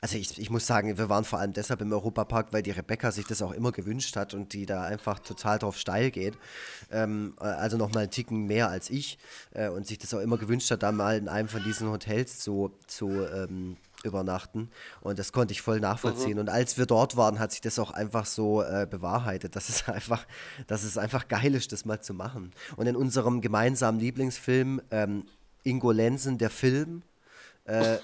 also 0.00 0.18
ich, 0.18 0.38
ich 0.38 0.50
muss 0.50 0.66
sagen, 0.66 0.98
wir 0.98 1.08
waren 1.08 1.24
vor 1.24 1.38
allem 1.38 1.52
deshalb 1.52 1.80
im 1.80 1.92
Europapark, 1.92 2.52
weil 2.52 2.62
die 2.62 2.70
Rebecca 2.70 3.10
sich 3.12 3.26
das 3.26 3.42
auch 3.42 3.52
immer 3.52 3.72
gewünscht 3.72 4.16
hat 4.16 4.34
und 4.34 4.52
die 4.52 4.66
da 4.66 4.82
einfach 4.82 5.18
total 5.18 5.58
drauf 5.58 5.78
steil 5.78 6.10
geht. 6.10 6.34
Ähm, 6.90 7.34
äh, 7.40 7.44
also 7.44 7.76
nochmal 7.76 8.04
einen 8.04 8.12
Ticken 8.12 8.46
mehr 8.46 8.68
als 8.68 8.90
ich 8.90 9.18
äh, 9.52 9.68
und 9.68 9.86
sich 9.86 9.98
das 9.98 10.12
auch 10.14 10.20
immer 10.20 10.36
gewünscht 10.36 10.70
hat, 10.70 10.82
da 10.82 10.92
mal 10.92 11.16
in 11.16 11.28
einem 11.28 11.48
von 11.48 11.62
diesen 11.62 11.90
Hotels 11.90 12.40
zu, 12.40 12.72
zu 12.86 13.08
ähm, 13.10 13.76
übernachten. 14.06 14.70
Und 15.00 15.18
das 15.18 15.32
konnte 15.32 15.52
ich 15.52 15.60
voll 15.60 15.80
nachvollziehen. 15.80 16.34
Mhm. 16.34 16.40
Und 16.40 16.48
als 16.48 16.78
wir 16.78 16.86
dort 16.86 17.16
waren, 17.16 17.38
hat 17.38 17.52
sich 17.52 17.60
das 17.60 17.78
auch 17.78 17.90
einfach 17.90 18.26
so 18.26 18.62
äh, 18.62 18.86
bewahrheitet, 18.90 19.56
dass 19.56 19.68
es 19.68 19.88
einfach, 19.88 20.26
dass 20.66 20.84
es 20.84 20.96
einfach 20.96 21.28
geil 21.28 21.54
ist, 21.54 21.72
das 21.72 21.84
mal 21.84 22.00
zu 22.00 22.14
machen. 22.14 22.52
Und 22.76 22.86
in 22.86 22.96
unserem 22.96 23.40
gemeinsamen 23.40 24.00
Lieblingsfilm 24.00 24.80
ähm, 24.90 25.24
Ingo 25.64 25.90
Lensen, 25.90 26.38
der 26.38 26.50
Film, 26.50 27.02
äh, 27.64 27.98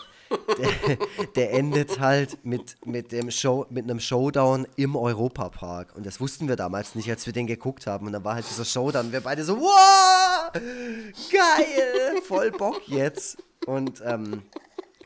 der, 0.59 0.99
der, 1.37 1.53
endet 1.53 2.01
halt 2.01 2.45
mit, 2.45 2.77
mit, 2.87 3.13
dem 3.13 3.31
Show, 3.31 3.67
mit 3.71 3.85
einem 3.85 4.01
Showdown 4.01 4.67
im 4.77 4.97
Europapark. 4.97 5.95
Und 5.95 6.07
das 6.07 6.21
wussten 6.21 6.49
wir 6.49 6.57
damals 6.57 6.95
nicht, 6.95 7.11
als 7.11 7.27
wir 7.27 7.33
den 7.33 7.47
geguckt 7.47 7.87
haben. 7.87 8.07
Und 8.07 8.13
dann 8.13 8.25
war 8.25 8.35
halt 8.35 8.49
dieser 8.49 8.65
Showdown. 8.65 9.07
Und 9.07 9.13
wir 9.13 9.21
beide 9.21 9.45
so, 9.45 9.61
wow, 9.61 10.51
geil, 10.53 12.23
voll 12.27 12.51
Bock 12.51 12.81
jetzt. 12.89 13.43
Und 13.67 14.03
ähm, 14.05 14.43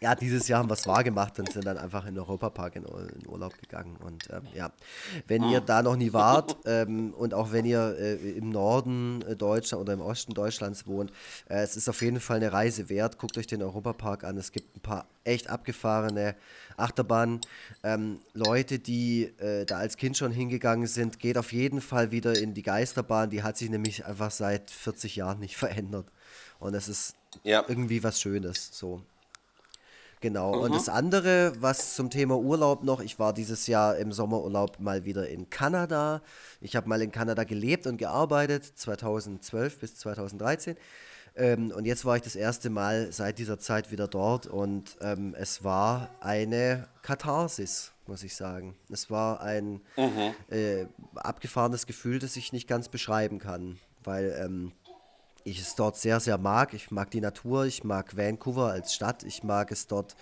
ja, 0.00 0.14
dieses 0.14 0.46
Jahr 0.48 0.60
haben 0.60 0.68
wir 0.68 0.74
es 0.74 0.86
wahr 0.86 1.02
gemacht 1.04 1.38
und 1.38 1.52
sind 1.52 1.66
dann 1.66 1.78
einfach 1.78 2.04
in 2.06 2.14
den 2.14 2.22
Europapark 2.22 2.76
in, 2.76 2.84
in 2.84 3.26
Urlaub 3.26 3.58
gegangen. 3.58 3.96
Und 4.04 4.28
ähm, 4.30 4.42
ja, 4.54 4.70
wenn 5.26 5.42
ihr 5.44 5.60
da 5.60 5.82
noch 5.82 5.96
nie 5.96 6.12
wart 6.12 6.56
ähm, 6.66 7.14
und 7.14 7.32
auch 7.32 7.52
wenn 7.52 7.64
ihr 7.64 7.96
äh, 7.98 8.14
im 8.32 8.50
Norden 8.50 9.22
äh, 9.22 9.36
Deutschland 9.36 9.80
oder 9.80 9.94
im 9.94 10.00
Osten 10.00 10.34
Deutschlands 10.34 10.86
wohnt, 10.86 11.12
äh, 11.48 11.62
es 11.62 11.76
ist 11.76 11.88
auf 11.88 12.02
jeden 12.02 12.20
Fall 12.20 12.36
eine 12.36 12.52
Reise 12.52 12.88
wert. 12.88 13.18
Guckt 13.18 13.38
euch 13.38 13.46
den 13.46 13.62
Europapark 13.62 14.24
an. 14.24 14.36
Es 14.36 14.52
gibt 14.52 14.76
ein 14.76 14.80
paar 14.80 15.06
echt 15.24 15.48
abgefahrene 15.48 16.36
Achterbahnen. 16.76 17.40
Ähm, 17.82 18.20
Leute, 18.34 18.78
die 18.78 19.32
äh, 19.38 19.64
da 19.64 19.78
als 19.78 19.96
Kind 19.96 20.16
schon 20.16 20.30
hingegangen 20.30 20.86
sind, 20.86 21.18
geht 21.18 21.38
auf 21.38 21.52
jeden 21.52 21.80
Fall 21.80 22.10
wieder 22.10 22.38
in 22.38 22.52
die 22.52 22.62
Geisterbahn. 22.62 23.30
Die 23.30 23.42
hat 23.42 23.56
sich 23.56 23.70
nämlich 23.70 24.04
einfach 24.04 24.30
seit 24.30 24.70
40 24.70 25.16
Jahren 25.16 25.40
nicht 25.40 25.56
verändert. 25.56 26.06
Und 26.58 26.74
es 26.74 26.88
ist 26.88 27.14
ja. 27.44 27.64
irgendwie 27.66 28.02
was 28.02 28.20
Schönes. 28.20 28.70
So. 28.72 29.02
Genau. 30.20 30.56
Mhm. 30.56 30.60
Und 30.62 30.74
das 30.74 30.88
andere, 30.88 31.52
was 31.60 31.94
zum 31.94 32.10
Thema 32.10 32.36
Urlaub 32.36 32.82
noch, 32.82 33.00
ich 33.00 33.18
war 33.18 33.32
dieses 33.32 33.66
Jahr 33.66 33.96
im 33.96 34.12
Sommerurlaub 34.12 34.80
mal 34.80 35.04
wieder 35.04 35.28
in 35.28 35.50
Kanada. 35.50 36.22
Ich 36.60 36.74
habe 36.74 36.88
mal 36.88 37.02
in 37.02 37.12
Kanada 37.12 37.44
gelebt 37.44 37.86
und 37.86 37.98
gearbeitet, 37.98 38.64
2012 38.64 39.78
bis 39.78 39.96
2013. 39.96 40.76
Ähm, 41.36 41.70
und 41.70 41.84
jetzt 41.84 42.04
war 42.06 42.16
ich 42.16 42.22
das 42.22 42.34
erste 42.34 42.70
Mal 42.70 43.12
seit 43.12 43.38
dieser 43.38 43.58
Zeit 43.58 43.90
wieder 43.92 44.08
dort 44.08 44.46
und 44.46 44.96
ähm, 45.02 45.34
es 45.38 45.62
war 45.62 46.08
eine 46.20 46.88
Katharsis, 47.02 47.92
muss 48.06 48.22
ich 48.22 48.34
sagen. 48.34 48.74
Es 48.90 49.10
war 49.10 49.42
ein 49.42 49.82
mhm. 49.98 50.34
äh, 50.48 50.86
abgefahrenes 51.14 51.86
Gefühl, 51.86 52.20
das 52.20 52.36
ich 52.36 52.54
nicht 52.54 52.66
ganz 52.66 52.88
beschreiben 52.88 53.38
kann, 53.38 53.78
weil 54.02 54.34
ähm, 54.42 54.72
ich 55.46 55.60
es 55.60 55.76
dort 55.76 55.96
sehr, 55.96 56.18
sehr 56.18 56.38
mag. 56.38 56.74
Ich 56.74 56.90
mag 56.90 57.10
die 57.10 57.20
Natur, 57.20 57.66
ich 57.66 57.84
mag 57.84 58.16
Vancouver 58.16 58.72
als 58.72 58.94
Stadt, 58.94 59.22
ich 59.22 59.44
mag 59.44 59.70
es 59.70 59.86
dort 59.86 60.16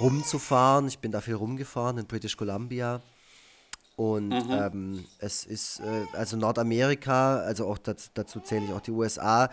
rumzufahren. 0.00 0.88
Ich 0.88 0.98
bin 0.98 1.12
da 1.12 1.20
viel 1.20 1.34
rumgefahren 1.34 1.98
in 1.98 2.06
British 2.06 2.36
Columbia. 2.36 3.00
Und 3.94 4.28
mhm. 4.28 4.50
ähm, 4.50 5.04
es 5.20 5.44
ist, 5.44 5.80
äh, 5.80 6.04
also 6.12 6.36
Nordamerika, 6.36 7.38
also 7.38 7.66
auch 7.66 7.78
das, 7.78 8.10
dazu 8.12 8.40
zähle 8.40 8.66
ich 8.66 8.72
auch 8.72 8.82
die 8.82 8.90
USA. 8.90 9.48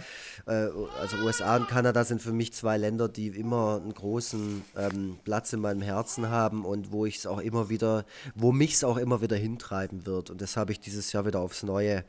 Äh, 0.47 0.68
also 0.99 1.18
USA 1.24 1.55
und 1.55 1.70
Kanada 1.70 2.03
sind 2.03 2.22
für 2.22 2.34
mich 2.34 2.51
zwei 2.51 2.78
Länder, 2.78 3.07
die 3.07 3.28
immer 3.28 3.80
einen 3.82 3.93
großen 3.93 4.66
ähm, 4.76 5.18
Platz 5.24 5.53
in 5.53 5.61
meinem 5.61 5.82
Herzen 5.82 6.30
haben 6.30 6.66
und 6.66 6.91
wo 6.91 7.05
ich 7.05 7.18
es 7.18 7.26
auch 7.26 7.39
immer 7.39 7.70
wieder, 7.70 8.03
wo 8.36 8.51
mich 8.51 8.74
es 8.74 8.84
auch 8.84 8.97
immer 8.97 9.22
wieder 9.22 9.38
hintreiben 9.38 10.05
wird. 10.05 10.30
Und 10.30 10.41
das 10.41 10.57
habe 10.57 10.74
ich 10.74 10.82
dieses 10.82 11.14
Jahr 11.14 11.26
wieder 11.26 11.39
aufs 11.39 11.64
Neue, 11.64 12.03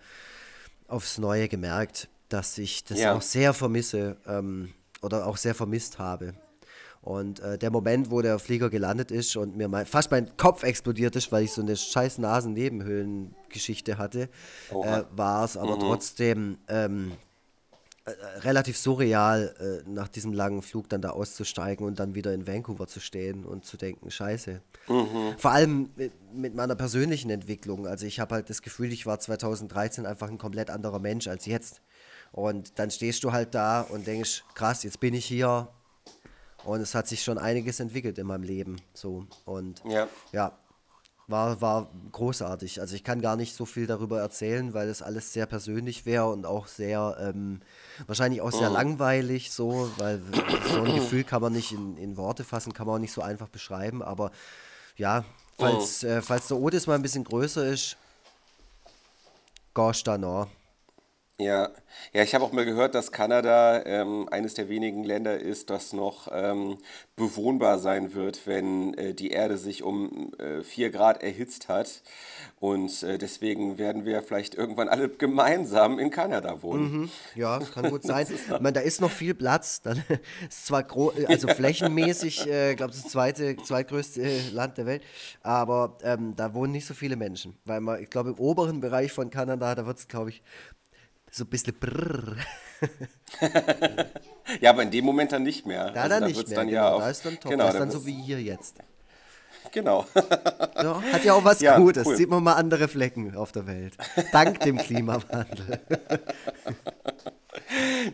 aufs 0.88 1.18
Neue 1.18 1.48
gemerkt 1.48 2.08
dass 2.28 2.58
ich 2.58 2.84
das 2.84 2.98
ja. 2.98 3.14
auch 3.14 3.22
sehr 3.22 3.54
vermisse 3.54 4.16
ähm, 4.26 4.72
oder 5.02 5.26
auch 5.26 5.36
sehr 5.36 5.54
vermisst 5.54 5.98
habe. 5.98 6.34
Und 7.04 7.40
äh, 7.40 7.58
der 7.58 7.70
Moment, 7.70 8.10
wo 8.10 8.22
der 8.22 8.38
Flieger 8.38 8.70
gelandet 8.70 9.10
ist 9.10 9.36
und 9.36 9.56
mir 9.56 9.68
mein, 9.68 9.84
fast 9.84 10.10
mein 10.10 10.34
Kopf 10.38 10.62
explodiert 10.62 11.14
ist, 11.16 11.30
weil 11.32 11.44
ich 11.44 11.52
so 11.52 11.60
eine 11.60 11.76
scheiß 11.76 12.16
Nasennebenhöhlengeschichte 12.16 13.98
hatte, 13.98 14.30
äh, 14.70 15.02
war 15.10 15.44
es 15.44 15.58
aber 15.58 15.76
mhm. 15.76 15.80
trotzdem 15.80 16.58
ähm, 16.66 17.12
äh, 18.06 18.10
relativ 18.40 18.76
surreal, 18.76 19.82
äh, 19.86 19.88
nach 19.88 20.08
diesem 20.08 20.34
langen 20.34 20.60
Flug 20.60 20.90
dann 20.90 21.00
da 21.00 21.10
auszusteigen 21.10 21.86
und 21.86 21.98
dann 21.98 22.14
wieder 22.14 22.34
in 22.34 22.46
Vancouver 22.46 22.86
zu 22.86 23.00
stehen 23.00 23.46
und 23.46 23.64
zu 23.64 23.78
denken, 23.78 24.10
scheiße. 24.10 24.60
Mhm. 24.88 25.38
Vor 25.38 25.50
allem 25.50 25.90
mit, 25.96 26.12
mit, 26.34 26.54
meiner 26.54 26.74
persönlichen 26.74 27.30
Entwicklung. 27.30 27.86
Also 27.86 28.04
ich 28.04 28.20
habe 28.20 28.34
halt 28.34 28.50
das 28.50 28.60
Gefühl, 28.60 28.92
ich 28.92 29.06
war 29.06 29.20
2013 29.20 30.04
einfach 30.04 30.28
ein 30.28 30.36
komplett 30.36 30.68
anderer 30.68 30.98
Mensch 30.98 31.28
als 31.28 31.46
jetzt. 31.46 31.80
Und 32.34 32.78
dann 32.78 32.90
stehst 32.90 33.22
du 33.22 33.32
halt 33.32 33.54
da 33.54 33.82
und 33.82 34.06
denkst, 34.06 34.44
krass, 34.54 34.82
jetzt 34.82 34.98
bin 34.98 35.14
ich 35.14 35.24
hier. 35.24 35.68
Und 36.64 36.80
es 36.80 36.94
hat 36.94 37.06
sich 37.06 37.22
schon 37.22 37.38
einiges 37.38 37.78
entwickelt 37.78 38.18
in 38.18 38.26
meinem 38.26 38.42
Leben. 38.42 38.76
So. 38.92 39.26
Und 39.44 39.82
ja, 39.84 40.08
ja 40.32 40.52
war, 41.26 41.60
war 41.60 41.88
großartig. 42.12 42.80
Also 42.80 42.94
ich 42.96 43.04
kann 43.04 43.20
gar 43.20 43.36
nicht 43.36 43.54
so 43.54 43.64
viel 43.64 43.86
darüber 43.86 44.20
erzählen, 44.20 44.74
weil 44.74 44.88
es 44.88 45.00
alles 45.00 45.32
sehr 45.32 45.46
persönlich 45.46 46.06
wäre 46.06 46.28
und 46.30 46.44
auch 46.44 46.66
sehr, 46.66 47.16
ähm, 47.20 47.60
wahrscheinlich 48.06 48.40
auch 48.40 48.52
sehr 48.52 48.68
mhm. 48.68 48.74
langweilig 48.74 49.50
so, 49.50 49.90
weil 49.96 50.20
so 50.70 50.82
ein 50.82 50.94
Gefühl 50.96 51.24
kann 51.24 51.40
man 51.40 51.52
nicht 51.52 51.72
in, 51.72 51.96
in 51.96 52.16
Worte 52.16 52.44
fassen, 52.44 52.74
kann 52.74 52.86
man 52.86 52.96
auch 52.96 53.00
nicht 53.00 53.12
so 53.12 53.22
einfach 53.22 53.48
beschreiben. 53.48 54.02
Aber 54.02 54.32
ja, 54.96 55.24
falls, 55.56 56.02
mhm. 56.02 56.08
äh, 56.08 56.22
falls 56.22 56.48
der 56.48 56.58
Otis 56.58 56.86
mal 56.86 56.94
ein 56.94 57.02
bisschen 57.02 57.24
größer 57.24 57.66
ist, 57.66 57.96
gosh, 59.72 60.02
da 60.02 60.18
noch. 60.18 60.48
Ja, 61.40 61.70
ja, 62.12 62.22
ich 62.22 62.32
habe 62.32 62.44
auch 62.44 62.52
mal 62.52 62.64
gehört, 62.64 62.94
dass 62.94 63.10
Kanada 63.10 63.84
ähm, 63.86 64.28
eines 64.30 64.54
der 64.54 64.68
wenigen 64.68 65.02
Länder 65.02 65.36
ist, 65.36 65.68
das 65.68 65.92
noch 65.92 66.28
ähm, 66.30 66.78
bewohnbar 67.16 67.80
sein 67.80 68.14
wird, 68.14 68.46
wenn 68.46 68.94
äh, 68.94 69.14
die 69.14 69.30
Erde 69.30 69.58
sich 69.58 69.82
um 69.82 70.32
äh, 70.38 70.62
4 70.62 70.90
Grad 70.90 71.24
erhitzt 71.24 71.68
hat. 71.68 72.02
Und 72.60 73.02
äh, 73.02 73.18
deswegen 73.18 73.78
werden 73.78 74.04
wir 74.04 74.22
vielleicht 74.22 74.54
irgendwann 74.54 74.88
alle 74.88 75.08
gemeinsam 75.18 75.98
in 75.98 76.10
Kanada 76.10 76.62
wohnen. 76.62 77.00
Mhm. 77.00 77.10
Ja, 77.34 77.58
kann 77.58 77.90
gut 77.90 78.02
sein. 78.04 78.28
ich 78.32 78.48
meine, 78.48 78.74
da 78.74 78.80
ist 78.80 79.00
noch 79.00 79.10
viel 79.10 79.34
Platz. 79.34 79.82
Dann 79.82 80.04
ist 80.48 80.66
zwar 80.66 80.86
also 81.26 81.48
flächenmäßig, 81.48 82.46
äh, 82.46 82.70
ich 82.70 82.76
glaube, 82.76 82.92
das 82.92 83.08
zweite, 83.08 83.56
zweitgrößte 83.56 84.50
Land 84.52 84.78
der 84.78 84.86
Welt, 84.86 85.02
aber 85.42 85.98
ähm, 86.04 86.36
da 86.36 86.54
wohnen 86.54 86.70
nicht 86.70 86.86
so 86.86 86.94
viele 86.94 87.16
Menschen. 87.16 87.56
Weil 87.64 87.80
man, 87.80 88.00
ich 88.00 88.08
glaube, 88.08 88.30
im 88.30 88.38
oberen 88.38 88.78
Bereich 88.80 89.10
von 89.10 89.30
Kanada, 89.30 89.74
da 89.74 89.84
wird 89.84 89.98
es, 89.98 90.06
glaube 90.06 90.30
ich, 90.30 90.40
so 91.34 91.44
ein 91.44 91.48
bisschen 91.48 91.74
brrr. 91.74 92.36
ja, 94.60 94.70
aber 94.70 94.84
in 94.84 94.90
dem 94.90 95.04
Moment 95.04 95.32
dann 95.32 95.42
nicht 95.42 95.66
mehr. 95.66 95.90
Da 95.90 96.02
also, 96.02 96.10
dann 96.10 96.20
da 96.20 96.28
nicht 96.28 96.48
mehr. 96.48 96.56
Dann 96.56 96.68
genau, 96.68 96.80
ja 96.80 96.92
auf, 96.92 97.02
da 97.02 97.10
ist 97.10 97.24
dann 97.24 97.40
top. 97.40 97.50
Genau, 97.50 97.64
das 97.64 97.74
ist 97.74 97.80
dann 97.80 97.90
so 97.90 98.06
wie 98.06 98.12
hier 98.12 98.40
jetzt. 98.40 98.76
Genau. 99.72 100.06
ja, 100.76 101.02
hat 101.12 101.24
ja 101.24 101.34
auch 101.34 101.44
was 101.44 101.60
ja, 101.60 101.76
Gutes. 101.76 102.06
Cool. 102.06 102.16
Sieht 102.16 102.28
man 102.28 102.42
mal 102.42 102.52
andere 102.52 102.86
Flecken 102.86 103.34
auf 103.34 103.50
der 103.50 103.66
Welt. 103.66 103.96
Dank 104.30 104.60
dem 104.60 104.76
Klimawandel. 104.76 105.80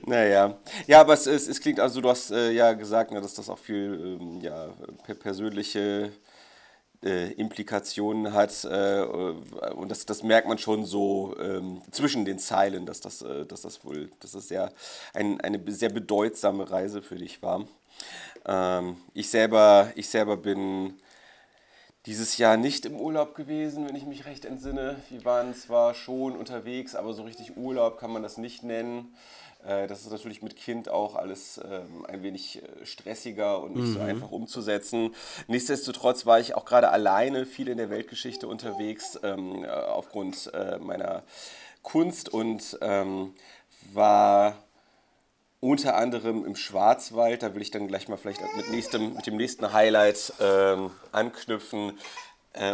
naja. 0.07 0.57
Ja, 0.87 1.01
aber 1.01 1.13
es, 1.13 1.27
es, 1.27 1.49
es, 1.49 1.61
klingt, 1.61 1.81
also 1.81 2.01
du 2.01 2.09
hast 2.09 2.31
äh, 2.31 2.53
ja 2.53 2.73
gesagt, 2.73 3.11
ne, 3.11 3.21
dass 3.21 3.35
das 3.35 3.51
auch 3.51 3.59
viel 3.59 4.19
ähm, 4.19 4.41
ja, 4.41 4.69
persönliche 5.19 6.13
äh, 7.05 7.33
Implikationen 7.33 8.33
hat. 8.33 8.65
Äh, 8.65 9.03
und 9.03 9.91
das, 9.91 10.07
das 10.07 10.23
merkt 10.23 10.49
man 10.49 10.59
schon 10.59 10.85
so 10.85 11.35
ähm, 11.41 11.83
zwischen 11.91 12.25
den 12.25 12.39
Zeilen, 12.39 12.87
dass 12.87 13.01
das, 13.01 13.23
äh, 13.23 13.47
dass 13.47 13.63
das 13.63 13.85
wohl, 13.85 14.11
dass 14.21 14.33
das 14.33 14.49
sehr, 14.49 14.73
ein, 15.15 15.41
eine 15.41 15.61
sehr 15.73 15.91
bedeutsame 15.91 16.71
Reise 16.71 17.03
für 17.03 17.17
dich 17.17 17.43
war. 17.43 17.67
Ähm, 18.47 18.97
ich, 19.15 19.31
selber, 19.31 19.93
ich 19.95 20.09
selber 20.09 20.37
bin 20.37 20.95
dieses 22.07 22.39
Jahr 22.39 22.57
nicht 22.57 22.87
im 22.87 22.99
Urlaub 22.99 23.35
gewesen, 23.35 23.87
wenn 23.87 23.95
ich 23.95 24.07
mich 24.07 24.25
recht 24.25 24.45
entsinne. 24.45 24.97
Wir 25.11 25.25
waren 25.25 25.55
zwar 25.55 25.95
schon 25.95 26.35
unterwegs, 26.35 26.95
aber 26.95 27.13
so 27.13 27.25
richtig 27.25 27.57
Urlaub 27.57 27.99
kann 27.99 28.11
man 28.11 28.23
das 28.23 28.39
nicht 28.39 28.63
nennen. 28.63 29.15
Äh, 29.65 29.87
das 29.87 30.03
ist 30.03 30.11
natürlich 30.11 30.43
mit 30.43 30.57
Kind 30.57 30.89
auch 30.89 31.15
alles 31.15 31.61
ähm, 31.65 32.05
ein 32.07 32.23
wenig 32.23 32.63
äh, 32.63 32.87
stressiger 32.87 33.63
und 33.63 33.77
nicht 33.77 33.89
mhm. 33.89 33.95
so 33.95 34.01
einfach 34.01 34.31
umzusetzen. 34.31 35.15
Nichtsdestotrotz 35.49 36.27
war 36.27 36.41
ich 36.41 36.55
auch 36.55 36.65
gerade 36.65 36.91
alleine 36.91 37.47
viel 37.47 37.69
in 37.69 37.79
der 37.79 37.91
Weltgeschichte 37.91 38.49
unterwegs 38.49 39.19
ähm, 39.23 39.65
äh, 39.65 39.69
aufgrund 39.69 40.51
meiner 40.81 41.23
Kunst 41.83 42.29
und 42.29 42.79
ähm, 42.81 43.35
war 43.93 44.57
unter 45.61 45.97
anderem 45.97 46.45
im 46.45 46.57
Schwarzwald. 46.57 47.43
Da 47.43 47.55
will 47.55 47.63
ich 47.63 47.71
dann 47.71 47.89
gleich 47.89 48.09
mal 48.09 48.17
vielleicht 48.17 48.41
mit, 48.57 48.71
nächstem, 48.71 49.15
mit 49.15 49.27
dem 49.27 49.37
nächsten 49.37 49.73
Highlight 49.73 50.33
anknüpfen. 51.13 51.99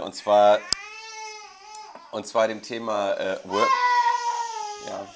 und 0.05 0.15
zwar 0.15 0.59
und 2.17 2.27
zwar 2.27 2.49
dem 2.49 2.63
Thema 2.63 3.13
äh, 3.13 3.39
Work. 3.45 3.69
Ja. 4.87 5.07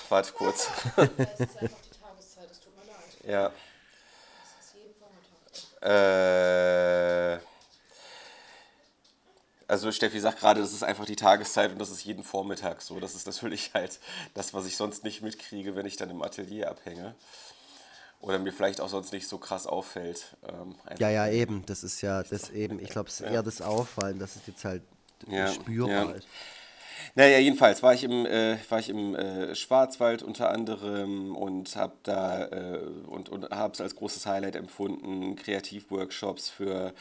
Warte 0.08 0.32
kurz. 0.32 0.68
Das 0.96 1.08
ist 1.08 1.58
einfach 1.58 1.80
die 1.82 2.00
Tageszeit, 2.00 2.50
es 2.50 2.60
tut 2.60 2.76
mir 2.76 2.84
leid. 2.84 3.26
Ja. 3.26 3.50
Das 3.50 4.66
ist 4.66 4.74
jeden 4.74 4.94
Vormittag. 4.94 5.82
Äh, 5.82 7.40
also 9.72 9.90
Steffi 9.90 10.20
sagt 10.20 10.40
gerade, 10.40 10.60
das 10.60 10.72
ist 10.72 10.82
einfach 10.82 11.06
die 11.06 11.16
Tageszeit 11.16 11.72
und 11.72 11.78
das 11.78 11.90
ist 11.90 12.04
jeden 12.04 12.24
Vormittag 12.24 12.82
so. 12.82 13.00
Das 13.00 13.14
ist 13.14 13.26
natürlich 13.26 13.72
halt 13.72 14.00
das, 14.34 14.52
was 14.52 14.66
ich 14.66 14.76
sonst 14.76 15.02
nicht 15.02 15.22
mitkriege, 15.22 15.74
wenn 15.76 15.86
ich 15.86 15.96
dann 15.96 16.10
im 16.10 16.22
Atelier 16.22 16.70
abhänge. 16.70 17.14
Oder 18.20 18.38
mir 18.38 18.52
vielleicht 18.52 18.80
auch 18.80 18.88
sonst 18.88 19.12
nicht 19.12 19.26
so 19.26 19.38
krass 19.38 19.66
auffällt. 19.66 20.36
Ähm, 20.46 20.76
ja, 20.98 21.08
ja, 21.08 21.26
eben. 21.28 21.64
Das 21.66 21.82
ist 21.82 22.02
ja 22.02 22.22
das 22.22 22.50
eben, 22.50 22.78
ich 22.80 22.88
glaube, 22.90 23.08
es 23.08 23.20
ist 23.20 23.26
eher 23.26 23.42
das 23.42 23.62
Auffallen, 23.62 24.18
dass 24.18 24.36
es 24.36 24.46
jetzt 24.46 24.64
halt 24.64 24.82
ja, 25.26 25.48
spürbar 25.48 26.10
ja. 26.10 26.10
ist. 26.12 26.28
Naja, 27.14 27.36
jedenfalls 27.36 27.82
war 27.82 27.92
ich 27.92 28.04
im, 28.04 28.24
äh, 28.24 28.56
war 28.70 28.78
ich 28.78 28.88
im 28.88 29.14
äh, 29.14 29.54
Schwarzwald 29.54 30.22
unter 30.22 30.50
anderem 30.50 31.36
und 31.36 31.76
habe 31.76 31.92
da 32.04 32.46
äh, 32.46 32.78
und, 33.06 33.28
und 33.28 33.50
habe 33.50 33.74
es 33.74 33.82
als 33.82 33.96
großes 33.96 34.24
Highlight 34.24 34.56
empfunden, 34.56 35.36
Kreativworkshops 35.36 36.48
für 36.48 36.94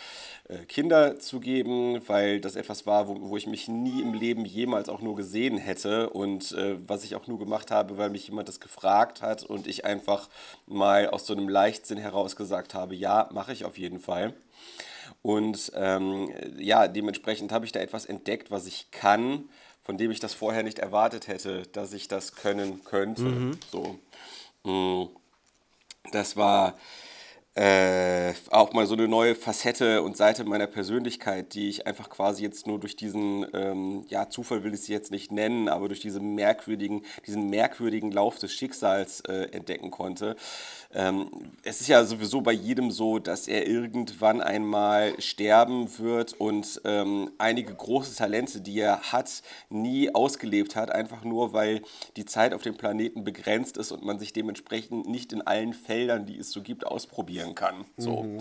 äh, 0.50 0.66
Kinder 0.66 1.18
zu 1.18 1.40
geben, 1.40 2.02
weil 2.10 2.42
das 2.42 2.58
etwas 2.58 2.86
war, 2.86 3.08
wo, 3.08 3.22
wo 3.22 3.38
ich 3.38 3.48
mich 3.48 3.70
nie 3.70 4.02
im 4.02 4.14
Leben 4.14 4.44
jemals 4.44 4.90
auch 4.90 5.00
nur 5.02 5.16
gesehen 5.16 5.58
hätte 5.58 6.10
und 6.10 6.52
äh, 6.52 6.76
was 6.86 7.06
ich 7.06 7.16
auch 7.16 7.28
nur 7.28 7.40
gemacht 7.40 7.72
habe, 7.72 7.98
weil 7.98 8.10
mich 8.10 8.28
jemand 8.28 8.50
das 8.50 8.60
gefragt 8.60 9.22
hat 9.22 9.44
und 9.44 9.66
ich 9.66 9.86
einfach 9.86 10.28
mal 10.66 11.08
aus 11.08 11.26
so 11.26 11.34
einem 11.34 11.48
Leichtsinn 11.48 11.98
heraus 11.98 12.36
gesagt 12.36 12.74
habe, 12.74 12.96
ja, 12.96 13.30
mache 13.32 13.54
ich 13.54 13.64
auf 13.64 13.78
jeden 13.78 14.00
Fall. 14.00 14.34
Und 15.22 15.72
ähm, 15.76 16.34
ja, 16.58 16.88
dementsprechend 16.90 17.52
habe 17.54 17.66
ich 17.66 17.72
da 17.72 17.80
etwas 17.80 18.06
entdeckt, 18.06 18.52
was 18.52 18.68
ich 18.68 18.92
kann 18.92 19.50
von 19.82 19.98
dem 19.98 20.12
ich 20.12 20.20
das 20.20 20.34
vorher 20.34 20.64
nicht 20.64 20.80
erwartet 20.80 21.28
hätte, 21.28 21.64
dass 21.74 21.94
ich 21.94 22.08
das 22.08 22.36
können 22.36 22.84
könnte. 22.84 23.24
Mhm. 23.24 23.60
So. 23.72 24.00
Mm. 24.64 25.10
Das 26.12 26.36
war 26.36 26.78
äh, 27.54 28.34
auch 28.50 28.72
mal 28.72 28.86
so 28.88 28.94
eine 28.94 29.10
neue 29.10 29.36
Facette 29.36 30.04
und 30.04 30.16
Seite 30.16 30.46
meiner 30.46 30.68
Persönlichkeit, 30.68 31.54
die 31.54 31.68
ich 31.68 31.86
einfach 31.86 32.10
quasi 32.10 32.44
jetzt 32.44 32.66
nur 32.66 32.80
durch 32.80 32.96
diesen, 32.96 33.46
ähm, 33.54 34.06
ja, 34.08 34.30
Zufall 34.30 34.64
will 34.64 34.74
ich 34.74 34.84
sie 34.84 34.94
jetzt 34.94 35.12
nicht 35.12 35.34
nennen, 35.34 35.68
aber 35.68 35.90
durch 35.90 36.00
diesen 36.00 36.34
merkwürdigen, 36.34 37.04
diesen 37.28 37.50
merkwürdigen 37.50 38.12
Lauf 38.12 38.40
des 38.40 38.54
Schicksals 38.54 39.20
äh, 39.22 39.50
entdecken 39.52 39.92
konnte. 39.92 40.38
Ähm, 40.94 41.30
es 41.64 41.82
ist 41.82 41.88
ja 41.88 42.04
sowieso 42.04 42.42
bei 42.42 42.52
jedem 42.52 42.92
so, 42.92 43.20
dass 43.20 43.48
er 43.48 43.68
irgendwann 43.68 44.42
einmal 44.42 45.20
sterben 45.22 45.98
wird 46.00 46.34
und 46.34 46.82
ähm, 46.86 47.32
einige 47.38 47.74
große 47.74 48.16
Talente, 48.16 48.62
die 48.62 48.80
er 48.80 49.00
hat, 49.12 49.42
nie 49.70 50.14
ausgelebt 50.14 50.76
hat, 50.76 50.92
einfach 50.92 51.24
nur, 51.24 51.54
weil 51.54 51.82
die 52.18 52.26
Zeit 52.26 52.54
auf 52.54 52.62
dem 52.62 52.76
Planeten 52.76 53.24
begrenzt 53.24 53.78
ist 53.78 53.92
und 53.92 54.04
man 54.04 54.20
sich 54.20 54.34
dementsprechend 54.34 55.08
nicht 55.08 55.34
in 55.34 55.42
allen 55.42 55.74
Feldern, 55.74 56.26
die 56.26 56.38
es 56.38 56.52
so 56.52 56.62
gibt, 56.62 56.86
ausprobieren 56.86 57.56
kann. 57.56 57.86
So. 57.98 58.24
Mhm. 58.24 58.40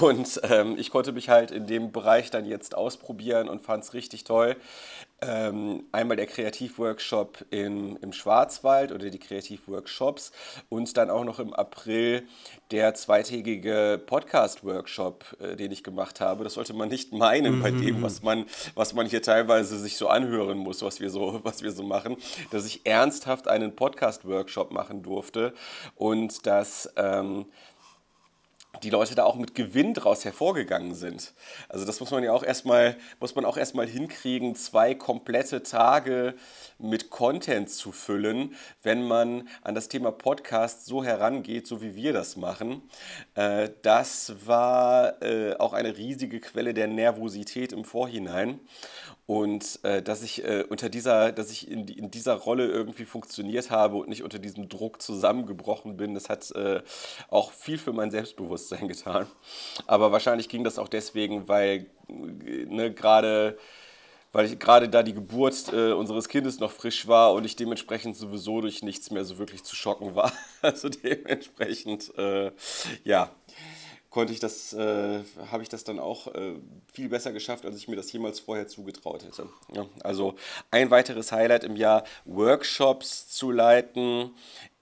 Und 0.00 0.40
ähm, 0.44 0.76
ich 0.78 0.90
konnte 0.90 1.12
mich 1.12 1.28
halt 1.28 1.50
in 1.50 1.66
dem 1.66 1.92
Bereich 1.92 2.30
dann 2.30 2.46
jetzt 2.46 2.74
ausprobieren 2.74 3.48
und 3.48 3.62
fand 3.62 3.84
es 3.84 3.94
richtig 3.94 4.24
toll. 4.24 4.56
Ähm, 5.26 5.84
einmal 5.92 6.16
der 6.16 6.26
Kreativworkshop 6.26 7.46
im, 7.50 7.96
im 8.02 8.12
Schwarzwald 8.12 8.92
oder 8.92 9.08
die 9.08 9.18
Kreativworkshops 9.18 10.32
und 10.68 10.96
dann 10.96 11.08
auch 11.08 11.24
noch 11.24 11.38
im 11.38 11.54
April 11.54 12.24
der 12.70 12.94
zweitägige 12.94 14.02
Podcast-Workshop, 14.04 15.36
äh, 15.40 15.56
den 15.56 15.72
ich 15.72 15.82
gemacht 15.82 16.20
habe. 16.20 16.44
Das 16.44 16.54
sollte 16.54 16.74
man 16.74 16.88
nicht 16.88 17.12
meinen 17.12 17.58
mhm. 17.58 17.62
bei 17.62 17.70
dem, 17.70 18.02
was 18.02 18.22
man, 18.22 18.44
was 18.74 18.92
man 18.92 19.06
hier 19.06 19.22
teilweise 19.22 19.78
sich 19.78 19.96
so 19.96 20.08
anhören 20.08 20.58
muss, 20.58 20.82
was 20.82 21.00
wir 21.00 21.08
so, 21.08 21.40
was 21.42 21.62
wir 21.62 21.72
so 21.72 21.82
machen, 21.82 22.16
dass 22.50 22.66
ich 22.66 22.84
ernsthaft 22.84 23.48
einen 23.48 23.74
Podcast-Workshop 23.74 24.72
machen 24.72 25.02
durfte 25.02 25.54
und 25.96 26.46
dass 26.46 26.92
ähm, 26.96 27.46
die 28.82 28.90
Leute 28.90 29.14
da 29.14 29.24
auch 29.24 29.36
mit 29.36 29.54
Gewinn 29.54 29.94
draus 29.94 30.24
hervorgegangen 30.24 30.94
sind. 30.94 31.32
Also 31.68 31.84
das 31.84 32.00
muss 32.00 32.10
man 32.10 32.22
ja 32.24 32.32
auch 32.32 32.42
erstmal, 32.42 32.96
muss 33.20 33.34
man 33.34 33.44
auch 33.44 33.56
erstmal 33.56 33.86
hinkriegen, 33.86 34.54
zwei 34.54 34.94
komplette 34.94 35.62
Tage 35.62 36.34
mit 36.78 37.10
Content 37.10 37.70
zu 37.70 37.92
füllen, 37.92 38.54
wenn 38.82 39.06
man 39.06 39.48
an 39.62 39.74
das 39.74 39.88
Thema 39.88 40.10
Podcast 40.10 40.86
so 40.86 41.04
herangeht, 41.04 41.66
so 41.66 41.82
wie 41.82 41.94
wir 41.94 42.12
das 42.12 42.36
machen. 42.36 42.82
Äh, 43.34 43.70
das 43.82 44.34
war 44.46 45.22
äh, 45.22 45.54
auch 45.56 45.72
eine 45.72 45.96
riesige 45.96 46.40
Quelle 46.40 46.74
der 46.74 46.88
Nervosität 46.88 47.72
im 47.72 47.84
Vorhinein. 47.84 48.60
Und 49.26 49.80
äh, 49.84 50.02
dass 50.02 50.22
ich 50.22 50.44
äh, 50.44 50.64
unter 50.68 50.90
dieser, 50.90 51.32
dass 51.32 51.50
ich 51.50 51.70
in, 51.70 51.88
in 51.88 52.10
dieser 52.10 52.34
Rolle 52.34 52.66
irgendwie 52.66 53.06
funktioniert 53.06 53.70
habe 53.70 53.96
und 53.96 54.08
nicht 54.08 54.22
unter 54.22 54.38
diesem 54.38 54.68
Druck 54.68 55.00
zusammengebrochen 55.00 55.96
bin, 55.96 56.14
das 56.14 56.28
hat 56.28 56.50
äh, 56.50 56.82
auch 57.30 57.52
viel 57.52 57.78
für 57.78 57.92
mein 57.92 58.10
Selbstbewusstsein 58.10 58.86
getan. 58.88 59.26
Aber 59.86 60.12
wahrscheinlich 60.12 60.48
ging 60.48 60.62
das 60.62 60.78
auch 60.78 60.88
deswegen, 60.88 61.48
weil 61.48 61.86
ne, 62.08 62.92
gerade 62.92 63.56
weil 64.34 64.46
ich 64.46 64.58
gerade 64.58 64.88
da 64.88 65.04
die 65.04 65.14
Geburt 65.14 65.72
äh, 65.72 65.92
unseres 65.92 66.28
Kindes 66.28 66.58
noch 66.58 66.72
frisch 66.72 67.06
war 67.06 67.32
und 67.34 67.44
ich 67.44 67.54
dementsprechend 67.54 68.16
sowieso 68.16 68.60
durch 68.60 68.82
nichts 68.82 69.12
mehr 69.12 69.24
so 69.24 69.38
wirklich 69.38 69.62
zu 69.62 69.76
schocken 69.76 70.14
war. 70.14 70.32
Also 70.60 70.88
dementsprechend, 70.88 72.10
äh, 72.16 72.50
ja, 73.04 73.30
konnte 74.14 74.32
ich 74.32 74.38
das, 74.38 74.72
äh, 74.72 75.18
habe 75.50 75.64
ich 75.64 75.68
das 75.68 75.82
dann 75.82 75.98
auch 75.98 76.28
äh, 76.28 76.54
viel 76.92 77.08
besser 77.08 77.32
geschafft, 77.32 77.66
als 77.66 77.76
ich 77.76 77.88
mir 77.88 77.96
das 77.96 78.12
jemals 78.12 78.38
vorher 78.38 78.68
zugetraut 78.68 79.24
hätte. 79.24 79.48
Ja, 79.74 79.86
also 80.04 80.36
ein 80.70 80.92
weiteres 80.92 81.32
Highlight 81.32 81.64
im 81.64 81.74
Jahr, 81.74 82.04
Workshops 82.24 83.26
zu 83.28 83.50
leiten, 83.50 84.30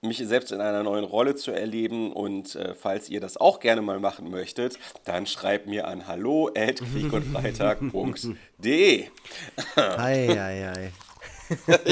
mich 0.01 0.19
selbst 0.19 0.51
in 0.51 0.61
einer 0.61 0.83
neuen 0.83 1.03
Rolle 1.03 1.33
zu 1.33 1.49
erleben 1.49 2.13
und 2.13 2.53
äh, 2.53 2.75
falls 2.75 3.09
ihr 3.09 3.21
das 3.21 3.37
auch 3.37 3.59
gerne 3.59 3.81
mal 3.81 3.99
machen 3.99 4.29
möchtet, 4.29 4.77
dann 5.03 5.25
schreibt 5.25 5.65
mir 5.65 5.87
an 5.87 6.07
hallo 6.07 6.51
at 6.55 6.75
kriegundfreitag.de. 6.93 9.07
Ei, 9.75 10.29
ei, 10.29 10.69
ei. 10.69 10.91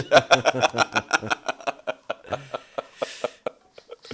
Ja, 2.31 2.37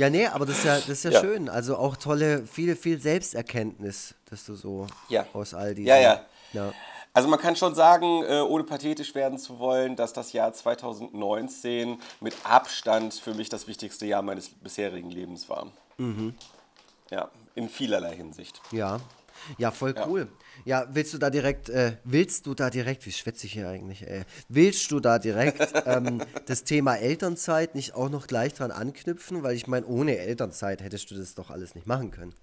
nee, 0.10 0.28
aber 0.28 0.46
das 0.46 0.60
ist 0.60 0.66
ja, 0.66 0.76
das 0.76 0.90
ist 0.90 1.04
ja, 1.06 1.12
ja, 1.12 1.22
schön. 1.22 1.50
Also 1.50 1.78
auch 1.78 1.98
tolle, 1.98 2.46
viel, 2.46 2.76
viel 2.76 3.00
Selbsterkenntnis, 3.00 4.16
dass 4.30 4.46
du 4.46 4.56
so 4.56 4.88
ja. 5.10 5.26
aus 5.34 5.54
all 5.54 5.74
diesen. 5.74 5.88
Ja, 5.88 5.98
ja, 5.98 6.22
ja. 6.54 6.74
Also 7.14 7.30
man 7.30 7.40
kann 7.40 7.56
schon 7.56 7.74
sagen, 7.74 8.24
äh, 8.24 8.42
ohne 8.42 8.64
pathetisch 8.64 9.16
werden 9.16 9.40
zu 9.40 9.58
wollen, 9.58 9.96
dass 9.96 10.14
das 10.14 10.34
Jahr 10.34 10.54
2019 10.54 12.00
mit 12.20 12.36
Abstand 12.44 13.16
für 13.16 13.34
mich 13.34 13.50
das 13.50 13.68
wichtigste 13.68 14.06
Jahr 14.06 14.22
meines 14.22 14.50
bisherigen 14.50 15.10
Lebens 15.10 15.50
war. 15.50 15.72
Mhm. 15.98 16.36
Ja, 17.10 17.32
in 17.56 17.70
vielerlei 17.70 18.16
Hinsicht. 18.16 18.62
Ja, 18.72 19.00
ja, 19.58 19.72
voll 19.72 19.96
cool. 20.08 20.28
Ja, 20.66 20.84
ja 20.84 20.90
willst 20.92 21.14
du 21.14 21.18
da 21.18 21.30
direkt, 21.30 21.70
äh, 21.70 21.98
willst 22.04 22.46
du 22.46 22.54
da 22.54 22.70
direkt, 22.70 23.06
wie 23.06 23.12
schwätze 23.12 23.48
ich 23.48 23.54
hier 23.54 23.70
eigentlich, 23.70 24.04
äh, 24.04 24.26
willst 24.50 24.92
du 24.92 25.00
da 25.00 25.20
direkt 25.20 25.74
ähm, 25.86 26.22
das 26.46 26.64
Thema 26.64 26.96
Elternzeit 26.96 27.76
nicht 27.76 27.96
auch 27.96 28.10
noch 28.10 28.28
gleich 28.28 28.54
dran 28.54 28.72
anknüpfen? 28.72 29.44
Weil 29.44 29.56
ich 29.56 29.68
meine, 29.68 29.86
ohne 29.86 30.18
Elternzeit 30.18 30.82
hättest 30.82 31.12
du 31.12 31.16
das 31.16 31.36
doch 31.36 31.52
alles 31.52 31.76
nicht 31.76 31.88
machen 31.88 32.12
können. 32.12 32.34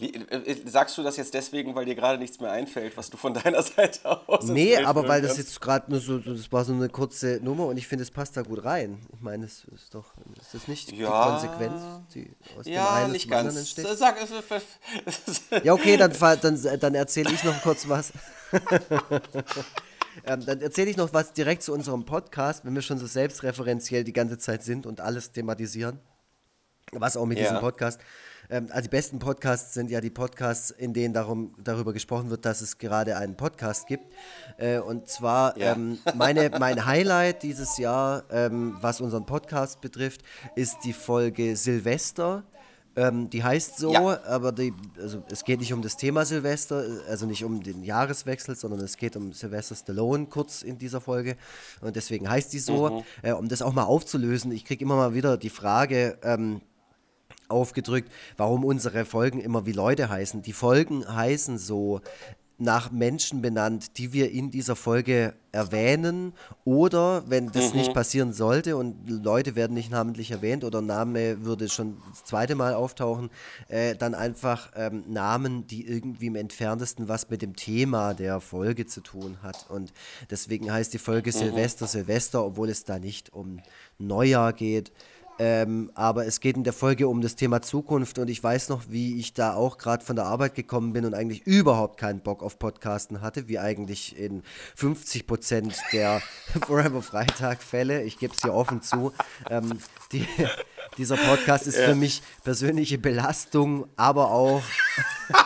Äh, 0.00 0.36
äh, 0.36 0.68
sagst 0.68 0.96
du 0.96 1.02
das 1.02 1.16
jetzt 1.16 1.34
deswegen, 1.34 1.74
weil 1.74 1.84
dir 1.84 1.94
gerade 1.94 2.18
nichts 2.18 2.40
mehr 2.40 2.50
einfällt, 2.50 2.96
was 2.96 3.10
du 3.10 3.16
von 3.16 3.34
deiner 3.44 3.62
Seite 3.62 4.26
aus 4.28 4.44
Nee, 4.44 4.76
aber 4.78 5.06
weil 5.06 5.20
das 5.20 5.36
jetzt 5.36 5.60
gerade 5.60 5.90
nur 5.90 6.00
so, 6.00 6.18
das 6.18 6.50
war 6.50 6.64
so 6.64 6.72
eine 6.72 6.88
kurze 6.88 7.38
Nummer 7.42 7.66
und 7.66 7.76
ich 7.76 7.86
finde, 7.86 8.02
es 8.02 8.10
passt 8.10 8.36
da 8.36 8.42
gut 8.42 8.64
rein. 8.64 8.98
Ich 9.12 9.20
meine, 9.20 9.44
es 9.44 9.64
ist 9.74 9.94
doch, 9.94 10.06
ist 10.40 10.54
das 10.54 10.68
nicht 10.68 10.92
ja, 10.92 10.96
die 10.96 11.30
Konsequenz, 11.30 11.82
die 12.14 12.30
aus 12.58 12.66
ja, 12.66 12.86
dem 12.86 13.04
einen 13.04 13.12
nicht 13.12 13.22
zum 13.22 13.30
ganz. 13.30 13.56
entsteht? 13.56 13.86
Sag, 13.96 14.16
ja, 15.64 15.72
okay, 15.74 15.96
dann, 15.96 16.12
dann, 16.40 16.80
dann 16.80 16.94
erzähle 16.94 17.30
ich 17.32 17.44
noch 17.44 17.60
kurz 17.62 17.88
was. 17.88 18.12
ähm, 20.24 20.44
dann 20.46 20.60
erzähle 20.60 20.90
ich 20.90 20.96
noch 20.96 21.12
was 21.12 21.32
direkt 21.32 21.62
zu 21.62 21.72
unserem 21.72 22.04
Podcast, 22.04 22.64
wenn 22.64 22.74
wir 22.74 22.82
schon 22.82 22.98
so 22.98 23.06
selbstreferenziell 23.06 24.04
die 24.04 24.12
ganze 24.12 24.38
Zeit 24.38 24.62
sind 24.62 24.86
und 24.86 25.00
alles 25.00 25.32
thematisieren. 25.32 26.00
Was 26.92 27.16
auch 27.16 27.26
mit 27.26 27.38
ja. 27.38 27.44
diesem 27.44 27.60
Podcast 27.60 28.00
ähm, 28.50 28.66
also 28.70 28.82
die 28.82 28.88
besten 28.88 29.18
Podcasts 29.18 29.74
sind 29.74 29.90
ja 29.90 30.00
die 30.00 30.10
Podcasts, 30.10 30.70
in 30.70 30.92
denen 30.92 31.14
darum, 31.14 31.54
darüber 31.62 31.92
gesprochen 31.92 32.30
wird, 32.30 32.44
dass 32.44 32.60
es 32.60 32.78
gerade 32.78 33.16
einen 33.16 33.36
Podcast 33.36 33.86
gibt. 33.86 34.04
Äh, 34.58 34.78
und 34.78 35.08
zwar 35.08 35.56
ja. 35.56 35.72
ähm, 35.72 35.98
meine, 36.14 36.50
mein 36.58 36.84
Highlight 36.84 37.42
dieses 37.42 37.78
Jahr, 37.78 38.24
ähm, 38.30 38.76
was 38.80 39.00
unseren 39.00 39.24
Podcast 39.24 39.80
betrifft, 39.80 40.22
ist 40.56 40.78
die 40.84 40.92
Folge 40.92 41.56
Silvester. 41.56 42.44
Ähm, 42.96 43.30
die 43.30 43.44
heißt 43.44 43.78
so, 43.78 43.92
ja. 43.92 44.20
aber 44.24 44.50
die, 44.50 44.74
also 45.00 45.22
es 45.30 45.44
geht 45.44 45.60
nicht 45.60 45.72
um 45.72 45.80
das 45.80 45.96
Thema 45.96 46.24
Silvester, 46.24 46.84
also 47.08 47.24
nicht 47.24 47.44
um 47.44 47.62
den 47.62 47.84
Jahreswechsel, 47.84 48.56
sondern 48.56 48.80
es 48.80 48.96
geht 48.96 49.14
um 49.14 49.32
Sylvester 49.32 49.76
Stallone 49.76 50.26
kurz 50.26 50.62
in 50.62 50.76
dieser 50.76 51.00
Folge. 51.00 51.36
Und 51.80 51.94
deswegen 51.94 52.28
heißt 52.28 52.52
die 52.52 52.58
so. 52.58 52.90
Mhm. 52.90 53.02
Äh, 53.22 53.32
um 53.32 53.48
das 53.48 53.62
auch 53.62 53.72
mal 53.72 53.84
aufzulösen, 53.84 54.50
ich 54.50 54.64
kriege 54.64 54.84
immer 54.84 54.96
mal 54.96 55.14
wieder 55.14 55.36
die 55.36 55.50
Frage, 55.50 56.18
ähm, 56.24 56.62
aufgedrückt, 57.50 58.10
warum 58.36 58.64
unsere 58.64 59.04
Folgen 59.04 59.40
immer 59.40 59.66
wie 59.66 59.72
Leute 59.72 60.08
heißen. 60.08 60.42
Die 60.42 60.52
Folgen 60.52 61.06
heißen 61.06 61.58
so 61.58 62.00
nach 62.60 62.90
Menschen 62.90 63.40
benannt, 63.40 63.96
die 63.96 64.12
wir 64.12 64.30
in 64.30 64.50
dieser 64.50 64.76
Folge 64.76 65.32
erwähnen 65.50 66.34
oder 66.64 67.24
wenn 67.26 67.50
das 67.50 67.72
mhm. 67.72 67.78
nicht 67.78 67.94
passieren 67.94 68.34
sollte 68.34 68.76
und 68.76 69.08
Leute 69.08 69.56
werden 69.56 69.72
nicht 69.72 69.90
namentlich 69.90 70.30
erwähnt 70.30 70.62
oder 70.62 70.82
Name 70.82 71.42
würde 71.42 71.70
schon 71.70 71.96
das 72.10 72.24
zweite 72.24 72.54
Mal 72.54 72.74
auftauchen, 72.74 73.30
äh, 73.68 73.96
dann 73.96 74.14
einfach 74.14 74.70
ähm, 74.76 75.04
Namen, 75.08 75.66
die 75.66 75.88
irgendwie 75.88 76.26
im 76.26 76.36
entferntesten 76.36 77.08
was 77.08 77.30
mit 77.30 77.40
dem 77.40 77.56
Thema 77.56 78.12
der 78.12 78.40
Folge 78.40 78.86
zu 78.86 79.00
tun 79.00 79.38
hat 79.42 79.70
und 79.70 79.92
deswegen 80.30 80.70
heißt 80.70 80.92
die 80.92 80.98
Folge 80.98 81.30
mhm. 81.30 81.38
Silvester 81.38 81.86
Silvester, 81.86 82.44
obwohl 82.44 82.68
es 82.68 82.84
da 82.84 82.98
nicht 82.98 83.32
um 83.32 83.60
Neujahr 83.98 84.52
geht, 84.52 84.92
ähm, 85.42 85.90
aber 85.94 86.26
es 86.26 86.40
geht 86.40 86.58
in 86.58 86.64
der 86.64 86.74
Folge 86.74 87.08
um 87.08 87.22
das 87.22 87.34
Thema 87.34 87.62
Zukunft 87.62 88.18
und 88.18 88.28
ich 88.28 88.44
weiß 88.44 88.68
noch, 88.68 88.82
wie 88.90 89.18
ich 89.18 89.32
da 89.32 89.54
auch 89.54 89.78
gerade 89.78 90.04
von 90.04 90.14
der 90.14 90.26
Arbeit 90.26 90.54
gekommen 90.54 90.92
bin 90.92 91.06
und 91.06 91.14
eigentlich 91.14 91.46
überhaupt 91.46 91.98
keinen 91.98 92.20
Bock 92.20 92.42
auf 92.42 92.58
Podcasten 92.58 93.22
hatte, 93.22 93.48
wie 93.48 93.58
eigentlich 93.58 94.18
in 94.18 94.42
50 94.76 95.26
Prozent 95.26 95.78
der 95.94 96.20
Forever 96.66 97.00
Freitag-Fälle. 97.00 98.02
Ich 98.02 98.18
gebe 98.18 98.34
es 98.34 98.42
hier 98.42 98.52
offen 98.52 98.82
zu. 98.82 99.14
Ähm, 99.48 99.78
die, 100.12 100.26
dieser 100.98 101.16
Podcast 101.16 101.66
ist 101.66 101.78
ja. 101.78 101.86
für 101.86 101.94
mich 101.94 102.22
persönliche 102.44 102.98
Belastung, 102.98 103.86
aber 103.96 104.32
auch, 104.32 104.62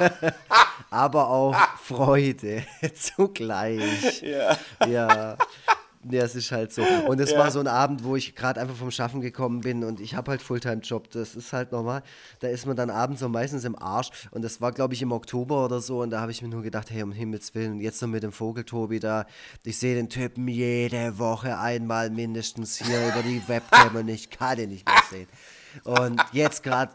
aber 0.90 1.28
auch 1.28 1.56
Freude 1.80 2.64
zugleich. 2.96 4.22
Ja. 4.22 4.58
ja. 4.88 5.36
Ja, 6.10 6.22
es 6.22 6.34
ist 6.34 6.52
halt 6.52 6.72
so. 6.72 6.82
Und 7.08 7.20
es 7.20 7.30
ja. 7.30 7.38
war 7.38 7.50
so 7.50 7.60
ein 7.60 7.66
Abend, 7.66 8.04
wo 8.04 8.16
ich 8.16 8.34
gerade 8.34 8.60
einfach 8.60 8.76
vom 8.76 8.90
Schaffen 8.90 9.20
gekommen 9.20 9.60
bin 9.60 9.84
und 9.84 10.00
ich 10.00 10.14
habe 10.14 10.30
halt 10.30 10.42
Fulltime-Job. 10.42 11.10
Das 11.10 11.34
ist 11.34 11.52
halt 11.52 11.72
normal. 11.72 12.02
Da 12.40 12.48
ist 12.48 12.66
man 12.66 12.76
dann 12.76 12.90
abends 12.90 13.20
so 13.20 13.28
meistens 13.28 13.64
im 13.64 13.76
Arsch. 13.76 14.10
Und 14.30 14.42
das 14.42 14.60
war, 14.60 14.72
glaube 14.72 14.94
ich, 14.94 15.02
im 15.02 15.12
Oktober 15.12 15.64
oder 15.64 15.80
so. 15.80 16.02
Und 16.02 16.10
da 16.10 16.20
habe 16.20 16.30
ich 16.30 16.42
mir 16.42 16.48
nur 16.48 16.62
gedacht, 16.62 16.90
hey, 16.90 17.02
um 17.02 17.12
Himmels 17.12 17.54
Willen, 17.54 17.80
jetzt 17.80 18.02
noch 18.02 18.08
mit 18.08 18.22
dem 18.22 18.32
Vogeltobi 18.32 19.00
da. 19.00 19.26
Ich 19.62 19.78
sehe 19.78 19.94
den 19.94 20.10
Typen 20.10 20.46
jede 20.48 21.18
Woche 21.18 21.58
einmal 21.58 22.10
mindestens 22.10 22.76
hier 22.76 23.08
über 23.08 23.22
die 23.22 23.42
Webcam 23.46 23.96
und 23.96 24.08
ich 24.08 24.30
kann 24.30 24.58
ihn 24.58 24.70
nicht 24.70 24.86
mehr 24.86 25.02
sehen. 25.10 25.28
Und 25.84 26.20
jetzt 26.32 26.62
gerade 26.62 26.92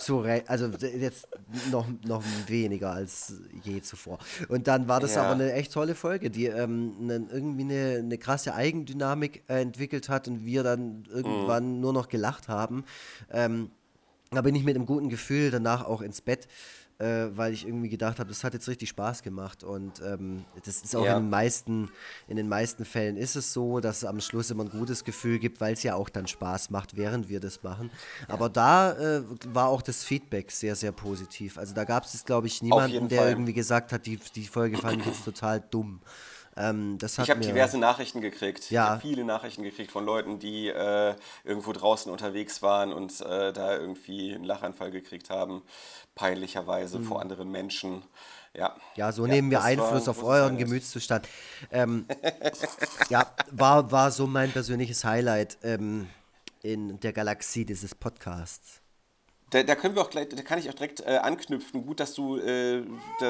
zu 0.00 0.24
also 0.46 0.66
jetzt 0.66 1.28
noch, 1.70 1.86
noch 2.04 2.22
weniger 2.46 2.92
als 2.92 3.34
je 3.62 3.80
zuvor. 3.80 4.18
Und 4.48 4.66
dann 4.66 4.88
war 4.88 5.00
das 5.00 5.14
ja. 5.14 5.22
aber 5.22 5.32
eine 5.32 5.52
echt 5.52 5.72
tolle 5.72 5.94
Folge, 5.94 6.30
die 6.30 6.46
ähm, 6.46 6.94
eine, 7.00 7.26
irgendwie 7.30 7.62
eine, 7.62 7.98
eine 7.98 8.18
krasse 8.18 8.54
Eigendynamik 8.54 9.44
äh, 9.48 9.60
entwickelt 9.60 10.08
hat 10.08 10.28
und 10.28 10.44
wir 10.44 10.62
dann 10.62 11.04
irgendwann 11.10 11.74
mhm. 11.74 11.80
nur 11.80 11.92
noch 11.92 12.08
gelacht 12.08 12.48
haben. 12.48 12.84
Ähm, 13.30 13.70
da 14.30 14.42
bin 14.42 14.54
ich 14.54 14.64
mit 14.64 14.74
einem 14.74 14.86
guten 14.86 15.08
Gefühl 15.08 15.50
danach 15.50 15.84
auch 15.84 16.00
ins 16.00 16.20
Bett 16.20 16.48
äh, 16.98 17.26
weil 17.36 17.52
ich 17.52 17.66
irgendwie 17.66 17.88
gedacht 17.88 18.18
habe, 18.18 18.28
das 18.28 18.44
hat 18.44 18.54
jetzt 18.54 18.68
richtig 18.68 18.88
Spaß 18.90 19.22
gemacht. 19.22 19.64
Und 19.64 20.00
ähm, 20.00 20.44
das 20.64 20.82
ist 20.82 20.94
auch 20.94 21.04
ja. 21.04 21.16
in, 21.16 21.24
den 21.24 21.30
meisten, 21.30 21.90
in 22.28 22.36
den 22.36 22.48
meisten 22.48 22.84
Fällen 22.84 23.16
ist 23.16 23.36
es 23.36 23.52
so, 23.52 23.80
dass 23.80 23.98
es 23.98 24.04
am 24.04 24.20
Schluss 24.20 24.50
immer 24.50 24.64
ein 24.64 24.70
gutes 24.70 25.04
Gefühl 25.04 25.38
gibt, 25.38 25.60
weil 25.60 25.74
es 25.74 25.82
ja 25.82 25.94
auch 25.94 26.08
dann 26.08 26.26
Spaß 26.26 26.70
macht, 26.70 26.96
während 26.96 27.28
wir 27.28 27.40
das 27.40 27.62
machen. 27.62 27.90
Aber 28.28 28.48
da 28.48 28.92
äh, 28.92 29.22
war 29.48 29.68
auch 29.68 29.82
das 29.82 30.04
Feedback 30.04 30.50
sehr, 30.50 30.76
sehr 30.76 30.92
positiv. 30.92 31.58
Also 31.58 31.74
da 31.74 31.84
gab 31.84 32.04
es, 32.04 32.24
glaube 32.24 32.46
ich, 32.46 32.62
niemanden, 32.62 33.08
der 33.08 33.28
irgendwie 33.28 33.54
gesagt 33.54 33.92
hat, 33.92 34.06
die, 34.06 34.18
die 34.34 34.46
Folge 34.46 34.78
fand 34.78 35.00
ich 35.00 35.06
jetzt 35.06 35.24
total 35.24 35.60
dumm. 35.60 36.00
Ähm, 36.56 36.98
ich 37.02 37.30
habe 37.30 37.40
diverse 37.40 37.78
Nachrichten 37.78 38.20
gekriegt. 38.20 38.70
Ja. 38.70 38.98
Viele 38.98 39.24
Nachrichten 39.24 39.62
gekriegt 39.62 39.90
von 39.90 40.04
Leuten, 40.04 40.38
die 40.38 40.68
äh, 40.68 41.14
irgendwo 41.42 41.72
draußen 41.72 42.10
unterwegs 42.12 42.62
waren 42.62 42.92
und 42.92 43.20
äh, 43.20 43.52
da 43.52 43.76
irgendwie 43.76 44.34
einen 44.34 44.44
Lachanfall 44.44 44.90
gekriegt 44.90 45.30
haben, 45.30 45.62
peinlicherweise 46.14 47.00
mhm. 47.00 47.04
vor 47.04 47.20
anderen 47.20 47.50
Menschen. 47.50 48.02
Ja, 48.56 48.76
ja 48.94 49.10
so 49.10 49.26
ja, 49.26 49.32
nehmen 49.32 49.50
wir 49.50 49.62
Einfluss 49.62 50.08
auf 50.08 50.22
euren 50.22 50.56
Gemütszustand. 50.56 51.28
Ähm, 51.72 52.06
ja, 53.08 53.26
war, 53.50 53.90
war 53.90 54.12
so 54.12 54.28
mein 54.28 54.52
persönliches 54.52 55.04
Highlight 55.04 55.58
ähm, 55.64 56.08
in 56.62 57.00
der 57.00 57.12
Galaxie 57.12 57.64
dieses 57.64 57.96
Podcasts. 57.96 58.83
Da, 59.54 59.62
da, 59.62 59.76
können 59.76 59.94
wir 59.94 60.02
auch 60.02 60.10
gleich, 60.10 60.28
da 60.30 60.42
kann 60.42 60.58
ich 60.58 60.68
auch 60.68 60.74
direkt 60.74 61.00
äh, 61.02 61.18
anknüpfen. 61.22 61.86
Gut, 61.86 62.00
dass 62.00 62.12
du 62.12 62.38
äh, 62.38 62.82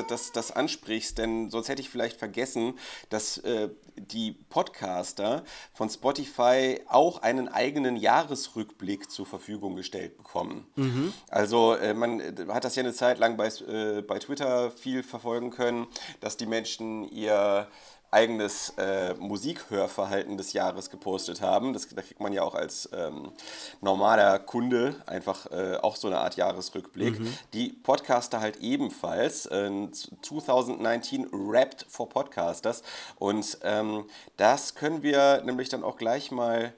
das, 0.09 0.33
das 0.33 0.53
ansprichst, 0.53 1.19
denn 1.19 1.51
sonst 1.51 1.69
hätte 1.69 1.83
ich 1.83 1.91
vielleicht 1.91 2.19
vergessen, 2.19 2.79
dass 3.11 3.37
äh, 3.39 3.69
die 3.97 4.33
Podcaster 4.33 5.45
von 5.75 5.91
Spotify 5.91 6.81
auch 6.89 7.21
einen 7.21 7.49
eigenen 7.49 7.97
Jahresrückblick 7.97 9.11
zur 9.11 9.27
Verfügung 9.27 9.77
gestellt 9.77 10.17
bekommen. 10.17 10.67
Mhm. 10.77 11.13
Also 11.29 11.75
äh, 11.75 11.93
man 11.93 12.21
äh, 12.21 12.33
hat 12.49 12.65
das 12.65 12.75
ja 12.77 12.83
eine 12.83 12.95
Zeit 12.95 13.19
lang 13.19 13.37
bei, 13.37 13.49
äh, 13.49 14.01
bei 14.01 14.19
Twitter 14.19 14.71
viel 14.71 15.03
verfolgen 15.03 15.51
können, 15.51 15.87
dass 16.21 16.39
die 16.39 16.47
Menschen 16.47 17.05
ihr 17.05 17.69
eigenes 18.15 18.73
äh, 18.79 19.15
Musikhörverhalten 19.15 20.37
des 20.37 20.53
Jahres 20.53 20.89
gepostet 20.89 21.41
haben. 21.41 21.73
Das, 21.73 21.89
da 21.89 22.01
kriegt 22.01 22.21
man 22.21 22.33
ja 22.33 22.43
auch 22.43 22.55
als 22.55 22.89
ähm, 22.93 23.33
normaler 23.81 24.39
Kunde 24.39 25.03
einfach 25.07 25.51
äh, 25.51 25.77
auch 25.83 25.97
so 25.97 26.07
eine 26.07 26.19
Art 26.19 26.37
Jahresrückblick. 26.37 27.19
Mhm. 27.19 27.37
Die 27.53 27.71
Podcaster 27.71 28.41
halt 28.41 28.59
ebenfalls. 28.59 29.47
Äh, 29.47 29.91
2019 29.91 31.29
Wrapped 31.33 31.87
for 31.89 32.09
Podcasters. 32.09 32.83
Und 33.19 33.59
ähm, 33.63 34.05
das 34.37 34.77
können 34.77 35.03
wir 35.03 35.43
nämlich 35.45 35.69
dann 35.69 35.83
auch 35.83 35.97
gleich 35.97 36.31
mal, 36.31 36.73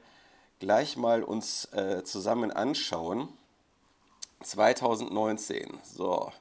gleich 0.58 0.96
mal 0.96 1.22
uns 1.22 1.66
äh, 1.72 2.02
zusammen 2.02 2.50
anschauen. 2.50 3.28
2019. 4.42 5.78
So. 5.84 6.32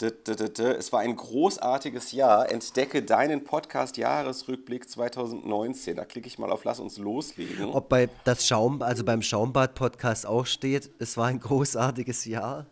Es 0.00 0.92
war 0.92 1.00
ein 1.00 1.16
großartiges 1.16 2.12
Jahr. 2.12 2.52
Entdecke 2.52 3.02
deinen 3.02 3.42
Podcast 3.42 3.96
Jahresrückblick 3.96 4.88
2019. 4.88 5.96
Da 5.96 6.04
klicke 6.04 6.28
ich 6.28 6.38
mal 6.38 6.52
auf 6.52 6.62
Lass 6.62 6.78
uns 6.78 6.98
loslegen. 6.98 7.72
Ob 7.72 7.88
bei 7.88 8.08
das 8.22 8.46
Schaum, 8.46 8.80
also 8.80 9.02
beim 9.02 9.22
Schaumbad 9.22 9.74
Podcast 9.74 10.24
auch 10.24 10.46
steht, 10.46 10.88
es 11.00 11.16
war 11.16 11.26
ein 11.26 11.40
großartiges 11.40 12.26
Jahr. 12.26 12.66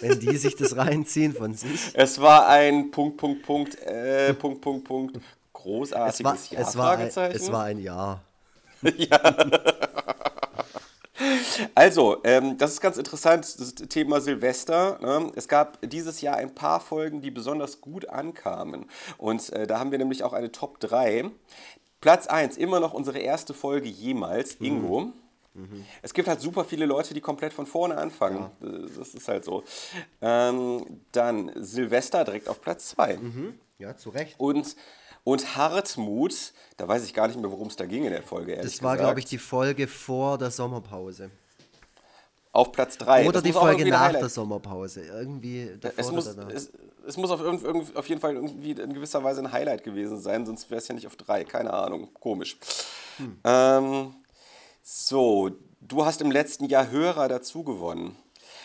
Wenn 0.00 0.20
die 0.20 0.36
sich 0.36 0.54
das 0.54 0.76
reinziehen 0.76 1.34
von 1.34 1.54
sich. 1.54 1.90
Es 1.94 2.20
war 2.20 2.48
ein 2.48 2.92
Punkt, 2.92 3.16
Punkt, 3.16 3.42
Punkt, 3.42 3.82
äh, 3.82 4.34
Punkt, 4.34 4.60
Punkt, 4.60 4.84
Punkt, 4.84 5.20
großartiges 5.52 6.20
es 6.52 6.76
war, 6.76 6.96
Jahr. 6.96 7.08
Es 7.08 7.16
war, 7.16 7.24
ein, 7.24 7.32
es 7.32 7.52
war 7.52 7.64
ein 7.64 7.78
Jahr. 7.80 8.22
ja. 8.82 9.34
Also, 11.74 12.18
ähm, 12.24 12.56
das 12.58 12.72
ist 12.72 12.80
ganz 12.80 12.96
interessant, 12.96 13.44
das 13.58 13.74
Thema 13.74 14.20
Silvester. 14.20 14.98
Ne? 15.00 15.32
Es 15.34 15.48
gab 15.48 15.78
dieses 15.82 16.20
Jahr 16.20 16.36
ein 16.36 16.54
paar 16.54 16.80
Folgen, 16.80 17.20
die 17.20 17.30
besonders 17.30 17.80
gut 17.80 18.08
ankamen. 18.08 18.86
Und 19.16 19.50
äh, 19.52 19.66
da 19.66 19.78
haben 19.78 19.90
wir 19.90 19.98
nämlich 19.98 20.22
auch 20.22 20.32
eine 20.32 20.52
Top 20.52 20.80
3. 20.80 21.30
Platz 22.00 22.26
1, 22.28 22.56
immer 22.56 22.78
noch 22.80 22.94
unsere 22.94 23.18
erste 23.18 23.54
Folge 23.54 23.88
jemals, 23.88 24.60
mhm. 24.60 24.66
Ingo. 24.66 25.12
Mhm. 25.54 25.84
Es 26.02 26.14
gibt 26.14 26.28
halt 26.28 26.40
super 26.40 26.64
viele 26.64 26.86
Leute, 26.86 27.14
die 27.14 27.20
komplett 27.20 27.52
von 27.52 27.66
vorne 27.66 27.96
anfangen. 27.96 28.50
Ja. 28.60 28.68
Das 28.96 29.14
ist 29.14 29.26
halt 29.28 29.44
so. 29.44 29.64
Ähm, 30.22 30.84
dann 31.12 31.50
Silvester 31.56 32.24
direkt 32.24 32.48
auf 32.48 32.60
Platz 32.60 32.90
2. 32.90 33.16
Mhm. 33.16 33.54
Ja, 33.78 33.96
zu 33.96 34.10
Recht. 34.10 34.34
Und 34.38 34.76
und 35.28 35.56
Hartmut, 35.56 36.54
da 36.78 36.88
weiß 36.88 37.04
ich 37.04 37.12
gar 37.12 37.28
nicht 37.28 37.38
mehr, 37.38 37.50
worum 37.50 37.68
es 37.68 37.76
da 37.76 37.84
ging 37.84 38.04
in 38.04 38.12
der 38.12 38.22
Folge. 38.22 38.56
Das 38.56 38.82
war, 38.82 38.96
glaube 38.96 39.20
ich, 39.20 39.26
die 39.26 39.36
Folge 39.36 39.86
vor 39.86 40.38
der 40.38 40.50
Sommerpause. 40.50 41.30
Auf 42.50 42.72
Platz 42.72 42.96
3. 42.96 43.24
Oder 43.24 43.32
das 43.34 43.42
die 43.42 43.52
Folge 43.52 43.84
nach 43.90 44.12
der 44.12 44.30
Sommerpause. 44.30 45.02
Irgendwie 45.02 45.70
es 45.98 46.10
muss, 46.10 46.26
es, 46.26 46.70
es, 47.06 47.16
muss 47.18 47.30
auf, 47.30 47.42
irgend, 47.42 47.94
auf 47.94 48.08
jeden 48.08 48.22
Fall 48.22 48.36
irgendwie 48.36 48.70
in 48.70 48.94
gewisser 48.94 49.22
Weise 49.22 49.42
ein 49.42 49.52
Highlight 49.52 49.84
gewesen 49.84 50.18
sein, 50.18 50.46
sonst 50.46 50.70
wäre 50.70 50.80
es 50.80 50.88
ja 50.88 50.94
nicht 50.94 51.06
auf 51.06 51.16
3. 51.16 51.44
Keine 51.44 51.74
Ahnung. 51.74 52.08
Komisch. 52.14 52.56
Hm. 53.18 53.38
Ähm, 53.44 54.14
so, 54.82 55.50
du 55.82 56.06
hast 56.06 56.22
im 56.22 56.30
letzten 56.30 56.64
Jahr 56.64 56.90
Hörer 56.90 57.28
dazu 57.28 57.64
gewonnen. 57.64 58.16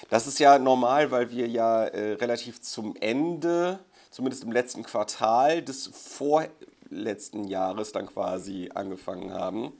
Das 0.09 0.27
ist 0.27 0.39
ja 0.39 0.57
normal, 0.59 1.11
weil 1.11 1.29
wir 1.29 1.45
ja 1.49 1.83
äh, 1.83 2.13
relativ 2.13 2.61
zum 2.61 2.95
Ende 2.95 3.79
zumindest 4.13 4.43
im 4.43 4.51
letzten 4.51 4.83
Quartal 4.83 5.63
des 5.63 5.87
vorletzten 5.87 7.45
Jahres 7.45 7.91
dann 7.91 8.05
quasi 8.05 8.69
angefangen 8.73 9.33
haben. 9.33 9.73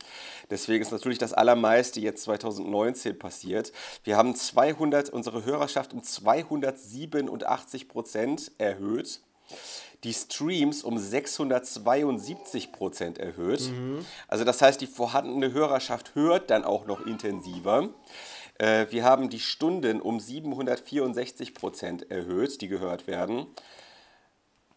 Deswegen 0.50 0.82
ist 0.82 0.92
natürlich 0.92 1.20
das 1.20 1.34
Allermeiste 1.34 2.00
jetzt 2.00 2.24
2019 2.24 3.18
passiert. 3.20 3.72
Wir 4.04 4.18
haben 4.18 4.36
200, 4.36 5.10
unsere 5.12 5.46
Hörerschaft 5.46 5.94
um 5.94 6.02
287 6.02 7.88
Prozent 7.88 8.52
erhöht 8.58 9.22
die 10.04 10.14
Streams 10.14 10.84
um 10.84 10.98
672 10.98 12.72
Prozent 12.72 13.18
erhöht. 13.18 13.70
Mhm. 13.70 14.06
Also 14.28 14.44
das 14.44 14.62
heißt, 14.62 14.82
die 14.82 14.88
vorhandene 14.88 15.54
Hörerschaft 15.54 16.16
hört 16.16 16.50
dann 16.50 16.66
auch 16.66 16.86
noch 16.86 17.06
intensiver. 17.06 17.90
Äh, 18.58 18.88
wir 18.90 19.04
haben 19.04 19.30
die 19.30 19.40
Stunden 19.40 20.02
um 20.02 20.20
764 20.20 21.54
Prozent 21.54 22.12
erhöht, 22.12 22.62
die 22.62 22.68
gehört 22.68 23.08
werden. 23.08 23.48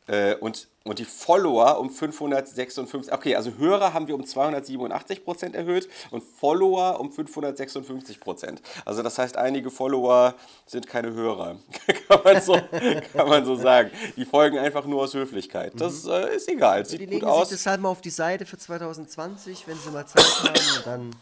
Äh, 0.09 0.37
und, 0.37 0.69
und 0.85 1.01
die 1.01 1.05
Follower 1.05 1.81
um 1.81 1.91
556, 1.91 3.13
okay, 3.13 3.35
also 3.35 3.55
Hörer 3.59 3.93
haben 3.93 4.07
wir 4.07 4.15
um 4.15 4.25
287 4.25 5.25
Prozent 5.25 5.57
erhöht 5.57 5.89
und 6.13 6.23
Follower 6.23 7.01
um 7.01 7.11
556 7.11 8.21
Prozent. 8.21 8.63
Also 8.85 9.03
das 9.03 9.19
heißt, 9.19 9.37
einige 9.37 9.71
Follower 9.71 10.35
sind 10.65 10.87
keine 10.87 11.13
Hörer, 11.13 11.57
kann, 12.09 12.21
man 12.23 12.41
so, 12.41 12.53
kann 13.13 13.29
man 13.29 13.45
so 13.45 13.57
sagen. 13.57 13.91
Die 14.17 14.25
folgen 14.25 14.59
einfach 14.59 14.87
nur 14.87 15.03
aus 15.03 15.15
Höflichkeit. 15.15 15.73
Das 15.77 16.05
mhm. 16.05 16.13
äh, 16.13 16.37
ist 16.37 16.49
egal, 16.49 16.87
sieht 16.87 17.01
die 17.01 17.07
gut 17.07 17.15
legen 17.15 17.27
aus. 17.27 17.49
sich 17.49 17.59
das 17.59 17.67
halt 17.67 17.81
mal 17.81 17.89
auf 17.89 18.01
die 18.01 18.11
Seite 18.11 18.47
für 18.47 18.59
2020, 18.59 19.67
wenn 19.67 19.77
sie 19.77 19.91
mal 19.91 20.07
Zeit 20.07 20.25
haben, 20.45 20.85
dann, 20.85 21.17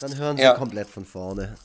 dann 0.00 0.18
hören 0.18 0.36
sie 0.36 0.42
ja. 0.42 0.54
komplett 0.54 0.88
von 0.88 1.06
vorne. 1.06 1.56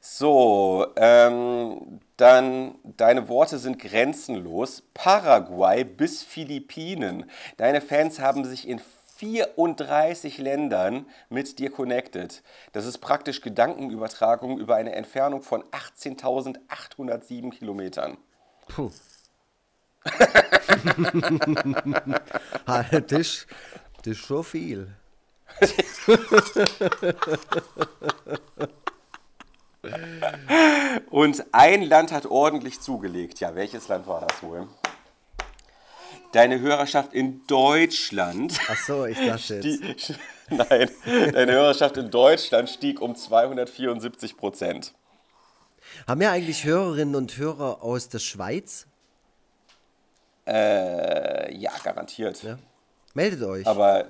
So, 0.00 0.86
ähm, 0.96 2.00
dann 2.18 2.74
deine 2.82 3.28
Worte 3.28 3.58
sind 3.58 3.78
grenzenlos. 3.78 4.82
Paraguay 4.92 5.84
bis 5.84 6.22
Philippinen. 6.22 7.30
Deine 7.56 7.80
Fans 7.80 8.18
haben 8.18 8.44
sich 8.44 8.68
in 8.68 8.80
34 9.18 10.38
Ländern 10.38 11.06
mit 11.28 11.60
dir 11.60 11.70
connected. 11.70 12.42
Das 12.72 12.86
ist 12.86 12.98
praktisch 12.98 13.40
Gedankenübertragung 13.40 14.58
über 14.58 14.74
eine 14.76 14.94
Entfernung 14.94 15.42
von 15.42 15.64
18.807 15.64 17.50
Kilometern. 17.50 18.16
Puh. 18.68 18.92
das, 22.90 23.46
das 24.02 24.06
ist 24.06 24.18
schon 24.18 24.44
viel. 24.44 24.94
Und 31.10 31.44
ein 31.52 31.82
Land 31.82 32.12
hat 32.12 32.26
ordentlich 32.26 32.80
zugelegt. 32.80 33.40
Ja, 33.40 33.54
welches 33.54 33.88
Land 33.88 34.06
war 34.06 34.26
das 34.26 34.42
wohl? 34.42 34.68
Deine 36.32 36.60
Hörerschaft 36.60 37.14
in 37.14 37.46
Deutschland. 37.46 38.58
Ach 38.68 38.76
so, 38.76 39.06
ich 39.06 39.18
dachte 39.18 39.60
jetzt. 39.60 40.14
Nein, 40.50 40.90
deine 41.32 41.52
Hörerschaft 41.52 41.96
in 41.96 42.10
Deutschland 42.10 42.68
stieg 42.68 43.00
um 43.00 43.14
274 43.14 44.36
Prozent. 44.36 44.94
Haben 46.06 46.20
wir 46.20 46.30
eigentlich 46.30 46.64
Hörerinnen 46.64 47.14
und 47.14 47.36
Hörer 47.36 47.82
aus 47.82 48.08
der 48.08 48.18
Schweiz? 48.18 48.86
Äh, 50.46 51.54
ja, 51.54 51.72
garantiert. 51.82 52.42
Ja. 52.42 52.58
Meldet 53.14 53.42
euch. 53.42 53.66
Aber 53.66 54.06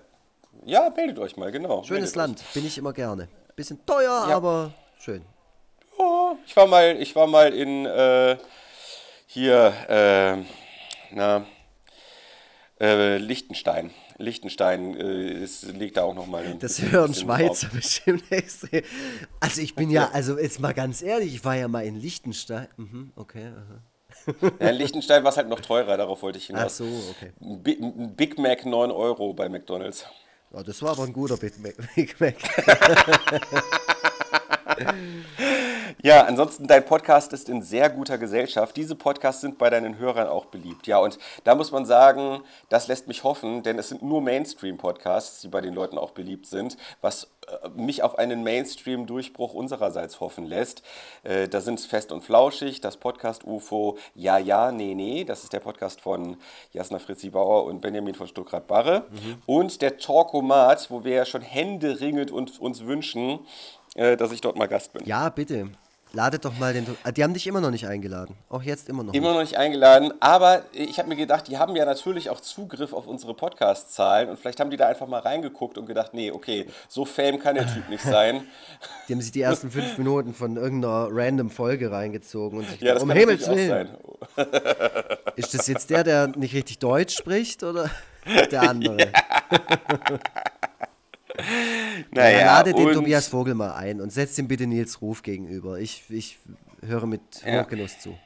ja, 0.65 0.93
meldet 0.95 1.19
euch 1.19 1.37
mal, 1.37 1.51
genau. 1.51 1.83
Schönes 1.85 2.15
Land, 2.15 2.41
euch. 2.41 2.55
bin 2.55 2.67
ich 2.67 2.79
immer 2.79 2.93
gerne. 2.93 3.29
Bisschen 3.57 3.85
teuer, 3.87 4.27
ja. 4.29 4.37
aber 4.37 4.73
schön. 4.99 5.25
Oh, 5.99 6.37
ich 6.47 6.57
war 6.57 6.67
mal, 6.67 7.01
ich 7.01 7.17
war 7.17 7.27
mal 7.27 7.53
in 7.53 7.87
äh, 7.87 8.37
hier, 9.27 9.73
äh, 9.89 10.37
na, 11.15 11.47
äh, 12.81 13.19
Liechtenstein. 13.19 13.91
Liechtenstein 14.17 14.95
äh, 14.95 15.33
ist, 15.33 15.65
liegt 15.73 15.97
da 15.97 16.03
auch 16.03 16.15
nochmal. 16.15 16.57
Das 16.59 16.83
hören 16.83 17.15
Schweizer 17.15 17.69
bestimmt 17.69 18.31
extrem. 18.31 18.83
Also 19.41 19.61
ich 19.61 19.75
bin 19.75 19.91
ja, 19.91 20.11
also 20.13 20.39
jetzt 20.39 20.61
mal 20.61 20.75
ganz 20.75 21.03
ehrlich, 21.03 21.35
ich 21.35 21.45
war 21.45 21.57
ja 21.57 21.69
mal 21.69 21.85
in 21.85 21.97
Liechtenstein. 21.97 22.69
Mhm, 22.77 23.13
okay. 23.17 23.47
Aha. 23.47 23.83
Ja, 24.61 24.71
in 24.71 24.77
Liechtenstein 24.77 25.23
war 25.23 25.31
es 25.31 25.37
halt 25.37 25.49
noch 25.49 25.61
teurer, 25.61 25.97
darauf 25.97 26.23
wollte 26.23 26.39
ich 26.39 26.47
hinaus. 26.47 26.65
Ach 26.65 26.71
so, 26.71 26.85
okay. 27.11 27.33
Ein 27.41 28.15
Big 28.17 28.39
Mac 28.39 28.65
9 28.65 28.91
Euro 28.91 29.33
bei 29.35 29.49
McDonalds. 29.49 30.07
Ja, 30.53 30.63
das 30.63 30.83
war 30.83 30.93
aber 30.93 31.05
ein 31.05 31.13
guter 31.13 31.37
Big 31.37 31.59
Mac. 31.59 31.75
Big 31.95 32.21
Mac. 32.21 32.37
Ja, 36.03 36.23
ansonsten, 36.23 36.67
dein 36.67 36.85
Podcast 36.85 37.33
ist 37.33 37.49
in 37.49 37.63
sehr 37.63 37.91
guter 37.91 38.19
Gesellschaft. 38.19 38.77
Diese 38.77 38.95
Podcasts 38.95 39.41
sind 39.41 39.59
bei 39.59 39.71
deinen 39.71 39.99
Hörern 39.99 40.29
auch 40.29 40.47
beliebt. 40.47 40.87
Ja, 40.87 40.99
und 40.99 41.19
da 41.45 41.55
muss 41.55 41.71
man 41.71 41.87
sagen, 41.87 42.43
das 42.69 42.89
lässt 42.89 43.09
mich 43.09 43.25
hoffen, 43.25 43.63
denn 43.63 43.79
es 43.79 43.89
sind 43.89 44.03
nur 44.03 44.21
Mainstream-Podcasts, 44.21 45.41
die 45.41 45.49
bei 45.49 45.61
den 45.61 45.75
Leuten 45.75 45.99
auch 45.99 46.11
beliebt 46.11 46.47
sind, 46.47 46.77
was 47.01 47.29
äh, 47.47 47.69
mich 47.77 48.03
auf 48.03 48.19
einen 48.19 48.43
Mainstream-Durchbruch 48.43 49.55
unsererseits 49.55 50.21
hoffen 50.21 50.47
lässt. 50.47 50.83
Äh, 51.23 51.49
da 51.49 51.61
sind 51.61 51.81
Fest 51.81 52.13
und 52.13 52.23
Flauschig, 52.23 52.81
das 52.81 52.97
Podcast 52.97 53.45
UFO 53.45 53.99
Ja, 54.15 54.39
Ja, 54.39 54.73
Nee, 54.73 54.95
Nee, 54.95 55.25
das 55.25 55.45
ist 55.45 55.53
der 55.53 55.61
Podcast 55.61 56.01
von 56.01 56.37
Jasna 56.73 56.99
Fritzi 56.99 57.31
Bauer 57.31 57.65
und 57.65 57.81
Benjamin 57.81 58.15
von 58.15 58.27
Stuttgart-Barre. 58.27 59.05
Mhm. 59.11 59.43
Und 59.47 59.83
der 59.83 59.99
Talkomat, 59.99 60.91
wo 60.91 61.05
wir 61.05 61.15
ja 61.15 61.25
schon 61.25 61.43
händeringend 61.43 62.31
und 62.31 62.61
uns 62.61 62.85
wünschen, 62.85 63.41
äh, 63.95 64.17
dass 64.17 64.33
ich 64.33 64.41
dort 64.41 64.57
mal 64.57 64.67
Gast 64.69 64.93
bin. 64.93 65.05
Ja, 65.07 65.29
bitte. 65.29 65.69
Ladet 66.15 66.47
doch 66.47 66.59
mal 66.59 66.73
den. 66.73 66.87
Ah, 67.05 67.11
Die 67.13 67.23
haben 67.23 67.35
dich 67.35 67.47
immer 67.47 67.61
noch 67.61 67.71
nicht 67.71 67.87
eingeladen. 67.87 68.35
Auch 68.49 68.63
jetzt 68.63 68.89
immer 68.89 69.03
noch. 69.03 69.13
Immer 69.13 69.27
nicht. 69.29 69.35
noch 69.35 69.43
nicht 69.43 69.59
eingeladen, 69.59 70.11
aber 70.21 70.63
ich 70.73 70.99
habe 70.99 71.07
mir 71.07 71.17
gedacht, 71.17 71.49
die 71.49 71.59
haben 71.59 71.77
ja 71.77 71.85
natürlich 71.85 72.31
auch 72.31 72.41
Zugriff 72.41 72.95
auf 72.95 73.07
unsere 73.07 73.35
Podcast-Zahlen 73.35 74.31
und 74.31 74.39
vielleicht 74.39 74.59
haben 74.59 74.71
die 74.71 74.79
da 74.79 74.87
einfach 74.89 75.07
mal 75.07 75.21
reingeguckt 75.21 75.77
und 75.77 75.85
gedacht, 75.85 76.15
nee, 76.15 76.31
okay, 76.31 76.65
so 76.89 77.05
fame 77.05 77.39
kann 77.39 77.57
der 77.57 77.67
Typ 77.67 77.91
nicht 77.91 78.03
sein. 78.03 78.47
Die 79.09 79.13
haben 79.13 79.21
sich 79.21 79.33
die 79.33 79.43
ersten 79.43 79.71
fünf 79.71 79.99
Minuten 79.99 80.33
von 80.33 80.57
irgendeiner 80.57 81.09
random 81.11 81.51
Folge 81.51 81.91
reingezogen 81.91 82.59
und 82.61 82.71
sich 82.71 82.81
Ja, 82.81 82.95
das 82.95 83.03
um 83.03 83.11
kann 83.11 83.19
Himmels 83.19 83.47
Willen. 83.47 83.69
sein. 83.69 84.47
Ist 85.37 85.53
das 85.53 85.67
jetzt 85.67 85.91
der, 85.91 86.05
der 86.05 86.29
nicht 86.29 86.55
richtig 86.55 86.79
Deutsch 86.79 87.15
spricht 87.19 87.63
oder 87.63 87.91
der 88.51 88.63
andere? 88.63 88.97
Naja, 92.11 92.39
Ja, 92.39 92.47
lade 92.47 92.75
den 92.75 92.93
Tobias 92.93 93.29
Vogel 93.29 93.55
mal 93.55 93.75
ein 93.75 94.01
und 94.01 94.13
setzt 94.13 94.39
ihm 94.39 94.49
bitte 94.49 94.67
Nils 94.67 95.01
Ruf 95.01 95.23
gegenüber. 95.23 95.79
Ich, 95.79 96.05
ich 96.09 96.39
höre 96.83 97.07
mit 97.07 97.21
Ja. 97.45 97.63
Hochgenuss 97.63 98.01
zu. 98.01 98.19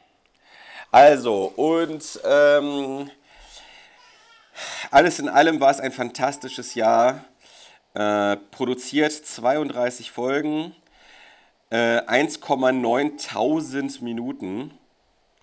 Also, 0.90 1.52
und 1.56 2.20
ähm, 2.24 3.10
alles 4.90 5.18
in 5.18 5.28
allem 5.28 5.60
war 5.60 5.70
es 5.70 5.80
ein 5.80 5.92
fantastisches 5.92 6.74
Jahr. 6.74 7.24
Äh, 7.94 8.36
produziert 8.50 9.12
32 9.12 10.10
Folgen, 10.10 10.74
äh, 11.70 12.00
1,9 12.00 14.02
Minuten. 14.02 14.72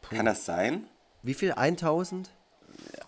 Kann 0.09 0.25
das 0.25 0.45
sein? 0.45 0.87
Wie 1.21 1.35
viel? 1.35 1.51
1000? 1.51 2.31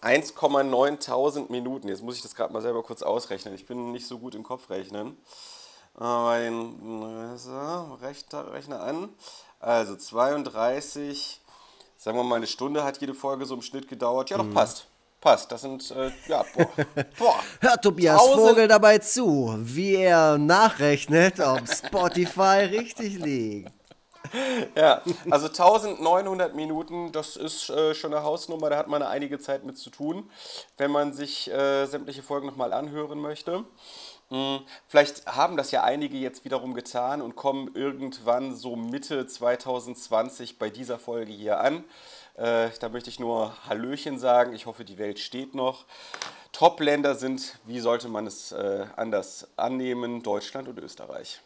1,9 0.01 1.51
Minuten. 1.51 1.87
Jetzt 1.87 2.01
muss 2.03 2.15
ich 2.15 2.21
das 2.21 2.35
gerade 2.35 2.53
mal 2.53 2.61
selber 2.61 2.83
kurz 2.83 3.01
ausrechnen. 3.01 3.53
Ich 3.53 3.65
bin 3.65 3.91
nicht 3.91 4.07
so 4.07 4.19
gut 4.19 4.35
im 4.35 4.43
Kopfrechnen. 4.43 5.17
Aber 5.95 6.39
den 6.39 7.37
so, 7.37 7.97
Rechner, 8.01 8.81
an. 8.81 9.09
Also 9.59 9.95
32, 9.95 11.41
sagen 11.97 12.17
wir 12.17 12.23
mal 12.23 12.37
eine 12.37 12.47
Stunde 12.47 12.83
hat 12.83 12.99
jede 12.99 13.13
Folge 13.13 13.45
so 13.45 13.53
im 13.53 13.61
Schnitt 13.61 13.87
gedauert. 13.87 14.29
Ja, 14.29 14.37
doch, 14.37 14.51
passt. 14.51 14.87
Passt. 15.19 15.51
Das 15.51 15.61
sind, 15.61 15.91
äh, 15.91 16.11
ja, 16.27 16.43
boah. 16.55 16.69
boah. 17.19 17.39
Hört 17.59 17.83
Tobias 17.83 18.19
1000 18.19 18.47
Vogel 18.47 18.67
dabei 18.67 18.97
zu, 18.97 19.53
wie 19.59 19.95
er 19.97 20.39
nachrechnet, 20.39 21.39
ob 21.39 21.67
Spotify 21.67 22.65
richtig 22.71 23.19
liegt. 23.19 23.71
Ja, 24.75 25.01
also 25.29 25.47
1900 25.47 26.55
Minuten, 26.55 27.11
das 27.11 27.35
ist 27.35 27.69
äh, 27.69 27.93
schon 27.93 28.13
eine 28.13 28.23
Hausnummer, 28.23 28.69
da 28.69 28.77
hat 28.77 28.87
man 28.87 29.01
einige 29.03 29.39
Zeit 29.39 29.63
mit 29.63 29.77
zu 29.77 29.89
tun, 29.89 30.29
wenn 30.77 30.91
man 30.91 31.13
sich 31.13 31.51
äh, 31.51 31.85
sämtliche 31.85 32.23
Folgen 32.23 32.47
nochmal 32.47 32.73
anhören 32.73 33.19
möchte. 33.19 33.65
Mm, 34.29 34.57
Vielleicht 34.87 35.25
haben 35.25 35.57
das 35.57 35.71
ja 35.71 35.83
einige 35.83 36.17
jetzt 36.17 36.45
wiederum 36.45 36.73
getan 36.73 37.21
und 37.21 37.35
kommen 37.35 37.71
irgendwann 37.75 38.55
so 38.55 38.75
Mitte 38.75 39.27
2020 39.27 40.57
bei 40.57 40.69
dieser 40.69 40.97
Folge 40.99 41.33
hier 41.33 41.59
an. 41.59 41.83
Äh, 42.35 42.69
da 42.79 42.89
möchte 42.89 43.09
ich 43.09 43.19
nur 43.19 43.53
Hallöchen 43.67 44.17
sagen. 44.19 44.53
Ich 44.53 44.65
hoffe, 44.65 44.85
die 44.85 44.97
Welt 44.97 45.19
steht 45.19 45.53
noch. 45.53 45.85
Top-Länder 46.53 47.15
sind, 47.15 47.59
wie 47.65 47.79
sollte 47.79 48.07
man 48.07 48.25
es 48.27 48.51
äh, 48.53 48.85
anders 48.95 49.47
annehmen, 49.57 50.23
Deutschland 50.23 50.67
und 50.69 50.77
Österreich. 50.79 51.41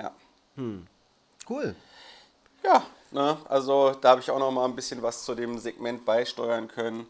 Ja. 0.00 0.12
Cool. 1.52 1.74
Ja, 2.64 2.82
ne, 3.10 3.36
also 3.46 3.92
da 4.00 4.10
habe 4.10 4.22
ich 4.22 4.30
auch 4.30 4.38
noch 4.38 4.50
mal 4.50 4.64
ein 4.64 4.74
bisschen 4.74 5.02
was 5.02 5.24
zu 5.24 5.34
dem 5.34 5.58
Segment 5.58 6.06
beisteuern 6.06 6.66
können. 6.66 7.06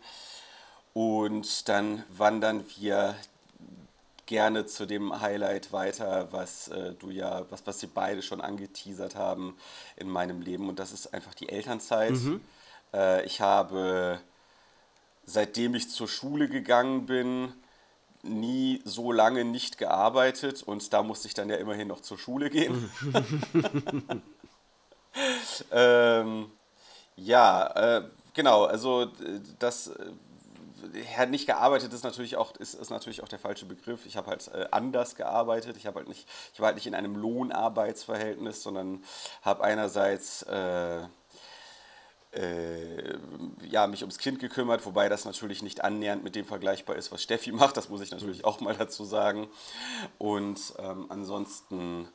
Und 0.94 1.68
dann 1.68 2.02
wandern 2.08 2.64
wir 2.76 3.14
gerne 4.26 4.66
zu 4.66 4.84
dem 4.84 5.20
Highlight 5.20 5.72
weiter, 5.72 6.26
was 6.32 6.66
äh, 6.68 6.92
du 6.94 7.10
ja, 7.10 7.46
was, 7.50 7.64
was 7.68 7.78
sie 7.78 7.86
beide 7.86 8.20
schon 8.20 8.40
angeteasert 8.40 9.14
haben 9.14 9.56
in 9.94 10.08
meinem 10.08 10.40
Leben. 10.42 10.68
Und 10.68 10.80
das 10.80 10.90
ist 10.90 11.14
einfach 11.14 11.34
die 11.34 11.48
Elternzeit. 11.48 12.14
Äh, 12.92 13.24
ich 13.24 13.40
habe, 13.40 14.18
seitdem 15.24 15.76
ich 15.76 15.88
zur 15.88 16.08
Schule 16.08 16.48
gegangen 16.48 17.06
bin, 17.06 17.52
nie 18.22 18.80
so 18.84 19.12
lange 19.12 19.44
nicht 19.44 19.78
gearbeitet 19.78 20.62
und 20.62 20.92
da 20.92 21.02
musste 21.02 21.28
ich 21.28 21.34
dann 21.34 21.48
ja 21.48 21.56
immerhin 21.56 21.88
noch 21.88 22.00
zur 22.00 22.18
Schule 22.18 22.50
gehen. 22.50 22.90
ähm, 25.70 26.50
ja, 27.16 27.98
äh, 27.98 28.04
genau, 28.34 28.64
also 28.64 29.02
äh, 29.02 29.08
das 29.58 29.88
äh, 29.88 30.12
hat 31.16 31.30
nicht 31.30 31.46
gearbeitet 31.46 31.92
ist 31.92 32.02
natürlich 32.02 32.36
auch 32.36 32.54
ist, 32.56 32.74
ist 32.74 32.90
natürlich 32.90 33.22
auch 33.22 33.28
der 33.28 33.38
falsche 33.38 33.66
Begriff. 33.66 34.06
Ich 34.06 34.16
habe 34.16 34.30
halt 34.30 34.48
äh, 34.48 34.66
anders 34.70 35.14
gearbeitet. 35.16 35.76
Ich 35.76 35.86
habe 35.86 35.98
halt 35.98 36.08
nicht 36.08 36.28
ich 36.52 36.60
war 36.60 36.66
halt 36.66 36.76
nicht 36.76 36.86
in 36.86 36.94
einem 36.94 37.16
Lohnarbeitsverhältnis, 37.16 38.62
sondern 38.62 39.04
habe 39.42 39.62
einerseits 39.64 40.42
äh, 40.42 41.02
äh, 42.32 43.18
ja, 43.68 43.86
mich 43.86 44.02
ums 44.02 44.18
Kind 44.18 44.38
gekümmert, 44.38 44.84
wobei 44.86 45.08
das 45.08 45.24
natürlich 45.24 45.62
nicht 45.62 45.84
annähernd 45.84 46.24
mit 46.24 46.34
dem 46.34 46.46
vergleichbar 46.46 46.96
ist, 46.96 47.12
was 47.12 47.22
Steffi 47.22 47.52
macht, 47.52 47.76
das 47.76 47.88
muss 47.88 48.00
ich 48.00 48.10
natürlich 48.10 48.44
auch 48.44 48.60
mal 48.60 48.74
dazu 48.74 49.04
sagen. 49.04 49.48
Und 50.18 50.74
ähm, 50.78 51.06
ansonsten 51.10 52.08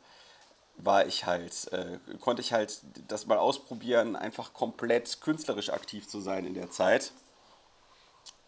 war 0.78 1.06
ich 1.06 1.26
halt, 1.26 1.72
äh, 1.74 1.98
konnte 2.20 2.42
ich 2.42 2.54
halt 2.54 2.82
das 3.08 3.26
mal 3.26 3.38
ausprobieren, 3.38 4.16
einfach 4.16 4.54
komplett 4.54 5.22
künstlerisch 5.22 5.70
aktiv 5.70 6.08
zu 6.08 6.20
sein 6.20 6.46
in 6.46 6.54
der 6.54 6.70
Zeit. 6.70 7.12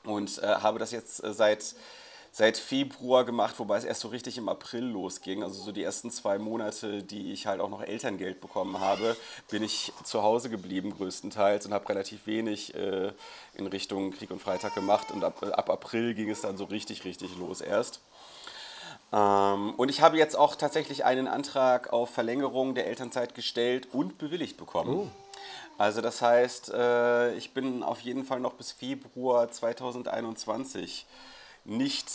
Und 0.03 0.37
äh, 0.39 0.47
habe 0.47 0.79
das 0.79 0.91
jetzt 0.91 1.23
äh, 1.23 1.33
seit, 1.33 1.75
seit 2.31 2.57
Februar 2.57 3.25
gemacht, 3.25 3.55
wobei 3.57 3.77
es 3.77 3.83
erst 3.83 4.01
so 4.01 4.09
richtig 4.09 4.37
im 4.37 4.47
April 4.47 4.83
losging. 4.83 5.43
Also 5.43 5.61
so 5.61 5.71
die 5.71 5.83
ersten 5.83 6.11
zwei 6.11 6.37
Monate, 6.37 7.03
die 7.03 7.33
ich 7.33 7.47
halt 7.47 7.59
auch 7.59 7.69
noch 7.69 7.81
Elterngeld 7.81 8.39
bekommen 8.41 8.79
habe, 8.79 9.17
bin 9.49 9.63
ich 9.63 9.91
zu 10.03 10.21
Hause 10.21 10.49
geblieben 10.49 10.95
größtenteils 10.95 11.65
und 11.65 11.73
habe 11.73 11.89
relativ 11.89 12.27
wenig 12.27 12.75
äh, 12.75 13.11
in 13.55 13.67
Richtung 13.67 14.11
Krieg 14.11 14.29
und 14.29 14.41
Freitag 14.41 14.75
gemacht. 14.75 15.11
Und 15.11 15.23
ab, 15.23 15.43
ab 15.43 15.69
April 15.69 16.13
ging 16.13 16.29
es 16.29 16.41
dann 16.41 16.57
so 16.57 16.65
richtig, 16.65 17.03
richtig 17.05 17.35
los 17.37 17.61
erst. 17.61 18.01
Ähm, 19.11 19.73
und 19.75 19.89
ich 19.89 20.01
habe 20.01 20.17
jetzt 20.17 20.35
auch 20.35 20.55
tatsächlich 20.55 21.05
einen 21.05 21.27
Antrag 21.27 21.91
auf 21.91 22.11
Verlängerung 22.11 22.75
der 22.75 22.87
Elternzeit 22.87 23.35
gestellt 23.35 23.87
und 23.91 24.17
bewilligt 24.17 24.57
bekommen. 24.57 25.11
Also 25.77 26.01
das 26.01 26.21
heißt, 26.21 26.73
äh, 26.73 27.33
ich 27.35 27.53
bin 27.53 27.83
auf 27.83 28.01
jeden 28.01 28.25
Fall 28.25 28.39
noch 28.39 28.53
bis 28.53 28.71
Februar 28.71 29.49
2021 29.49 31.05
nicht 31.65 32.09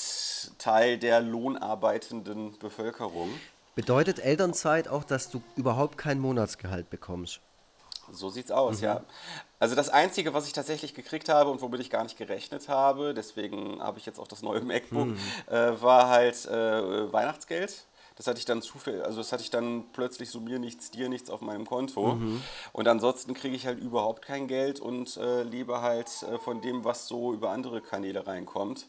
Teil 0.59 0.99
der 0.99 1.21
lohnarbeitenden 1.21 2.59
Bevölkerung. 2.59 3.31
Bedeutet 3.75 4.19
Elternzeit 4.19 4.89
auch, 4.89 5.05
dass 5.05 5.31
du 5.31 5.43
überhaupt 5.57 5.99
kein 5.99 6.21
Monatsgehalt 6.21 6.91
bekommst? 6.91 7.41
So 8.13 8.29
sieht's 8.31 8.51
aus, 8.51 8.81
ja. 8.81 9.03
Also 9.59 9.75
das 9.75 9.89
Einzige, 9.89 10.35
was 10.35 10.47
ich 10.47 10.53
tatsächlich 10.53 10.95
gekriegt 10.95 11.29
habe 11.29 11.51
und 11.51 11.63
womit 11.63 11.81
ich 11.81 11.91
gar 11.91 12.03
nicht 12.03 12.19
gerechnet 12.19 12.69
habe, 12.69 13.15
deswegen 13.15 13.83
habe 13.83 13.99
ich 13.99 14.07
jetzt 14.07 14.19
auch 14.19 14.29
das 14.29 14.43
neue 14.43 14.61
MacBook, 14.61 15.09
äh, 15.51 15.81
war 15.81 16.09
halt 16.09 16.45
äh, 16.47 17.13
Weihnachtsgeld. 17.13 17.87
Das 18.17 18.29
hatte 18.29 18.39
ich 18.39 18.45
dann 18.45 18.63
zufällig, 18.63 19.03
also 19.03 19.19
das 19.19 19.33
hatte 19.33 19.43
ich 19.43 19.51
dann 19.51 19.87
plötzlich 19.93 20.31
so 20.31 20.39
mir 20.39 20.61
nichts, 20.61 20.93
dir 20.93 21.09
nichts 21.09 21.31
auf 21.31 21.41
meinem 21.41 21.67
Konto. 21.67 22.13
Und 22.73 22.87
ansonsten 22.87 23.35
kriege 23.35 23.57
ich 23.57 23.67
halt 23.67 23.81
überhaupt 23.81 24.23
kein 24.23 24.47
Geld 24.47 24.79
und 24.79 25.17
äh, 25.17 25.43
lebe 25.43 25.81
halt 25.81 26.07
äh, 26.23 26.39
von 26.39 26.61
dem, 26.61 26.85
was 26.85 27.09
so 27.09 27.33
über 27.33 27.51
andere 27.51 27.81
Kanäle 27.81 28.25
reinkommt. 28.25 28.87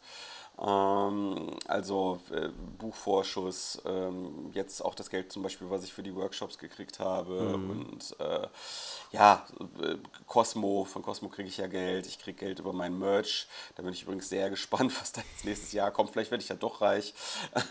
Ähm, 0.58 1.58
also 1.68 2.20
äh, 2.32 2.48
Buchvorschuss, 2.80 3.82
ähm, 3.86 4.52
jetzt 4.54 4.84
auch 4.84 4.96
das 4.96 5.10
Geld 5.10 5.32
zum 5.32 5.44
Beispiel, 5.44 5.70
was 5.70 5.84
ich 5.84 5.92
für 5.92 6.04
die 6.04 6.16
Workshops 6.16 6.58
gekriegt 6.58 7.00
habe 7.00 7.56
und 7.56 8.16
äh, 8.20 8.48
ja, 9.12 9.46
äh, 9.82 9.96
Cosmo, 10.28 10.86
von 10.86 11.02
Cosmo 11.02 11.28
kriege 11.28 11.50
ich 11.50 11.58
ja 11.58 11.68
Geld, 11.68 12.08
ich 12.08 12.20
kriege 12.20 12.38
Geld 12.38 12.60
über 12.60 12.72
mein 12.72 12.98
Merch, 12.98 13.48
da 13.76 13.84
bin 13.84 13.92
ich 13.92 14.04
übrigens 14.04 14.30
sehr 14.30 14.50
gespannt, 14.56 14.98
was 15.00 15.12
da 15.12 15.22
jetzt 15.30 15.44
nächstes 15.44 15.74
Jahr 15.74 15.92
kommt, 15.92 16.12
vielleicht 16.12 16.32
werde 16.32 16.44
ich 16.44 16.50
ja 16.50 16.56
doch 16.56 16.80
reich. 16.80 17.14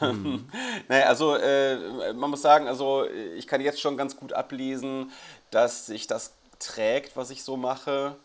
Mhm. 0.00 0.46
naja, 0.88 1.06
also 1.06 1.36
äh, 1.36 2.12
man 2.12 2.28
muss 2.28 2.42
sagen, 2.42 2.68
also 2.68 3.06
ich 3.06 3.46
kann 3.46 3.62
jetzt 3.62 3.80
schon 3.80 3.96
ganz 3.96 4.14
gut 4.14 4.34
ablesen, 4.34 5.10
dass 5.50 5.86
sich 5.86 6.06
das 6.06 6.34
trägt, 6.58 7.16
was 7.16 7.30
ich 7.30 7.44
so 7.44 7.56
mache. 7.56 8.16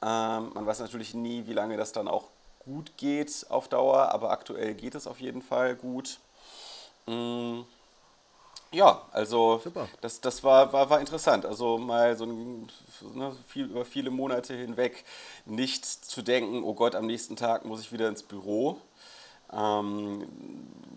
Ähm, 0.00 0.50
man 0.54 0.66
weiß 0.66 0.80
natürlich 0.80 1.14
nie, 1.14 1.46
wie 1.46 1.52
lange 1.52 1.76
das 1.76 1.92
dann 1.92 2.08
auch 2.08 2.31
gut 2.64 2.96
geht 2.96 3.46
auf 3.50 3.68
Dauer, 3.68 4.12
aber 4.12 4.30
aktuell 4.30 4.74
geht 4.74 4.94
es 4.94 5.06
auf 5.06 5.20
jeden 5.20 5.42
Fall 5.42 5.76
gut. 5.76 6.18
Mm, 7.06 7.62
Ja, 8.72 9.02
also 9.12 9.60
Super. 9.62 9.88
das, 10.00 10.20
das 10.22 10.42
war, 10.44 10.72
war, 10.72 10.88
war 10.88 11.00
interessant. 11.00 11.44
Also 11.44 11.76
mal 11.76 12.16
so 12.16 12.24
ein, 12.24 12.68
ne, 13.14 13.36
viel, 13.46 13.66
über 13.66 13.84
viele 13.84 14.10
Monate 14.10 14.54
hinweg 14.54 15.04
nicht 15.44 15.84
zu 15.84 16.22
denken, 16.22 16.62
oh 16.64 16.72
Gott, 16.74 16.94
am 16.94 17.06
nächsten 17.06 17.36
Tag 17.36 17.64
muss 17.66 17.80
ich 17.82 17.92
wieder 17.92 18.08
ins 18.08 18.22
Büro. 18.22 18.80
Ähm, 19.52 20.26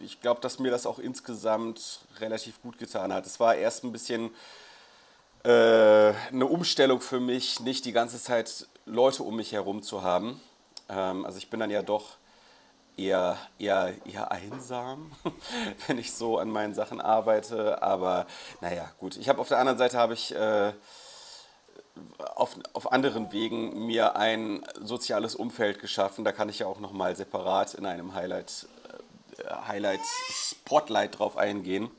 ich 0.02 0.22
glaube, 0.22 0.42
dass 0.42 0.60
mir 0.60 0.72
das 0.72 0.86
auch 0.88 1.00
insgesamt 1.00 2.02
relativ 2.20 2.62
gut 2.62 2.78
getan 2.80 3.14
hat. 3.14 3.26
Es 3.26 3.40
war 3.40 3.56
erst 3.56 3.84
ein 3.86 3.92
bisschen 3.94 4.32
äh, 5.44 6.14
eine 6.32 6.46
Umstellung 6.48 7.02
für 7.02 7.20
mich, 7.20 7.60
nicht 7.60 7.86
die 7.86 7.92
ganze 7.92 8.22
Zeit 8.22 8.68
Leute 8.86 9.24
um 9.24 9.36
mich 9.36 9.52
herum 9.52 9.82
zu 9.84 10.02
haben. 10.04 10.40
Ähm, 10.90 11.26
also 11.26 11.38
ich 11.38 11.50
bin 11.50 11.60
dann 11.60 11.70
ja 11.70 11.82
doch 11.82 12.18
eher, 12.98 13.38
eher, 13.60 13.94
eher 14.06 14.32
einsam, 14.32 15.12
wenn 15.88 15.98
ich 15.98 16.14
so 16.14 16.38
an 16.38 16.50
meinen 16.50 16.74
Sachen 16.74 17.02
arbeite. 17.02 17.82
Aber 17.82 18.26
naja, 18.62 18.90
gut. 19.00 19.18
Ich 19.18 19.30
habe 19.30 19.40
auf 19.40 19.48
der 19.48 19.60
anderen 19.60 19.78
Seite 19.78 19.98
habe 19.98 20.14
ich 20.14 20.34
äh, 20.36 20.74
auf, 22.36 22.58
auf 22.74 22.92
anderen 22.92 23.32
Wegen 23.32 23.86
mir 23.86 24.16
ein 24.16 24.66
soziales 24.82 25.36
Umfeld 25.36 25.80
geschaffen. 25.80 26.26
Da 26.26 26.32
kann 26.32 26.50
ich 26.50 26.60
ja 26.60 26.68
auch 26.68 26.80
nochmal 26.80 27.16
separat 27.16 27.74
in 27.74 27.86
einem 27.86 28.14
Highlight, 28.14 28.68
äh, 29.38 29.54
Highlight 29.68 30.02
Spotlight 30.30 31.20
drauf 31.20 31.38
eingehen. 31.38 31.92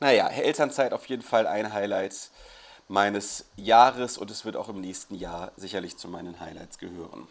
Naja, 0.00 0.28
Elternzeit 0.28 0.92
auf 0.92 1.06
jeden 1.06 1.22
Fall 1.22 1.46
ein 1.46 1.72
Highlight 1.72 2.30
meines 2.88 3.46
Jahres 3.56 4.18
und 4.18 4.30
es 4.30 4.44
wird 4.44 4.56
auch 4.56 4.68
im 4.68 4.80
nächsten 4.80 5.14
Jahr 5.14 5.52
sicherlich 5.56 5.96
zu 5.96 6.08
meinen 6.08 6.38
Highlights 6.40 6.78
gehören. 6.78 7.26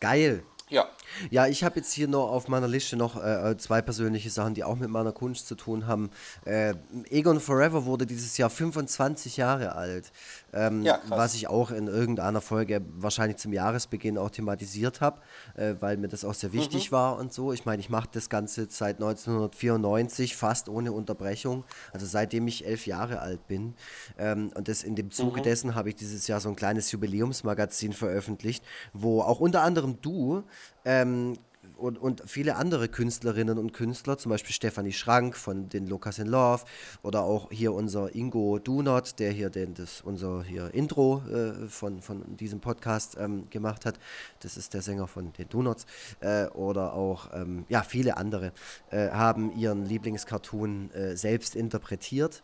Geil. 0.00 0.42
Ja. 0.70 0.86
Ja, 1.30 1.46
ich 1.46 1.64
habe 1.64 1.76
jetzt 1.76 1.92
hier 1.92 2.08
noch 2.08 2.30
auf 2.30 2.48
meiner 2.48 2.68
Liste 2.68 2.96
noch 2.96 3.16
äh, 3.22 3.56
zwei 3.56 3.80
persönliche 3.80 4.28
Sachen, 4.28 4.52
die 4.54 4.64
auch 4.64 4.76
mit 4.76 4.90
meiner 4.90 5.12
Kunst 5.12 5.48
zu 5.48 5.54
tun 5.54 5.86
haben. 5.86 6.10
Äh, 6.44 6.74
Egon 7.08 7.40
Forever 7.40 7.86
wurde 7.86 8.06
dieses 8.06 8.36
Jahr 8.36 8.50
25 8.50 9.38
Jahre 9.38 9.74
alt, 9.74 10.12
ähm, 10.52 10.82
Ja, 10.82 11.00
was 11.08 11.34
ich 11.34 11.48
auch 11.48 11.70
in 11.70 11.86
irgendeiner 11.86 12.40
Folge 12.40 12.82
wahrscheinlich 12.96 13.36
zum 13.36 13.52
Jahresbeginn 13.52 14.18
auch 14.18 14.30
thematisiert 14.30 15.00
habe, 15.00 15.20
äh, 15.54 15.74
weil 15.80 15.96
mir 15.96 16.08
das 16.08 16.24
auch 16.24 16.34
sehr 16.34 16.52
wichtig 16.52 16.92
war 16.92 17.18
und 17.18 17.32
so. 17.32 17.52
Ich 17.52 17.66
meine, 17.66 17.80
ich 17.80 17.90
mache 17.90 18.08
das 18.12 18.28
Ganze 18.30 18.66
seit 18.70 18.96
1994 18.96 20.36
fast 20.36 20.68
ohne 20.68 20.92
Unterbrechung, 20.92 21.64
also 21.92 22.06
seitdem 22.06 22.46
ich 22.48 22.66
elf 22.66 22.86
Jahre 22.86 23.20
alt 23.20 23.46
bin. 23.46 23.74
Ähm, 24.18 24.50
und 24.54 24.68
das 24.68 24.82
in 24.82 24.94
dem 24.94 25.10
Zuge 25.10 25.42
dessen 25.42 25.74
habe 25.74 25.90
ich 25.90 25.96
dieses 25.96 26.26
Jahr 26.26 26.40
so 26.40 26.48
ein 26.48 26.56
kleines 26.56 26.90
Jubiläumsmagazin 26.92 27.92
veröffentlicht, 27.92 28.64
wo 28.92 29.20
auch 29.22 29.40
unter 29.40 29.62
anderem 29.62 30.00
du 30.00 30.44
ähm, 30.84 31.36
und, 31.76 31.98
und 31.98 32.22
viele 32.26 32.56
andere 32.56 32.88
Künstlerinnen 32.88 33.58
und 33.58 33.72
Künstler, 33.72 34.18
zum 34.18 34.30
Beispiel 34.30 34.52
Stefanie 34.52 34.92
Schrank 34.92 35.36
von 35.36 35.68
den 35.68 35.86
Lucas 35.86 36.18
in 36.18 36.26
Love 36.26 36.64
oder 37.02 37.22
auch 37.22 37.50
hier 37.50 37.72
unser 37.72 38.14
Ingo 38.14 38.58
Dunot, 38.58 39.18
der 39.18 39.30
hier 39.32 39.50
den, 39.50 39.74
das, 39.74 40.00
unser 40.00 40.42
hier 40.42 40.72
Intro 40.74 41.22
äh, 41.28 41.68
von, 41.68 42.02
von 42.02 42.36
diesem 42.36 42.60
Podcast 42.60 43.16
ähm, 43.18 43.48
gemacht 43.50 43.84
hat. 43.84 43.98
Das 44.40 44.56
ist 44.56 44.74
der 44.74 44.82
Sänger 44.82 45.06
von 45.06 45.32
den 45.32 45.48
Donuts. 45.48 45.86
Äh, 46.20 46.46
oder 46.46 46.94
auch 46.94 47.30
ähm, 47.34 47.64
ja, 47.68 47.82
viele 47.82 48.16
andere 48.16 48.52
äh, 48.90 49.10
haben 49.10 49.52
ihren 49.56 49.84
Lieblingscartoon 49.84 50.90
äh, 50.92 51.16
selbst 51.16 51.56
interpretiert 51.56 52.42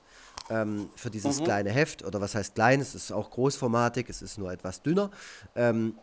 ähm, 0.50 0.88
für 0.96 1.10
dieses 1.10 1.42
kleine 1.42 1.70
Heft. 1.70 2.04
Oder 2.04 2.20
was 2.20 2.34
heißt 2.34 2.54
klein? 2.54 2.80
Es 2.80 2.94
ist 2.94 3.12
auch 3.12 3.30
großformatig, 3.30 4.08
es 4.08 4.22
ist 4.22 4.38
nur 4.38 4.52
etwas 4.52 4.82
dünner. 4.82 5.10
Ähm, 5.54 5.94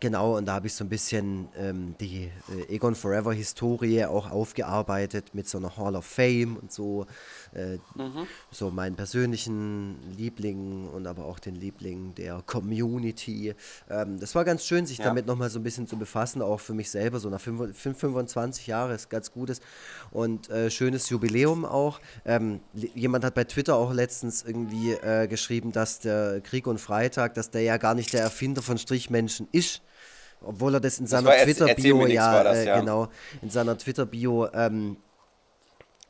Genau, 0.00 0.36
und 0.36 0.46
da 0.46 0.54
habe 0.54 0.68
ich 0.68 0.74
so 0.74 0.84
ein 0.84 0.88
bisschen 0.88 1.48
ähm, 1.58 1.96
die 2.00 2.30
äh, 2.68 2.72
Egon 2.74 2.94
Forever 2.94 3.32
Historie 3.32 4.04
auch 4.04 4.30
aufgearbeitet 4.30 5.34
mit 5.34 5.48
so 5.48 5.58
einer 5.58 5.76
Hall 5.76 5.96
of 5.96 6.04
Fame 6.06 6.56
und 6.56 6.70
so. 6.70 7.06
Äh, 7.52 7.78
So 8.52 8.70
meinen 8.70 8.94
persönlichen 8.94 9.96
Lieblingen 10.16 10.88
und 10.88 11.06
aber 11.08 11.24
auch 11.24 11.40
den 11.40 11.56
Lieblingen 11.56 12.14
der 12.14 12.42
Community. 12.46 13.54
Ähm, 13.90 14.20
das 14.20 14.36
war 14.36 14.44
ganz 14.44 14.64
schön, 14.64 14.86
sich 14.86 14.98
Ja. 14.98 15.04
damit 15.06 15.26
nochmal 15.26 15.50
so 15.50 15.58
ein 15.58 15.64
bisschen 15.64 15.88
zu 15.88 15.96
befassen, 15.96 16.42
auch 16.42 16.60
für 16.60 16.74
mich 16.74 16.90
selber. 16.90 17.18
So 17.18 17.28
nach 17.28 17.40
5 17.40 17.76
25 17.76 18.68
Jahre 18.68 18.94
ist 18.94 19.10
ganz 19.10 19.32
gutes 19.32 19.60
und 20.12 20.48
äh, 20.48 20.70
schönes 20.70 21.08
Jubiläum 21.10 21.64
auch. 21.64 22.00
Ähm, 22.24 22.60
jemand 22.94 23.24
hat 23.24 23.34
bei 23.34 23.44
Twitter 23.44 23.74
auch 23.74 23.92
letztens 23.92 24.44
irgendwie 24.44 24.92
äh, 24.92 25.26
geschrieben, 25.26 25.72
dass 25.72 25.98
der 25.98 26.40
Krieg 26.40 26.68
und 26.68 26.78
Freitag, 26.80 27.34
dass 27.34 27.50
der 27.50 27.62
ja 27.62 27.78
gar 27.78 27.94
nicht 27.96 28.12
der 28.12 28.20
Erfinder 28.22 28.62
von 28.62 28.78
Strichmenschen 28.78 29.48
ist. 29.50 29.82
Obwohl 30.40 30.74
er 30.74 30.80
das 30.80 30.98
in 31.00 31.06
seiner 31.06 31.30
Twitter-Bio, 31.32 32.06
ja, 32.06 32.44
das, 32.44 32.58
äh, 32.58 32.66
ja. 32.66 32.80
genau, 32.80 33.08
in 33.42 33.50
seiner 33.50 33.76
Twitter-Bio 33.76 34.48
ähm, 34.52 34.96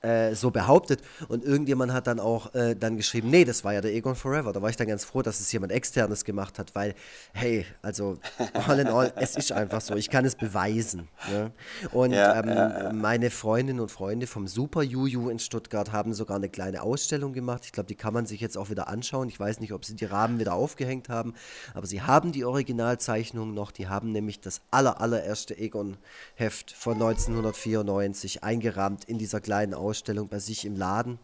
äh, 0.02 0.34
so 0.34 0.50
behauptet. 0.50 1.02
Und 1.28 1.44
irgendjemand 1.44 1.92
hat 1.92 2.06
dann 2.06 2.20
auch 2.20 2.54
äh, 2.54 2.76
dann 2.76 2.96
geschrieben, 2.96 3.30
nee, 3.30 3.44
das 3.44 3.64
war 3.64 3.74
ja 3.74 3.80
der 3.80 3.92
Egon 3.92 4.14
Forever. 4.14 4.52
Da 4.52 4.62
war 4.62 4.70
ich 4.70 4.76
dann 4.76 4.86
ganz 4.86 5.04
froh, 5.04 5.22
dass 5.22 5.40
es 5.40 5.50
jemand 5.50 5.72
externes 5.72 6.24
gemacht 6.24 6.58
hat, 6.58 6.74
weil, 6.74 6.94
hey, 7.32 7.66
also 7.82 8.18
all 8.68 8.78
in 8.78 8.86
all, 8.86 9.12
es 9.16 9.36
ist 9.36 9.50
einfach 9.52 9.80
so, 9.80 9.94
ich 9.96 10.08
kann 10.08 10.24
es 10.24 10.36
beweisen. 10.36 11.08
Ne? 11.30 11.50
Und 11.92 12.12
Ja, 12.12 12.40
ähm, 12.40 12.48
ja, 12.48 12.92
meine 12.92 13.30
Freundinnen 13.30 13.80
und 13.80 13.90
Freunde 13.90 14.26
vom 14.26 14.46
Super 14.46 14.82
Juju 14.82 15.30
in 15.30 15.38
Stuttgart 15.38 15.92
haben 15.92 16.14
sogar 16.14 16.36
eine 16.36 16.48
kleine 16.48 16.82
Ausstellung 16.82 17.32
gemacht. 17.32 17.64
Ich 17.64 17.72
glaube, 17.72 17.88
die 17.88 17.96
kann 17.96 18.14
man 18.14 18.26
sich 18.26 18.40
jetzt 18.40 18.56
auch 18.56 18.70
wieder 18.70 18.88
anschauen. 18.88 19.28
Ich 19.28 19.40
weiß 19.40 19.60
nicht, 19.60 19.72
ob 19.72 19.84
sie 19.84 19.96
die 19.96 20.04
Rahmen 20.04 20.38
wieder 20.38 20.54
aufgehängt 20.54 21.08
haben, 21.08 21.34
aber 21.74 21.86
sie 21.86 22.02
haben 22.02 22.32
die 22.32 22.44
Originalzeichnung 22.44 23.52
noch. 23.52 23.72
Die 23.72 23.88
haben 23.88 24.12
nämlich 24.12 24.40
das 24.40 24.60
aller, 24.70 25.00
allererste 25.00 25.58
Egon-Heft 25.58 26.70
von 26.70 26.94
1994 26.94 28.44
eingerahmt 28.44 29.04
in 29.04 29.18
dieser 29.18 29.40
kleinen 29.40 29.74
Ausstellung 29.74 29.87
bei 30.30 30.38
sich 30.38 30.64
im 30.64 30.76
Laden. 30.76 31.18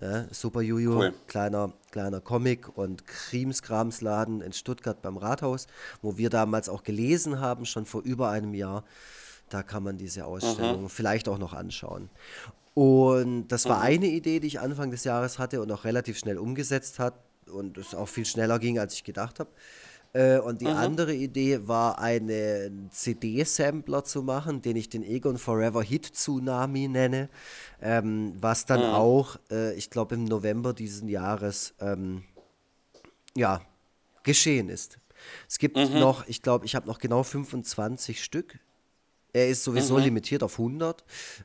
Ja, 0.00 0.26
Super 0.32 0.60
Juju, 0.62 0.96
Cool. 0.96 1.14
kleiner, 1.26 1.72
kleiner 1.90 2.20
Comic- 2.20 2.76
und 2.76 3.04
Krimskramsladen 3.06 4.40
in 4.42 4.52
Stuttgart 4.52 5.02
beim 5.02 5.16
Rathaus, 5.16 5.66
wo 6.02 6.16
wir 6.16 6.30
damals 6.30 6.68
auch 6.68 6.84
gelesen 6.84 7.40
haben, 7.40 7.66
schon 7.66 7.84
vor 7.84 8.02
über 8.02 8.30
einem 8.30 8.54
Jahr. 8.54 8.84
Da 9.48 9.62
kann 9.62 9.82
man 9.82 9.96
diese 9.96 10.24
Ausstellung 10.26 10.88
vielleicht 10.88 11.28
auch 11.28 11.38
noch 11.38 11.52
anschauen. 11.52 12.10
Und 12.74 13.48
das 13.48 13.64
war 13.68 13.80
eine 13.80 14.06
Idee, 14.06 14.38
die 14.38 14.46
ich 14.46 14.60
Anfang 14.60 14.92
des 14.92 15.02
Jahres 15.02 15.40
hatte 15.40 15.60
und 15.60 15.72
auch 15.72 15.84
relativ 15.84 16.16
schnell 16.18 16.38
umgesetzt 16.38 17.00
hat 17.00 17.14
und 17.50 17.76
es 17.76 17.92
auch 17.94 18.08
viel 18.08 18.24
schneller 18.24 18.60
ging, 18.60 18.78
als 18.78 18.94
ich 18.94 19.02
gedacht 19.02 19.40
habe. 19.40 19.50
Äh, 20.14 20.38
Und 20.38 20.60
die 20.62 20.66
andere 20.66 21.14
Idee 21.14 21.68
war, 21.68 21.98
einen 21.98 22.90
CD-Sampler 22.90 24.04
zu 24.04 24.22
machen, 24.22 24.62
den 24.62 24.76
ich 24.76 24.88
den 24.88 25.02
Egon 25.02 25.38
Forever 25.38 25.82
Hit 25.82 26.06
Tsunami 26.14 26.88
nenne, 26.88 27.28
ähm, 27.82 28.32
was 28.40 28.64
dann 28.64 28.82
auch, 28.82 29.36
äh, 29.50 29.74
ich 29.74 29.90
glaube, 29.90 30.14
im 30.14 30.24
November 30.24 30.72
diesen 30.72 31.08
Jahres 31.08 31.74
ähm, 31.80 32.24
ja, 33.36 33.60
geschehen 34.22 34.68
ist. 34.68 34.98
Es 35.48 35.58
gibt 35.58 35.76
noch, 35.76 36.26
ich 36.26 36.42
glaube, 36.42 36.64
ich 36.64 36.74
habe 36.74 36.86
noch 36.86 36.98
genau 36.98 37.22
25 37.22 38.22
Stück. 38.22 38.58
Er 39.32 39.48
ist 39.48 39.62
sowieso 39.62 39.98
limitiert 39.98 40.42
auf 40.42 40.58
100. 40.58 41.04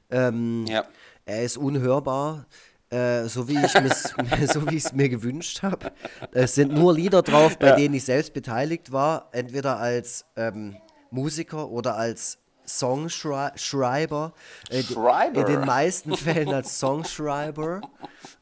Ähm, 0.09 0.65
Ja. 0.67 0.85
Er 1.25 1.43
ist 1.43 1.57
unhörbar, 1.57 2.47
äh, 2.93 3.27
so 3.27 3.47
wie 3.47 3.57
ich 3.57 3.75
es 3.75 4.13
so 4.53 4.69
wie 4.69 4.81
mir 4.93 5.09
gewünscht 5.09 5.63
habe. 5.63 5.91
Es 6.31 6.55
sind 6.55 6.73
nur 6.73 6.93
Lieder 6.93 7.21
drauf, 7.21 7.57
bei 7.57 7.71
denen 7.71 7.95
ich 7.95 8.05
selbst 8.05 8.33
beteiligt 8.33 8.91
war, 8.91 9.29
entweder 9.31 9.77
als 9.77 10.25
ähm, 10.35 10.77
Musiker 11.09 11.69
oder 11.69 11.95
als 11.95 12.37
Songschreiber. 12.65 14.33
Äh, 14.69 14.83
Schreiber. 14.83 15.41
In 15.41 15.45
den 15.45 15.65
meisten 15.65 16.15
Fällen 16.15 16.53
als 16.53 16.79
Songschreiber. 16.79 17.81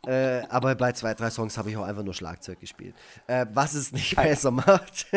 Äh, 0.05 0.41
aber 0.49 0.75
bei 0.75 0.91
zwei, 0.91 1.13
drei 1.13 1.29
Songs 1.29 1.57
habe 1.57 1.69
ich 1.71 1.77
auch 1.77 1.85
einfach 1.85 2.03
nur 2.03 2.13
Schlagzeug 2.13 2.59
gespielt. 2.59 2.95
Äh, 3.27 3.45
was 3.53 3.73
es 3.73 3.91
nicht 3.91 4.15
besser 4.15 4.51
macht. 4.51 5.07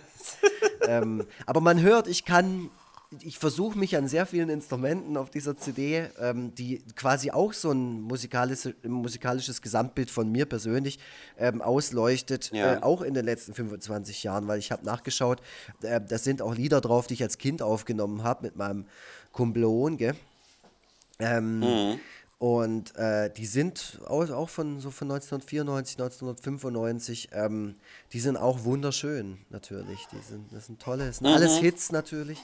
ähm, 0.86 1.26
aber 1.46 1.60
man 1.60 1.80
hört, 1.80 2.08
ich 2.08 2.24
kann, 2.24 2.70
ich 3.22 3.38
versuche 3.38 3.76
mich 3.76 3.96
an 3.96 4.06
sehr 4.06 4.24
vielen 4.24 4.48
Instrumenten 4.50 5.16
auf 5.16 5.30
dieser 5.30 5.56
CD, 5.56 6.06
ähm, 6.20 6.54
die 6.54 6.80
quasi 6.94 7.32
auch 7.32 7.52
so 7.52 7.72
ein 7.72 8.00
musikalisches, 8.02 8.72
musikalisches 8.84 9.60
Gesamtbild 9.62 10.10
von 10.10 10.30
mir 10.30 10.46
persönlich 10.46 11.00
ähm, 11.36 11.60
ausleuchtet, 11.60 12.52
Ja. 12.52 12.74
äh, 12.74 12.82
auch 12.82 13.02
in 13.02 13.14
den 13.14 13.24
letzten 13.24 13.52
25 13.52 14.22
Jahren, 14.22 14.46
weil 14.46 14.60
ich 14.60 14.70
habe 14.70 14.84
nachgeschaut, 14.84 15.40
äh, 15.82 16.00
da 16.00 16.18
sind 16.18 16.40
auch 16.40 16.54
Lieder 16.54 16.80
drauf, 16.80 17.08
die 17.08 17.14
ich 17.14 17.22
als 17.24 17.38
Kind 17.38 17.62
aufgenommen 17.62 18.22
habe 18.22 18.44
mit 18.46 18.54
meinem 18.56 18.86
Kumpel 19.32 19.64
Onge. 19.64 20.14
Ähm, 21.18 21.98
Und 22.40 22.96
äh, 22.96 23.30
die 23.30 23.44
sind 23.44 24.00
auch 24.06 24.48
von 24.48 24.80
so 24.80 24.90
von 24.90 25.10
1994, 25.10 25.98
1995. 25.98 27.28
Ähm, 27.32 27.76
die 28.14 28.20
sind 28.20 28.38
auch 28.38 28.64
wunderschön, 28.64 29.36
natürlich. 29.50 30.06
Die 30.10 30.22
sind, 30.26 30.50
das 30.50 30.64
sind 30.64 30.80
tolle, 30.80 31.04
das 31.04 31.18
sind 31.18 31.26
alles 31.26 31.58
Hits 31.58 31.92
natürlich. 31.92 32.38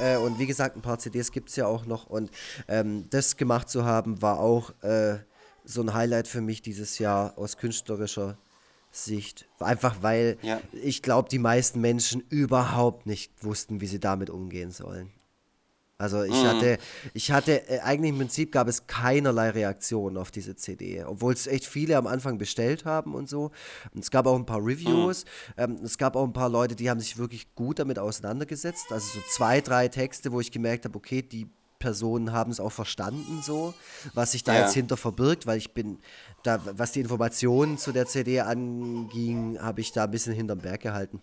Äh, 0.00 0.16
und 0.16 0.38
wie 0.38 0.46
gesagt, 0.46 0.74
ein 0.76 0.80
paar 0.80 0.98
CDs 0.98 1.32
gibt 1.32 1.50
es 1.50 1.56
ja 1.56 1.66
auch 1.66 1.84
noch. 1.84 2.06
Und 2.06 2.30
ähm, 2.66 3.10
das 3.10 3.36
gemacht 3.36 3.68
zu 3.68 3.84
haben, 3.84 4.22
war 4.22 4.40
auch 4.40 4.72
äh, 4.82 5.18
so 5.66 5.82
ein 5.82 5.92
Highlight 5.92 6.28
für 6.28 6.40
mich 6.40 6.62
dieses 6.62 6.98
Jahr 6.98 7.36
aus 7.36 7.58
künstlerischer 7.58 8.38
Sicht. 8.90 9.46
Einfach 9.58 9.96
weil 10.00 10.38
Ja. 10.40 10.62
ich 10.72 11.02
glaube, 11.02 11.28
die 11.28 11.38
meisten 11.38 11.78
Menschen 11.82 12.22
überhaupt 12.30 13.04
nicht 13.04 13.30
wussten, 13.44 13.82
wie 13.82 13.86
sie 13.86 14.00
damit 14.00 14.30
umgehen 14.30 14.70
sollen. 14.70 15.12
Also 15.98 16.24
ich 16.24 16.44
hatte, 16.44 16.78
ich 17.14 17.30
hatte, 17.30 17.68
äh, 17.68 17.78
eigentlich 17.80 18.10
im 18.10 18.18
Prinzip 18.18 18.50
gab 18.50 18.66
es 18.66 18.88
keinerlei 18.88 19.50
Reaktion 19.50 20.16
auf 20.16 20.32
diese 20.32 20.56
CD, 20.56 21.04
obwohl 21.04 21.32
es 21.32 21.46
echt 21.46 21.64
viele 21.64 21.96
am 21.96 22.08
Anfang 22.08 22.38
bestellt 22.38 22.84
haben 22.84 23.14
und 23.14 23.28
so. 23.28 23.52
Und 23.94 24.02
es 24.02 24.10
gab 24.10 24.26
auch 24.26 24.34
ein 24.34 24.46
paar 24.46 24.58
Reviews. 24.58 25.24
Ähm, 25.56 25.78
es 25.84 25.98
gab 25.98 26.16
auch 26.16 26.24
ein 26.24 26.32
paar 26.32 26.48
Leute, 26.48 26.74
die 26.74 26.90
haben 26.90 26.98
sich 26.98 27.18
wirklich 27.18 27.54
gut 27.54 27.78
damit 27.78 28.00
auseinandergesetzt. 28.00 28.86
Also 28.90 29.06
so 29.18 29.24
zwei, 29.28 29.60
drei 29.60 29.86
Texte, 29.86 30.32
wo 30.32 30.40
ich 30.40 30.50
gemerkt 30.50 30.86
habe, 30.86 30.96
okay, 30.96 31.22
die 31.22 31.48
Personen 31.78 32.32
haben 32.32 32.50
es 32.50 32.58
auch 32.60 32.72
verstanden 32.72 33.40
so, 33.42 33.74
was 34.14 34.32
sich 34.32 34.42
da 34.44 34.54
Ja. 34.54 34.60
jetzt 34.62 34.74
hinter 34.74 34.96
verbirgt, 34.96 35.46
weil 35.46 35.58
ich 35.58 35.72
bin, 35.74 35.98
da, 36.42 36.60
was 36.76 36.92
die 36.92 37.00
Informationen 37.00 37.76
zu 37.78 37.92
der 37.92 38.06
CD 38.06 38.40
anging, 38.40 39.58
habe 39.60 39.80
ich 39.80 39.92
da 39.92 40.04
ein 40.04 40.10
bisschen 40.10 40.32
hinterm 40.32 40.58
Berg 40.60 40.80
gehalten. 40.80 41.20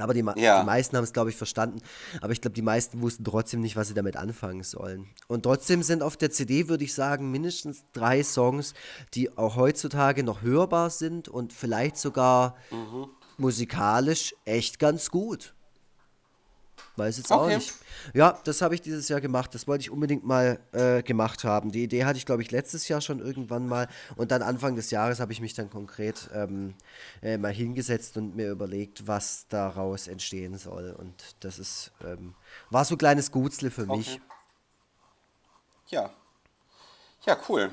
Aber 0.00 0.14
die, 0.14 0.24
Ja. 0.36 0.60
die 0.60 0.66
meisten 0.66 0.96
haben 0.96 1.04
es, 1.04 1.12
glaube 1.12 1.30
ich, 1.30 1.36
verstanden. 1.36 1.80
Aber 2.20 2.32
ich 2.32 2.40
glaube, 2.40 2.54
die 2.54 2.62
meisten 2.62 3.00
wussten 3.00 3.24
trotzdem 3.24 3.60
nicht, 3.60 3.76
was 3.76 3.88
sie 3.88 3.94
damit 3.94 4.16
anfangen 4.16 4.62
sollen. 4.62 5.06
Und 5.28 5.42
trotzdem 5.44 5.82
sind 5.82 6.02
auf 6.02 6.16
der 6.16 6.30
CD, 6.30 6.68
würde 6.68 6.84
ich 6.84 6.94
sagen, 6.94 7.30
mindestens 7.30 7.84
drei 7.92 8.22
Songs, 8.22 8.74
die 9.14 9.36
auch 9.36 9.56
heutzutage 9.56 10.22
noch 10.22 10.42
hörbar 10.42 10.90
sind 10.90 11.28
und 11.28 11.52
vielleicht 11.52 11.96
sogar 11.96 12.56
musikalisch 13.38 14.34
echt 14.44 14.78
ganz 14.78 15.10
gut. 15.10 15.54
Weiß 17.00 17.16
jetzt 17.16 17.32
auch 17.32 17.44
Okay. 17.44 17.56
nicht. 17.56 17.72
Ja, 18.12 18.38
das 18.44 18.60
habe 18.60 18.74
ich 18.74 18.82
dieses 18.82 19.08
Jahr 19.08 19.22
gemacht. 19.22 19.54
Das 19.54 19.66
wollte 19.66 19.80
ich 19.80 19.90
unbedingt 19.90 20.22
mal 20.22 20.60
äh, 20.72 21.02
gemacht 21.02 21.44
haben. 21.44 21.72
Die 21.72 21.82
Idee 21.82 22.04
hatte 22.04 22.18
ich, 22.18 22.26
glaube 22.26 22.42
ich, 22.42 22.50
letztes 22.50 22.88
Jahr 22.88 23.00
schon 23.00 23.20
irgendwann 23.20 23.66
mal. 23.66 23.88
Und 24.16 24.30
dann 24.32 24.42
Anfang 24.42 24.76
des 24.76 24.90
Jahres 24.90 25.18
habe 25.18 25.32
ich 25.32 25.40
mich 25.40 25.54
dann 25.54 25.70
konkret 25.70 26.28
ähm, 26.34 26.74
äh, 27.22 27.38
mal 27.38 27.52
hingesetzt 27.52 28.18
und 28.18 28.36
mir 28.36 28.50
überlegt, 28.50 29.06
was 29.06 29.46
daraus 29.48 30.08
entstehen 30.08 30.58
soll. 30.58 30.90
Und 30.98 31.36
das 31.40 31.58
ist, 31.58 31.90
ähm, 32.04 32.34
war 32.68 32.84
so 32.84 32.96
ein 32.96 32.98
kleines 32.98 33.32
Gutzle 33.32 33.70
für 33.70 33.86
mich. 33.86 34.12
Okay. 34.12 34.20
Ja. 35.88 36.10
Ja, 37.24 37.38
cool. 37.48 37.70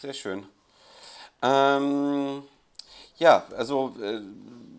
Sehr 0.00 0.14
schön. 0.14 0.46
Ähm, 1.42 2.42
ja, 3.18 3.44
also 3.54 3.94
äh, 4.00 4.20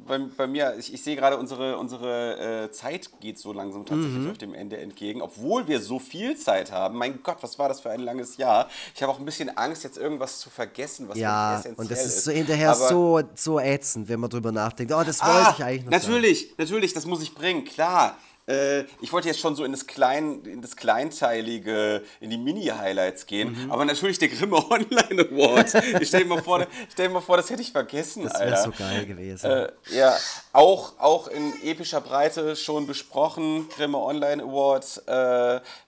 bei, 0.07 0.17
bei 0.37 0.47
mir, 0.47 0.75
ich, 0.77 0.93
ich 0.93 1.03
sehe 1.03 1.15
gerade, 1.15 1.37
unsere, 1.37 1.77
unsere 1.77 2.65
äh, 2.65 2.71
Zeit 2.71 3.09
geht 3.19 3.37
so 3.39 3.53
langsam 3.53 3.85
tatsächlich 3.85 4.19
Mhm. 4.23 4.31
auf 4.31 4.37
dem 4.37 4.53
Ende 4.53 4.77
entgegen, 4.77 5.21
obwohl 5.21 5.67
wir 5.67 5.79
so 5.81 5.99
viel 5.99 6.35
Zeit 6.37 6.71
haben. 6.71 6.97
Mein 6.97 7.21
Gott, 7.23 7.37
was 7.41 7.57
war 7.59 7.69
das 7.69 7.81
für 7.81 7.89
ein 7.91 7.99
langes 8.01 8.37
Jahr? 8.37 8.67
Ich 8.95 9.01
habe 9.03 9.11
auch 9.11 9.19
ein 9.19 9.25
bisschen 9.25 9.55
Angst, 9.57 9.83
jetzt 9.83 9.97
irgendwas 9.97 10.39
zu 10.39 10.49
vergessen, 10.49 11.07
was 11.09 11.17
Ja, 11.17 11.61
wirklich 11.63 11.77
und 11.77 11.85
essentiell 11.91 12.05
das 12.05 12.15
ist 12.17 12.23
so 12.25 12.31
hinterher 12.31 12.69
Aber- 12.71 12.87
so, 12.89 13.21
so 13.35 13.59
ätzend, 13.59 14.09
wenn 14.09 14.19
man 14.19 14.29
drüber 14.29 14.51
nachdenkt. 14.51 14.91
Oh, 14.93 15.03
das 15.03 15.21
wollte 15.21 15.33
Ah, 15.47 15.55
ich 15.57 15.63
eigentlich 15.63 15.85
noch 15.85 15.91
sagen. 15.91 16.03
natürlich, 16.11 16.53
natürlich, 16.57 16.93
das 16.93 17.05
muss 17.05 17.21
ich 17.21 17.33
bringen, 17.35 17.63
klar. 17.65 18.17
Äh, 18.47 18.81
ich 19.01 19.11
wollte 19.13 19.27
jetzt 19.27 19.39
schon 19.39 19.55
so 19.55 19.63
in 19.63 19.71
das, 19.71 19.87
Klein, 19.87 20.41
in 20.45 20.61
das 20.61 20.75
Kleinteilige, 20.75 22.03
in 22.19 22.29
die 22.29 22.37
Mini-Highlights 22.37 23.25
gehen, 23.25 23.51
Mhm. 23.65 23.71
aber 23.71 23.85
natürlich 23.85 24.17
der 24.19 24.29
Grimme 24.29 24.57
Online 24.69 25.27
Award. 25.29 25.73
Ich 26.01 26.07
stell 26.07 26.25
mal 26.25 26.41
vor, 26.41 26.65
stell 26.91 27.09
mal 27.09 27.21
vor, 27.21 27.37
das 27.37 27.49
hätte 27.49 27.61
ich 27.61 27.71
vergessen, 27.71 28.23
Das 28.23 28.39
wäre 28.39 28.63
so 28.63 28.71
geil 28.71 29.05
gewesen. 29.05 29.45
Äh, 29.49 29.71
ja, 29.91 30.15
auch, 30.53 30.93
auch 30.99 31.27
in 31.27 31.53
epischer 31.63 32.01
Breite 32.01 32.55
schon 32.55 32.87
besprochen. 32.87 33.67
Grimme 33.69 33.97
Online 33.97 34.43
Award. 34.43 35.03
Äh, 35.07 35.11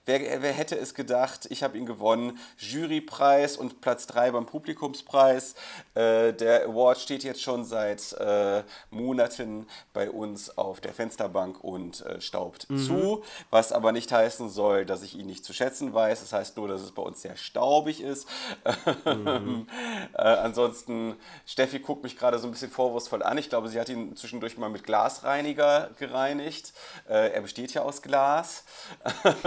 wer, 0.06 0.42
wer 0.42 0.52
hätte 0.52 0.76
es 0.78 0.94
gedacht? 0.94 1.46
Ich 1.50 1.62
habe 1.62 1.76
ihn 1.76 1.86
gewonnen. 1.86 2.38
Jurypreis 2.58 3.56
und 3.56 3.80
Platz 3.80 4.06
3 4.06 4.30
beim 4.30 4.46
Publikumspreis. 4.46 5.54
Äh, 5.94 6.32
der 6.32 6.64
Award 6.66 6.98
steht 6.98 7.24
jetzt 7.24 7.42
schon 7.42 7.64
seit 7.64 8.12
äh, 8.14 8.62
Monaten 8.90 9.66
bei 9.92 10.10
uns 10.10 10.56
auf 10.56 10.80
der 10.80 10.92
Fensterbank 10.94 11.62
und 11.62 12.04
äh, 12.06 12.20
staubt 12.44 12.66
zu. 12.86 13.24
Was 13.50 13.72
aber 13.72 13.90
nicht 13.92 14.12
heißen 14.12 14.50
soll, 14.50 14.84
dass 14.84 15.02
ich 15.02 15.18
ihn 15.18 15.26
nicht 15.26 15.44
zu 15.44 15.52
schätzen 15.52 15.92
weiß. 15.94 16.20
Das 16.20 16.32
heißt 16.32 16.56
nur, 16.56 16.68
dass 16.68 16.82
es 16.82 16.92
bei 16.92 17.02
uns 17.02 17.22
sehr 17.22 17.36
staubig 17.36 18.00
ist. 18.00 18.28
äh, 19.04 20.22
ansonsten, 20.22 21.16
Steffi 21.46 21.80
guckt 21.80 22.02
mich 22.02 22.16
gerade 22.16 22.38
so 22.38 22.48
ein 22.48 22.50
bisschen 22.50 22.70
vorwurfsvoll 22.70 23.22
an. 23.22 23.38
Ich 23.38 23.48
glaube, 23.48 23.68
sie 23.68 23.80
hat 23.80 23.88
ihn 23.88 24.16
zwischendurch 24.16 24.58
mal 24.58 24.70
mit 24.70 24.84
Glasreiniger 24.84 25.90
gereinigt. 25.98 26.72
Äh, 27.08 27.32
er 27.32 27.40
besteht 27.40 27.72
ja 27.74 27.82
aus 27.82 28.02
Glas. 28.02 28.64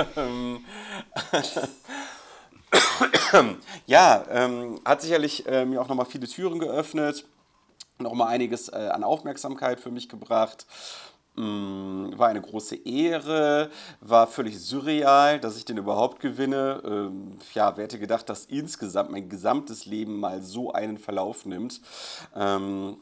ja, 3.85 4.25
ähm, 4.29 4.79
hat 4.85 5.01
sicherlich 5.01 5.45
äh, 5.47 5.65
mir 5.65 5.81
auch 5.81 5.87
nochmal 5.87 6.05
viele 6.05 6.27
Türen 6.27 6.59
geöffnet, 6.59 7.25
nochmal 7.99 8.29
einiges 8.29 8.69
äh, 8.69 8.75
an 8.75 9.03
Aufmerksamkeit 9.03 9.79
für 9.79 9.91
mich 9.91 10.09
gebracht. 10.09 10.65
War 11.37 12.29
eine 12.29 12.41
große 12.41 12.77
Ehre, 12.77 13.69
war 14.01 14.25
völlig 14.25 14.59
surreal, 14.59 15.39
dass 15.39 15.55
ich 15.55 15.65
den 15.65 15.77
überhaupt 15.77 16.19
gewinne. 16.19 16.81
Ähm, 16.83 17.37
ja, 17.53 17.77
wer 17.77 17.83
hätte 17.83 17.99
gedacht, 17.99 18.27
dass 18.27 18.45
insgesamt 18.45 19.11
mein 19.11 19.29
gesamtes 19.29 19.85
Leben 19.85 20.19
mal 20.19 20.41
so 20.41 20.71
einen 20.71 20.97
Verlauf 20.97 21.45
nimmt. 21.45 21.79
Ähm, 22.35 22.97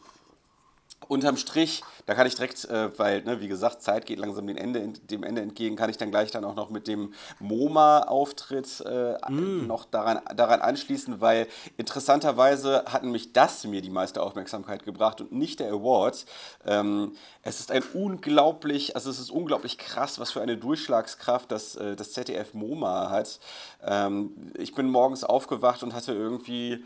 unterm 1.08 1.38
Strich, 1.38 1.84
da 2.06 2.14
kann 2.14 2.28
ich 2.28 2.36
direkt, 2.36 2.66
äh, 2.66 2.98
weil, 2.98 3.24
ne, 3.24 3.42
wie 3.42 3.48
gesagt, 3.48 3.82
Zeit 3.82 4.06
geht 4.06 4.20
langsam 4.20 4.48
dem 4.48 4.58
Ende, 4.58 4.88
dem 5.10 5.24
Ende 5.24 5.42
entgegen, 5.42 5.76
kann 5.76 5.90
ich 5.90 5.98
dann 5.98 6.12
gleich 6.12 6.32
dann 6.32 6.46
auch 6.46 6.56
noch 6.56 6.70
mit 6.70 6.88
dem 6.88 7.14
MoMA-Auftritt 7.40 8.82
äh, 8.82 9.18
noch 9.30 9.86
daran, 9.86 10.20
daran 10.36 10.62
anschließen, 10.62 11.22
weil 11.22 11.48
interessanterweise 11.78 12.86
hatten 12.86 13.12
mich 13.12 13.34
das 13.34 13.66
mir 13.66 13.82
die 13.82 13.90
meiste 13.90 14.22
Aufmerksamkeit 14.22 14.84
gebracht 14.84 15.22
und 15.22 15.32
nicht 15.32 15.60
der 15.60 15.72
Award. 15.72 16.26
Ähm, 16.66 17.14
es 17.42 17.60
ist 17.60 17.72
ein 17.72 17.84
unglaublich, 17.94 18.96
also 18.96 19.10
es 19.10 19.20
ist 19.20 19.30
unglaublich 19.30 19.78
krass, 19.78 20.20
was 20.20 20.32
für 20.32 20.42
eine 20.42 20.58
Durchschlagskraft 20.58 21.52
das, 21.52 21.76
äh, 21.76 21.96
das 21.96 22.14
ZDF 22.14 22.54
MoMA 22.54 23.10
hat. 23.10 23.40
Ähm, 23.84 24.32
ich 24.56 24.74
bin 24.74 24.90
morgens 24.90 25.24
aufgewacht 25.24 25.84
und 25.84 25.94
hatte 25.94 26.14
irgendwie 26.14 26.84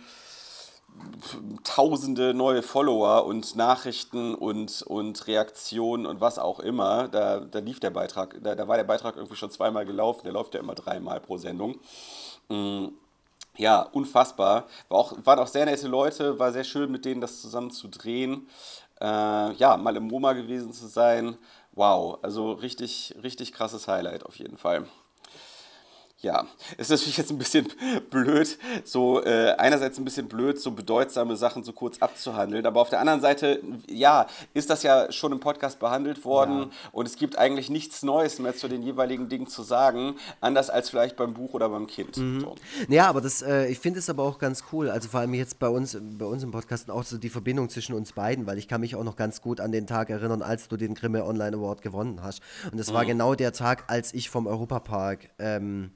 tausende 1.64 2.34
neue 2.34 2.62
Follower 2.62 3.26
und 3.26 3.56
Nachrichten 3.56 4.36
und, 4.36 4.82
und 4.84 5.28
Reaktionen 5.28 6.06
und 6.06 6.22
was 6.22 6.40
auch 6.40 6.60
immer. 6.60 7.08
Da, 7.10 7.40
da 7.42 7.60
lief 7.60 7.80
der 7.80 7.90
Beitrag, 7.92 8.38
da, 8.42 8.56
da 8.56 8.68
war 8.68 8.78
der 8.78 8.84
Beitrag 8.86 9.16
irgendwie 9.18 9.36
schon 9.36 9.52
zweimal 9.52 9.86
gelaufen, 9.86 10.22
der 10.24 10.34
läuft 10.34 10.54
ja 10.54 10.60
immer 10.60 10.76
dreimal 10.76 11.20
pro 11.20 11.38
Sendung. 11.38 11.80
Mm, 12.50 12.88
Ja, 13.58 13.82
unfassbar. 13.84 14.68
War 14.90 15.00
auch, 15.00 15.14
waren 15.26 15.40
auch 15.40 15.48
sehr 15.48 15.66
nette 15.66 15.88
Leute, 15.88 16.40
war 16.40 16.52
sehr 16.54 16.64
schön 16.66 16.92
mit 16.92 17.06
denen 17.06 17.22
das 17.22 17.42
zusammen 17.42 17.72
zu 17.72 17.88
drehen. 17.90 18.48
Äh, 19.02 19.54
ja, 19.54 19.78
mal 19.78 19.96
im 19.98 20.08
MoMA 20.08 20.34
gewesen 20.34 20.74
zu 20.74 20.88
sein. 20.88 21.38
Wow, 21.74 22.20
also 22.24 22.54
richtig, 22.54 23.16
richtig 23.24 23.54
krasses 23.54 23.88
Highlight 23.88 24.26
auf 24.26 24.38
jeden 24.38 24.58
Fall. 24.58 24.86
Ja, 26.22 26.48
es 26.78 26.90
ist 26.90 27.00
natürlich 27.00 27.18
jetzt 27.18 27.32
ein 27.32 27.38
bisschen 27.38 27.68
blöd, 28.10 28.58
so 28.84 29.24
äh, 29.24 29.52
einerseits 29.58 29.98
ein 29.98 30.04
bisschen 30.04 30.28
blöd, 30.28 30.60
so 30.60 30.72
bedeutsame 30.72 31.38
Sachen 31.38 31.64
so 31.64 31.72
kurz 31.72 32.00
abzuhandeln, 32.00 32.66
aber 32.66 32.82
auf 32.82 32.90
der 32.90 33.00
anderen 33.00 33.22
Seite, 33.22 33.62
ja, 33.88 34.28
ist 34.54 34.70
das 34.70 34.84
ja 34.84 35.10
schon 35.14 35.32
im 35.32 35.40
Podcast 35.40 35.80
behandelt 35.80 36.26
worden 36.26 36.74
und 36.92 37.08
es 37.08 37.16
gibt 37.16 37.38
eigentlich 37.38 37.70
nichts 37.70 38.04
Neues 38.04 38.38
mehr 38.40 38.54
zu 38.54 38.68
den 38.68 38.84
jeweiligen 38.84 39.30
Dingen 39.30 39.48
zu 39.48 39.64
sagen, 39.64 40.16
anders 40.42 40.70
als 40.70 40.90
vielleicht 40.90 41.16
beim 41.16 41.34
Buch 41.34 41.54
oder 41.54 41.70
beim 41.70 41.88
Kind. 41.88 42.16
So. 42.16 42.56
Ja, 42.90 43.08
aber 43.08 43.22
das, 43.22 43.42
äh, 43.42 43.68
ich 43.68 43.80
finde 43.80 44.00
es 44.00 44.10
aber 44.10 44.24
auch 44.24 44.40
ganz 44.40 44.66
cool. 44.74 44.90
Also 44.90 45.08
vor 45.08 45.22
allem 45.22 45.34
jetzt 45.34 45.58
bei 45.58 45.70
uns, 45.70 45.98
bei 46.02 46.26
uns 46.26 46.44
im 46.44 46.52
Podcast 46.52 46.92
auch 46.92 47.04
so 47.04 47.18
die 47.18 47.30
Verbindung 47.30 47.70
zwischen 47.70 47.96
uns 47.96 48.12
beiden, 48.12 48.46
weil 48.46 48.58
ich 48.58 48.68
kann 48.68 48.82
mich 48.82 48.98
auch 48.98 49.06
noch 49.06 49.16
ganz 49.16 49.42
gut 49.42 49.62
an 49.62 49.72
den 49.72 49.88
Tag 49.88 50.10
erinnern, 50.10 50.42
als 50.42 50.68
du 50.68 50.76
den 50.76 50.96
Grimme 50.96 51.24
Online 51.24 51.56
Award 51.56 51.82
gewonnen 51.82 52.22
hast. 52.24 52.42
Und 52.70 52.78
das 52.78 52.92
war 52.94 53.06
genau 53.06 53.36
der 53.36 53.54
Tag, 53.54 53.86
als 53.88 54.14
ich 54.14 54.30
vom 54.30 54.48
Europapark 54.48 55.30
ähm, 55.40 55.92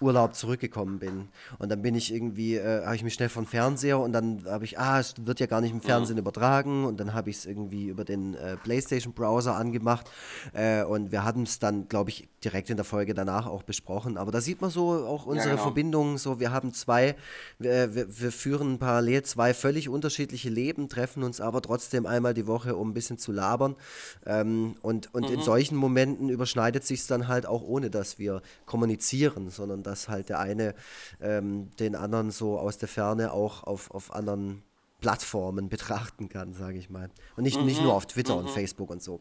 Urlaub 0.00 0.34
zurückgekommen 0.34 0.98
bin. 0.98 1.28
Und 1.58 1.70
dann 1.70 1.82
bin 1.82 1.94
ich 1.94 2.12
irgendwie, 2.12 2.56
äh, 2.56 2.84
habe 2.84 2.96
ich 2.96 3.02
mich 3.02 3.14
schnell 3.14 3.28
vom 3.28 3.46
Fernseher 3.46 3.98
und 3.98 4.12
dann 4.12 4.44
habe 4.46 4.64
ich, 4.64 4.78
ah, 4.78 4.98
es 4.98 5.14
wird 5.20 5.40
ja 5.40 5.46
gar 5.46 5.60
nicht 5.60 5.72
im 5.72 5.80
Fernsehen 5.80 6.18
übertragen 6.18 6.84
und 6.84 6.98
dann 6.98 7.14
habe 7.14 7.30
ich 7.30 7.36
es 7.36 7.46
irgendwie 7.46 7.88
über 7.88 8.04
den 8.04 8.34
äh, 8.34 8.56
PlayStation-Browser 8.56 9.56
angemacht 9.56 10.10
äh, 10.52 10.82
und 10.82 11.12
wir 11.12 11.24
hatten 11.24 11.42
es 11.42 11.58
dann, 11.58 11.88
glaube 11.88 12.10
ich, 12.10 12.28
direkt 12.42 12.70
in 12.70 12.76
der 12.76 12.84
Folge 12.84 13.14
danach 13.14 13.46
auch 13.46 13.62
besprochen. 13.62 14.16
Aber 14.16 14.32
da 14.32 14.40
sieht 14.40 14.60
man 14.60 14.70
so 14.70 15.06
auch 15.06 15.26
unsere 15.26 15.50
genau. 15.50 15.62
Verbindungen, 15.62 16.18
so 16.18 16.40
wir 16.40 16.52
haben 16.52 16.72
zwei, 16.72 17.14
wir, 17.58 17.94
wir, 17.94 18.20
wir 18.20 18.32
führen 18.32 18.78
parallel 18.78 19.22
zwei 19.22 19.54
völlig 19.54 19.88
unterschiedliche 19.88 20.48
Leben, 20.48 20.88
treffen 20.88 21.22
uns 21.22 21.40
aber 21.40 21.60
trotzdem 21.60 22.06
einmal 22.06 22.34
die 22.34 22.46
Woche, 22.46 22.76
um 22.76 22.90
ein 22.90 22.94
bisschen 22.94 23.18
zu 23.18 23.32
labern. 23.32 23.76
Ähm, 24.24 24.76
und 24.82 25.10
und 25.12 25.30
in 25.30 25.42
solchen 25.42 25.76
Momenten 25.76 26.28
überschneidet 26.28 26.84
sich 26.84 27.00
es 27.00 27.06
dann 27.06 27.28
halt 27.28 27.46
auch 27.46 27.62
ohne, 27.62 27.90
dass 27.90 28.18
wir 28.18 28.42
kommunizieren, 28.66 29.50
sondern 29.50 29.82
dass 29.90 30.08
halt 30.08 30.28
der 30.28 30.38
eine 30.38 30.74
ähm, 31.20 31.70
den 31.78 31.94
anderen 31.94 32.30
so 32.30 32.58
aus 32.58 32.78
der 32.78 32.88
Ferne 32.88 33.32
auch 33.32 33.64
auf, 33.64 33.90
auf 33.90 34.14
anderen 34.14 34.62
Plattformen 35.00 35.68
betrachten 35.68 36.28
kann, 36.28 36.54
sage 36.54 36.78
ich 36.78 36.90
mal. 36.90 37.10
Und 37.36 37.44
nicht, 37.44 37.60
nicht 37.62 37.82
nur 37.82 37.94
auf 37.94 38.06
Twitter 38.06 38.36
und 38.36 38.48
Facebook 38.50 38.90
und 38.90 39.02
so. 39.02 39.20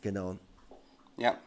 Genau. 0.00 0.38
Ja, 1.18 1.38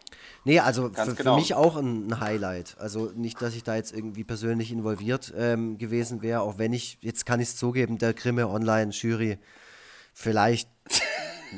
Nee, 0.45 0.59
also 0.59 0.89
für, 0.89 1.15
genau. 1.15 1.35
für 1.35 1.39
mich 1.39 1.53
auch 1.53 1.75
ein, 1.75 2.07
ein 2.07 2.19
Highlight. 2.19 2.77
Also 2.79 3.11
nicht, 3.15 3.41
dass 3.41 3.55
ich 3.55 3.63
da 3.63 3.75
jetzt 3.75 3.93
irgendwie 3.93 4.23
persönlich 4.23 4.71
involviert 4.71 5.33
ähm, 5.37 5.77
gewesen 5.77 6.21
wäre, 6.21 6.41
auch 6.41 6.57
wenn 6.57 6.73
ich, 6.73 6.97
jetzt 7.01 7.25
kann 7.25 7.39
ich 7.39 7.49
es 7.49 7.57
zugeben, 7.57 7.97
der 7.97 8.13
Grimme 8.13 8.47
Online-Jury 8.47 9.37
vielleicht 10.13 10.69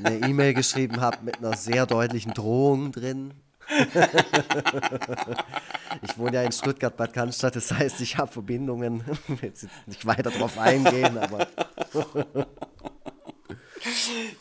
eine 0.04 0.28
E-Mail 0.28 0.54
geschrieben 0.54 1.00
habe 1.00 1.18
mit 1.24 1.38
einer 1.38 1.56
sehr 1.56 1.86
deutlichen 1.86 2.34
Drohung 2.34 2.92
drin. 2.92 3.34
ich 6.02 6.18
wohne 6.18 6.36
ja 6.36 6.44
in 6.44 6.52
Stuttgart, 6.52 6.98
Bad 6.98 7.14
Cannstatt, 7.14 7.56
das 7.56 7.72
heißt, 7.72 8.02
ich 8.02 8.18
habe 8.18 8.32
Verbindungen. 8.32 9.04
Jetzt 9.42 9.68
nicht 9.86 10.06
weiter 10.06 10.30
drauf 10.30 10.58
eingehen, 10.58 11.18
aber 11.18 11.48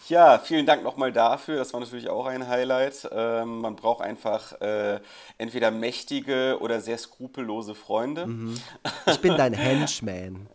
Ja, 0.09 0.39
vielen 0.39 0.67
Dank 0.67 0.83
nochmal 0.83 1.13
dafür. 1.13 1.57
Das 1.57 1.73
war 1.73 1.81
natürlich 1.81 2.09
auch 2.09 2.27
ein 2.27 2.47
Highlight. 2.47 3.09
Ähm, 3.13 3.61
man 3.61 3.77
braucht 3.77 4.03
einfach 4.03 4.61
äh, 4.61 5.01
entweder 5.39 5.71
mächtige 5.71 6.59
oder 6.61 6.81
sehr 6.81 6.99
skrupellose 6.99 7.75
Freunde. 7.75 8.29
ich 9.07 9.21
bin 9.21 9.37
dein 9.37 9.55
Henchman. 9.55 10.49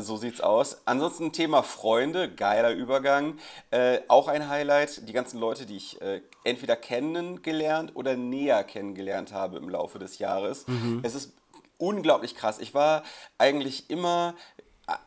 So 0.00 0.16
sieht's 0.16 0.40
aus. 0.40 0.78
Ansonsten 0.84 1.32
Thema 1.32 1.62
Freunde, 1.62 2.30
geiler 2.30 2.72
Übergang. 2.72 3.38
Äh, 3.70 4.00
auch 4.08 4.28
ein 4.28 4.48
Highlight, 4.48 5.08
die 5.08 5.12
ganzen 5.12 5.38
Leute, 5.40 5.66
die 5.66 5.76
ich 5.76 6.00
äh, 6.02 6.20
entweder 6.44 6.76
kennengelernt 6.76 7.92
oder 7.94 8.16
näher 8.16 8.64
kennengelernt 8.64 9.32
habe 9.32 9.58
im 9.58 9.68
Laufe 9.68 9.98
des 9.98 10.18
Jahres. 10.18 10.66
Mhm. 10.66 11.00
Es 11.02 11.14
ist 11.14 11.32
unglaublich 11.78 12.34
krass. 12.34 12.58
Ich 12.58 12.74
war 12.74 13.02
eigentlich 13.38 13.90
immer 13.90 14.34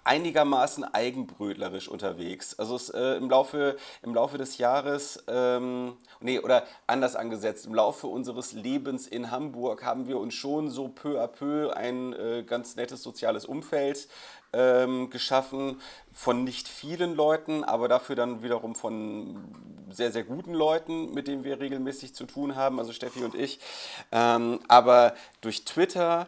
einigermaßen 0.04 0.84
eigenbrötlerisch 0.84 1.88
unterwegs. 1.88 2.58
Also 2.58 2.76
es, 2.76 2.90
äh, 2.90 3.16
im, 3.18 3.30
Laufe, 3.30 3.78
im 4.02 4.16
Laufe 4.16 4.38
des 4.38 4.58
Jahres, 4.58 5.24
ähm, 5.28 5.98
nee, 6.20 6.40
oder 6.40 6.64
anders 6.88 7.16
angesetzt, 7.16 7.68
im 7.68 7.76
Laufe 7.76 8.08
unseres 8.08 8.54
Lebens 8.54 9.08
in 9.08 9.30
Hamburg 9.30 9.86
haben 9.86 10.08
wir 10.08 10.18
uns 10.18 10.34
schon 10.34 10.72
so 10.72 10.88
peu 10.88 11.22
à 11.22 11.28
peu 11.28 11.72
ein 11.76 12.14
äh, 12.14 12.44
ganz 12.44 12.76
nettes 12.76 13.04
soziales 13.04 13.46
Umfeld 13.46 14.08
ähm, 14.54 15.10
geschaffen 15.10 15.82
von 16.12 16.44
nicht 16.44 16.68
vielen 16.68 17.16
Leuten, 17.16 17.64
aber 17.64 17.88
dafür 17.88 18.16
dann 18.16 18.42
wiederum 18.42 18.76
von 18.76 19.54
sehr, 19.90 20.12
sehr 20.12 20.24
guten 20.24 20.54
Leuten, 20.54 21.14
mit 21.14 21.28
denen 21.28 21.44
wir 21.44 21.60
regelmäßig 21.60 22.16
zu 22.16 22.26
tun 22.26 22.56
haben, 22.56 22.80
also 22.80 22.92
Steffi 22.92 23.24
und 23.24 23.36
ich. 23.36 23.60
Ähm, 24.12 24.60
aber 24.68 25.14
durch 25.42 25.66
Twitter 25.66 26.28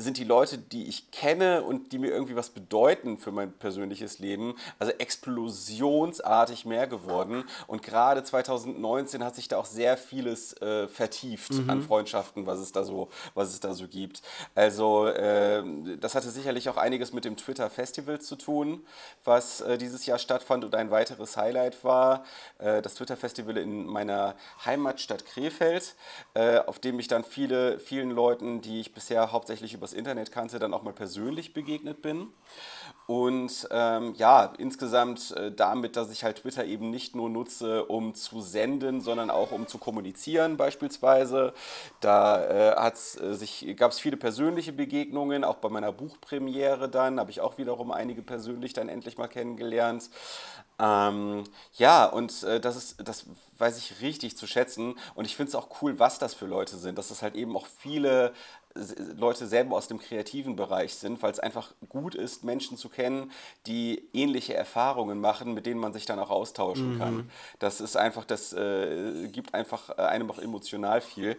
sind 0.00 0.16
die 0.16 0.24
Leute, 0.24 0.58
die 0.58 0.88
ich 0.88 1.10
kenne 1.10 1.62
und 1.62 1.92
die 1.92 1.98
mir 1.98 2.10
irgendwie 2.10 2.36
was 2.36 2.50
bedeuten 2.50 3.18
für 3.18 3.32
mein 3.32 3.52
persönliches 3.52 4.18
Leben, 4.18 4.54
also 4.78 4.92
explosionsartig 4.92 6.64
mehr 6.64 6.86
geworden. 6.86 7.44
Und 7.66 7.82
gerade 7.82 8.22
2019 8.22 9.22
hat 9.24 9.36
sich 9.36 9.48
da 9.48 9.58
auch 9.58 9.66
sehr 9.66 9.96
vieles 9.96 10.54
äh, 10.60 10.88
vertieft 10.88 11.52
mhm. 11.52 11.70
an 11.70 11.82
Freundschaften, 11.82 12.46
was 12.46 12.58
es 12.60 12.72
da 12.72 12.84
so, 12.84 13.08
was 13.34 13.50
es 13.50 13.60
da 13.60 13.74
so 13.74 13.86
gibt. 13.88 14.22
Also 14.54 15.06
äh, 15.06 15.62
das 16.00 16.14
hatte 16.14 16.30
sicherlich 16.30 16.68
auch 16.68 16.76
einiges 16.76 17.12
mit 17.12 17.24
dem 17.24 17.36
Twitter 17.36 17.68
Festival 17.70 18.20
zu 18.20 18.36
tun, 18.36 18.84
was 19.24 19.60
äh, 19.60 19.78
dieses 19.78 20.06
Jahr 20.06 20.18
stattfand 20.18 20.64
und 20.64 20.74
ein 20.74 20.90
weiteres 20.90 21.36
Highlight 21.36 21.84
war. 21.84 22.24
Äh, 22.58 22.82
das 22.82 22.94
Twitter 22.94 23.16
Festival 23.16 23.56
in 23.56 23.86
meiner 23.86 24.34
Heimatstadt 24.64 25.26
Krefeld, 25.26 25.94
äh, 26.34 26.58
auf 26.58 26.78
dem 26.78 26.98
ich 26.98 27.08
dann 27.08 27.24
viele, 27.24 27.78
vielen 27.78 28.10
Leuten, 28.10 28.60
die 28.60 28.80
ich 28.80 28.94
bisher 28.94 29.32
hauptsächlich 29.32 29.74
übers 29.90 29.92
Internet 29.92 30.32
kannte, 30.32 30.58
dann 30.58 30.74
auch 30.74 30.82
mal 30.82 30.92
persönlich 30.92 31.52
begegnet 31.52 32.02
bin. 32.02 32.28
Und 33.06 33.66
ähm, 33.72 34.14
ja, 34.16 34.52
insgesamt 34.58 35.32
äh, 35.32 35.50
damit, 35.50 35.96
dass 35.96 36.12
ich 36.12 36.22
halt 36.22 36.42
Twitter 36.42 36.64
eben 36.64 36.90
nicht 36.90 37.16
nur 37.16 37.28
nutze, 37.28 37.84
um 37.86 38.14
zu 38.14 38.40
senden, 38.40 39.00
sondern 39.00 39.30
auch 39.30 39.50
um 39.50 39.66
zu 39.66 39.78
kommunizieren 39.78 40.56
beispielsweise. 40.56 41.52
Da 42.00 42.40
äh, 42.44 42.90
äh, 43.20 43.74
gab 43.74 43.92
es 43.92 44.00
viele 44.00 44.16
persönliche 44.16 44.72
Begegnungen, 44.72 45.42
auch 45.42 45.56
bei 45.56 45.68
meiner 45.68 45.92
Buchpremiere 45.92 46.88
dann 46.88 47.18
habe 47.18 47.30
ich 47.30 47.40
auch 47.40 47.58
wiederum 47.58 47.90
einige 47.90 48.22
persönlich 48.22 48.72
dann 48.74 48.88
endlich 48.88 49.18
mal 49.18 49.28
kennengelernt. 49.28 50.08
Ähm, 50.80 51.44
ja, 51.74 52.06
und 52.06 52.42
äh, 52.42 52.58
das 52.58 52.76
ist, 52.76 52.96
das 53.06 53.26
weiß 53.58 53.76
ich 53.76 54.00
richtig 54.00 54.36
zu 54.36 54.46
schätzen. 54.46 54.94
Und 55.14 55.26
ich 55.26 55.36
finde 55.36 55.50
es 55.50 55.54
auch 55.54 55.82
cool, 55.82 55.98
was 55.98 56.18
das 56.18 56.32
für 56.34 56.46
Leute 56.46 56.76
sind. 56.78 56.96
Dass 56.96 57.10
es 57.10 57.22
halt 57.22 57.34
eben 57.34 57.56
auch 57.56 57.66
viele 57.66 58.32
Leute 58.74 59.46
selber 59.46 59.76
aus 59.76 59.88
dem 59.88 59.98
kreativen 59.98 60.54
Bereich 60.54 60.94
sind, 60.94 61.22
weil 61.22 61.32
es 61.32 61.40
einfach 61.40 61.72
gut 61.88 62.14
ist, 62.14 62.44
Menschen 62.44 62.76
zu 62.76 62.88
kennen, 62.88 63.32
die 63.66 64.08
ähnliche 64.12 64.54
Erfahrungen 64.54 65.20
machen, 65.20 65.54
mit 65.54 65.66
denen 65.66 65.80
man 65.80 65.92
sich 65.92 66.06
dann 66.06 66.18
auch 66.18 66.30
austauschen 66.30 66.94
mhm. 66.94 66.98
kann. 66.98 67.30
Das 67.58 67.80
ist 67.80 67.96
einfach, 67.96 68.24
das 68.24 68.52
äh, 68.52 69.28
gibt 69.28 69.54
einfach 69.54 69.90
äh, 69.90 70.02
einem 70.02 70.30
auch 70.30 70.38
emotional 70.38 71.00
viel. 71.00 71.36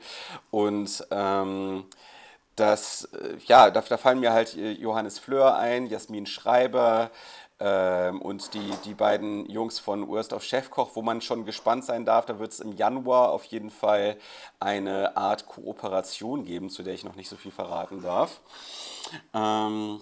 Und 0.49 1.05
ähm, 1.11 1.85
das, 2.57 3.05
äh, 3.13 3.37
ja, 3.45 3.71
da, 3.71 3.81
da, 3.81 3.97
fallen 3.97 4.19
mir 4.19 4.33
halt 4.33 4.55
äh, 4.57 4.71
Johannes 4.71 5.17
Fleur 5.17 5.55
ein, 5.55 5.87
Jasmin 5.87 6.25
Schreiber, 6.25 7.11
und 7.61 8.53
die, 8.53 8.71
die 8.85 8.93
beiden 8.93 9.49
Jungs 9.49 9.79
von 9.79 10.07
Urst 10.07 10.33
auf 10.33 10.43
Chefkoch, 10.43 10.91
wo 10.95 11.01
man 11.01 11.21
schon 11.21 11.45
gespannt 11.45 11.85
sein 11.85 12.05
darf, 12.05 12.25
da 12.25 12.39
wird 12.39 12.51
es 12.53 12.59
im 12.59 12.73
Januar 12.73 13.31
auf 13.31 13.45
jeden 13.45 13.69
Fall 13.69 14.17
eine 14.59 15.15
Art 15.15 15.45
Kooperation 15.45 16.45
geben, 16.45 16.69
zu 16.69 16.83
der 16.83 16.93
ich 16.93 17.03
noch 17.03 17.15
nicht 17.15 17.29
so 17.29 17.35
viel 17.35 17.51
verraten 17.51 18.01
darf. 18.01 18.41
Ähm, 19.33 19.99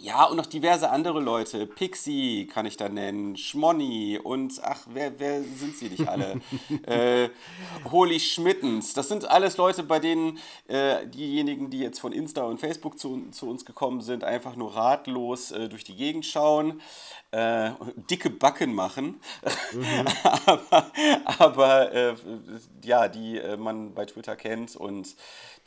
ja, 0.00 0.24
und 0.24 0.36
noch 0.36 0.46
diverse 0.46 0.90
andere 0.90 1.20
Leute. 1.20 1.66
Pixie 1.66 2.46
kann 2.46 2.66
ich 2.66 2.76
da 2.76 2.88
nennen, 2.88 3.36
Schmonny 3.36 4.18
und 4.22 4.60
ach, 4.62 4.80
wer, 4.92 5.18
wer 5.18 5.42
sind 5.42 5.76
sie 5.76 5.88
nicht 5.88 6.08
alle? 6.08 6.40
äh, 6.86 7.28
Holy 7.90 8.20
Schmittens. 8.20 8.94
Das 8.94 9.08
sind 9.08 9.28
alles 9.30 9.56
Leute, 9.56 9.82
bei 9.82 9.98
denen 9.98 10.38
äh, 10.68 11.06
diejenigen, 11.06 11.70
die 11.70 11.80
jetzt 11.80 11.98
von 11.98 12.12
Insta 12.12 12.44
und 12.44 12.58
Facebook 12.58 12.98
zu, 12.98 13.30
zu 13.30 13.48
uns 13.48 13.64
gekommen 13.64 14.00
sind, 14.00 14.24
einfach 14.24 14.56
nur 14.56 14.74
ratlos 14.74 15.50
äh, 15.50 15.68
durch 15.68 15.84
die 15.84 15.96
Gegend 15.96 16.26
schauen, 16.26 16.80
äh, 17.36 17.72
dicke 18.10 18.30
Backen 18.30 18.74
machen. 18.74 19.20
Mhm. 19.72 20.06
aber 21.38 21.56
aber 21.56 21.92
äh, 21.92 22.14
ja, 22.82 23.08
die 23.08 23.38
äh, 23.38 23.56
man 23.56 23.94
bei 23.94 24.06
Twitter 24.06 24.36
kennt 24.36 24.76
und 24.76 25.14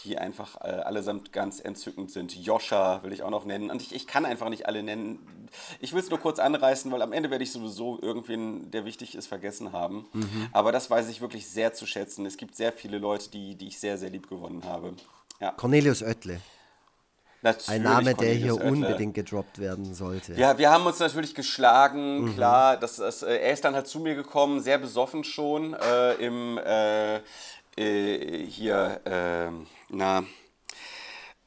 die 0.04 0.18
einfach 0.18 0.62
äh, 0.62 0.70
allesamt 0.70 1.34
ganz 1.34 1.60
entzückend 1.60 2.12
sind. 2.12 2.36
Joscha 2.36 3.04
will 3.04 3.12
ich 3.12 3.22
auch 3.24 3.30
noch 3.30 3.46
nennen. 3.46 3.70
Und 3.70 3.82
ich, 3.82 3.94
ich 3.94 4.08
kann 4.08 4.26
einfach 4.26 4.50
nicht 4.50 4.66
alle 4.66 4.82
nennen. 4.82 5.20
Ich 5.80 5.94
will 5.94 6.00
es 6.00 6.10
nur 6.10 6.20
kurz 6.20 6.40
anreißen, 6.40 6.92
weil 6.92 7.02
am 7.02 7.12
Ende 7.12 7.30
werde 7.30 7.44
ich 7.44 7.52
sowieso 7.52 8.00
irgendwen, 8.02 8.72
der 8.72 8.86
wichtig 8.86 9.16
ist, 9.16 9.28
vergessen 9.28 9.74
haben. 9.74 10.08
Mhm. 10.14 10.48
Aber 10.54 10.72
das 10.72 10.90
weiß 10.90 11.10
ich 11.10 11.22
wirklich 11.22 11.50
sehr 11.50 11.74
zu 11.74 11.86
schätzen. 11.86 12.26
Es 12.26 12.38
gibt 12.38 12.56
sehr 12.56 12.72
viele 12.72 12.98
Leute, 12.98 13.30
die, 13.30 13.56
die 13.56 13.68
ich 13.68 13.80
sehr, 13.80 13.98
sehr 13.98 14.10
lieb 14.10 14.30
gewonnen 14.30 14.64
habe. 14.64 14.94
Ja. 15.42 15.52
Cornelius 15.52 16.02
Oettle. 16.02 16.40
Natürlich 17.42 17.70
Ein 17.70 17.84
Name, 17.84 18.16
der 18.16 18.34
hier 18.34 18.56
Oettle. 18.56 18.70
unbedingt 18.70 19.14
gedroppt 19.14 19.60
werden 19.60 19.94
sollte. 19.94 20.34
Ja, 20.34 20.58
wir 20.58 20.70
haben 20.70 20.86
uns 20.86 21.00
natürlich 21.00 21.34
geschlagen, 21.34 22.26
mhm. 22.26 22.36
klar. 22.36 22.78
Das, 22.78 22.98
das, 22.98 23.24
äh, 23.24 23.38
er 23.38 23.54
ist 23.54 23.64
dann 23.64 23.76
halt 23.76 23.88
zu 23.88 24.00
mir 24.00 24.16
gekommen, 24.16 24.60
sehr 24.60 24.78
besoffen 24.78 25.24
schon, 25.24 25.74
äh, 25.74 26.14
im, 26.16 26.58
äh, 26.58 27.18
äh, 27.78 28.46
hier, 28.46 29.00
äh, 29.06 29.52
na, 29.90 30.24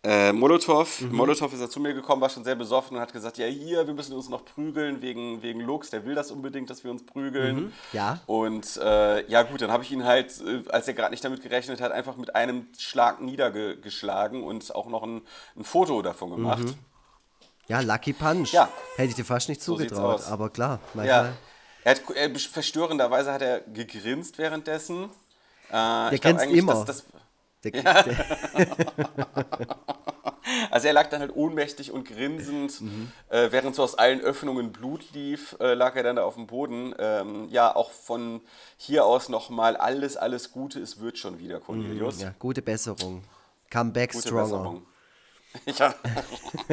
äh, 0.04 0.32
Molotow, 0.32 1.00
mhm. 1.00 1.14
Molotow 1.14 1.52
ist 1.52 1.60
ja 1.60 1.68
zu 1.68 1.78
mir 1.78 1.94
gekommen, 1.94 2.20
war 2.20 2.28
schon 2.28 2.42
sehr 2.42 2.56
besoffen 2.56 2.96
und 2.96 3.02
hat 3.02 3.12
gesagt, 3.12 3.38
ja 3.38 3.46
hier, 3.46 3.86
wir 3.86 3.94
müssen 3.94 4.14
uns 4.14 4.28
noch 4.28 4.44
prügeln 4.44 5.00
wegen, 5.00 5.42
wegen 5.42 5.60
Lux, 5.60 5.90
der 5.90 6.04
will 6.04 6.16
das 6.16 6.32
unbedingt, 6.32 6.70
dass 6.70 6.82
wir 6.82 6.90
uns 6.90 7.06
prügeln. 7.06 7.56
Mhm. 7.56 7.72
Ja. 7.92 8.20
Und 8.26 8.76
äh, 8.78 9.24
ja 9.30 9.42
gut, 9.42 9.62
dann 9.62 9.70
habe 9.70 9.84
ich 9.84 9.92
ihn 9.92 10.04
halt, 10.04 10.40
äh, 10.40 10.68
als 10.70 10.88
er 10.88 10.94
gerade 10.94 11.12
nicht 11.12 11.24
damit 11.24 11.40
gerechnet 11.40 11.80
hat, 11.80 11.92
einfach 11.92 12.16
mit 12.16 12.34
einem 12.34 12.66
Schlag 12.76 13.20
niedergeschlagen 13.20 14.42
und 14.42 14.74
auch 14.74 14.88
noch 14.88 15.04
ein, 15.04 15.22
ein 15.56 15.62
Foto 15.62 16.02
davon 16.02 16.30
gemacht. 16.30 16.64
Mhm. 16.64 16.74
Ja, 17.68 17.80
Lucky 17.80 18.12
Punch. 18.12 18.52
Ja. 18.52 18.68
Hätte 18.96 19.10
ich 19.10 19.14
dir 19.14 19.24
fast 19.24 19.48
nicht 19.48 19.62
zugetraut, 19.62 20.22
so 20.22 20.32
aber 20.32 20.50
klar. 20.50 20.80
Manchmal. 20.94 21.26
Ja. 21.26 21.32
Er 21.84 21.90
hat, 21.92 22.02
er, 22.14 22.30
verstörenderweise 22.34 23.32
hat 23.32 23.42
er 23.42 23.60
gegrinst 23.60 24.38
währenddessen. 24.38 25.04
Äh, 25.68 26.10
der 26.10 26.18
grinst 26.20 26.46
immer. 26.46 26.84
Das, 26.84 26.84
das, 26.84 27.04
der, 27.64 27.74
ja. 27.74 28.02
der 28.02 28.16
also 30.70 30.86
er 30.86 30.92
lag 30.92 31.08
dann 31.08 31.20
halt 31.20 31.34
ohnmächtig 31.34 31.92
und 31.92 32.06
grinsend, 32.06 32.80
mhm. 32.80 33.12
äh, 33.28 33.50
während 33.50 33.74
so 33.74 33.82
aus 33.82 33.94
allen 33.94 34.20
Öffnungen 34.20 34.72
Blut 34.72 35.12
lief, 35.12 35.56
äh, 35.60 35.74
lag 35.74 35.94
er 35.96 36.02
dann 36.02 36.16
da 36.16 36.24
auf 36.24 36.34
dem 36.34 36.46
Boden. 36.46 36.94
Ähm, 36.98 37.48
ja, 37.50 37.74
auch 37.74 37.90
von 37.90 38.40
hier 38.76 39.04
aus 39.04 39.28
nochmal 39.28 39.76
alles, 39.76 40.16
alles 40.16 40.52
Gute, 40.52 40.80
es 40.80 41.00
wird 41.00 41.18
schon 41.18 41.38
wieder, 41.38 41.60
Cornelius. 41.60 42.16
Mhm, 42.16 42.22
ja, 42.22 42.34
gute 42.38 42.62
Besserung. 42.62 43.22
Come 43.70 43.92
back 43.92 44.12
gute 44.12 44.28
stronger. 44.28 44.42
Besserung. 44.42 44.86
Ja. 45.66 45.94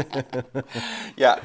ja, 1.17 1.37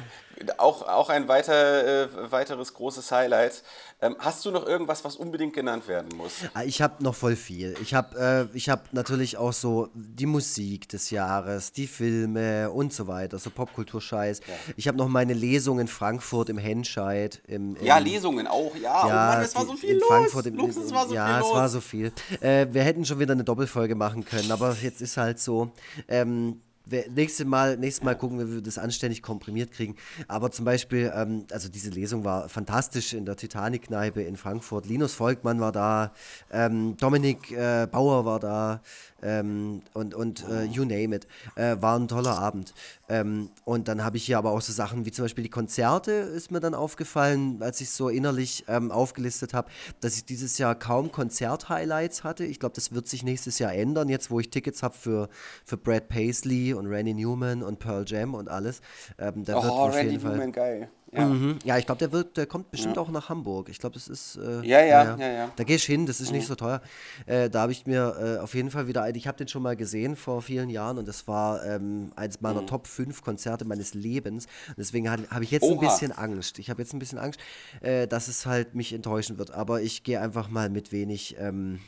auch, 0.57 0.87
auch 0.87 1.09
ein 1.09 1.27
weiter, 1.27 2.03
äh, 2.03 2.31
weiteres 2.31 2.73
großes 2.73 3.11
Highlight. 3.11 3.63
Ähm, 4.01 4.15
hast 4.19 4.43
du 4.45 4.51
noch 4.51 4.65
irgendwas, 4.65 5.05
was 5.05 5.15
unbedingt 5.15 5.53
genannt 5.53 5.87
werden 5.87 6.15
muss? 6.17 6.33
Ah, 6.53 6.63
ich 6.63 6.81
habe 6.81 7.01
noch 7.03 7.15
voll 7.15 7.35
viel. 7.35 7.75
Ich 7.81 7.93
habe 7.93 8.49
äh, 8.53 8.59
hab 8.59 8.91
natürlich 8.93 9.37
auch 9.37 9.53
so 9.53 9.89
die 9.93 10.25
Musik 10.25 10.89
des 10.89 11.09
Jahres, 11.11 11.71
die 11.71 11.87
Filme 11.87 12.69
und 12.69 12.93
so 12.93 13.07
weiter, 13.07 13.39
so 13.39 13.49
Popkulturscheiß. 13.49 14.39
Ja. 14.39 14.53
Ich 14.75 14.87
habe 14.87 14.97
noch 14.97 15.07
meine 15.07 15.33
Lesung 15.33 15.79
in 15.79 15.87
Frankfurt 15.87 16.49
im 16.49 16.57
Henscheid. 16.57 17.41
Im, 17.47 17.75
im, 17.77 17.85
ja, 17.85 17.97
Lesungen 17.97 18.47
auch, 18.47 18.75
ja. 18.75 18.81
ja 18.81 19.03
oh 19.05 19.09
Mann, 19.09 19.41
es 19.43 19.55
war 19.55 19.65
so 19.65 19.75
viel 19.75 19.91
in 19.91 19.99
los. 19.99 20.07
Frankfurt 20.07 20.45
im, 20.47 20.55
Lux, 20.55 20.75
es 20.75 20.93
war 20.93 21.07
so 21.07 21.15
ja, 21.15 21.25
viel 21.25 21.39
los. 21.39 21.47
es 21.47 21.55
war 21.55 21.69
so 21.69 21.81
viel. 21.81 22.11
Äh, 22.41 22.67
wir 22.71 22.83
hätten 22.83 23.05
schon 23.05 23.19
wieder 23.19 23.31
eine 23.31 23.43
Doppelfolge 23.43 23.95
machen 23.95 24.25
können, 24.25 24.51
aber 24.51 24.75
jetzt 24.81 25.01
ist 25.01 25.15
halt 25.17 25.39
so. 25.39 25.71
Ähm, 26.07 26.61
nächstes 26.85 27.45
Mal, 27.45 27.77
nächstes 27.77 28.03
Mal 28.03 28.15
gucken 28.15 28.39
wir, 28.39 28.47
wie 28.49 28.55
wir 28.55 28.61
das 28.61 28.77
anständig 28.77 29.21
komprimiert 29.21 29.71
kriegen. 29.71 29.95
Aber 30.27 30.51
zum 30.51 30.65
Beispiel, 30.65 31.11
ähm, 31.15 31.45
also 31.51 31.69
diese 31.69 31.89
Lesung 31.89 32.23
war 32.23 32.49
fantastisch 32.49 33.13
in 33.13 33.25
der 33.25 33.35
Titanic-Kneipe 33.35 34.21
in 34.21 34.37
Frankfurt. 34.37 34.85
Linus 34.85 35.13
Volkmann 35.13 35.59
war 35.59 35.71
da, 35.71 36.13
ähm, 36.51 36.95
Dominik 36.97 37.51
äh, 37.51 37.87
Bauer 37.89 38.25
war 38.25 38.39
da, 38.39 38.81
ähm, 39.25 39.81
und, 39.93 40.13
und 40.13 40.47
äh, 40.47 40.63
you 40.65 40.85
name 40.85 41.15
it. 41.15 41.27
Äh, 41.55 41.77
war 41.81 41.97
ein 41.97 42.07
toller 42.07 42.37
Abend. 42.37 42.73
Ähm, 43.09 43.49
und 43.65 43.87
dann 43.87 44.03
habe 44.03 44.17
ich 44.17 44.25
hier 44.25 44.37
aber 44.37 44.51
auch 44.51 44.61
so 44.61 44.71
Sachen 44.71 45.05
wie 45.05 45.11
zum 45.11 45.25
Beispiel 45.25 45.43
die 45.43 45.49
Konzerte, 45.49 46.11
ist 46.11 46.51
mir 46.51 46.59
dann 46.59 46.75
aufgefallen, 46.75 47.61
als 47.61 47.81
ich 47.81 47.89
so 47.89 48.09
innerlich 48.09 48.65
ähm, 48.67 48.91
aufgelistet 48.91 49.53
habe, 49.53 49.69
dass 49.99 50.15
ich 50.15 50.25
dieses 50.25 50.57
Jahr 50.59 50.75
kaum 50.75 51.11
Konzert-Highlights 51.11 52.23
hatte. 52.23 52.45
Ich 52.45 52.59
glaube, 52.59 52.75
das 52.75 52.93
wird 52.93 53.07
sich 53.07 53.23
nächstes 53.23 53.57
Jahr 53.59 53.73
ändern, 53.73 54.09
jetzt 54.09 54.29
wo 54.29 54.39
ich 54.39 54.49
Tickets 54.51 54.83
habe 54.83 54.93
für, 54.95 55.29
für 55.65 55.77
Brad 55.77 56.07
Paisley 56.07 56.73
und 56.73 56.85
Randy 56.87 57.13
Newman 57.15 57.63
und 57.63 57.79
Pearl 57.79 58.05
Jam 58.07 58.35
und 58.35 58.47
alles. 58.49 58.81
Ähm, 59.17 59.43
da 59.43 59.57
Oh, 59.57 59.63
wird 59.63 59.71
auf 59.73 59.95
Randy 59.95 60.11
jeden 60.11 60.21
Fall. 60.23 60.31
Newman, 60.33 60.51
geil. 60.51 60.89
Ja. 61.11 61.25
Mhm. 61.25 61.59
Ja, 61.63 61.77
ich 61.77 61.85
glaube, 61.85 61.99
der 61.99 62.11
wird, 62.11 62.35
der 62.35 62.45
kommt 62.45 62.71
bestimmt 62.71 62.97
auch 62.97 63.09
nach 63.09 63.29
Hamburg. 63.29 63.69
Ich 63.69 63.79
glaube, 63.79 63.93
das 63.93 64.07
ist. 64.07 64.35
Äh, 64.37 64.65
Ja, 64.67 64.81
ja, 64.83 65.15
ja, 65.17 65.31
ja. 65.31 65.51
Da 65.55 65.63
gehe 65.63 65.77
ich 65.77 65.83
hin, 65.85 66.05
das 66.05 66.19
ist 66.19 66.31
nicht 66.31 66.45
so 66.47 66.55
teuer. 66.55 66.81
Äh, 67.25 67.49
da 67.49 67.61
habe 67.61 67.71
ich 67.71 67.85
mir 67.85 68.15
äh, 68.37 68.41
auf 68.41 68.53
jeden 68.53 68.69
Fall 68.71 68.87
wieder 68.87 69.03
ein. 69.03 69.15
Ich 69.15 69.27
habe 69.27 69.37
den 69.37 69.47
schon 69.47 69.61
mal 69.61 69.75
gesehen 69.77 70.15
vor 70.15 70.41
vielen 70.41 70.69
Jahren 70.69 70.97
und 70.97 71.07
das 71.07 71.27
war 71.27 71.63
ähm, 71.65 72.11
eins 72.15 72.41
meiner 72.41 72.61
Mhm. 72.63 72.67
Top 72.67 72.87
5 72.87 73.21
Konzerte 73.21 73.63
meines 73.65 73.93
Lebens. 73.93 74.45
Und 74.69 74.77
deswegen 74.79 75.09
habe 75.09 75.43
ich 75.43 75.51
jetzt 75.51 75.63
ein 75.63 75.77
Oha. 75.77 75.85
bisschen 75.87 76.11
Angst. 76.11 76.59
Ich 76.59 76.69
habe 76.69 76.81
jetzt 76.81 76.93
ein 76.93 76.99
bisschen 76.99 77.19
Angst, 77.19 77.39
äh, 77.81 78.07
dass 78.07 78.27
es 78.27 78.45
halt 78.45 78.75
mich 78.75 78.91
enttäuschen 78.91 79.37
wird. 79.37 79.51
Aber 79.51 79.81
ich 79.81 80.03
gehe 80.03 80.19
einfach 80.19 80.49
mal 80.49 80.69
mit 80.69 80.91
wenig. 80.91 81.35
Ähm, 81.39 81.79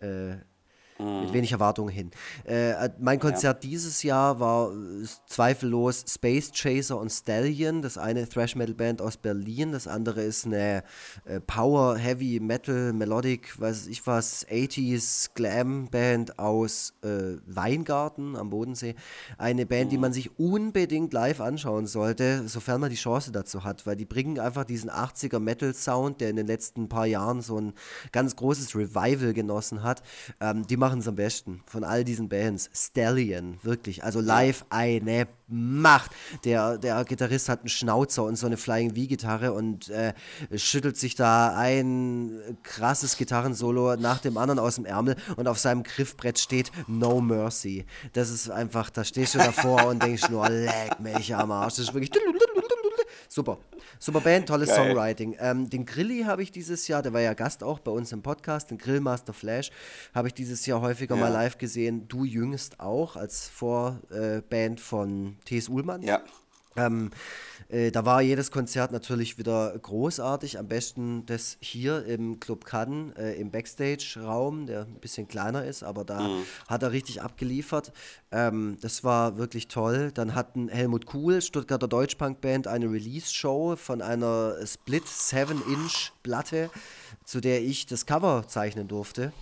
äh, 0.00 0.36
Mhm. 1.02 1.20
mit 1.22 1.32
wenig 1.32 1.52
Erwartungen 1.52 1.90
hin. 1.90 2.10
Äh, 2.44 2.90
mein 2.98 3.18
Konzert 3.18 3.62
dieses 3.64 4.02
Jahr 4.02 4.40
war 4.40 4.72
äh, 4.72 5.06
zweifellos 5.26 6.04
Space 6.08 6.52
Chaser 6.52 6.98
und 6.98 7.10
Stallion. 7.10 7.82
Das 7.82 7.98
eine 7.98 8.28
Thrash 8.28 8.56
Metal 8.56 8.74
Band 8.74 9.02
aus 9.02 9.16
Berlin, 9.16 9.72
das 9.72 9.86
andere 9.86 10.22
ist 10.22 10.46
eine 10.46 10.82
äh, 11.24 11.40
Power 11.40 11.96
Heavy 11.96 12.40
Metal 12.40 12.92
Melodic, 12.92 13.58
weiß 13.60 13.86
ich 13.86 14.06
was, 14.06 14.46
80s 14.46 15.30
Glam 15.34 15.88
Band 15.88 16.38
aus 16.38 16.94
äh, 17.02 17.36
Weingarten 17.46 18.36
am 18.36 18.50
Bodensee. 18.50 18.94
Eine 19.38 19.66
Band, 19.66 19.92
die 19.92 19.98
man 19.98 20.12
sich 20.12 20.38
unbedingt 20.38 21.12
live 21.12 21.40
anschauen 21.40 21.86
sollte, 21.86 22.48
sofern 22.48 22.80
man 22.80 22.90
die 22.90 22.96
Chance 22.96 23.32
dazu 23.32 23.64
hat, 23.64 23.86
weil 23.86 23.96
die 23.96 24.04
bringen 24.04 24.38
einfach 24.38 24.64
diesen 24.64 24.90
80er 24.90 25.38
Metal 25.38 25.74
Sound, 25.74 26.20
der 26.20 26.30
in 26.30 26.36
den 26.36 26.46
letzten 26.46 26.88
paar 26.88 27.06
Jahren 27.06 27.40
so 27.40 27.58
ein 27.58 27.72
ganz 28.12 28.36
großes 28.36 28.74
Revival 28.76 29.32
genossen 29.32 29.82
hat. 29.82 30.02
Ähm, 30.40 30.66
die 30.66 30.76
machen 30.76 30.91
es 30.98 31.08
am 31.08 31.16
besten 31.16 31.62
von 31.66 31.84
all 31.84 32.04
diesen 32.04 32.28
Bands. 32.28 32.70
Stallion, 32.74 33.58
wirklich. 33.62 34.04
Also 34.04 34.20
live 34.20 34.64
eine 34.70 35.26
Macht. 35.48 36.10
Der, 36.44 36.78
der 36.78 37.04
Gitarrist 37.04 37.48
hat 37.48 37.60
einen 37.60 37.68
Schnauzer 37.68 38.24
und 38.24 38.36
so 38.36 38.46
eine 38.46 38.56
Flying 38.56 38.94
V-Gitarre 38.94 39.52
und 39.52 39.90
äh, 39.90 40.14
schüttelt 40.56 40.96
sich 40.96 41.14
da 41.14 41.54
ein 41.54 42.56
krasses 42.62 43.16
Gitarrensolo 43.16 43.96
nach 43.96 44.20
dem 44.20 44.38
anderen 44.38 44.58
aus 44.58 44.76
dem 44.76 44.86
Ärmel 44.86 45.16
und 45.36 45.46
auf 45.46 45.58
seinem 45.58 45.82
Griffbrett 45.82 46.38
steht 46.38 46.72
No 46.86 47.20
Mercy. 47.20 47.84
Das 48.14 48.30
ist 48.30 48.50
einfach, 48.50 48.88
da 48.90 49.04
stehst 49.04 49.34
du 49.34 49.38
davor 49.38 49.86
und 49.86 50.02
denkst 50.02 50.30
nur, 50.30 50.48
leck 50.48 51.00
mich 51.00 51.34
am 51.34 51.50
Arsch. 51.50 51.74
Das 51.74 51.88
ist 51.88 51.94
wirklich. 51.94 52.10
Super. 53.32 53.56
Super 53.98 54.20
Band, 54.20 54.46
tolles 54.46 54.68
Geil. 54.68 54.76
Songwriting. 54.88 55.36
Ähm, 55.40 55.70
den 55.70 55.86
Grilli 55.86 56.24
habe 56.24 56.42
ich 56.42 56.52
dieses 56.52 56.86
Jahr, 56.86 57.00
der 57.00 57.14
war 57.14 57.22
ja 57.22 57.32
Gast 57.32 57.64
auch 57.64 57.78
bei 57.78 57.90
uns 57.90 58.12
im 58.12 58.20
Podcast, 58.20 58.70
den 58.70 58.76
Grillmaster 58.76 59.32
Flash, 59.32 59.70
habe 60.14 60.28
ich 60.28 60.34
dieses 60.34 60.66
Jahr 60.66 60.82
häufiger 60.82 61.14
Ja. 61.14 61.22
mal 61.22 61.28
live 61.32 61.56
gesehen. 61.56 62.06
Du 62.08 62.24
jüngst 62.26 62.78
auch 62.78 63.16
als 63.16 63.48
Vorband 63.48 64.80
von 64.80 65.38
T.S. 65.46 65.70
Ullmann. 65.70 66.02
Ja. 66.02 66.20
Ähm, 66.76 67.10
äh, 67.72 67.90
da 67.90 68.04
war 68.04 68.20
jedes 68.20 68.50
Konzert 68.50 68.92
natürlich 68.92 69.38
wieder 69.38 69.76
großartig. 69.78 70.58
Am 70.58 70.68
besten 70.68 71.24
das 71.24 71.56
hier 71.60 72.04
im 72.04 72.38
Club 72.38 72.66
Cannes, 72.66 73.16
äh, 73.16 73.32
im 73.40 73.50
Backstage-Raum, 73.50 74.66
der 74.66 74.82
ein 74.82 75.00
bisschen 75.00 75.26
kleiner 75.26 75.64
ist, 75.64 75.82
aber 75.82 76.04
da 76.04 76.28
hat 76.68 76.82
er 76.82 76.92
richtig 76.92 77.22
abgeliefert. 77.22 77.92
Ähm, 78.30 78.76
das 78.82 79.04
war 79.04 79.38
wirklich 79.38 79.68
toll. 79.68 80.12
Dann 80.12 80.34
hatten 80.34 80.68
Helmut 80.68 81.06
Kuhl, 81.06 81.40
Stuttgarter 81.40 81.88
Deutschpunk-Band, 81.88 82.68
eine 82.68 82.92
Release-Show 82.92 83.76
von 83.76 84.02
einer 84.02 84.54
Split 84.66 85.04
7-Inch-Platte, 85.06 86.68
zu 87.24 87.40
der 87.40 87.62
ich 87.62 87.86
das 87.86 88.04
Cover 88.04 88.46
zeichnen 88.46 88.86
durfte. 88.86 89.32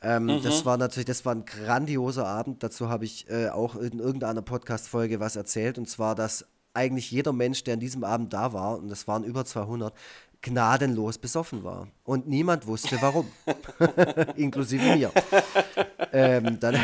Ähm, 0.00 0.40
Das 0.42 0.64
war 0.64 0.78
natürlich, 0.78 1.04
das 1.04 1.26
war 1.26 1.34
ein 1.34 1.44
grandioser 1.44 2.26
Abend. 2.26 2.62
Dazu 2.62 2.88
habe 2.88 3.04
ich 3.04 3.28
äh, 3.28 3.50
auch 3.50 3.76
in 3.76 3.98
irgendeiner 3.98 4.40
Podcast-Folge 4.40 5.20
was 5.20 5.36
erzählt. 5.36 5.76
Und 5.76 5.90
zwar, 5.90 6.14
dass 6.14 6.46
eigentlich 6.74 7.10
jeder 7.10 7.32
Mensch, 7.32 7.64
der 7.64 7.74
an 7.74 7.80
diesem 7.80 8.04
Abend 8.04 8.32
da 8.32 8.52
war, 8.52 8.78
und 8.78 8.88
das 8.88 9.08
waren 9.08 9.24
über 9.24 9.44
200, 9.44 9.92
gnadenlos 10.42 11.18
besoffen 11.18 11.64
war. 11.64 11.88
Und 12.04 12.26
niemand 12.26 12.66
wusste 12.66 12.96
warum. 13.00 13.30
Inklusive 14.36 14.96
mir. 14.96 15.12
Ähm, 16.12 16.58
dann 16.58 16.76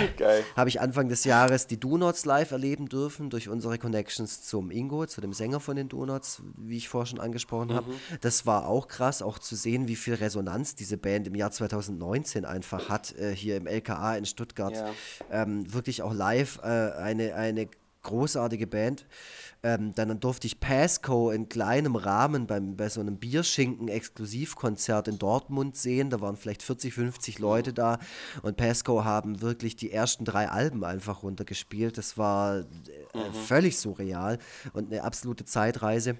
habe 0.56 0.68
ich 0.68 0.80
Anfang 0.80 1.08
des 1.08 1.24
Jahres 1.24 1.66
die 1.66 1.80
Donuts 1.80 2.26
live 2.26 2.50
erleben 2.50 2.88
dürfen 2.88 3.30
durch 3.30 3.48
unsere 3.48 3.78
Connections 3.78 4.42
zum 4.42 4.70
Ingo, 4.70 5.06
zu 5.06 5.20
dem 5.20 5.32
Sänger 5.32 5.60
von 5.60 5.76
den 5.76 5.88
Donuts, 5.88 6.42
wie 6.56 6.76
ich 6.76 6.88
vorher 6.88 7.06
schon 7.06 7.20
angesprochen 7.20 7.72
habe. 7.72 7.92
Das 8.20 8.46
war 8.46 8.68
auch 8.68 8.88
krass, 8.88 9.22
auch 9.22 9.38
zu 9.38 9.56
sehen, 9.56 9.88
wie 9.88 9.96
viel 9.96 10.14
Resonanz 10.14 10.74
diese 10.74 10.98
Band 10.98 11.26
im 11.26 11.34
Jahr 11.34 11.50
2019 11.50 12.44
einfach 12.44 12.88
hat, 12.88 13.16
äh, 13.16 13.34
hier 13.34 13.56
im 13.56 13.66
LKA 13.66 14.16
in 14.16 14.26
Stuttgart. 14.26 14.74
Ja. 14.74 14.90
Ähm, 15.30 15.72
wirklich 15.72 16.02
auch 16.02 16.12
live 16.12 16.58
äh, 16.62 16.66
eine, 16.66 17.34
eine 17.34 17.68
großartige 18.06 18.66
Band. 18.66 19.06
Ähm, 19.66 19.92
dann 19.96 20.20
durfte 20.20 20.46
ich 20.46 20.60
Pasco 20.60 21.32
in 21.32 21.48
kleinem 21.48 21.96
Rahmen 21.96 22.46
beim, 22.46 22.76
bei 22.76 22.88
so 22.88 23.00
einem 23.00 23.16
Bierschinken-Exklusivkonzert 23.16 25.08
in 25.08 25.18
Dortmund 25.18 25.76
sehen. 25.76 26.08
Da 26.08 26.20
waren 26.20 26.36
vielleicht 26.36 26.62
40, 26.62 26.94
50 26.94 27.40
Leute 27.40 27.72
da 27.72 27.98
und 28.42 28.56
Pasco 28.56 29.04
haben 29.04 29.40
wirklich 29.40 29.74
die 29.74 29.90
ersten 29.90 30.24
drei 30.24 30.48
Alben 30.48 30.84
einfach 30.84 31.24
runtergespielt. 31.24 31.98
Das 31.98 32.16
war 32.16 32.58
äh, 32.58 32.64
völlig 33.46 33.76
surreal 33.78 34.38
und 34.72 34.92
eine 34.92 35.02
absolute 35.02 35.44
Zeitreise. 35.44 36.16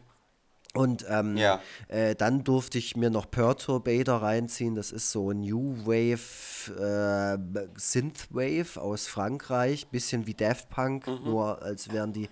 Und 0.74 1.06
ähm, 1.08 1.36
Ja. 1.36 1.60
äh, 1.88 2.14
dann 2.16 2.42
durfte 2.42 2.78
ich 2.78 2.96
mir 2.96 3.10
noch 3.10 3.30
Perturbator 3.30 4.22
reinziehen. 4.22 4.74
Das 4.74 4.90
ist 4.90 5.10
so 5.12 5.32
New 5.32 5.86
Wave, 5.86 6.18
äh, 6.78 7.38
Synthwave 7.78 8.80
aus 8.80 9.06
Frankreich. 9.06 9.86
Bisschen 9.86 10.26
wie 10.26 10.34
Daft 10.34 10.68
Punk, 10.68 11.06
nur 11.06 11.62
als 11.62 11.92
wären 11.92 12.12
die 12.12 12.28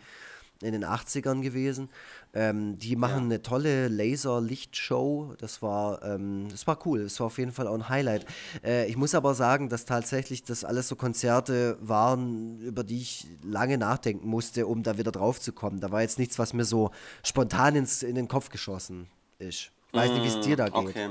in 0.65 0.73
den 0.73 0.85
80ern 0.85 1.43
gewesen. 1.43 1.89
Ähm, 2.33 2.79
die 2.79 2.97
machen 2.97 3.25
eine 3.25 3.43
tolle 3.43 3.89
Laser-Lichtshow. 3.89 5.35
Das 5.39 5.63
war, 5.63 6.03
ähm, 6.03 6.49
das 6.51 6.67
war 6.67 6.79
cool. 6.87 7.05
Das 7.05 7.21
war 7.21 7.27
auf 7.29 7.39
jeden 7.39 7.53
Fall 7.53 7.67
auch 7.67 7.75
ein 7.75 7.89
Highlight. 7.89 8.27
Äh, 8.65 8.89
ich 8.89 8.97
muss 8.97 9.15
aber 9.15 9.35
sagen, 9.35 9.69
dass 9.69 9.85
tatsächlich 9.85 10.43
das 10.43 10.65
alles 10.65 10.89
so 10.89 10.97
Konzerte 10.97 11.77
waren, 11.81 12.61
über 12.61 12.83
die 12.83 13.01
ich 13.01 13.27
lange 13.43 13.79
nachdenken 13.79 14.29
musste, 14.29 14.67
um 14.67 14.83
da 14.83 14.99
wieder 14.99 15.13
drauf 15.13 15.41
zu 15.41 15.53
kommen. 15.53 15.81
Da 15.81 15.93
war 15.93 16.03
jetzt 16.03 16.19
nichts, 16.19 16.39
was 16.39 16.53
mir 16.53 16.65
so 16.65 16.91
spontan 17.23 17.77
ins, 17.77 18.03
in 18.03 18.15
den 18.15 18.29
Kopf 18.29 18.49
geschossen 18.49 19.09
ist. 19.39 19.71
Ich 19.89 20.01
weiß 20.01 20.11
nicht, 20.11 20.25
wie 20.25 20.39
es 20.39 20.41
dir 20.41 20.57
da 20.57 20.69
geht. 20.69 20.75
Okay. 20.75 21.11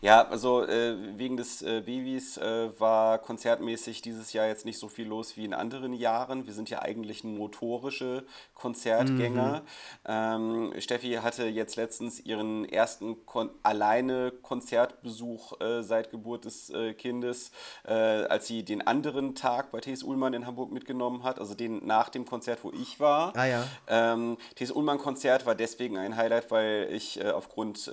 Ja, 0.00 0.26
also 0.28 0.64
äh, 0.66 0.96
wegen 1.18 1.36
des 1.36 1.62
äh, 1.62 1.82
Babys 1.84 2.36
äh, 2.38 2.68
war 2.78 3.18
konzertmäßig 3.18 4.02
dieses 4.02 4.32
Jahr 4.32 4.46
jetzt 4.46 4.64
nicht 4.64 4.78
so 4.78 4.88
viel 4.88 5.06
los 5.06 5.36
wie 5.36 5.44
in 5.44 5.54
anderen 5.54 5.92
Jahren. 5.92 6.46
Wir 6.46 6.54
sind 6.54 6.70
ja 6.70 6.82
eigentlich 6.82 7.24
motorische 7.24 8.24
Konzertgänger. 8.54 9.62
Ähm, 10.06 10.72
Steffi 10.78 11.14
hatte 11.14 11.46
jetzt 11.46 11.76
letztens 11.76 12.20
ihren 12.20 12.64
ersten 12.64 13.26
Kon 13.26 13.50
alleine 13.62 14.32
Konzertbesuch 14.42 15.60
äh, 15.60 15.82
seit 15.82 16.10
Geburt 16.10 16.44
des 16.44 16.70
äh, 16.70 16.94
Kindes, 16.94 17.50
äh, 17.84 17.92
als 17.92 18.46
sie 18.46 18.64
den 18.64 18.86
anderen 18.86 19.34
Tag 19.34 19.70
bei 19.72 19.80
T.S. 19.80 20.02
Ullmann 20.02 20.34
in 20.34 20.46
Hamburg 20.46 20.72
mitgenommen 20.72 21.22
hat, 21.22 21.38
also 21.38 21.54
den 21.54 21.84
nach 21.86 22.08
dem 22.08 22.24
Konzert, 22.24 22.60
wo 22.62 22.72
ich 22.72 23.00
war. 23.00 23.34
Ah 23.36 23.46
ja. 23.46 23.64
Ähm, 23.88 24.36
T.S. 24.56 24.70
Ullmann-Konzert 24.70 25.46
war 25.46 25.54
deswegen 25.54 25.96
ein 25.96 26.16
Highlight, 26.16 26.50
weil 26.50 26.88
ich 26.92 27.24
aufgrund 27.24 27.90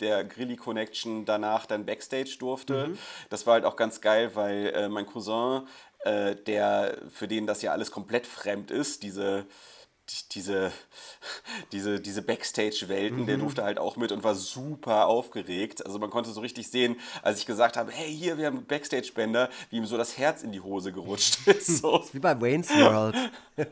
der 0.00 0.24
Grilli 0.24 0.56
Connection 0.56 1.24
danach 1.24 1.66
dann 1.66 1.86
Backstage 1.86 2.36
durfte. 2.38 2.88
Mhm. 2.88 2.98
Das 3.30 3.46
war 3.46 3.54
halt 3.54 3.64
auch 3.64 3.76
ganz 3.76 4.00
geil, 4.00 4.32
weil 4.34 4.66
äh, 4.74 4.88
mein 4.88 5.06
Cousin, 5.06 5.66
äh, 6.00 6.34
der 6.36 6.98
für 7.10 7.28
den 7.28 7.46
das 7.46 7.62
ja 7.62 7.72
alles 7.72 7.90
komplett 7.90 8.26
fremd 8.26 8.70
ist, 8.70 9.02
diese 9.02 9.42
die- 9.44 9.73
diese, 10.32 10.72
diese, 11.72 12.00
diese 12.00 12.22
Backstage-Welten, 12.22 13.20
Mhm. 13.22 13.26
der 13.26 13.36
durfte 13.38 13.64
halt 13.64 13.78
auch 13.78 13.96
mit 13.96 14.12
und 14.12 14.22
war 14.24 14.34
super 14.34 15.06
aufgeregt. 15.06 15.84
Also 15.84 15.98
man 15.98 16.10
konnte 16.10 16.30
so 16.30 16.40
richtig 16.40 16.70
sehen, 16.70 16.96
als 17.22 17.38
ich 17.38 17.46
gesagt 17.46 17.76
habe, 17.76 17.90
hey, 17.92 18.12
hier, 18.14 18.36
wir 18.38 18.46
haben 18.46 18.64
Backstage-Bänder, 18.66 19.48
wie 19.70 19.76
ihm 19.78 19.86
so 19.86 19.96
das 19.96 20.18
Herz 20.18 20.42
in 20.42 20.52
die 20.52 20.60
Hose 20.60 20.92
gerutscht 20.92 21.38
ist. 21.46 21.78
So. 21.78 22.04
Wie 22.12 22.18
bei 22.18 22.38
Wayne's 22.40 22.68
World. 22.70 23.16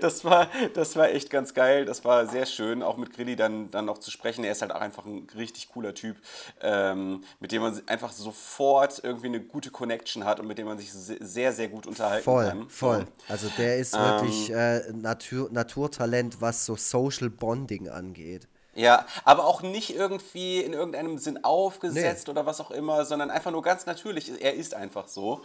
Das 0.00 0.24
war, 0.24 0.48
das 0.72 0.96
war 0.96 1.10
echt 1.10 1.28
ganz 1.28 1.52
geil. 1.52 1.84
Das 1.84 2.02
war 2.02 2.26
sehr 2.26 2.46
schön, 2.46 2.82
auch 2.82 2.96
mit 2.96 3.12
Grilli 3.14 3.36
dann, 3.36 3.70
dann 3.70 3.84
noch 3.84 3.98
zu 3.98 4.10
sprechen. 4.10 4.42
Er 4.42 4.52
ist 4.52 4.62
halt 4.62 4.72
auch 4.72 4.80
einfach 4.80 5.04
ein 5.04 5.26
richtig 5.36 5.68
cooler 5.68 5.92
Typ, 5.92 6.16
ähm, 6.62 7.22
mit 7.38 7.52
dem 7.52 7.60
man 7.60 7.78
einfach 7.88 8.10
sofort 8.10 9.00
irgendwie 9.04 9.26
eine 9.26 9.40
gute 9.40 9.70
Connection 9.70 10.24
hat 10.24 10.40
und 10.40 10.46
mit 10.46 10.56
dem 10.56 10.66
man 10.66 10.78
sich 10.78 10.90
se- 10.90 11.18
sehr, 11.20 11.52
sehr 11.52 11.68
gut 11.68 11.86
unterhalten 11.86 12.24
Voll, 12.24 12.46
kann. 12.46 12.70
voll. 12.70 13.00
So. 13.26 13.32
Also 13.32 13.48
der 13.58 13.76
ist 13.76 13.92
wirklich 13.92 14.50
äh, 14.50 14.92
Natur, 14.94 15.50
Naturtalent, 15.68 16.40
was 16.40 16.64
so 16.64 16.76
Social 16.76 17.28
Bonding 17.28 17.88
angeht. 17.88 18.48
Ja, 18.74 19.04
aber 19.24 19.44
auch 19.44 19.62
nicht 19.62 19.94
irgendwie 19.94 20.60
in 20.60 20.72
irgendeinem 20.72 21.18
Sinn 21.18 21.42
aufgesetzt 21.42 22.28
nee. 22.28 22.30
oder 22.30 22.46
was 22.46 22.60
auch 22.60 22.70
immer, 22.70 23.04
sondern 23.04 23.28
einfach 23.28 23.50
nur 23.50 23.60
ganz 23.62 23.86
natürlich. 23.86 24.40
Er 24.40 24.54
ist 24.54 24.72
einfach 24.72 25.08
so. 25.08 25.42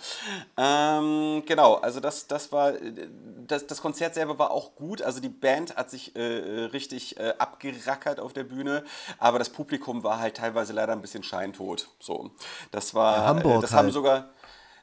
Ähm, 0.55 1.41
genau, 1.47 1.75
also 1.75 1.99
das, 1.99 2.27
das 2.27 2.51
war, 2.51 2.73
das, 3.47 3.65
das 3.65 3.81
Konzert 3.81 4.13
selber 4.13 4.37
war 4.37 4.51
auch 4.51 4.75
gut. 4.75 5.01
Also 5.01 5.19
die 5.19 5.29
Band 5.29 5.75
hat 5.77 5.89
sich 5.89 6.15
äh, 6.15 6.21
richtig 6.21 7.17
äh, 7.17 7.33
abgerackert 7.39 8.19
auf 8.19 8.33
der 8.33 8.43
Bühne, 8.43 8.83
aber 9.17 9.39
das 9.39 9.49
Publikum 9.49 10.03
war 10.03 10.19
halt 10.19 10.37
teilweise 10.37 10.71
leider 10.71 10.93
ein 10.93 11.01
bisschen 11.01 11.23
scheintot. 11.23 11.89
So, 11.99 12.29
das 12.69 12.93
war, 12.93 13.25
Hamburg. 13.25 13.57
Äh, 13.57 13.61
das 13.61 13.71
halt. 13.71 13.85
haben 13.85 13.91
sogar 13.91 14.29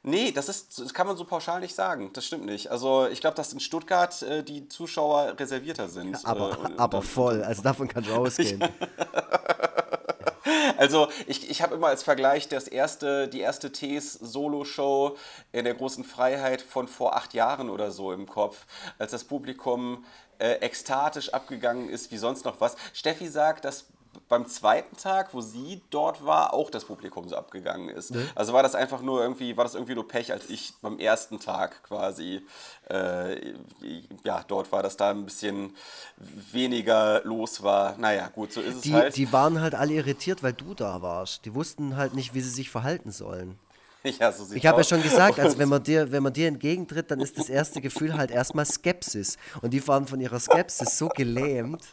Nee, 0.02 0.32
das, 0.32 0.48
ist, 0.48 0.78
das 0.78 0.94
kann 0.94 1.06
man 1.06 1.16
so 1.16 1.24
pauschal 1.24 1.60
nicht 1.60 1.74
sagen. 1.74 2.10
Das 2.14 2.24
stimmt 2.24 2.46
nicht. 2.46 2.70
Also 2.70 3.06
ich 3.06 3.20
glaube, 3.20 3.36
dass 3.36 3.52
in 3.52 3.60
Stuttgart 3.60 4.22
äh, 4.22 4.42
die 4.42 4.66
Zuschauer 4.66 5.38
reservierter 5.38 5.88
sind. 5.88 6.12
Ja, 6.12 6.20
aber, 6.24 6.52
äh, 6.52 6.78
aber 6.78 7.02
voll. 7.02 7.42
Also 7.42 7.62
davon 7.62 7.86
kann 7.88 8.04
ich 8.04 8.10
ausgehen. 8.10 8.64
Also 10.76 11.08
ich, 11.26 11.50
ich 11.50 11.60
habe 11.60 11.74
immer 11.74 11.88
als 11.88 12.02
Vergleich 12.02 12.48
das 12.48 12.66
erste, 12.66 13.28
die 13.28 13.40
erste 13.40 13.70
Tees 13.70 14.14
Solo-Show 14.14 15.16
in 15.52 15.64
der 15.64 15.74
großen 15.74 16.04
Freiheit 16.04 16.62
von 16.62 16.88
vor 16.88 17.16
acht 17.16 17.34
Jahren 17.34 17.68
oder 17.68 17.90
so 17.90 18.12
im 18.12 18.26
Kopf, 18.26 18.64
als 18.98 19.10
das 19.10 19.24
Publikum 19.24 20.04
äh, 20.38 20.52
ekstatisch 20.54 21.34
abgegangen 21.34 21.90
ist 21.90 22.10
wie 22.12 22.16
sonst 22.16 22.46
noch 22.46 22.62
was. 22.62 22.76
Steffi 22.94 23.28
sagt, 23.28 23.66
dass 23.66 23.88
beim 24.28 24.46
zweiten 24.46 24.96
Tag, 24.96 25.34
wo 25.34 25.40
sie 25.40 25.82
dort 25.90 26.24
war, 26.24 26.54
auch 26.54 26.70
das 26.70 26.84
Publikum 26.84 27.28
so 27.28 27.36
abgegangen 27.36 27.88
ist. 27.88 28.12
Ne? 28.12 28.26
Also 28.34 28.52
war 28.52 28.62
das 28.62 28.74
einfach 28.74 29.02
nur 29.02 29.22
irgendwie, 29.22 29.56
war 29.56 29.64
das 29.64 29.74
irgendwie 29.74 29.94
nur 29.94 30.06
Pech, 30.06 30.32
als 30.32 30.48
ich 30.48 30.72
beim 30.82 30.98
ersten 30.98 31.40
Tag 31.40 31.82
quasi 31.82 32.40
äh, 32.88 33.54
ja, 34.24 34.44
dort 34.46 34.70
war, 34.72 34.82
dass 34.82 34.96
da 34.96 35.10
ein 35.10 35.24
bisschen 35.24 35.74
weniger 36.16 37.22
los 37.24 37.62
war. 37.62 37.96
Naja, 37.98 38.28
gut, 38.28 38.52
so 38.52 38.60
ist 38.60 38.76
es 38.76 38.80
die, 38.82 38.94
halt. 38.94 39.16
Die 39.16 39.32
waren 39.32 39.60
halt 39.60 39.74
alle 39.74 39.94
irritiert, 39.94 40.42
weil 40.42 40.52
du 40.52 40.74
da 40.74 41.02
warst. 41.02 41.44
Die 41.44 41.54
wussten 41.54 41.96
halt 41.96 42.14
nicht, 42.14 42.34
wie 42.34 42.40
sie 42.40 42.50
sich 42.50 42.70
verhalten 42.70 43.10
sollen. 43.10 43.58
Ja, 44.18 44.32
so 44.32 44.54
ich 44.54 44.66
habe 44.66 44.78
ja 44.78 44.84
schon 44.84 45.02
gesagt, 45.02 45.38
also 45.38 45.58
wenn 45.58 45.68
man, 45.68 45.82
dir, 45.82 46.10
wenn 46.10 46.22
man 46.22 46.32
dir 46.32 46.48
entgegentritt, 46.48 47.10
dann 47.10 47.20
ist 47.20 47.38
das 47.38 47.50
erste 47.50 47.82
Gefühl 47.82 48.16
halt 48.16 48.30
erstmal 48.30 48.64
Skepsis. 48.64 49.36
Und 49.60 49.72
die 49.72 49.86
waren 49.86 50.06
von 50.06 50.20
ihrer 50.20 50.40
Skepsis 50.40 50.96
so 50.96 51.08
gelähmt. 51.08 51.92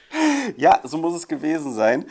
ja, 0.57 0.79
so 0.83 0.97
muss 0.97 1.15
es 1.15 1.27
gewesen 1.27 1.73
sein. 1.73 2.05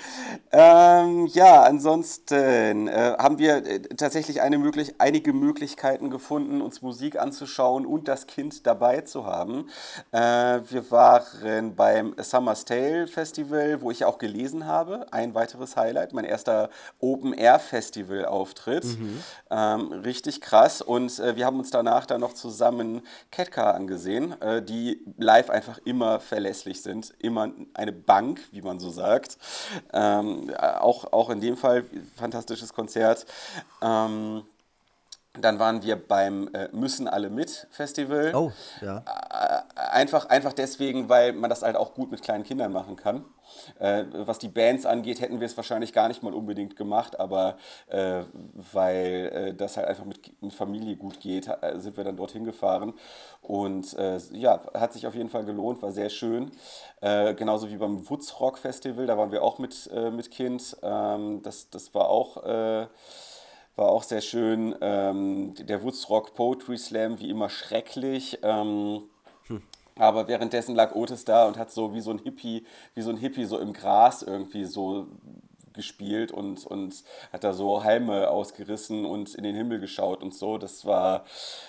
Ähm, 0.53 1.27
ja, 1.27 1.63
ansonsten 1.63 2.89
äh, 2.89 3.15
haben 3.19 3.39
wir 3.39 3.57
äh, 3.67 3.81
tatsächlich 3.81 4.41
möglich 4.51 4.95
einige 4.99 5.33
Möglichkeiten 5.33 6.11
gefunden, 6.11 6.61
uns 6.61 6.83
Musik 6.83 7.19
anzuschauen 7.19 7.87
und 7.87 8.09
das 8.09 8.27
Kind 8.27 8.67
dabei 8.67 9.03
zu 9.03 9.27
haben. 9.27 9.69
Äh, 10.13 10.19
wir 10.19 10.91
waren 10.91 11.75
beim 11.75 12.15
Summer's 12.19 12.65
Tale 12.65 13.07
Festival, 13.07 13.81
wo 13.81 13.91
ich 13.91 14.05
auch 14.05 14.19
gelesen 14.19 14.67
habe. 14.67 15.13
Ein 15.13 15.35
weiteres 15.35 15.77
Highlight, 15.77 16.13
mein 16.13 16.25
erster 16.25 16.71
Open-Air-Festival-Auftritt. 17.01 18.85
Mhm. 18.85 19.23
Ähm, 19.51 19.93
richtig 19.93 20.41
krass. 20.41 20.83
Und 20.83 21.19
äh, 21.19 21.37
wir 21.37 21.47
haben 21.47 21.59
uns 21.59 21.71
danach 21.71 22.07
dann 22.07 22.21
noch 22.21 22.35
zusammen 22.35 23.03
Catcar 23.31 23.75
angesehen, 23.75 24.41
äh, 24.41 24.63
die 24.63 25.05
live 25.19 25.51
einfach 25.51 25.79
immer 25.85 26.21
verlässlich 26.21 26.83
sind. 26.83 27.15
Immer 27.19 27.51
eine 27.75 27.90
Bank, 27.93 28.41
wie 28.53 28.63
man 28.63 28.79
so 28.79 28.91
sagt. 28.91 29.39
Ähm, 29.93 30.51
auch, 30.59 31.13
auch 31.13 31.31
in 31.31 31.41
dem 31.41 31.57
Fall 31.57 31.85
fantastisches 32.17 32.73
Konzert. 32.73 33.27
Ähm, 33.83 34.45
dann 35.35 35.59
waren 35.59 35.83
wir 35.83 35.97
beim 35.97 36.49
äh, 36.55 36.69
Müssen 36.73 37.07
alle 37.07 37.31
mit 37.31 37.69
Festival. 37.71 38.35
Oh, 38.35 38.53
ja. 38.81 39.05
Äh, 39.07 39.81
einfach, 39.93 40.29
einfach 40.29 40.53
deswegen, 40.53 41.09
weil 41.09 41.33
man 41.33 41.49
das 41.49 41.63
halt 41.63 41.77
auch 41.77 41.95
gut 41.95 42.11
mit 42.11 42.23
kleinen 42.23 42.45
Kindern 42.45 42.73
machen 42.73 42.97
kann. 42.97 43.25
Äh, 43.79 44.05
was 44.13 44.39
die 44.39 44.49
Bands 44.49 44.87
angeht, 44.87 45.21
hätten 45.21 45.41
wir 45.41 45.47
es 45.47 45.57
wahrscheinlich 45.57 45.93
gar 45.93 46.09
nicht 46.09 46.23
mal 46.23 46.35
unbedingt 46.35 46.77
gemacht, 46.77 47.19
aber 47.19 47.57
äh, 47.89 48.23
weil 48.73 49.31
äh, 49.33 49.55
das 49.55 49.77
halt 49.77 49.89
einfach 49.89 50.05
mit, 50.05 50.43
mit 50.43 50.53
Familie 50.53 50.97
gut 50.97 51.21
geht, 51.21 51.49
äh, 51.49 51.79
sind 51.79 51.97
wir 51.97 52.05
dann 52.05 52.17
dorthin 52.17 52.45
gefahren. 52.45 52.95
Und 53.43 53.97
ja, 54.33 54.61
hat 54.75 54.93
sich 54.93 55.07
auf 55.07 55.15
jeden 55.15 55.29
Fall 55.29 55.45
gelohnt, 55.45 55.83
war 55.83 55.91
sehr 55.91 56.11
schön. 56.11 56.53
genauso 57.01 57.69
wie 57.71 57.77
beim 57.77 58.09
Woodstock 58.09 58.59
Festival, 58.59 59.07
da 59.07 59.17
waren 59.17 59.33
wir 59.33 59.43
auch 59.43 59.59
mit, 59.59 59.91
mit 60.13 60.31
Kind. 60.31 60.77
Ähm, 60.83 61.43
das, 61.43 61.71
das 61.71 61.93
war 61.95 62.09
auch 62.09 62.37
war 63.77 63.89
auch 63.89 64.03
sehr 64.03 64.21
schön. 64.21 64.77
Ähm, 64.81 65.55
der 65.59 65.83
Woodstock 65.83 66.35
Poetry 66.35 66.77
Slam, 66.77 67.19
wie 67.19 67.31
immer 67.31 67.49
schrecklich. 67.49 68.39
Ähm, 68.43 69.03
hm. 69.47 69.63
Aber 70.01 70.29
währenddessen 70.29 70.75
lag 70.75 70.95
Otis 70.95 71.27
da 71.27 71.47
und 71.47 71.59
hat 71.59 71.71
so 71.71 71.93
wie 71.93 72.01
so 72.01 72.11
ein 72.11 72.19
Hippie, 72.19 72.65
wie 72.95 73.03
so 73.03 73.11
ein 73.11 73.19
Hippie 73.19 73.45
so 73.45 73.59
im 73.59 73.75
Gras 73.75 74.23
irgendwie 74.23 74.65
so 74.65 75.09
gespielt 75.75 76.33
und, 76.33 76.67
und 76.67 77.05
hat 77.33 77.45
da 77.45 77.53
so 77.53 77.85
Halme 77.85 78.29
ausgerissen 78.29 79.05
und 79.05 79.35
in 79.35 79.45
den 79.45 79.55
Himmel 79.55 79.79
geschaut 79.79 80.23
und 80.23 80.35
so. 80.35 80.57
Das 80.57 80.87
war, 80.87 81.25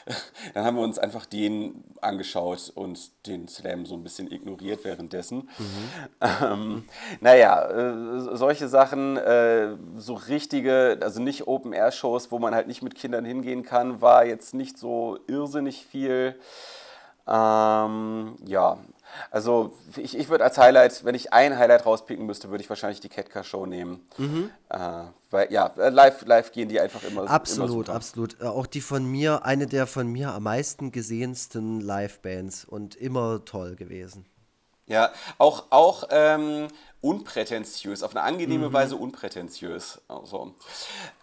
dann 0.54 0.64
haben 0.64 0.78
wir 0.78 0.84
uns 0.84 0.98
einfach 0.98 1.26
den 1.26 1.84
angeschaut 2.00 2.72
und 2.74 3.12
den 3.28 3.50
Slam 3.50 3.86
so 3.86 3.96
ein 3.96 4.04
bisschen 4.04 4.32
ignoriert 4.32 4.86
währenddessen. 4.86 5.50
Mhm. 5.58 6.22
Ähm, 6.42 6.84
naja, 7.20 7.70
äh, 7.70 8.36
solche 8.36 8.70
Sachen, 8.70 9.18
äh, 9.18 9.76
so 9.98 10.14
richtige, 10.14 11.00
also 11.02 11.22
nicht 11.22 11.48
Open-Air-Shows, 11.48 12.32
wo 12.32 12.40
man 12.40 12.56
halt 12.56 12.68
nicht 12.68 12.82
mit 12.82 12.96
Kindern 12.96 13.26
hingehen 13.26 13.64
kann, 13.64 14.00
war 14.00 14.26
jetzt 14.26 14.54
nicht 14.54 14.78
so 14.78 15.20
irrsinnig 15.28 15.86
viel. 15.86 16.36
Ähm, 17.28 18.36
ja, 18.46 18.78
also 19.30 19.74
ich, 19.98 20.18
ich 20.18 20.30
würde 20.30 20.44
als 20.44 20.58
Highlight, 20.58 21.04
wenn 21.04 21.16
ich 21.16 21.34
ein 21.34 21.58
Highlight 21.58 21.86
rauspicken 21.86 22.26
müsste, 22.26 22.50
würde 22.50 22.64
ich 22.64 22.70
wahrscheinlich 22.70 23.00
die 23.00 23.10
Ketka 23.10 23.44
Show 23.44 23.66
nehmen. 23.66 24.06
Mhm. 24.18 24.50
Äh, 24.70 25.04
weil 25.30 25.52
ja, 25.52 25.72
live, 25.76 26.26
live 26.26 26.52
gehen 26.52 26.70
die 26.70 26.80
einfach 26.80 27.04
immer. 27.04 27.30
Absolut, 27.30 27.88
immer 27.88 27.96
absolut. 27.96 28.42
Äh, 28.42 28.46
auch 28.46 28.68
die 28.68 28.82
von 28.82 29.06
mir, 29.06 29.46
eine 29.46 29.68
der 29.68 29.88
von 29.88 30.08
mir 30.08 30.34
am 30.34 30.44
meisten 30.44 30.92
gesehensten 30.92 31.82
Live-Bands 31.82 32.66
und 32.66 32.96
immer 32.96 33.44
toll 33.46 33.76
gewesen. 33.76 34.26
Ja, 34.92 35.10
auch, 35.38 35.64
auch 35.70 36.04
ähm, 36.10 36.68
unprätentiös, 37.00 38.04
auf 38.04 38.12
eine 38.12 38.24
angenehme 38.24 38.68
mhm. 38.68 38.74
Weise 38.74 38.98
unprätentiös. 38.98 40.02
Also, 40.10 40.54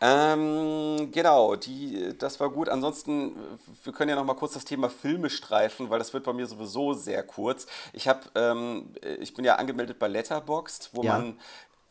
ähm, 0.00 1.10
genau, 1.12 1.54
die, 1.54 2.16
das 2.16 2.40
war 2.40 2.48
gut. 2.48 2.70
Ansonsten, 2.70 3.36
wir 3.84 3.92
können 3.92 4.08
ja 4.08 4.16
noch 4.16 4.24
mal 4.24 4.34
kurz 4.34 4.54
das 4.54 4.64
Thema 4.64 4.88
Filme 4.88 5.28
streifen, 5.28 5.90
weil 5.90 5.98
das 5.98 6.14
wird 6.14 6.24
bei 6.24 6.32
mir 6.32 6.46
sowieso 6.46 6.94
sehr 6.94 7.22
kurz. 7.22 7.66
Ich 7.92 8.08
habe, 8.08 8.20
ähm, 8.36 8.94
ich 9.20 9.34
bin 9.34 9.44
ja 9.44 9.56
angemeldet 9.56 9.98
bei 9.98 10.08
Letterboxd, 10.08 10.88
wo 10.94 11.02
ja. 11.02 11.18
man 11.18 11.38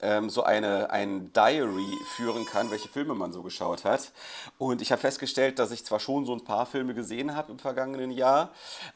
ähm, 0.02 0.30
so 0.30 0.44
eine, 0.44 0.90
ein 0.90 1.32
Diary 1.34 1.98
führen 2.16 2.46
kann, 2.46 2.70
welche 2.72 2.90
Filme 2.90 3.14
man 3.16 3.32
so 3.32 3.42
geschaut 3.42 3.84
hat. 3.84 4.12
Und 4.58 4.82
ich 4.82 4.92
habe 4.92 5.02
festgestellt, 5.02 5.60
dass 5.60 5.72
ich 5.72 5.86
zwar 5.86 6.00
schon 6.00 6.26
so 6.26 6.34
ein 6.34 6.44
paar 6.44 6.66
Filme 6.66 6.94
gesehen 6.94 7.36
habe 7.36 7.52
im 7.52 7.60
vergangenen 7.60 8.12
Jahr, 8.12 8.52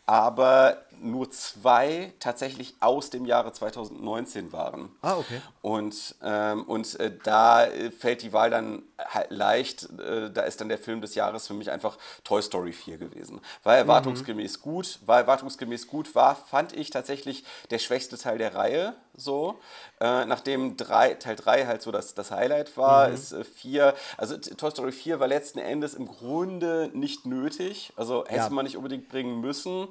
aber 0.06 0.78
nur 1.02 1.30
zwei 1.32 2.14
tatsächlich 2.20 2.76
aus 2.80 3.10
dem 3.10 3.26
Jahre 3.26 3.52
2019 3.52 4.52
waren. 4.54 4.90
Ah, 5.02 5.18
okay. 5.18 5.42
Und, 5.62 6.16
ähm, 6.24 6.64
und 6.64 7.00
äh, 7.00 7.12
da 7.24 7.68
fällt 7.98 8.22
die 8.22 8.34
Wahl 8.34 8.50
dann 8.50 8.84
halt 8.98 9.32
leicht. 9.32 9.90
Äh, 10.00 10.32
da 10.32 10.44
ist 10.44 10.62
dann 10.62 10.70
der 10.70 10.78
Film 10.78 11.02
des 11.02 11.16
Jahres 11.16 11.48
für 11.48 11.54
mich 11.54 11.72
einfach 11.72 11.98
Toy 12.24 12.42
Story 12.42 12.74
4 12.74 12.98
gewesen. 12.98 13.42
War 13.64 13.78
erwartungsgemäß 13.78 14.60
mhm. 14.60 14.62
gut, 14.62 15.00
war 15.06 15.20
erwartungsgemäß 15.20 15.88
gut, 15.88 16.16
war, 16.16 16.36
fand 16.36 16.74
ich 16.74 16.90
tatsächlich 16.90 17.44
der 17.70 17.80
schwächste 17.80 18.18
Teil 18.18 18.38
der 18.38 18.56
Reihe 18.56 18.96
so. 19.16 19.60
Äh, 20.00 20.26
nachdem 20.26 20.78
drei, 20.78 21.14
Teil 21.14 21.36
3 21.36 21.66
halt 21.66 21.82
so 21.82 21.92
das, 21.92 22.14
das 22.16 22.32
Highlight 22.32 22.76
war, 22.78 23.08
mhm. 23.08 23.14
ist 23.14 23.36
4, 23.56 23.88
äh, 23.88 23.94
also 24.18 24.38
Toy 24.38 24.72
Story 24.72 24.92
4 24.92 25.20
war 25.20 25.28
letzten 25.28 25.60
Endes 25.60 25.94
im 25.94 26.08
Grunde 26.08 26.90
nicht 26.94 27.26
nötig. 27.26 27.94
Also 27.96 28.26
hätte 28.26 28.36
ja. 28.36 28.50
man 28.50 28.66
nicht 28.66 28.78
unbedingt 28.78 29.10
bringen 29.10 29.42
müssen. 29.42 29.88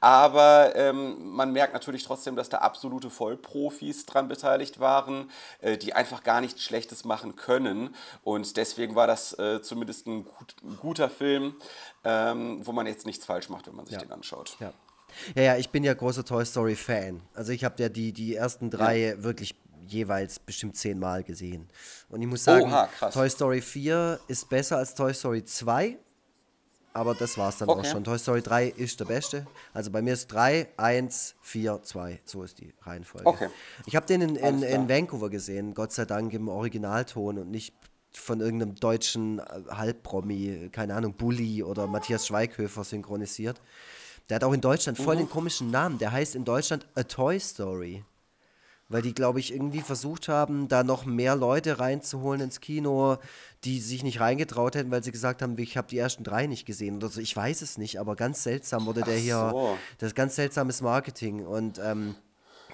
Aber 0.00 0.51
ähm, 0.74 1.30
man 1.34 1.52
merkt 1.52 1.72
natürlich 1.72 2.04
trotzdem, 2.04 2.36
dass 2.36 2.48
da 2.48 2.58
absolute 2.58 3.10
Vollprofis 3.10 4.06
dran 4.06 4.28
beteiligt 4.28 4.80
waren, 4.80 5.30
äh, 5.60 5.76
die 5.76 5.94
einfach 5.94 6.22
gar 6.22 6.40
nichts 6.40 6.62
Schlechtes 6.62 7.04
machen 7.04 7.36
können. 7.36 7.94
Und 8.22 8.56
deswegen 8.56 8.94
war 8.94 9.06
das 9.06 9.38
äh, 9.38 9.62
zumindest 9.62 10.06
ein, 10.06 10.24
gut, 10.24 10.54
ein, 10.62 10.76
guter 10.76 11.10
Film, 11.10 11.54
ähm, 12.04 12.66
wo 12.66 12.72
man 12.72 12.86
jetzt 12.86 13.06
nichts 13.06 13.24
falsch 13.24 13.48
macht, 13.48 13.66
wenn 13.66 13.74
man 13.74 13.86
sich 13.86 13.94
ja. 13.94 14.00
den 14.00 14.12
anschaut. 14.12 14.56
Ja. 14.60 14.72
Ja, 15.34 15.42
ja, 15.42 15.56
ich 15.58 15.68
bin 15.68 15.84
ja 15.84 15.92
großer 15.92 16.24
Toy 16.24 16.44
Story 16.46 16.74
Fan. 16.74 17.20
Also 17.34 17.52
ich 17.52 17.64
habe 17.64 17.82
ja 17.82 17.90
die, 17.90 18.14
die 18.14 18.34
ersten 18.34 18.70
drei 18.70 18.98
ja. 18.98 19.22
wirklich 19.22 19.54
jeweils 19.86 20.38
bestimmt 20.38 20.76
zehnmal 20.76 21.22
gesehen. 21.22 21.68
Und 22.08 22.22
ich 22.22 22.28
muss 22.28 22.44
sagen, 22.44 22.66
Oha, 22.66 22.88
Toy 23.10 23.28
Story 23.28 23.60
4 23.60 24.20
ist 24.28 24.48
besser 24.48 24.78
als 24.78 24.94
Toy 24.94 25.12
Story 25.12 25.44
2. 25.44 25.98
Aber 26.94 27.14
das 27.14 27.38
war 27.38 27.48
es 27.48 27.58
dann 27.58 27.68
okay. 27.68 27.80
auch 27.80 27.84
schon. 27.84 28.04
Toy 28.04 28.18
Story 28.18 28.42
3 28.42 28.68
ist 28.68 29.00
der 29.00 29.06
beste. 29.06 29.46
Also 29.72 29.90
bei 29.90 30.02
mir 30.02 30.12
ist 30.12 30.26
3, 30.28 30.68
1, 30.76 31.36
4, 31.40 31.82
2. 31.82 32.20
So 32.24 32.42
ist 32.42 32.60
die 32.60 32.74
Reihenfolge. 32.82 33.26
Okay. 33.26 33.48
Ich 33.86 33.96
habe 33.96 34.06
den 34.06 34.20
in, 34.20 34.36
in, 34.36 34.62
in, 34.62 34.88
Vancouver 34.88 35.30
gesehen, 35.30 35.74
Gott 35.74 35.92
sei 35.92 36.04
Dank 36.04 36.32
im 36.34 36.48
Originalton 36.48 37.38
und 37.38 37.50
nicht 37.50 37.74
von 38.12 38.40
irgendeinem 38.40 38.74
deutschen 38.74 39.38
äh, 39.38 39.44
Halbpromi, 39.70 40.68
keine 40.70 40.94
Ahnung, 40.94 41.14
Bully 41.14 41.62
oder 41.62 41.86
Matthias 41.86 42.26
Schweighöfer 42.26 42.84
synchronisiert. 42.84 43.60
Der 44.28 44.36
hat 44.36 44.44
auch 44.44 44.52
in 44.52 44.60
Deutschland 44.60 44.98
voll 44.98 45.16
den 45.16 45.28
komischen 45.28 45.70
Namen. 45.70 45.98
Der 45.98 46.12
heißt 46.12 46.34
in 46.34 46.44
Deutschland 46.44 46.86
A 46.94 47.02
Toy 47.02 47.40
Story. 47.40 48.04
Weil 48.92 49.02
die, 49.02 49.14
glaube 49.14 49.40
ich, 49.40 49.52
irgendwie 49.52 49.80
versucht 49.80 50.28
haben, 50.28 50.68
da 50.68 50.84
noch 50.84 51.04
mehr 51.06 51.34
Leute 51.34 51.80
reinzuholen 51.80 52.42
ins 52.42 52.60
Kino, 52.60 53.16
die 53.64 53.80
sich 53.80 54.02
nicht 54.02 54.20
reingetraut 54.20 54.74
hätten, 54.74 54.90
weil 54.90 55.02
sie 55.02 55.12
gesagt 55.12 55.40
haben, 55.42 55.56
ich 55.58 55.76
habe 55.76 55.88
die 55.88 55.98
ersten 55.98 56.24
drei 56.24 56.46
nicht 56.46 56.66
gesehen 56.66 56.96
oder 56.96 57.08
so. 57.08 57.20
Ich 57.20 57.34
weiß 57.34 57.62
es 57.62 57.78
nicht, 57.78 57.98
aber 57.98 58.16
ganz 58.16 58.42
seltsam 58.42 58.86
wurde 58.86 59.02
der 59.02 59.16
hier. 59.16 59.50
so. 59.50 59.78
Das 59.98 60.08
ist 60.08 60.14
ganz 60.14 60.36
seltsames 60.36 60.82
Marketing. 60.82 61.46
Und 61.46 61.80
ähm, 61.82 62.14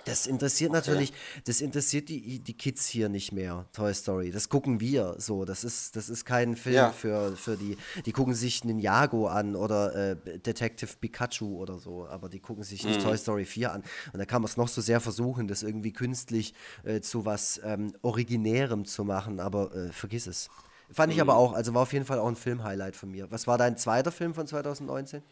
das 0.09 0.27
interessiert 0.27 0.71
Okay. 0.71 0.81
natürlich, 0.81 1.13
das 1.45 1.61
interessiert 1.61 2.09
die, 2.09 2.39
die 2.41 2.55
Kids 2.55 2.87
hier 2.87 3.09
nicht 3.09 3.33
mehr, 3.33 3.67
Toy 3.73 3.93
Story. 3.95 4.31
Das 4.31 4.49
gucken 4.49 4.81
wir 4.81 5.15
so. 5.19 5.45
Das 5.45 5.65
ist, 5.65 5.95
das 5.97 6.09
ist 6.09 6.25
kein 6.25 6.57
Film 6.57 6.75
Ja. 6.75 6.91
für, 6.91 7.37
für 7.37 7.57
die. 7.57 7.77
Die 8.07 8.13
gucken 8.13 8.35
sich 8.35 8.65
Ninjago 8.65 9.27
an 9.29 9.55
oder 9.57 9.95
äh, 9.95 10.17
Detective 10.39 10.91
Pikachu 11.01 11.57
oder 11.59 11.79
so, 11.79 12.07
aber 12.09 12.29
die 12.29 12.41
gucken 12.41 12.65
sich 12.65 12.83
Mhm. 12.83 12.89
nicht 12.91 13.03
Toy 13.03 13.17
Story 13.17 13.45
4 13.45 13.73
an. 13.73 13.83
Und 14.13 14.19
da 14.19 14.25
kann 14.25 14.43
man 14.43 14.49
es 14.51 14.57
noch 14.57 14.69
so 14.69 14.81
sehr 14.81 15.01
versuchen, 15.01 15.47
das 15.49 15.63
irgendwie 15.63 15.93
künstlich 15.93 16.55
äh, 16.85 17.01
zu 17.01 17.25
was 17.25 17.61
ähm, 17.65 17.93
Originärem 18.03 18.85
zu 18.85 19.05
machen, 19.05 19.41
aber 19.41 19.75
äh, 19.75 19.93
vergiss 19.93 20.27
es. 20.27 20.49
Fand 20.91 21.13
ich 21.13 21.21
aber 21.21 21.35
Mhm. 21.35 21.39
auch, 21.39 21.53
also 21.53 21.75
war 21.75 21.83
auf 21.83 21.93
jeden 21.93 22.07
Fall 22.07 22.19
auch 22.19 22.29
ein 22.29 22.35
Film-Highlight 22.37 22.97
von 22.97 23.11
mir. 23.11 23.31
Was 23.31 23.47
war 23.47 23.59
dein 23.59 23.77
zweiter 23.77 24.11
Film 24.11 24.33
von 24.33 24.47
2019? 24.47 25.23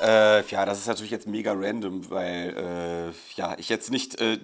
Äh, 0.00 0.44
ja, 0.46 0.64
das 0.64 0.78
ist 0.78 0.86
natürlich 0.86 1.10
jetzt 1.10 1.26
mega 1.26 1.52
random, 1.52 2.08
weil 2.10 3.12
äh, 3.12 3.36
ja, 3.36 3.54
ich 3.58 3.68
jetzt 3.68 3.90
nicht 3.90 4.20
äh, 4.20 4.38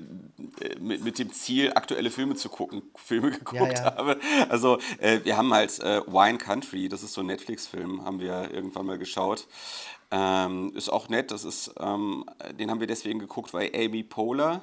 mit, 0.78 1.02
mit 1.02 1.18
dem 1.18 1.32
Ziel, 1.32 1.72
aktuelle 1.74 2.10
Filme 2.10 2.34
zu 2.34 2.48
gucken, 2.48 2.82
Filme 2.96 3.30
geguckt 3.30 3.78
ja. 3.78 3.96
habe. 3.96 4.18
Also 4.48 4.78
äh, 4.98 5.20
wir 5.24 5.36
haben 5.36 5.52
halt 5.52 5.78
äh, 5.80 6.02
Wine 6.06 6.38
Country, 6.38 6.88
das 6.88 7.02
ist 7.02 7.14
so 7.14 7.22
ein 7.22 7.26
Netflix-Film, 7.26 8.04
haben 8.04 8.20
wir 8.20 8.50
irgendwann 8.52 8.86
mal 8.86 8.98
geschaut. 8.98 9.46
Ähm, 10.10 10.72
ist 10.74 10.90
auch 10.90 11.08
nett, 11.08 11.30
das 11.30 11.44
ist, 11.44 11.74
ähm, 11.80 12.24
den 12.58 12.70
haben 12.70 12.80
wir 12.80 12.86
deswegen 12.86 13.18
geguckt, 13.18 13.52
weil 13.52 13.70
Amy 13.74 14.02
Poehler 14.02 14.62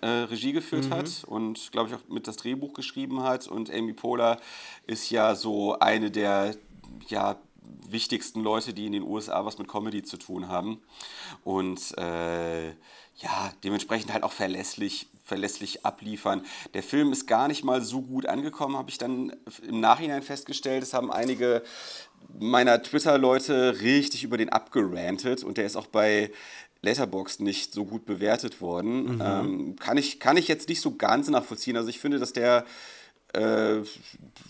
äh, 0.00 0.06
Regie 0.06 0.52
geführt 0.52 0.90
hat 0.90 1.24
und 1.26 1.70
glaube 1.70 1.88
ich 1.88 1.94
auch 1.94 2.08
mit 2.08 2.26
das 2.26 2.36
Drehbuch 2.36 2.74
geschrieben 2.74 3.22
hat. 3.22 3.46
Und 3.46 3.72
Amy 3.72 3.92
Poehler 3.92 4.40
ist 4.86 5.10
ja 5.10 5.34
so 5.34 5.78
eine 5.78 6.10
der 6.10 6.56
ja, 7.08 7.36
wichtigsten 7.88 8.42
Leute, 8.42 8.72
die 8.74 8.86
in 8.86 8.92
den 8.92 9.02
USA 9.02 9.44
was 9.44 9.58
mit 9.58 9.68
Comedy 9.68 10.02
zu 10.02 10.16
tun 10.16 10.48
haben. 10.48 10.82
Und 11.44 11.96
äh, 11.98 12.68
ja, 12.68 13.52
dementsprechend 13.62 14.12
halt 14.12 14.22
auch 14.22 14.32
verlässlich, 14.32 15.08
verlässlich 15.24 15.84
abliefern. 15.84 16.44
Der 16.74 16.82
Film 16.82 17.12
ist 17.12 17.26
gar 17.26 17.48
nicht 17.48 17.64
mal 17.64 17.82
so 17.82 18.02
gut 18.02 18.26
angekommen, 18.26 18.76
habe 18.76 18.90
ich 18.90 18.98
dann 18.98 19.32
im 19.66 19.80
Nachhinein 19.80 20.22
festgestellt. 20.22 20.82
Es 20.82 20.94
haben 20.94 21.12
einige 21.12 21.62
meiner 22.38 22.82
Twitter-Leute 22.82 23.80
richtig 23.80 24.24
über 24.24 24.38
den 24.38 24.48
abgerantet 24.48 25.44
und 25.44 25.58
der 25.58 25.66
ist 25.66 25.76
auch 25.76 25.86
bei 25.86 26.30
Letterboxd 26.82 27.40
nicht 27.40 27.72
so 27.72 27.84
gut 27.84 28.06
bewertet 28.06 28.60
worden. 28.60 29.20
Ähm, 29.22 29.76
kann, 29.76 29.96
ich, 29.96 30.18
kann 30.18 30.36
ich 30.36 30.48
jetzt 30.48 30.68
nicht 30.68 30.80
so 30.80 30.96
ganz 30.96 31.28
nachvollziehen. 31.28 31.76
Also 31.76 31.88
ich 31.88 32.00
finde, 32.00 32.18
dass 32.18 32.32
der 32.32 32.64
äh, 33.34 33.82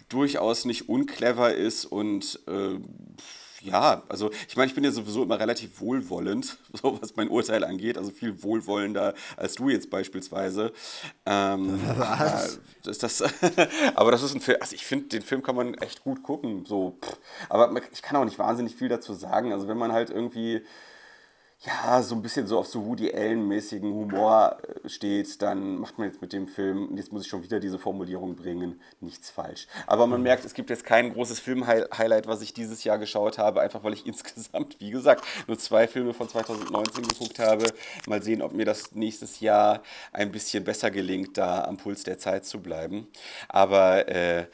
durchaus 0.08 0.64
nicht 0.64 0.88
unclever 0.88 1.54
ist 1.54 1.84
und 1.84 2.40
äh, 2.48 2.78
ja, 3.62 4.02
also 4.08 4.30
ich 4.48 4.56
meine, 4.56 4.68
ich 4.68 4.74
bin 4.74 4.84
ja 4.84 4.90
sowieso 4.90 5.22
immer 5.22 5.38
relativ 5.38 5.80
wohlwollend, 5.80 6.58
so 6.72 7.00
was 7.00 7.16
mein 7.16 7.28
Urteil 7.28 7.64
angeht, 7.64 7.96
also 7.98 8.10
viel 8.10 8.42
wohlwollender 8.42 9.14
als 9.36 9.54
du 9.54 9.68
jetzt 9.68 9.90
beispielsweise. 9.90 10.72
Ähm, 11.26 11.80
Was? 11.96 12.54
ja, 12.54 12.60
das, 12.84 12.98
das, 12.98 13.22
aber 13.94 14.10
das 14.10 14.22
ist 14.22 14.34
ein 14.34 14.40
Film, 14.40 14.58
also 14.60 14.74
ich 14.74 14.84
finde, 14.84 15.08
den 15.08 15.22
Film 15.22 15.42
kann 15.42 15.56
man 15.56 15.74
echt 15.74 16.02
gut 16.02 16.22
gucken, 16.22 16.64
so, 16.66 16.98
aber 17.48 17.70
ich 17.92 18.02
kann 18.02 18.16
auch 18.16 18.24
nicht 18.24 18.38
wahnsinnig 18.38 18.74
viel 18.76 18.88
dazu 18.88 19.14
sagen, 19.14 19.52
also 19.52 19.68
wenn 19.68 19.78
man 19.78 19.92
halt 19.92 20.10
irgendwie 20.10 20.62
ja, 21.64 22.02
so 22.02 22.16
ein 22.16 22.22
bisschen 22.22 22.48
so 22.48 22.58
auf 22.58 22.66
so 22.66 22.84
Woody 22.84 23.12
Allen-mäßigen 23.12 23.92
Humor 23.92 24.56
äh, 24.62 24.88
steht, 24.88 25.40
dann 25.42 25.78
macht 25.78 25.96
man 25.96 26.08
jetzt 26.08 26.20
mit 26.20 26.32
dem 26.32 26.48
Film, 26.48 26.88
und 26.88 26.96
jetzt 26.96 27.12
muss 27.12 27.22
ich 27.22 27.28
schon 27.28 27.44
wieder 27.44 27.60
diese 27.60 27.78
Formulierung 27.78 28.34
bringen, 28.34 28.80
nichts 29.00 29.30
falsch. 29.30 29.68
Aber 29.86 30.08
man 30.08 30.22
merkt, 30.22 30.44
es 30.44 30.54
gibt 30.54 30.70
jetzt 30.70 30.84
kein 30.84 31.12
großes 31.12 31.38
Film-Highlight, 31.38 32.26
was 32.26 32.42
ich 32.42 32.52
dieses 32.52 32.82
Jahr 32.82 32.98
geschaut 32.98 33.38
habe, 33.38 33.60
einfach 33.60 33.84
weil 33.84 33.92
ich 33.92 34.06
insgesamt, 34.06 34.80
wie 34.80 34.90
gesagt, 34.90 35.24
nur 35.46 35.56
zwei 35.56 35.86
Filme 35.86 36.14
von 36.14 36.28
2019 36.28 37.06
geguckt 37.06 37.38
habe. 37.38 37.66
Mal 38.08 38.22
sehen, 38.22 38.42
ob 38.42 38.52
mir 38.52 38.64
das 38.64 38.92
nächstes 38.92 39.38
Jahr 39.38 39.82
ein 40.12 40.32
bisschen 40.32 40.64
besser 40.64 40.90
gelingt, 40.90 41.38
da 41.38 41.64
am 41.64 41.76
Puls 41.76 42.02
der 42.02 42.18
Zeit 42.18 42.44
zu 42.44 42.60
bleiben. 42.60 43.06
Aber 43.48 44.08
äh, 44.08 44.46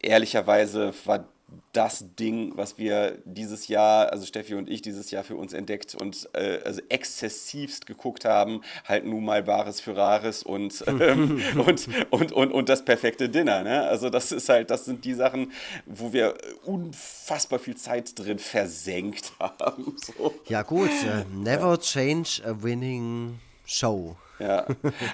ehrlicherweise 0.00 0.92
war 1.04 1.28
das 1.72 2.04
Ding, 2.18 2.52
was 2.56 2.76
wir 2.76 3.18
dieses 3.24 3.68
Jahr, 3.68 4.12
also 4.12 4.26
Steffi 4.26 4.54
und 4.54 4.68
ich 4.68 4.82
dieses 4.82 5.10
Jahr 5.10 5.24
für 5.24 5.36
uns 5.36 5.52
entdeckt 5.52 5.94
und 5.94 6.28
äh, 6.34 6.60
also 6.64 6.82
exzessivst 6.88 7.86
geguckt 7.86 8.24
haben, 8.24 8.62
halt 8.84 9.06
nun 9.06 9.24
mal 9.24 9.42
Bares 9.42 9.80
für 9.80 9.96
Rares 9.96 10.42
und, 10.42 10.84
ähm, 10.86 11.40
und, 11.56 11.88
und, 12.10 12.32
und, 12.32 12.52
und 12.52 12.68
das 12.68 12.84
perfekte 12.84 13.28
Dinner. 13.28 13.62
Ne? 13.62 13.82
Also 13.82 14.10
das 14.10 14.32
ist 14.32 14.48
halt, 14.48 14.70
das 14.70 14.84
sind 14.84 15.04
die 15.04 15.14
Sachen, 15.14 15.52
wo 15.86 16.12
wir 16.12 16.34
unfassbar 16.64 17.58
viel 17.58 17.76
Zeit 17.76 18.18
drin 18.18 18.38
versenkt 18.38 19.32
haben. 19.40 19.96
So. 19.96 20.34
Ja, 20.48 20.62
gut. 20.62 20.90
Äh, 20.90 21.24
never 21.32 21.78
change 21.78 22.42
a 22.44 22.54
winning 22.62 23.38
show. 23.64 24.16
Ja, 24.38 24.66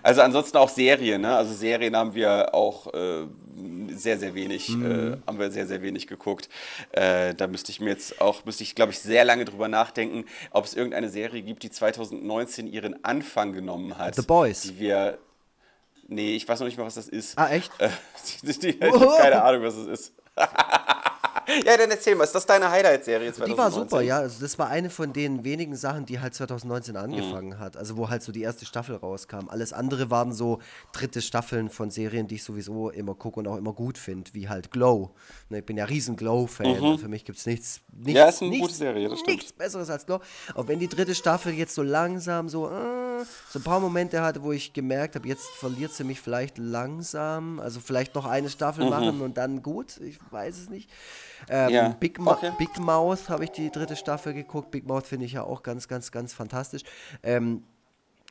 also 0.03 0.21
ansonsten 0.21 0.57
auch 0.59 0.69
Serien, 0.69 1.23
ne? 1.23 1.37
Also 1.37 1.55
Serien 1.55 1.97
haben 1.97 2.15
wir 2.15 2.55
auch 2.55 2.93
äh, 2.93 3.27
sehr, 3.89 4.19
sehr 4.19 4.35
wenig, 4.35 4.69
äh, 4.71 5.17
haben 5.27 5.39
wir 5.39 5.51
sehr, 5.51 5.67
sehr 5.67 5.83
wenig 5.83 6.07
geguckt. 6.07 6.49
Äh, 6.93 7.35
da 7.35 7.47
müsste 7.47 7.71
ich 7.71 7.81
mir 7.81 7.91
jetzt 7.91 8.21
auch, 8.21 8.45
müsste 8.45 8.63
ich, 8.63 8.75
glaube 8.75 8.93
ich, 8.93 8.99
sehr 8.99 9.25
lange 9.25 9.45
drüber 9.45 9.69
nachdenken, 9.69 10.25
ob 10.51 10.65
es 10.65 10.75
irgendeine 10.75 11.09
Serie 11.09 11.43
gibt, 11.43 11.63
die 11.63 11.71
2019 11.71 12.67
ihren 12.67 13.05
Anfang 13.05 13.53
genommen 13.53 13.97
hat. 13.97 14.15
The 14.15 14.23
Boys. 14.23 14.63
Die 14.63 14.79
wir. 14.79 15.19
Nee, 16.07 16.37
ich 16.37 16.47
weiß 16.47 16.61
noch 16.61 16.67
nicht 16.67 16.77
mal, 16.77 16.85
was 16.85 16.97
das 16.97 17.09
ist. 17.09 17.39
Ah, 17.39 17.49
echt? 17.49 17.73
Die, 18.43 18.59
die, 18.59 18.69
ich 18.71 18.83
habe 18.83 19.17
keine 19.19 19.43
Ahnung, 19.43 19.63
was 19.63 19.75
es 19.77 19.87
ist. 19.87 20.13
ja, 21.65 21.77
dann 21.77 21.91
erzähl 21.91 22.15
mal, 22.15 22.25
ist 22.25 22.35
das 22.35 22.47
deine 22.47 22.71
Highlight-Serie 22.71 23.33
2019? 23.33 23.55
Die 23.55 23.59
war 23.59 23.71
super, 23.71 24.01
ja. 24.01 24.19
Also 24.19 24.41
das 24.41 24.59
war 24.59 24.69
eine 24.69 24.91
von 24.91 25.13
den 25.13 25.45
wenigen 25.45 25.77
Sachen, 25.77 26.07
die 26.07 26.21
halt 26.21 26.35
2019 26.35 26.97
angefangen 26.97 27.59
hat. 27.59 27.77
Also 27.77 27.97
wo 27.97 28.09
halt 28.09 28.23
so 28.23 28.33
die 28.33 28.43
erste 28.43 28.65
Staffel 28.67 28.97
rauskam. 28.97 29.49
Alles 29.49 29.73
andere 29.73 30.11
waren 30.11 30.33
so 30.33 30.61
dritte 30.93 31.23
Staffeln 31.23 31.69
von 31.69 31.91
Serien, 31.91 32.27
die 32.27 32.37
ich 32.37 32.45
sowieso 32.45 32.91
immer 32.91 33.15
gucke 33.15 33.41
und 33.41 33.49
auch 33.49 33.57
immer 33.57 33.73
gut 33.73 33.99
finde, 33.99 34.33
wie 34.35 34.49
halt 34.49 34.71
Glow. 34.71 35.15
Ne, 35.51 35.59
ich 35.59 35.67
bin 35.67 35.77
ja 35.77 35.85
riesen 35.85 36.17
Glow-Fan. 36.17 36.99
Für 36.99 37.09
mich 37.09 37.25
gibt 37.25 37.39
es 37.39 37.45
nichts, 37.45 37.81
nichts, 37.93 38.13
Ja, 38.19 38.29
ist 38.29 38.41
eine 38.41 38.51
nichts, 38.51 38.67
gute 38.67 38.75
Serie, 38.79 39.09
das 39.11 39.19
stimmt. 39.21 39.37
nichts 39.37 39.53
Besseres 39.53 39.91
als 39.91 40.07
Glow. 40.07 40.21
Auch 40.55 40.69
wenn 40.69 40.79
die 40.79 40.89
dritte 40.89 41.15
Staffel 41.15 41.53
jetzt 41.53 41.75
so 41.75 41.83
langsam 41.83 42.49
so, 42.49 42.67
äh, 42.69 43.25
so 43.51 43.59
ein 43.59 43.63
paar 43.63 43.79
Momente 43.79 44.23
hatte, 44.23 44.43
wo 44.43 44.53
ich 44.53 44.73
gemerkt 44.73 45.17
habe, 45.17 45.29
jetzt 45.29 45.47
verliert 45.47 45.93
sie 45.93 46.05
mich 46.05 46.21
vielleicht 46.21 46.57
langsam. 46.57 47.61
Also 47.61 47.81
vielleicht 47.81 48.15
noch 48.15 48.25
eine 48.25 48.49
Staffel 48.49 48.89
machen 48.89 49.21
und 49.21 49.37
dann 49.37 49.63
gut. 49.63 49.99
Ich 50.01 50.19
weiß 50.31 50.57
es 50.59 50.71
nicht. 50.71 50.89
Ähm, 51.51 51.69
Ja, 51.71 51.89
Big, 51.91 52.19
Ma 52.19 52.33
okay. 52.33 52.53
Big 52.59 52.79
Mouth 52.79 53.29
habe 53.29 53.45
ich 53.45 53.51
die 53.51 53.71
dritte 53.71 53.97
Staffel 53.97 54.33
geguckt. 54.33 54.71
Big 54.71 54.87
Mouth 54.87 55.07
finde 55.07 55.27
ich 55.27 55.33
ja 55.33 55.43
auch 55.45 55.63
ganz, 55.63 55.89
ganz, 55.89 56.11
ganz 56.11 56.33
fantastisch. 56.33 56.83
Ähm, 57.23 57.63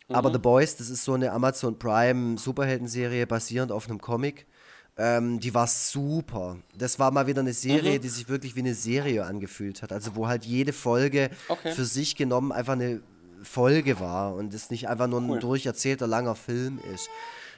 Aber 0.10 0.30
Mhm. 0.30 0.34
The 0.34 0.40
Boys, 0.40 0.76
das 0.78 0.90
ist 0.90 1.04
so 1.06 1.14
eine 1.14 1.32
Amazon 1.32 1.78
Prime 1.80 2.38
Superheldenserie 2.40 3.26
basierend 3.28 3.72
auf 3.72 3.88
einem 3.88 4.02
Comic. 4.02 4.46
Ähm, 4.98 5.40
die 5.40 5.54
war 5.54 5.66
super. 5.68 6.58
Das 6.78 7.00
war 7.00 7.10
mal 7.12 7.26
wieder 7.26 7.42
eine 7.42 7.50
Mhm. 7.50 7.56
Serie, 7.56 8.00
die 8.00 8.10
sich 8.10 8.30
wirklich 8.30 8.56
wie 8.56 8.60
eine 8.60 8.76
Serie 8.76 9.26
angefühlt 9.26 9.82
hat. 9.82 9.92
Also 9.92 10.16
wo 10.16 10.28
halt 10.28 10.46
jede 10.46 10.72
Folge 10.74 11.30
Okay. 11.50 11.72
für 11.72 11.86
sich 11.86 12.16
genommen 12.16 12.52
einfach 12.52 12.74
eine 12.74 13.02
Folge 13.42 14.00
war 14.00 14.36
und 14.36 14.54
es 14.54 14.70
nicht 14.70 14.88
einfach 14.88 15.08
nur 15.08 15.20
ein 15.20 15.30
Cool. 15.32 15.40
durcherzählter 15.40 16.06
langer 16.08 16.36
Film 16.36 16.80
ist. 16.94 17.10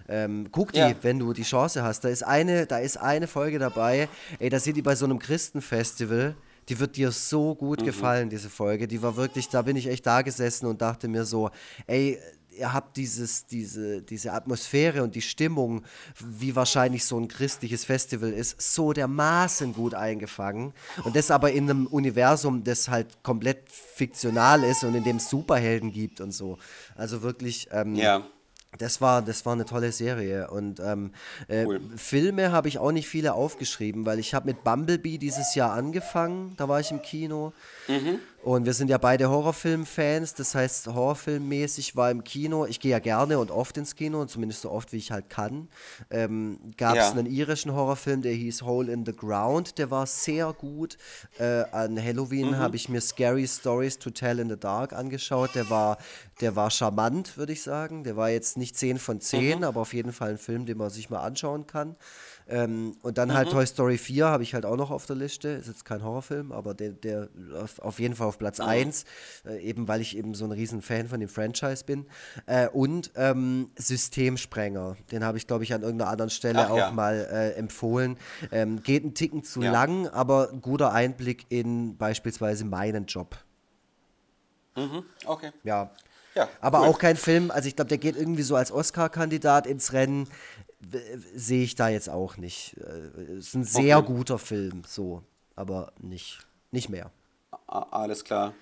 Ähm, 0.07 0.47
guck 0.51 0.71
die, 0.71 0.79
Ja. 0.79 0.93
wenn 1.01 1.19
du 1.19 1.33
die 1.33 1.43
Chance 1.43 1.83
hast. 1.83 2.03
Da 2.05 2.09
ist 2.09 2.23
eine, 2.23 2.67
da 2.67 2.77
ist 2.79 2.97
eine 2.97 3.27
Folge 3.27 3.59
dabei. 3.59 4.07
Ey, 4.39 4.49
da 4.49 4.59
sind 4.59 4.77
die 4.77 4.81
bei 4.81 4.95
so 4.95 5.05
einem 5.05 5.19
Christenfestival. 5.19 6.35
Die 6.69 6.79
wird 6.79 6.95
dir 6.95 7.11
so 7.11 7.53
gut 7.53 7.81
Mhm. 7.81 7.85
gefallen, 7.85 8.29
diese 8.29 8.49
Folge. 8.49 8.87
Die 8.87 9.01
war 9.01 9.17
wirklich, 9.17 9.49
da 9.49 9.61
bin 9.61 9.75
ich 9.75 9.87
echt 9.87 10.05
da 10.07 10.21
gesessen 10.21 10.65
und 10.67 10.81
dachte 10.81 11.07
mir 11.07 11.25
so, 11.25 11.51
ey, 11.85 12.17
ihr 12.57 12.73
habt 12.73 12.97
dieses, 12.97 13.45
diese, 13.45 14.01
diese 14.01 14.33
Atmosphäre 14.33 15.03
und 15.03 15.15
die 15.15 15.21
Stimmung, 15.21 15.83
wie 16.19 16.55
wahrscheinlich 16.55 17.05
so 17.05 17.17
ein 17.19 17.27
christliches 17.27 17.85
Festival 17.85 18.31
ist, 18.31 18.61
so 18.61 18.93
dermaßen 18.93 19.73
gut 19.73 19.93
eingefangen. 19.93 20.73
Und 21.03 21.15
das 21.15 21.31
aber 21.31 21.51
in 21.51 21.69
einem 21.69 21.87
Universum, 21.87 22.63
das 22.63 22.89
halt 22.89 23.21
komplett 23.23 23.69
fiktional 23.71 24.63
ist 24.63 24.83
und 24.83 24.95
in 24.95 25.03
dem 25.03 25.17
es 25.17 25.29
Superhelden 25.29 25.91
gibt 25.91 26.21
und 26.21 26.31
so. 26.31 26.57
Also 26.95 27.21
wirklich, 27.21 27.67
ähm, 27.71 27.95
Ja. 27.95 28.25
das 28.77 28.99
war, 29.01 29.21
das 29.21 29.45
war 29.45 29.53
eine 29.53 29.65
tolle 29.65 29.91
Serie. 29.91 30.49
Und 30.49 30.79
ähm, 30.79 31.11
äh, 31.47 31.65
Cool. 31.65 31.81
Filme 31.95 32.51
habe 32.51 32.67
ich 32.67 32.77
auch 32.77 32.91
nicht 32.91 33.07
viele 33.07 33.33
aufgeschrieben, 33.33 34.05
weil 34.05 34.19
ich 34.19 34.33
habe 34.33 34.47
mit 34.47 34.63
Bumblebee 34.63 35.17
dieses 35.17 35.55
Jahr 35.55 35.71
angefangen. 35.71 36.53
Da 36.57 36.67
war 36.67 36.79
ich 36.79 36.91
im 36.91 37.01
Kino. 37.01 37.53
Und 38.45 38.67
wir 38.67 38.75
sind 38.75 38.89
ja 38.89 38.99
beide 38.99 39.31
Horrorfilm-Fans, 39.31 40.35
das 40.35 40.53
heißt, 40.53 40.85
Horrorfilmmäßig 40.85 41.95
war 41.95 42.11
im 42.11 42.23
Kino, 42.23 42.67
ich 42.67 42.79
gehe 42.79 42.91
ja 42.91 42.99
gerne 42.99 43.39
und 43.39 43.49
oft 43.49 43.75
ins 43.75 43.95
Kino, 43.95 44.23
zumindest 44.25 44.61
so 44.61 44.69
oft 44.69 44.93
wie 44.93 44.97
ich 44.97 45.11
halt 45.11 45.31
kann. 45.31 45.67
Ähm, 46.11 46.59
Gab 46.77 46.91
es 46.91 47.05
ja. 47.05 47.09
einen 47.09 47.25
irischen 47.25 47.73
Horrorfilm, 47.73 48.21
der 48.21 48.33
hieß 48.33 48.61
Hole 48.61 48.93
in 48.93 49.03
the 49.03 49.15
Ground, 49.15 49.79
der 49.79 49.89
war 49.89 50.05
sehr 50.05 50.53
gut. 50.53 50.99
Äh, 51.39 51.63
an 51.71 51.99
Halloween 51.99 52.51
mhm. 52.51 52.57
habe 52.57 52.75
ich 52.75 52.87
mir 52.87 53.01
Scary 53.01 53.47
Stories 53.47 53.97
to 53.97 54.11
Tell 54.11 54.37
in 54.37 54.47
the 54.47 54.59
Dark 54.59 54.93
angeschaut, 54.93 55.55
der 55.55 55.71
war, 55.71 55.97
der 56.39 56.55
war 56.55 56.69
charmant, 56.69 57.37
würde 57.37 57.53
ich 57.53 57.63
sagen. 57.63 58.03
Der 58.03 58.15
war 58.15 58.29
jetzt 58.29 58.57
nicht 58.57 58.77
10 58.77 58.99
von 58.99 59.21
10, 59.21 59.57
mhm. 59.57 59.63
aber 59.63 59.81
auf 59.81 59.95
jeden 59.95 60.13
Fall 60.13 60.29
ein 60.29 60.37
Film, 60.37 60.67
den 60.67 60.77
man 60.77 60.91
sich 60.91 61.09
mal 61.09 61.21
anschauen 61.21 61.65
kann. 61.65 61.95
Ähm, 62.47 62.95
und 63.01 63.17
dann 63.17 63.33
halt 63.33 63.47
mhm. 63.47 63.55
halt 63.55 63.65
Toy 63.65 63.65
Story 63.65 63.97
4 63.97 64.27
habe 64.27 64.43
ich 64.43 64.53
halt 64.53 64.65
auch 64.65 64.75
noch 64.75 64.91
auf 64.91 65.05
der 65.05 65.15
Liste. 65.15 65.49
Ist 65.49 65.67
jetzt 65.67 65.83
kein 65.83 66.03
Horrorfilm, 66.03 66.51
aber 66.51 66.73
der, 66.73 66.91
der 66.91 67.29
auf, 67.59 67.79
auf 67.79 67.99
jeden 67.99 68.15
Fall 68.15 68.27
auf 68.27 68.37
Platz 68.37 68.59
mhm. 68.59 68.65
1, 68.65 69.05
äh, 69.45 69.61
eben 69.61 69.87
weil 69.87 70.01
ich 70.01 70.15
eben 70.15 70.35
so 70.35 70.45
ein 70.45 70.51
riesen 70.51 70.81
Fan 70.81 71.07
von 71.07 71.19
dem 71.19 71.29
Franchise 71.29 71.83
bin. 71.83 72.05
Äh, 72.45 72.67
und 72.67 73.11
ähm, 73.15 73.71
Systemsprenger, 73.77 74.95
den 75.11 75.23
habe 75.23 75.37
ich, 75.37 75.47
glaube 75.47 75.63
ich, 75.63 75.73
an 75.73 75.81
irgendeiner 75.81 76.11
anderen 76.11 76.29
Stelle 76.29 76.65
Ach, 76.65 76.69
auch 76.69 76.77
ja. 76.77 76.91
mal 76.91 77.27
äh, 77.31 77.51
empfohlen. 77.53 78.17
Ähm, 78.51 78.83
geht 78.83 79.03
ein 79.03 79.15
Ticken 79.15 79.43
zu 79.43 79.61
ja. 79.61 79.71
lang, 79.71 80.07
aber 80.07 80.49
ein 80.51 80.61
guter 80.61 80.93
Einblick 80.93 81.45
in 81.49 81.97
beispielsweise 81.97 82.65
meinen 82.65 83.05
Job. 83.05 83.37
Mhm. 84.75 85.03
Okay. 85.25 85.51
Ja. 85.63 85.91
Ja, 86.35 86.49
aber 86.59 86.81
cool. 86.81 86.87
auch 86.87 86.99
kein 86.99 87.15
Film, 87.15 87.49
also 87.49 87.69
ich 87.69 87.77
glaube, 87.77 87.87
der 87.87 87.97
geht 87.97 88.17
irgendwie 88.17 88.41
so 88.41 88.57
als 88.57 88.69
Oscar-Kandidat 88.69 89.65
ins 89.65 89.93
Rennen 89.93 90.27
sehe 91.33 91.63
ich 91.63 91.75
da 91.75 91.89
jetzt 91.89 92.09
auch 92.09 92.37
nicht. 92.37 92.77
Äh, 92.77 93.33
es 93.37 93.47
ist 93.47 93.55
ein 93.55 93.63
sehr 93.63 93.99
okay. 93.99 94.13
guter 94.13 94.37
Film, 94.37 94.83
so, 94.87 95.23
aber 95.55 95.93
nicht, 95.99 96.45
nicht 96.71 96.89
mehr. 96.89 97.11
Alles 97.67 98.23
klar. 98.23 98.53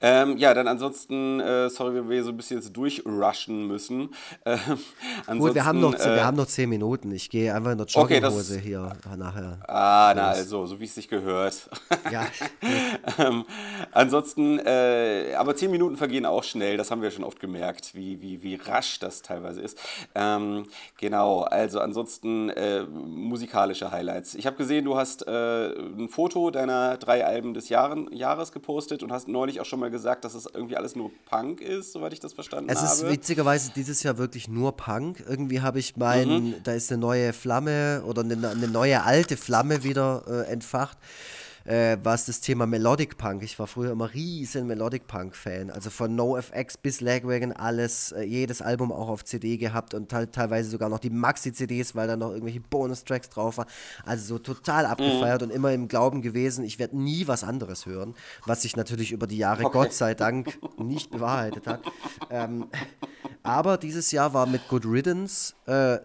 Ähm, 0.00 0.38
ja, 0.38 0.54
dann 0.54 0.66
ansonsten, 0.66 1.40
äh, 1.40 1.68
sorry, 1.68 1.94
wenn 1.96 2.08
wir 2.08 2.24
so 2.24 2.30
ein 2.30 2.38
bisschen 2.38 2.56
jetzt 2.56 2.74
durchrushen 2.74 3.66
müssen. 3.66 4.14
Ähm, 4.46 5.38
Gut, 5.38 5.54
wir 5.54 5.66
haben, 5.66 5.80
noch, 5.80 5.94
äh, 5.94 6.14
wir 6.14 6.24
haben 6.24 6.38
noch 6.38 6.46
zehn 6.46 6.70
Minuten. 6.70 7.12
Ich 7.12 7.28
gehe 7.28 7.54
einfach 7.54 7.72
in 7.72 7.78
der 7.78 7.86
Jogginghose 7.86 8.54
okay, 8.54 8.62
hier 8.62 8.96
nachher. 9.16 9.58
Ah, 9.68 10.12
na 10.16 10.28
also, 10.28 10.64
so 10.64 10.80
wie 10.80 10.84
es 10.84 10.94
sich 10.94 11.08
gehört. 11.08 11.68
Ja. 12.10 12.26
ähm, 13.18 13.44
ansonsten, 13.90 14.60
äh, 14.60 15.34
aber 15.36 15.56
zehn 15.56 15.70
Minuten 15.72 15.96
vergehen 15.96 16.24
auch 16.24 16.44
schnell. 16.44 16.76
Das 16.76 16.90
haben 16.90 17.02
wir 17.02 17.10
schon 17.10 17.24
oft 17.24 17.40
gemerkt, 17.40 17.94
wie, 17.94 18.22
wie, 18.22 18.42
wie 18.42 18.54
rasch 18.54 19.00
das 19.00 19.22
teilweise 19.22 19.60
ist. 19.60 19.78
Ähm, 20.14 20.66
genau, 20.98 21.40
also 21.40 21.80
ansonsten 21.80 22.50
äh, 22.50 22.84
musikalische 22.84 23.90
Highlights. 23.90 24.34
Ich 24.34 24.46
habe 24.46 24.56
gesehen, 24.56 24.84
du 24.84 24.96
hast 24.96 25.26
äh, 25.26 25.72
ein 25.72 26.08
Foto 26.08 26.50
deiner 26.50 26.96
drei 26.96 27.26
Alben 27.26 27.54
des 27.54 27.68
Jahres, 27.70 27.98
Jahres 28.12 28.45
Jahres 28.46 28.52
gepostet 28.52 29.02
und 29.02 29.12
hast 29.12 29.28
neulich 29.28 29.60
auch 29.60 29.64
schon 29.64 29.80
mal 29.80 29.90
gesagt, 29.90 30.24
dass 30.24 30.34
es 30.34 30.46
irgendwie 30.52 30.76
alles 30.76 30.96
nur 30.96 31.10
Punk 31.26 31.60
ist, 31.60 31.92
soweit 31.92 32.12
ich 32.12 32.20
das 32.20 32.32
verstanden 32.32 32.70
es 32.70 32.78
habe. 32.78 32.86
Es 32.86 33.02
ist 33.02 33.08
witzigerweise 33.08 33.72
dieses 33.74 34.02
Jahr 34.02 34.18
wirklich 34.18 34.48
nur 34.48 34.76
Punk. 34.76 35.24
Irgendwie 35.26 35.60
habe 35.60 35.78
ich 35.78 35.96
mein, 35.96 36.28
mhm. 36.28 36.54
da 36.62 36.72
ist 36.72 36.90
eine 36.90 37.00
neue 37.00 37.32
Flamme 37.32 38.02
oder 38.06 38.22
eine, 38.22 38.48
eine 38.48 38.68
neue 38.68 39.02
alte 39.02 39.36
Flamme 39.36 39.82
wieder 39.82 40.24
äh, 40.28 40.50
entfacht 40.50 40.98
äh, 41.66 41.96
war 42.02 42.14
es 42.14 42.26
das 42.26 42.40
Thema 42.40 42.66
Melodic 42.66 43.18
Punk. 43.18 43.42
Ich 43.42 43.58
war 43.58 43.66
früher 43.66 43.92
immer 43.92 44.12
riesen 44.14 44.66
Melodic 44.66 45.06
Punk-Fan. 45.06 45.70
Also 45.70 45.90
von 45.90 46.14
NoFX 46.14 46.76
bis 46.78 47.00
Lagwagon 47.00 47.52
alles, 47.52 48.12
äh, 48.12 48.22
jedes 48.22 48.62
Album 48.62 48.92
auch 48.92 49.08
auf 49.08 49.24
CD 49.24 49.56
gehabt 49.56 49.94
und 49.94 50.08
teilweise 50.08 50.70
sogar 50.70 50.88
noch 50.88 51.00
die 51.00 51.10
Maxi-CDs, 51.10 51.94
weil 51.94 52.06
da 52.06 52.16
noch 52.16 52.30
irgendwelche 52.30 52.60
Bonus-Tracks 52.60 53.30
drauf 53.30 53.58
waren. 53.58 53.68
Also 54.04 54.24
so 54.26 54.38
total 54.38 54.86
abgefeiert 54.86 55.42
mhm. 55.42 55.48
und 55.48 55.54
immer 55.54 55.72
im 55.72 55.88
Glauben 55.88 56.22
gewesen, 56.22 56.64
ich 56.64 56.78
werde 56.78 56.96
nie 56.98 57.26
was 57.26 57.44
anderes 57.44 57.86
hören, 57.86 58.14
was 58.44 58.62
sich 58.62 58.76
natürlich 58.76 59.12
über 59.12 59.26
die 59.26 59.38
Jahre 59.38 59.64
okay. 59.64 59.78
Gott 59.78 59.92
sei 59.92 60.14
Dank 60.14 60.58
nicht 60.78 61.10
bewahrheitet 61.10 61.66
hat. 61.66 61.80
ähm, 62.30 62.66
aber 63.46 63.76
dieses 63.76 64.10
Jahr 64.10 64.34
war 64.34 64.46
mit 64.46 64.66
Good 64.66 64.84
Riddance, 64.84 65.54
äh, 65.66 65.98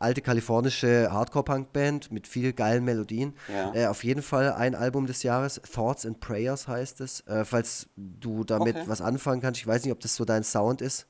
alte 0.00 0.22
kalifornische 0.22 1.08
Hardcore-Punk-Band 1.12 2.10
mit 2.10 2.26
viel 2.26 2.52
geilen 2.52 2.84
Melodien, 2.84 3.34
ja. 3.52 3.72
äh, 3.74 3.86
auf 3.86 4.02
jeden 4.02 4.22
Fall 4.22 4.52
ein 4.52 4.74
Album 4.74 4.99
des 5.06 5.22
Jahres. 5.22 5.60
Thoughts 5.72 6.06
and 6.06 6.20
Prayers 6.20 6.68
heißt 6.68 7.00
es. 7.00 7.20
Äh, 7.26 7.44
falls 7.44 7.88
du 7.96 8.44
damit 8.44 8.76
okay. 8.76 8.88
was 8.88 9.00
anfangen 9.00 9.40
kannst, 9.40 9.60
ich 9.60 9.66
weiß 9.66 9.84
nicht, 9.84 9.92
ob 9.92 10.00
das 10.00 10.16
so 10.16 10.24
dein 10.24 10.44
Sound 10.44 10.80
ist. 10.80 11.06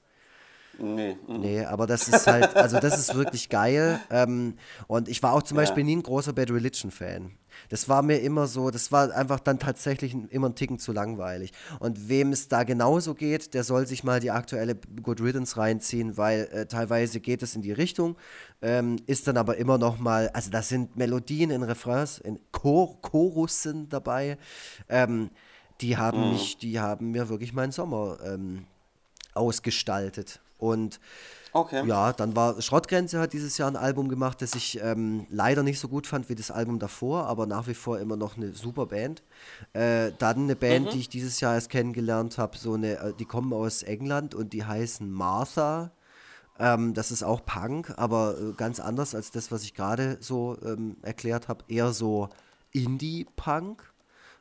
Nee. 0.79 1.17
Mhm. 1.27 1.41
Nee, 1.41 1.65
aber 1.65 1.87
das 1.87 2.09
ist 2.09 2.27
halt, 2.27 2.57
also 2.57 2.79
das 2.79 2.99
ist 2.99 3.15
wirklich 3.15 3.49
geil. 3.49 4.01
Ähm, 4.11 4.55
und 4.87 5.09
ich 5.09 5.23
war 5.23 5.35
auch 5.35 5.43
zum 5.43 5.57
ja. 5.57 5.62
Beispiel 5.62 5.85
nie 5.85 5.97
ein 5.97 6.03
großer 6.03 6.33
Bad 6.33 6.51
Religion-Fan. 6.51 7.33
Das 7.69 7.89
war 7.89 8.03
mir 8.03 8.19
immer 8.19 8.47
so, 8.47 8.70
das 8.70 8.91
war 8.93 9.12
einfach 9.15 9.41
dann 9.41 9.59
tatsächlich 9.59 10.16
immer 10.31 10.49
ein 10.49 10.55
Ticken 10.55 10.78
zu 10.78 10.93
langweilig. 10.93 11.53
Und 11.78 12.09
wem 12.09 12.32
es 12.32 12.49
da 12.49 12.65
genauso 12.65 13.15
geht, 13.15 13.55
der 13.55 13.65
soll 13.65 13.87
sich 13.87 14.05
mal 14.05 14.20
die 14.20 14.31
aktuelle 14.31 14.74
Good 14.74 15.20
Riddance 15.20 15.57
reinziehen, 15.57 16.16
weil 16.16 16.49
äh, 16.53 16.66
teilweise 16.66 17.20
geht 17.20 17.43
es 17.43 17.55
in 17.55 17.62
die 17.62 17.73
Richtung, 17.73 18.16
ähm, 18.62 18.97
ist 19.07 19.27
dann 19.27 19.37
aber 19.37 19.57
immer 19.57 19.78
noch 19.78 19.99
mal, 19.99 20.28
also 20.31 20.51
da 20.51 20.62
sind 20.62 20.97
Melodien 20.97 21.51
in 21.51 21.62
Refrains, 21.62 22.19
in 22.19 22.39
Chor 22.53 23.01
Chorussen 23.03 23.89
dabei, 23.89 24.39
ähm, 24.89 25.31
die 25.81 25.97
haben 25.97 26.24
mhm. 26.24 26.32
mich, 26.32 26.59
die 26.59 26.78
haben 26.78 27.11
mir 27.11 27.28
wirklich 27.28 27.53
meinen 27.53 27.73
Sommer 27.73 28.19
ähm, 28.24 28.66
ausgestaltet. 29.35 30.41
Und 30.59 31.01
Okay. 31.52 31.86
Ja, 31.86 32.12
dann 32.12 32.36
war 32.36 32.60
Schrottgrenze 32.62 33.18
hat 33.18 33.32
dieses 33.32 33.59
Jahr 33.59 33.68
ein 33.70 33.77
Album 33.77 34.09
gemacht, 34.09 34.40
das 34.40 34.55
ich 34.55 34.81
ähm, 34.82 35.27
leider 35.31 35.62
nicht 35.62 35.81
so 35.81 35.89
gut 35.89 36.06
fand 36.06 36.28
wie 36.28 36.35
das 36.35 36.51
Album 36.51 36.78
davor, 36.78 37.27
aber 37.27 37.47
nach 37.47 37.66
wie 37.66 37.74
vor 37.74 37.98
immer 37.98 38.16
noch 38.16 38.36
eine 38.36 38.52
super 38.52 38.86
Band. 38.86 39.22
Äh, 39.72 40.12
dann 40.18 40.44
eine 40.44 40.56
Band, 40.56 40.86
mhm. 40.86 40.90
die 40.90 41.01
ich 41.01 41.09
dieses 41.09 41.40
Jahr 41.40 41.55
erst 41.55 41.70
kennengelernt 41.70 42.39
habe, 42.39 42.56
so 42.56 42.74
eine, 42.74 42.98
äh, 42.98 43.12
die 43.18 43.24
kommen 43.24 43.52
aus 43.52 43.82
England 43.82 44.35
und 44.35 44.52
die 44.52 44.64
heißen 44.64 45.10
Martha. 45.10 45.90
Ähm, 46.59 46.94
das 46.94 47.10
ist 47.10 47.22
auch 47.22 47.44
Punk, 47.44 47.94
aber 47.97 48.36
äh, 48.39 48.52
ganz 48.52 48.78
anders 48.78 49.14
als 49.14 49.31
das, 49.31 49.51
was 49.51 49.64
ich 49.64 49.74
gerade 49.74 50.18
so 50.20 50.56
ähm, 50.64 50.97
erklärt 51.02 51.48
habe. 51.48 51.64
Eher 51.68 51.93
so 51.93 52.28
Indie-Punk 52.72 53.82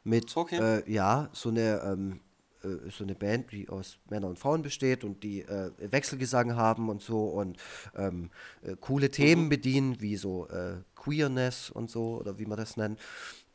mit, 0.03 0.37
okay. 0.37 0.59
äh, 0.85 0.91
ja, 0.91 1.29
so 1.33 1.49
eine 1.49 1.81
ähm, 1.83 2.19
äh, 2.63 2.89
so 2.89 3.03
eine 3.03 3.15
Band, 3.15 3.51
die 3.51 3.69
aus 3.69 3.97
Männern 4.09 4.31
und 4.31 4.39
Frauen 4.39 4.61
besteht 4.61 5.03
und 5.03 5.23
die 5.23 5.41
äh, 5.41 5.71
Wechselgesang 5.79 6.55
haben 6.55 6.89
und 6.89 7.01
so 7.01 7.25
und 7.25 7.57
ähm, 7.95 8.29
äh, 8.63 8.75
coole 8.79 9.09
Themen 9.09 9.45
mhm. 9.45 9.49
bedienen, 9.49 10.01
wie 10.01 10.17
so 10.17 10.47
äh, 10.47 10.77
Queerness 10.95 11.69
und 11.69 11.89
so, 11.89 12.17
oder 12.17 12.37
wie 12.39 12.45
man 12.45 12.57
das 12.57 12.77
nennt. 12.77 12.99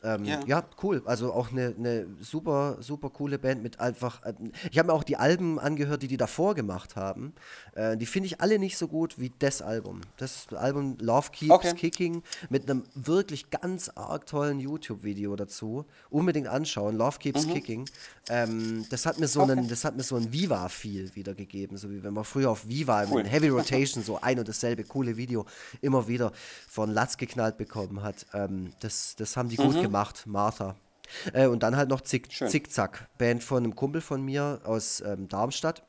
Ähm, 0.05 0.25
ja. 0.25 0.41
ja. 0.47 0.65
cool. 0.83 1.03
Also 1.07 1.33
auch 1.33 1.51
eine, 1.51 1.75
eine 1.77 2.07
super, 2.21 2.77
super 2.81 3.09
coole 3.09 3.39
Band 3.39 3.63
mit 3.63 3.81
einfach. 3.81 4.23
Äh, 4.23 4.35
ich 4.71 4.79
habe 4.79 4.89
mir 4.89 4.93
auch 4.93 5.03
die 5.03 5.17
Alben 5.17 5.59
angehört, 5.59 6.03
die 6.03 6.09
die 6.09 6.19
davor 6.19 6.55
gemacht 6.55 6.95
haben. 6.95 7.33
Äh, 7.75 7.97
die 7.97 8.07
finde 8.07 8.27
ich 8.27 8.41
alle 8.41 8.59
nicht 8.59 8.77
so 8.77 8.87
gut 8.87 9.19
wie 9.19 9.33
das 9.39 9.63
Album. 9.63 10.03
Das 10.19 10.47
Album 10.53 10.99
Love 11.01 11.31
Keeps 11.33 11.51
okay. 11.51 11.73
Kicking 11.75 12.23
mit 12.51 12.71
einem 12.71 12.85
wirklich 12.95 13.51
ganz 13.51 13.89
arg 13.89 14.27
tollen 14.27 14.61
YouTube-Video 14.61 15.35
dazu. 15.37 15.87
Unbedingt 16.11 16.49
anschauen. 16.49 16.97
Love 16.97 17.19
Keeps 17.19 17.47
mhm. 17.47 17.55
Kicking. 17.55 17.85
Ähm, 18.29 18.85
das 18.91 19.07
hat 19.07 19.19
mir 19.19 19.29
so 19.29 19.41
okay. 19.41 19.53
einen, 19.53 19.69
das 19.69 19.85
hat 19.85 19.97
mir 19.97 20.03
so 20.03 20.17
ein 20.17 20.33
Viva-Feel 20.33 21.15
wiedergegeben, 21.15 21.79
so 21.79 21.91
wie 21.91 22.03
wenn 22.03 22.13
man 22.13 22.25
früher 22.25 22.51
auf 22.51 22.69
Viva 22.69 23.07
cool. 23.11 23.21
in 23.21 23.27
Heavy 23.27 23.49
Rotation 23.51 24.03
so 24.03 24.21
ein 24.21 24.39
und 24.39 24.49
dasselbe 24.49 24.85
coole 24.85 25.17
Video 25.17 25.47
immer 25.81 26.09
wieder 26.09 26.33
von 26.69 26.91
Latz 26.91 27.17
geknallt 27.17 27.57
bekommen 27.57 28.03
hat. 28.03 28.27
Ähm, 28.35 28.73
das, 28.81 29.15
das 29.17 29.37
haben 29.37 29.49
die 29.49 29.59
mhm. 29.59 29.65
gut 29.65 29.83
gemacht 29.83 29.94
gemacht, 29.95 30.27
Martha. 30.27 30.75
Äh, 31.33 31.47
und 31.47 31.63
dann 31.63 31.77
halt 31.77 31.89
noch 31.89 32.01
Zick, 32.01 32.33
Zickzack, 32.33 33.07
Band 33.17 33.45
von 33.45 33.63
einem 33.63 33.77
Kumpel 33.77 34.01
von 34.01 34.23
mir 34.23 34.61
aus 34.65 35.01
ähm, 35.01 35.29
Darmstadt. 35.29 35.85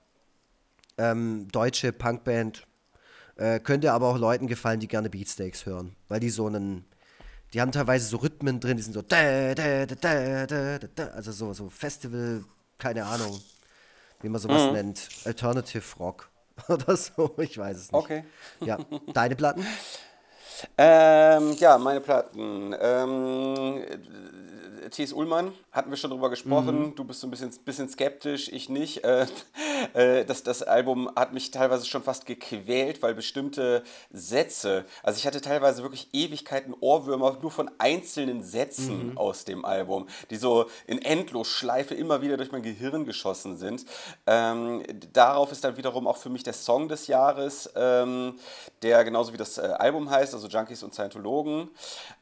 Ähm, 0.98 1.48
deutsche 1.52 1.91
Punkband. 1.91 2.68
Äh, 3.38 3.60
könnte 3.60 3.91
aber 3.91 4.07
auch 4.07 4.18
Leuten 4.18 4.48
gefallen, 4.48 4.80
die 4.80 4.88
gerne 4.88 5.10
Beatsteaks 5.10 5.65
hören, 5.65 5.95
weil 6.07 6.22
die 6.22 6.30
so 6.30 6.45
einen, 6.45 6.86
die 7.53 7.60
haben 7.60 7.72
teilweise 7.72 8.06
so 8.06 8.18
Rhythmen 8.18 8.61
drin, 8.61 8.77
die 8.77 8.84
sind 8.84 8.94
so, 8.94 9.02
da, 9.02 9.53
da, 9.53 9.86
da, 9.88 11.07
also 11.07 11.34
so, 11.34 11.52
so 11.52 11.69
Festival, 11.69 12.45
keine 12.77 13.06
Ahnung, 13.06 13.38
wie 14.22 14.30
man 14.30 14.40
sowas 14.40 14.68
mhm. 14.68 14.73
nennt, 14.73 15.10
Alternative 15.26 15.84
Rock 15.99 16.30
oder 16.69 16.95
so, 16.95 17.36
ich 17.40 17.57
weiß 17.57 17.76
es 17.76 17.91
nicht. 17.91 18.02
Okay. 18.02 18.23
Ja, 18.61 18.77
deine 19.14 19.36
Platten? 19.36 19.65
Ähm, 20.77 21.53
ja, 21.60 21.77
meine 21.77 22.02
Platten. 22.02 22.76
Ähm, 22.80 23.82
T.S. 24.90 25.14
Ullmann, 25.14 25.52
hatten 25.72 25.90
wir 25.90 25.98
schon 25.98 26.11
drüber 26.11 26.30
gesprochen. 26.30 26.80
Mhm. 26.80 26.95
Du 26.95 27.03
bist 27.03 27.19
so 27.19 27.27
ein 27.27 27.32
bisschen, 27.32 27.52
bisschen 27.65 27.90
skeptisch, 27.90 28.49
ich 28.49 28.69
nicht. 28.69 29.03
Äh, 29.03 29.26
äh, 29.94 30.26
das, 30.26 30.44
das 30.44 30.64
Album 30.64 31.10
hat 31.15 31.34
mich 31.34 31.52
teilweise 31.52 31.86
schon 31.86 32.03
fast 32.03 32.26
gequält, 32.26 33.02
weil 33.02 33.15
bestimmte 33.15 33.84
Sätze, 34.11 34.86
also 35.03 35.18
ich 35.18 35.26
hatte 35.26 35.41
teilweise 35.41 35.82
wirklich 35.82 36.10
Ewigkeiten 36.14 36.73
Ohrwürmer 36.80 37.38
nur 37.41 37.52
von 37.52 37.69
einzelnen 37.77 38.44
Sätzen 38.44 39.11
mhm. 39.11 39.18
aus 39.18 39.45
dem 39.45 39.65
Album, 39.65 40.07
die 40.30 40.38
so 40.38 40.65
in 40.88 41.02
Endlosschleife 41.02 41.95
immer 41.95 42.22
wieder 42.22 42.38
durch 42.38 42.52
mein 42.52 42.61
Gehirn 42.61 43.06
geschossen 43.06 43.57
sind. 43.57 43.86
Ähm, 44.27 44.84
darauf 45.14 45.52
ist 45.52 45.64
dann 45.64 45.77
wiederum 45.77 46.07
auch 46.07 46.18
für 46.18 46.30
mich 46.30 46.44
der 46.44 46.53
Song 46.53 46.88
des 46.88 47.07
Jahres, 47.07 47.69
ähm, 47.76 48.36
der 48.82 49.03
genauso 49.03 49.34
wie 49.34 49.38
das 49.38 49.57
äh, 49.57 49.61
Album 49.61 50.10
heißt, 50.10 50.34
also 50.34 50.44
Junkies 50.47 50.84
und 50.84 50.93
Scientologen. 50.93 51.69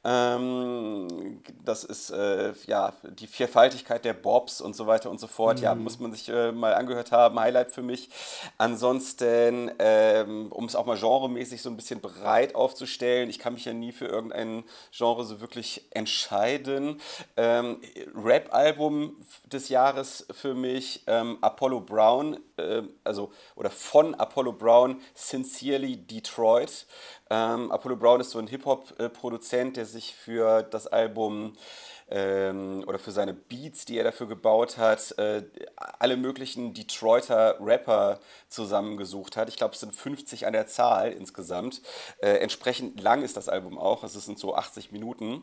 Ähm, 0.03 1.41
das 1.63 1.83
ist 1.83 2.11
äh, 2.11 2.53
ja 2.67 2.93
die 3.03 3.27
Vierfaltigkeit 3.27 4.05
der 4.05 4.13
Bobs 4.13 4.61
und 4.61 4.75
so 4.75 4.87
weiter 4.87 5.09
und 5.09 5.19
so 5.19 5.27
fort. 5.27 5.57
Mhm. 5.57 5.63
Ja, 5.63 5.75
muss 5.75 5.99
man 5.99 6.11
sich 6.11 6.29
äh, 6.29 6.51
mal 6.51 6.73
angehört 6.73 7.11
haben. 7.11 7.39
Highlight 7.39 7.69
für 7.69 7.81
mich. 7.81 8.09
Ansonsten, 8.57 9.71
ähm, 9.79 10.51
um 10.51 10.65
es 10.65 10.75
auch 10.75 10.85
mal 10.85 10.97
genremäßig 10.97 11.61
so 11.61 11.69
ein 11.69 11.75
bisschen 11.75 12.01
breit 12.01 12.55
aufzustellen, 12.55 13.29
ich 13.29 13.39
kann 13.39 13.53
mich 13.53 13.65
ja 13.65 13.73
nie 13.73 13.91
für 13.91 14.05
irgendein 14.05 14.63
Genre 14.91 15.23
so 15.23 15.41
wirklich 15.41 15.85
entscheiden. 15.91 16.99
Ähm, 17.37 17.81
Rap-Album 18.15 19.17
des 19.45 19.69
Jahres 19.69 20.25
für 20.31 20.53
mich 20.53 21.03
ähm, 21.07 21.37
Apollo 21.41 21.81
Brown, 21.81 22.39
äh, 22.57 22.83
also 23.03 23.31
oder 23.55 23.69
von 23.69 24.15
Apollo 24.15 24.53
Brown, 24.53 25.01
Sincerely 25.13 25.97
Detroit. 25.97 26.85
Ähm, 27.33 27.71
Apollo 27.71 27.95
Brown 27.95 28.21
ist 28.21 28.29
so 28.29 28.37
ein 28.37 28.45
Hip-Hop-Produzent, 28.45 29.75
der 29.77 29.87
sich 29.87 30.13
für 30.13 30.61
das 30.61 30.85
Album 30.85 31.53
ähm, 32.11 32.83
oder 32.85 32.99
für 32.99 33.11
seine 33.11 33.33
Beats, 33.33 33.85
die 33.85 33.97
er 33.97 34.03
dafür 34.03 34.27
gebaut 34.27 34.77
hat, 34.77 35.17
äh, 35.17 35.41
alle 35.97 36.15
möglichen 36.15 36.75
Detroiter 36.75 37.57
Rapper 37.59 38.19
zusammengesucht 38.49 39.35
hat. 39.35 39.49
Ich 39.49 39.55
glaube, 39.55 39.73
es 39.73 39.79
sind 39.79 39.95
50 39.95 40.45
an 40.45 40.53
der 40.53 40.67
Zahl 40.67 41.11
insgesamt. 41.11 41.81
Äh, 42.19 42.37
entsprechend 42.37 43.01
lang 43.01 43.23
ist 43.23 43.35
das 43.35 43.49
Album 43.49 43.79
auch, 43.79 44.03
es 44.03 44.13
sind 44.13 44.37
so 44.37 44.53
80 44.53 44.91
Minuten 44.91 45.41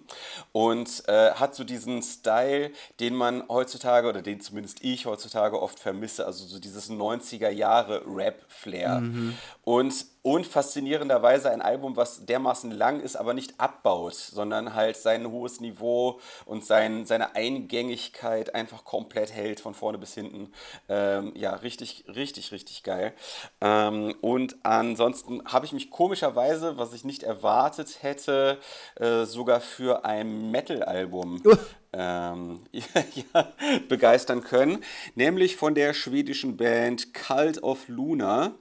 und 0.52 1.02
äh, 1.08 1.32
hat 1.32 1.56
so 1.56 1.64
diesen 1.64 2.02
Style, 2.02 2.70
den 3.00 3.16
man 3.16 3.48
heutzutage 3.48 4.08
oder 4.08 4.22
den 4.22 4.40
zumindest 4.40 4.84
ich 4.84 5.06
heutzutage 5.06 5.60
oft 5.60 5.80
vermisse, 5.80 6.24
also 6.24 6.44
so 6.44 6.60
dieses 6.60 6.88
90er 6.88 7.50
Jahre 7.50 8.04
Rap-Flair. 8.06 9.00
Mhm. 9.00 9.36
Und 9.64 10.06
und 10.22 10.46
faszinierenderweise 10.46 11.50
ein 11.50 11.62
Album, 11.62 11.96
was 11.96 12.26
dermaßen 12.26 12.70
lang 12.70 13.00
ist, 13.00 13.16
aber 13.16 13.32
nicht 13.32 13.58
abbaut, 13.58 14.14
sondern 14.14 14.74
halt 14.74 14.96
sein 14.96 15.30
hohes 15.30 15.60
Niveau 15.60 16.20
und 16.44 16.64
sein, 16.64 17.06
seine 17.06 17.34
Eingängigkeit 17.34 18.54
einfach 18.54 18.84
komplett 18.84 19.32
hält, 19.32 19.60
von 19.60 19.74
vorne 19.74 19.98
bis 19.98 20.14
hinten. 20.14 20.52
Ähm, 20.88 21.32
ja, 21.36 21.54
richtig, 21.54 22.04
richtig, 22.08 22.52
richtig 22.52 22.82
geil. 22.82 23.14
Ähm, 23.62 24.14
und 24.20 24.56
ansonsten 24.62 25.42
habe 25.46 25.64
ich 25.64 25.72
mich 25.72 25.90
komischerweise, 25.90 26.76
was 26.76 26.92
ich 26.92 27.04
nicht 27.04 27.22
erwartet 27.22 28.02
hätte, 28.02 28.58
äh, 28.96 29.24
sogar 29.24 29.60
für 29.60 30.04
ein 30.04 30.50
Metal-Album 30.50 31.42
uh. 31.46 31.56
ähm, 31.94 32.60
ja, 32.72 33.52
begeistern 33.88 34.42
können, 34.42 34.84
nämlich 35.14 35.56
von 35.56 35.74
der 35.74 35.94
schwedischen 35.94 36.58
Band 36.58 37.14
Cult 37.14 37.62
of 37.62 37.88
Luna. 37.88 38.54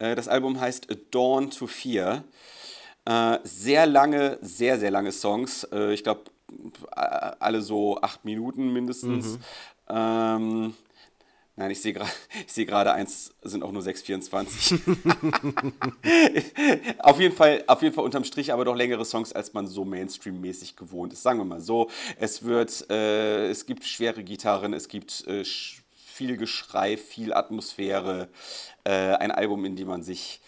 Äh, 0.00 0.16
das 0.16 0.26
Album 0.26 0.58
heißt 0.60 0.88
Dawn 1.12 1.50
to 1.50 1.68
Fear. 1.68 2.24
Äh, 3.04 3.38
sehr 3.44 3.86
lange, 3.86 4.38
sehr, 4.42 4.78
sehr 4.78 4.90
lange 4.90 5.12
Songs. 5.12 5.64
Äh, 5.64 5.92
ich 5.92 6.02
glaube, 6.02 6.24
alle 6.90 7.62
so 7.62 8.00
acht 8.00 8.24
Minuten 8.24 8.72
mindestens. 8.72 9.34
Mhm. 9.34 9.38
Ähm, 9.88 10.74
nein, 11.56 11.70
ich 11.70 11.80
sehe 11.80 11.92
gerade 11.92 12.10
seh 12.46 12.66
eins, 12.66 13.34
sind 13.42 13.62
auch 13.62 13.72
nur 13.72 13.82
6,24. 13.82 14.80
auf, 16.98 17.20
jeden 17.20 17.34
Fall, 17.34 17.62
auf 17.66 17.82
jeden 17.82 17.94
Fall 17.94 18.04
unterm 18.04 18.24
Strich 18.24 18.52
aber 18.52 18.64
doch 18.64 18.74
längere 18.74 19.04
Songs, 19.04 19.32
als 19.32 19.52
man 19.52 19.66
so 19.66 19.84
Mainstream-mäßig 19.84 20.76
gewohnt 20.76 21.12
ist. 21.12 21.22
Sagen 21.22 21.38
wir 21.38 21.44
mal 21.44 21.60
so. 21.60 21.88
Es 22.18 22.42
wird, 22.42 22.90
äh, 22.90 23.48
es 23.48 23.66
gibt 23.66 23.84
schwere 23.84 24.24
Gitarren, 24.24 24.72
es 24.72 24.88
gibt 24.88 25.26
äh, 25.26 25.44
viel 26.20 26.36
Geschrei, 26.36 26.98
viel 26.98 27.32
Atmosphäre. 27.32 28.28
Äh, 28.84 28.90
ein 28.90 29.30
Album, 29.30 29.64
in 29.64 29.74
dem 29.74 29.88
man 29.88 30.02
sich 30.02 30.42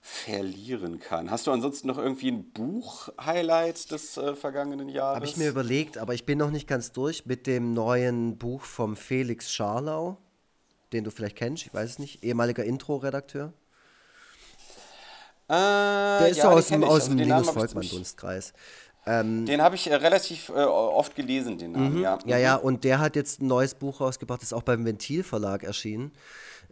verlieren 0.00 1.00
kann. 1.00 1.32
Hast 1.32 1.48
du 1.48 1.50
ansonsten 1.50 1.88
noch 1.88 1.98
irgendwie 1.98 2.30
ein 2.30 2.52
Buch-Highlight 2.52 3.90
des 3.90 4.16
äh, 4.18 4.36
vergangenen 4.36 4.88
Jahres? 4.88 5.16
Habe 5.16 5.26
ich 5.26 5.36
mir 5.36 5.48
überlegt, 5.48 5.98
aber 5.98 6.14
ich 6.14 6.24
bin 6.26 6.38
noch 6.38 6.52
nicht 6.52 6.68
ganz 6.68 6.92
durch 6.92 7.26
mit 7.26 7.48
dem 7.48 7.74
neuen 7.74 8.38
Buch 8.38 8.62
vom 8.62 8.94
Felix 8.96 9.52
Scharlau, 9.52 10.16
den 10.92 11.02
du 11.02 11.10
vielleicht 11.10 11.34
kennst, 11.34 11.66
ich 11.66 11.74
weiß 11.74 11.90
es 11.90 11.98
nicht, 11.98 12.22
ehemaliger 12.22 12.62
Intro-Redakteur. 12.62 13.52
Äh, 15.48 15.52
Der 15.52 16.28
ist 16.28 16.36
ja, 16.36 16.44
so 16.44 16.48
aus 16.50 16.68
dem, 16.68 16.84
aus 16.84 17.08
dem 17.08 17.18
also 17.18 17.24
Linus-Volkmann-Dunstkreis. 17.24 18.52
Ähm, 19.06 19.46
den 19.46 19.62
habe 19.62 19.76
ich 19.76 19.88
äh, 19.88 19.94
relativ 19.94 20.48
äh, 20.48 20.52
oft 20.52 21.14
gelesen, 21.14 21.58
den 21.58 21.72
Namen, 21.72 21.96
mhm, 21.96 22.02
ja. 22.02 22.18
Ja, 22.26 22.38
ja, 22.38 22.56
und 22.56 22.82
der 22.82 22.98
hat 22.98 23.14
jetzt 23.14 23.40
ein 23.40 23.46
neues 23.46 23.74
Buch 23.74 24.00
rausgebracht, 24.00 24.42
das 24.42 24.48
ist 24.48 24.52
auch 24.52 24.64
beim 24.64 24.84
Ventil-Verlag 24.84 25.62
erschienen. 25.62 26.12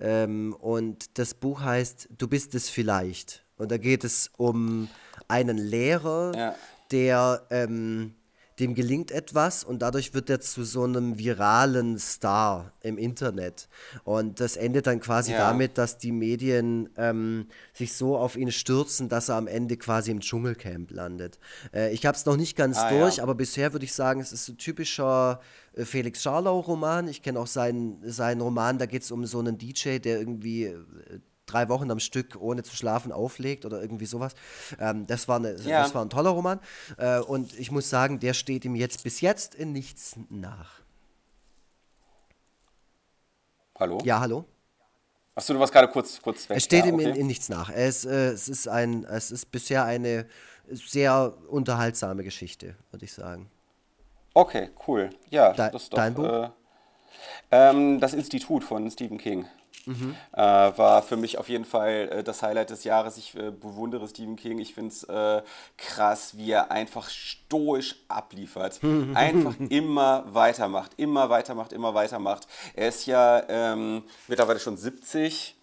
Ähm, 0.01 0.55
und 0.59 1.19
das 1.19 1.35
Buch 1.35 1.62
heißt 1.62 2.09
Du 2.19 2.27
bist 2.27 2.55
es 2.55 2.69
vielleicht. 2.69 3.44
Und 3.56 3.70
da 3.70 3.78
geht 3.78 4.02
es 4.02 4.31
um 4.36 4.89
einen 5.28 5.59
Lehrer, 5.59 6.32
ja. 6.36 6.55
der 6.90 7.47
ähm, 7.51 8.15
dem 8.60 8.74
gelingt 8.74 9.10
etwas 9.10 9.64
und 9.64 9.82
dadurch 9.82 10.14
wird 10.14 10.31
er 10.31 10.40
zu 10.40 10.64
so 10.64 10.85
einem 10.85 11.18
viralen 11.18 11.98
Star 11.98 12.72
im 12.82 12.98
Internet. 12.98 13.68
Und 14.05 14.39
das 14.39 14.56
endet 14.56 14.86
dann 14.86 15.01
quasi 15.01 15.32
ja. 15.32 15.39
damit, 15.39 15.76
dass 15.76 15.98
die 15.98 16.12
Medien 16.12 16.89
ähm, 16.97 17.48
sich 17.72 17.94
so 17.94 18.16
auf 18.16 18.36
ihn 18.36 18.52
stürzen, 18.52 19.09
dass 19.09 19.28
er 19.28 19.36
am 19.36 19.48
Ende 19.48 19.76
quasi 19.76 20.12
im 20.12 20.20
Dschungelcamp 20.20 20.93
landet. 20.93 21.39
Äh, 21.72 21.93
ich 21.93 22.06
habe 22.06 22.16
es 22.16 22.26
noch 22.26 22.36
nicht 22.36 22.56
ganz 22.56 22.78
ah, 22.78 22.90
durch, 22.90 23.16
ja. 23.16 23.24
aber 23.24 23.35
bisher 23.35 23.72
würde 23.72 23.85
ich 23.85 23.93
sagen, 23.93 24.20
es 24.20 24.32
ist 24.32 24.48
ein 24.48 24.56
typischer 24.56 25.40
äh, 25.72 25.85
Felix 25.85 26.22
Scharlau-Roman. 26.22 27.09
Ich 27.09 27.22
kenne 27.22 27.40
auch 27.40 27.48
seinen, 27.48 27.98
seinen 28.09 28.40
Roman, 28.40 28.78
da 28.78 28.86
geht 28.86 29.02
es 29.02 29.10
um 29.10 29.26
so 29.26 29.40
einen 29.40 29.59
DJ, 29.59 29.98
der 29.98 30.20
irgendwie 30.20 30.66
äh, 30.66 30.78
drei 31.55 31.68
Wochen 31.68 31.90
am 31.90 32.01
Stück 32.01 32.36
ohne 32.40 32.62
zu 32.62 32.74
schlafen 32.74 33.12
auflegt 33.12 33.64
oder 33.64 33.81
irgendwie 33.81 34.06
sowas. 34.06 34.35
Ähm, 34.81 35.06
das, 35.06 35.28
war 35.28 35.36
eine, 35.36 35.56
ja. 35.60 35.82
das 35.82 35.94
war 35.94 36.05
ein 36.05 36.10
toller 36.10 36.31
Roman. 36.31 36.60
Äh, 36.98 37.20
und 37.20 37.59
ich 37.59 37.70
muss 37.70 37.89
sagen, 37.89 38.18
der 38.18 38.35
steht 38.35 38.64
ihm 38.64 38.74
jetzt 38.74 39.05
bis 39.05 39.20
jetzt 39.20 39.55
in 39.55 39.72
nichts 39.72 40.16
nach. 40.31 40.81
Hallo? 43.78 43.98
Ja, 44.05 44.20
hallo. 44.20 44.44
Achso, 45.36 45.52
du 45.52 45.59
warst 45.59 45.72
gerade 45.72 45.89
kurz, 45.89 46.20
kurz 46.22 46.48
weg. 46.48 46.56
Es 46.56 46.64
steht 46.64 46.85
ja, 46.85 46.90
ihm 46.90 46.94
okay. 46.94 47.10
in, 47.10 47.16
in, 47.16 47.26
nichts 47.26 47.48
nach. 47.48 47.70
Es, 47.70 48.05
äh, 48.05 48.28
es, 48.28 48.48
ist 48.48 48.68
ein, 48.68 49.05
es 49.05 49.31
ist 49.31 49.51
bisher 49.51 49.85
eine 49.85 50.26
sehr 50.70 51.35
unterhaltsame 51.48 52.22
Geschichte, 52.22 52.76
würde 52.90 53.05
ich 53.05 53.12
sagen. 53.12 53.51
Okay, 54.32 54.70
cool. 54.86 55.10
Ja, 55.31 55.52
De 55.52 55.70
das 55.70 55.85
ist 55.85 55.93
doch, 55.93 55.98
Dein 55.98 56.14
Buch? 56.14 56.24
Äh, 56.24 56.51
ähm, 57.51 58.01
das 58.01 58.14
Institut 58.14 58.64
von 58.64 58.90
Stephen 58.90 59.18
King. 59.18 59.47
Mhm. 59.86 60.16
Äh, 60.32 60.39
war 60.39 61.02
für 61.02 61.16
mich 61.16 61.39
auf 61.39 61.48
jeden 61.48 61.65
Fall 61.65 62.09
äh, 62.11 62.24
das 62.24 62.43
Highlight 62.43 62.70
des 62.70 62.85
Jahres. 62.85 63.16
Ich 63.16 63.35
äh, 63.35 63.51
bewundere 63.51 64.09
Stephen 64.09 64.36
King. 64.36 64.59
Ich 64.59 64.74
finde 64.74 64.90
es 64.90 65.05
äh, 65.05 65.43
krass, 65.77 66.36
wie 66.36 66.51
er 66.51 66.70
einfach 66.70 67.09
stoisch 67.09 67.97
abliefert. 68.09 68.81
einfach 69.15 69.55
immer 69.69 70.24
weitermacht, 70.27 70.93
immer 70.97 71.31
weitermacht, 71.31 71.73
immer 71.73 71.94
weitermacht. 71.94 72.47
Er 72.74 72.89
ist 72.89 73.06
ja 73.06 73.43
ähm, 73.48 74.02
mittlerweile 74.28 74.59
schon 74.59 74.77
70 74.77 75.56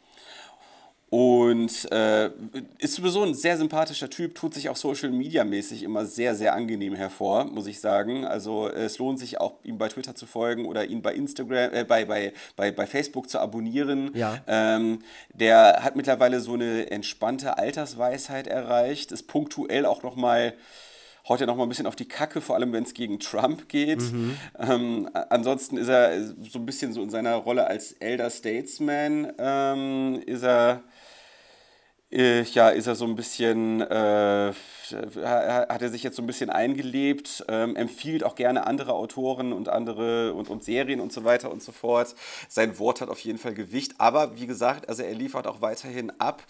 und 1.11 1.91
äh, 1.91 2.29
ist 2.77 2.95
sowieso 2.95 3.23
ein 3.23 3.33
sehr 3.33 3.57
sympathischer 3.57 4.09
Typ, 4.09 4.33
tut 4.33 4.53
sich 4.53 4.69
auch 4.69 4.77
Social 4.77 5.09
Media 5.09 5.43
mäßig 5.43 5.83
immer 5.83 6.05
sehr, 6.05 6.35
sehr 6.35 6.55
angenehm 6.55 6.95
hervor, 6.95 7.43
muss 7.43 7.67
ich 7.67 7.81
sagen. 7.81 8.23
Also 8.23 8.69
es 8.69 8.97
lohnt 8.97 9.19
sich 9.19 9.41
auch, 9.41 9.55
ihm 9.65 9.77
bei 9.77 9.89
Twitter 9.89 10.15
zu 10.15 10.25
folgen 10.25 10.65
oder 10.65 10.85
ihn 10.85 11.01
bei 11.01 11.13
Instagram, 11.13 11.73
äh, 11.73 11.83
bei, 11.83 12.05
bei, 12.05 12.31
bei, 12.55 12.71
bei 12.71 12.87
Facebook 12.87 13.29
zu 13.29 13.39
abonnieren. 13.39 14.11
Ja. 14.13 14.37
Ähm, 14.47 14.99
der 15.33 15.83
hat 15.83 15.97
mittlerweile 15.97 16.39
so 16.39 16.53
eine 16.53 16.89
entspannte 16.89 17.57
Altersweisheit 17.57 18.47
erreicht, 18.47 19.11
ist 19.11 19.27
punktuell 19.27 19.85
auch 19.85 20.03
nochmal 20.03 20.53
haut 21.27 21.39
er 21.39 21.45
noch 21.45 21.55
mal 21.55 21.63
ein 21.63 21.69
bisschen 21.69 21.85
auf 21.85 21.95
die 21.95 22.07
Kacke, 22.07 22.41
vor 22.41 22.55
allem 22.55 22.73
wenn 22.73 22.83
es 22.83 22.93
gegen 22.93 23.19
Trump 23.19 23.69
geht. 23.69 24.01
Mhm. 24.01 24.37
Ähm, 24.57 25.09
ansonsten 25.29 25.77
ist 25.77 25.87
er 25.87 26.23
so 26.23 26.57
ein 26.57 26.65
bisschen 26.65 26.93
so 26.93 27.03
in 27.03 27.09
seiner 27.09 27.35
Rolle 27.35 27.67
als 27.67 27.91
Elder 27.93 28.29
Statesman, 28.29 29.31
ähm, 29.37 30.21
ist 30.25 30.43
er 30.43 30.81
ja, 32.55 32.69
ist 32.69 32.87
er 32.87 32.95
so 32.95 33.05
ein 33.05 33.15
bisschen, 33.15 33.81
äh, 34.93 35.65
hat 35.69 35.81
er 35.81 35.89
sich 35.89 36.03
jetzt 36.03 36.15
so 36.15 36.21
ein 36.21 36.27
bisschen 36.27 36.49
eingelebt, 36.49 37.45
ähm, 37.47 37.75
empfiehlt 37.75 38.23
auch 38.23 38.35
gerne 38.35 38.67
andere 38.67 38.93
Autoren 38.93 39.53
und 39.53 39.69
andere 39.69 40.33
und, 40.33 40.49
und 40.49 40.63
Serien 40.63 40.99
und 40.99 41.11
so 41.11 41.23
weiter 41.23 41.51
und 41.51 41.61
so 41.61 41.71
fort. 41.71 42.15
Sein 42.47 42.77
Wort 42.79 43.01
hat 43.01 43.09
auf 43.09 43.19
jeden 43.19 43.37
Fall 43.37 43.53
Gewicht, 43.53 43.95
aber 43.97 44.35
wie 44.37 44.47
gesagt, 44.47 44.89
also 44.89 45.03
er 45.03 45.13
liefert 45.13 45.47
auch 45.47 45.61
weiterhin 45.61 46.11
ab. 46.19 46.43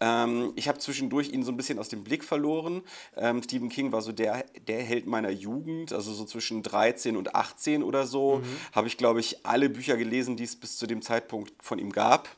Ähm, 0.00 0.52
ich 0.56 0.68
habe 0.68 0.78
zwischendurch 0.78 1.30
ihn 1.30 1.42
so 1.42 1.52
ein 1.52 1.56
bisschen 1.56 1.78
aus 1.78 1.88
dem 1.88 2.04
Blick 2.04 2.24
verloren. 2.24 2.82
Ähm, 3.16 3.42
Stephen 3.42 3.68
King 3.68 3.92
war 3.92 4.02
so 4.02 4.12
der, 4.12 4.44
der 4.66 4.82
Held 4.82 5.06
meiner 5.06 5.30
Jugend, 5.30 5.92
also 5.92 6.12
so 6.12 6.24
zwischen 6.24 6.62
13 6.62 7.16
und 7.16 7.34
18 7.34 7.82
oder 7.82 8.06
so, 8.06 8.38
mhm. 8.38 8.44
habe 8.72 8.88
ich, 8.88 8.96
glaube 8.96 9.20
ich, 9.20 9.44
alle 9.46 9.68
Bücher 9.68 9.96
gelesen, 9.96 10.36
die 10.36 10.44
es 10.44 10.56
bis 10.56 10.76
zu 10.76 10.86
dem 10.86 11.02
Zeitpunkt 11.02 11.52
von 11.60 11.78
ihm 11.78 11.92
gab. 11.92 12.28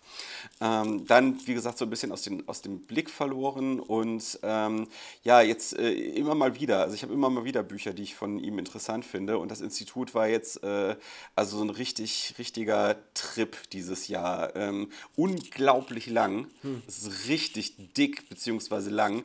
Ähm, 0.61 1.07
dann, 1.07 1.39
wie 1.47 1.55
gesagt, 1.55 1.79
so 1.79 1.85
ein 1.85 1.91
bisschen 1.91 2.13
aus, 2.13 2.23
den, 2.23 2.47
aus 2.49 2.63
dem 2.63 2.81
Blick 2.81 3.11
verloren 3.11 3.81
und 3.81 4.39
ähm, 4.43 4.89
ja, 5.23 5.43
jetzt 5.51 5.77
äh, 5.77 5.91
immer 5.93 6.35
mal 6.35 6.59
wieder, 6.59 6.81
also 6.81 6.95
ich 6.95 7.03
habe 7.03 7.13
immer 7.13 7.29
mal 7.29 7.45
wieder 7.45 7.63
Bücher, 7.63 7.93
die 7.93 8.05
ich 8.05 8.15
von 8.15 8.39
ihm 8.39 8.59
interessant 8.59 9.05
finde 9.05 9.39
und 9.39 9.51
das 9.51 9.61
Institut 9.61 10.15
war 10.15 10.29
jetzt 10.29 10.63
äh, 10.63 10.97
also 11.35 11.59
so 11.59 11.65
ein 11.65 11.71
richtig, 11.71 12.35
richtiger 12.39 12.97
Trip 13.15 13.57
dieses 13.73 14.09
Jahr. 14.09 14.55
Ähm, 14.57 14.91
unglaublich 15.17 16.07
lang, 16.07 16.47
hm. 16.63 16.83
es 16.87 17.03
ist 17.03 17.29
richtig 17.29 17.75
dick 17.97 18.29
beziehungsweise 18.29 18.91
lang, 18.91 19.25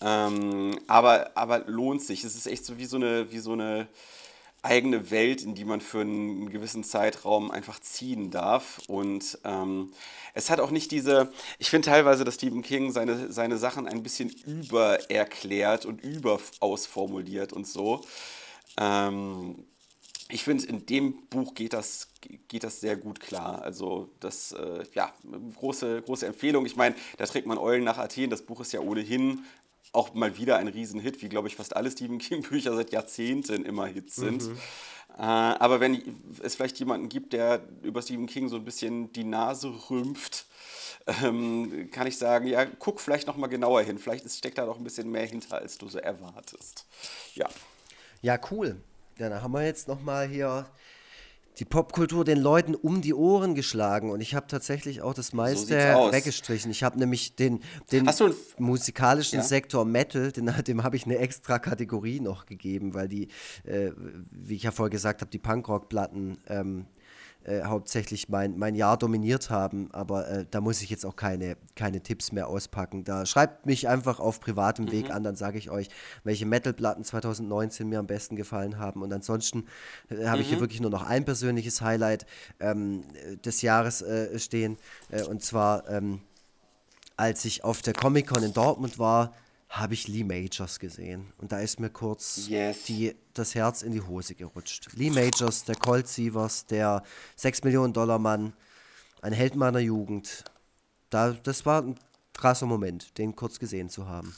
ähm, 0.00 0.78
aber, 0.86 1.32
aber 1.34 1.60
lohnt 1.66 2.02
sich. 2.02 2.22
Es 2.22 2.36
ist 2.36 2.46
echt 2.46 2.64
so 2.64 2.78
wie 2.78 2.86
so 2.86 2.96
eine, 2.96 3.32
wie 3.32 3.38
so 3.38 3.52
eine 3.52 3.88
eigene 4.62 5.10
Welt, 5.10 5.42
in 5.42 5.54
die 5.54 5.64
man 5.64 5.80
für 5.80 6.00
einen 6.00 6.50
gewissen 6.50 6.84
Zeitraum 6.84 7.50
einfach 7.50 7.80
ziehen 7.80 8.30
darf. 8.30 8.80
Und 8.86 9.38
ähm, 9.44 9.92
es 10.34 10.50
hat 10.50 10.60
auch 10.60 10.70
nicht 10.70 10.90
diese, 10.92 11.32
ich 11.58 11.68
finde 11.68 11.86
teilweise, 11.86 12.24
dass 12.24 12.36
Stephen 12.36 12.62
King 12.62 12.92
seine, 12.92 13.32
seine 13.32 13.58
Sachen 13.58 13.88
ein 13.88 14.02
bisschen 14.02 14.30
übererklärt 14.30 15.84
und 15.84 16.00
überausformuliert 16.00 17.52
und 17.52 17.66
so. 17.66 18.02
Ähm, 18.78 19.64
ich 20.28 20.44
finde, 20.44 20.64
in 20.64 20.86
dem 20.86 21.26
Buch 21.28 21.54
geht 21.54 21.74
das, 21.74 22.08
geht 22.48 22.64
das 22.64 22.80
sehr 22.80 22.96
gut 22.96 23.20
klar. 23.20 23.60
Also, 23.60 24.08
das, 24.20 24.52
äh, 24.52 24.84
ja, 24.94 25.12
große, 25.56 26.00
große 26.02 26.26
Empfehlung. 26.26 26.64
Ich 26.64 26.74
meine, 26.76 26.94
da 27.18 27.26
trägt 27.26 27.46
man 27.46 27.58
Eulen 27.58 27.84
nach 27.84 27.98
Athen. 27.98 28.30
Das 28.30 28.40
Buch 28.40 28.60
ist 28.60 28.72
ja 28.72 28.80
ohnehin 28.80 29.44
auch 29.92 30.14
mal 30.14 30.36
wieder 30.38 30.56
ein 30.56 30.68
Riesenhit, 30.68 31.22
wie 31.22 31.28
glaube 31.28 31.48
ich 31.48 31.56
fast 31.56 31.76
alle 31.76 31.90
Stephen 31.90 32.18
King-Bücher 32.18 32.74
seit 32.74 32.92
Jahrzehnten 32.92 33.64
immer 33.64 33.86
Hits 33.86 34.16
sind. 34.16 34.48
Mhm. 34.48 34.58
Äh, 35.18 35.22
aber 35.22 35.80
wenn 35.80 36.02
es 36.42 36.54
vielleicht 36.54 36.78
jemanden 36.78 37.08
gibt, 37.08 37.32
der 37.32 37.60
über 37.82 38.00
Stephen 38.00 38.26
King 38.26 38.48
so 38.48 38.56
ein 38.56 38.64
bisschen 38.64 39.12
die 39.12 39.24
Nase 39.24 39.72
rümpft, 39.90 40.46
ähm, 41.22 41.90
kann 41.90 42.06
ich 42.06 42.16
sagen, 42.16 42.46
ja, 42.46 42.64
guck 42.64 43.00
vielleicht 43.00 43.26
noch 43.26 43.36
mal 43.36 43.48
genauer 43.48 43.82
hin. 43.82 43.98
Vielleicht 43.98 44.30
steckt 44.30 44.58
da 44.58 44.66
noch 44.66 44.78
ein 44.78 44.84
bisschen 44.84 45.10
mehr 45.10 45.26
hinter, 45.26 45.58
als 45.58 45.76
du 45.76 45.88
so 45.88 45.98
erwartest. 45.98 46.86
Ja. 47.34 47.48
Ja, 48.22 48.38
cool. 48.50 48.80
Dann 49.18 49.42
haben 49.42 49.52
wir 49.52 49.64
jetzt 49.64 49.88
noch 49.88 50.00
mal 50.00 50.26
hier 50.26 50.66
die 51.58 51.64
Popkultur 51.64 52.24
den 52.24 52.38
Leuten 52.38 52.74
um 52.74 53.02
die 53.02 53.14
Ohren 53.14 53.54
geschlagen 53.54 54.10
und 54.10 54.20
ich 54.20 54.34
habe 54.34 54.46
tatsächlich 54.46 55.02
auch 55.02 55.14
das 55.14 55.32
meiste 55.32 55.92
so 55.92 56.12
weggestrichen. 56.12 56.70
Ich 56.70 56.82
habe 56.82 56.98
nämlich 56.98 57.36
den, 57.36 57.60
den 57.90 58.08
musikalischen 58.58 59.38
ja? 59.38 59.44
Sektor 59.44 59.84
Metal, 59.84 60.32
den, 60.32 60.46
dem 60.66 60.82
habe 60.82 60.96
ich 60.96 61.04
eine 61.04 61.18
extra 61.18 61.58
Kategorie 61.58 62.20
noch 62.20 62.46
gegeben, 62.46 62.94
weil 62.94 63.08
die, 63.08 63.28
äh, 63.64 63.90
wie 64.30 64.56
ich 64.56 64.62
ja 64.62 64.70
vorher 64.70 64.90
gesagt 64.90 65.20
habe, 65.20 65.30
die 65.30 65.38
Punkrock-Platten 65.38 66.38
ähm, 66.48 66.86
äh, 67.44 67.62
hauptsächlich 67.64 68.28
mein, 68.28 68.58
mein 68.58 68.74
Jahr 68.74 68.96
dominiert 68.96 69.50
haben. 69.50 69.88
Aber 69.92 70.28
äh, 70.28 70.46
da 70.50 70.60
muss 70.60 70.82
ich 70.82 70.90
jetzt 70.90 71.04
auch 71.04 71.16
keine, 71.16 71.56
keine 71.74 72.00
Tipps 72.00 72.32
mehr 72.32 72.48
auspacken. 72.48 73.04
Da 73.04 73.26
schreibt 73.26 73.66
mich 73.66 73.88
einfach 73.88 74.20
auf 74.20 74.40
privatem 74.40 74.86
mhm. 74.86 74.92
Weg 74.92 75.10
an, 75.10 75.24
dann 75.24 75.36
sage 75.36 75.58
ich 75.58 75.70
euch, 75.70 75.88
welche 76.24 76.46
Metal-Platten 76.46 77.04
2019 77.04 77.88
mir 77.88 77.98
am 77.98 78.06
besten 78.06 78.36
gefallen 78.36 78.78
haben. 78.78 79.02
Und 79.02 79.12
ansonsten 79.12 79.66
äh, 80.08 80.26
habe 80.26 80.36
mhm. 80.36 80.42
ich 80.42 80.48
hier 80.48 80.56
mhm. 80.58 80.62
wirklich 80.62 80.80
nur 80.80 80.90
noch 80.90 81.04
ein 81.04 81.24
persönliches 81.24 81.80
Highlight 81.80 82.26
ähm, 82.60 83.04
des 83.44 83.62
Jahres 83.62 84.02
äh, 84.02 84.38
stehen. 84.38 84.78
Äh, 85.10 85.22
und 85.24 85.42
zwar, 85.42 85.88
ähm, 85.88 86.20
als 87.16 87.44
ich 87.44 87.64
auf 87.64 87.82
der 87.82 87.94
Comic-Con 87.94 88.42
in 88.42 88.52
Dortmund 88.52 88.98
war, 88.98 89.34
habe 89.72 89.94
ich 89.94 90.06
Lee 90.06 90.22
Majors 90.22 90.78
gesehen. 90.78 91.32
Und 91.38 91.50
da 91.50 91.60
ist 91.60 91.80
mir 91.80 91.88
kurz 91.88 92.46
yes. 92.46 92.84
die, 92.84 93.14
das 93.32 93.54
Herz 93.54 93.80
in 93.80 93.92
die 93.92 94.02
Hose 94.02 94.34
gerutscht. 94.34 94.90
Lee 94.94 95.08
Majors, 95.08 95.64
der 95.64 95.76
Colt 95.76 96.06
Sievers, 96.06 96.66
der 96.66 97.02
6 97.36 97.64
Millionen 97.64 97.94
Dollar 97.94 98.18
Mann, 98.18 98.52
ein 99.22 99.32
Held 99.32 99.56
meiner 99.56 99.78
Jugend. 99.78 100.44
Da, 101.08 101.32
das 101.32 101.64
war 101.64 101.80
ein 101.82 101.98
krasser 102.34 102.66
Moment, 102.66 103.16
den 103.16 103.34
kurz 103.34 103.58
gesehen 103.58 103.88
zu 103.88 104.06
haben. 104.06 104.36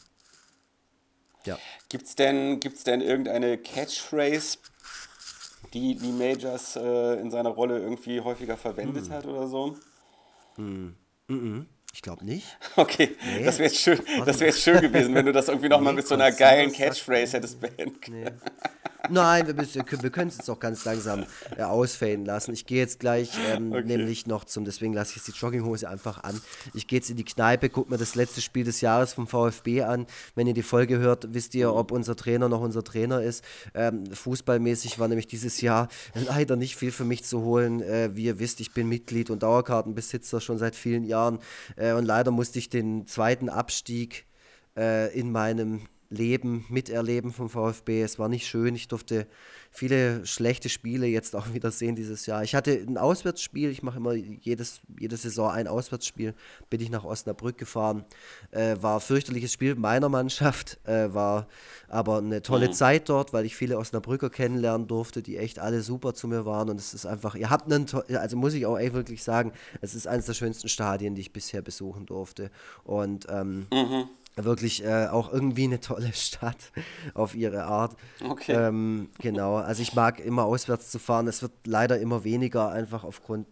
Ja. 1.44 1.58
Gibt 1.88 2.06
es 2.06 2.14
denn, 2.14 2.60
gibt's 2.60 2.84
denn 2.84 3.00
irgendeine 3.00 3.58
Catchphrase, 3.58 4.58
die 5.72 5.94
Lee 5.94 6.12
Majors 6.12 6.76
äh, 6.76 7.20
in 7.20 7.32
seiner 7.32 7.50
Rolle 7.50 7.80
irgendwie 7.80 8.20
häufiger 8.20 8.56
verwendet 8.56 9.06
hm. 9.06 9.12
hat 9.12 9.26
oder 9.26 9.48
so? 9.48 9.76
Hm. 10.54 10.94
Mm 11.26 11.34
-mm. 11.34 11.66
Ich 11.94 12.02
glaube 12.02 12.24
nicht. 12.24 12.44
Okay, 12.76 13.16
nee. 13.24 13.44
das 13.44 13.58
wäre 13.58 13.70
jetzt, 13.70 13.80
schön, 13.80 14.00
wär 14.40 14.48
jetzt 14.48 14.60
schön 14.60 14.80
gewesen, 14.80 15.14
wenn 15.14 15.26
du 15.26 15.32
das 15.32 15.46
irgendwie 15.46 15.68
nochmal 15.68 15.92
nee, 15.92 15.98
mit 15.98 16.08
so 16.08 16.14
einer 16.14 16.32
geilen 16.32 16.72
Catchphrase 16.72 17.36
hättest 17.36 17.60
beenden 17.60 18.00
können. 18.00 18.24
Nee. 18.24 18.30
Nein, 19.10 19.46
wir, 19.46 19.56
wir 19.56 20.10
können 20.10 20.28
es 20.28 20.38
jetzt 20.38 20.48
auch 20.50 20.60
ganz 20.60 20.84
langsam 20.84 21.24
äh, 21.56 21.62
ausfaden 21.62 22.24
lassen. 22.24 22.52
Ich 22.52 22.66
gehe 22.66 22.78
jetzt 22.78 23.00
gleich 23.00 23.30
ähm, 23.50 23.72
okay. 23.72 23.84
nämlich 23.84 24.26
noch 24.26 24.44
zum, 24.44 24.64
deswegen 24.64 24.92
lasse 24.92 25.10
ich 25.10 25.16
jetzt 25.16 25.28
die 25.28 25.32
Jogginghose 25.32 25.88
einfach 25.88 26.22
an. 26.24 26.40
Ich 26.72 26.86
gehe 26.86 26.98
jetzt 26.98 27.10
in 27.10 27.16
die 27.16 27.24
Kneipe, 27.24 27.68
gucke 27.68 27.90
mir 27.90 27.98
das 27.98 28.14
letzte 28.14 28.40
Spiel 28.40 28.64
des 28.64 28.80
Jahres 28.80 29.12
vom 29.12 29.26
VfB 29.26 29.82
an. 29.82 30.06
Wenn 30.34 30.46
ihr 30.46 30.54
die 30.54 30.62
Folge 30.62 30.98
hört, 30.98 31.34
wisst 31.34 31.54
ihr, 31.54 31.74
ob 31.74 31.92
unser 31.92 32.16
Trainer 32.16 32.48
noch 32.48 32.60
unser 32.60 32.82
Trainer 32.82 33.22
ist. 33.22 33.44
Ähm, 33.74 34.06
fußballmäßig 34.06 34.98
war 34.98 35.08
nämlich 35.08 35.26
dieses 35.26 35.60
Jahr 35.60 35.88
leider 36.14 36.56
nicht 36.56 36.76
viel 36.76 36.92
für 36.92 37.04
mich 37.04 37.24
zu 37.24 37.42
holen. 37.42 37.82
Äh, 37.82 38.10
wie 38.14 38.24
ihr 38.24 38.38
wisst, 38.38 38.60
ich 38.60 38.72
bin 38.72 38.88
Mitglied 38.88 39.30
und 39.30 39.42
Dauerkartenbesitzer 39.42 40.40
schon 40.40 40.58
seit 40.58 40.76
vielen 40.76 41.04
Jahren. 41.04 41.38
Äh, 41.76 41.92
und 41.92 42.04
leider 42.04 42.30
musste 42.30 42.58
ich 42.58 42.68
den 42.68 43.06
zweiten 43.06 43.48
Abstieg 43.48 44.26
äh, 44.76 45.12
in 45.18 45.30
meinem 45.30 45.82
Leben 46.14 46.64
miterleben 46.68 47.32
vom 47.32 47.48
VfB. 47.48 48.02
Es 48.02 48.18
war 48.18 48.28
nicht 48.28 48.46
schön. 48.46 48.74
Ich 48.74 48.88
durfte 48.88 49.26
viele 49.70 50.24
schlechte 50.24 50.68
Spiele 50.68 51.06
jetzt 51.06 51.34
auch 51.34 51.46
wieder 51.52 51.70
sehen 51.70 51.96
dieses 51.96 52.26
Jahr. 52.26 52.42
Ich 52.42 52.54
hatte 52.54 52.72
ein 52.72 52.96
Auswärtsspiel. 52.96 53.70
Ich 53.70 53.82
mache 53.82 53.98
immer 53.98 54.14
jedes, 54.14 54.80
jede 54.98 55.16
Saison 55.16 55.50
ein 55.50 55.66
Auswärtsspiel. 55.66 56.34
Bin 56.70 56.80
ich 56.80 56.90
nach 56.90 57.04
Osnabrück 57.04 57.58
gefahren. 57.58 58.04
Äh, 58.50 58.76
war 58.80 58.96
ein 58.96 59.00
fürchterliches 59.00 59.52
Spiel 59.52 59.74
meiner 59.74 60.08
Mannschaft. 60.08 60.78
Äh, 60.84 61.12
war 61.12 61.48
aber 61.88 62.18
eine 62.18 62.42
tolle 62.42 62.68
mhm. 62.68 62.72
Zeit 62.72 63.08
dort, 63.08 63.32
weil 63.32 63.44
ich 63.44 63.56
viele 63.56 63.78
Osnabrücker 63.78 64.30
kennenlernen 64.30 64.86
durfte, 64.86 65.22
die 65.22 65.36
echt 65.36 65.58
alle 65.58 65.82
super 65.82 66.14
zu 66.14 66.28
mir 66.28 66.46
waren. 66.46 66.70
Und 66.70 66.78
es 66.78 66.94
ist 66.94 67.06
einfach, 67.06 67.34
ihr 67.34 67.50
habt 67.50 67.70
einen, 67.70 67.86
also 68.16 68.36
muss 68.36 68.54
ich 68.54 68.66
auch 68.66 68.78
echt 68.78 68.94
wirklich 68.94 69.22
sagen, 69.22 69.52
es 69.80 69.94
ist 69.94 70.06
eines 70.06 70.26
der 70.26 70.34
schönsten 70.34 70.68
Stadien, 70.68 71.14
die 71.14 71.20
ich 71.20 71.32
bisher 71.32 71.62
besuchen 71.62 72.06
durfte. 72.06 72.50
Und 72.84 73.26
ähm, 73.28 73.66
mhm 73.72 74.08
wirklich 74.36 74.84
äh, 74.84 75.06
auch 75.06 75.32
irgendwie 75.32 75.64
eine 75.64 75.80
tolle 75.80 76.12
Stadt 76.14 76.72
auf 77.14 77.34
ihre 77.34 77.64
Art. 77.64 77.96
Okay. 78.22 78.52
Ähm, 78.52 79.10
genau, 79.18 79.56
also 79.56 79.82
ich 79.82 79.94
mag 79.94 80.20
immer 80.20 80.44
auswärts 80.44 80.90
zu 80.90 80.98
fahren. 80.98 81.28
Es 81.28 81.42
wird 81.42 81.52
leider 81.66 81.98
immer 81.98 82.24
weniger, 82.24 82.70
einfach 82.70 83.04
aufgrund 83.04 83.46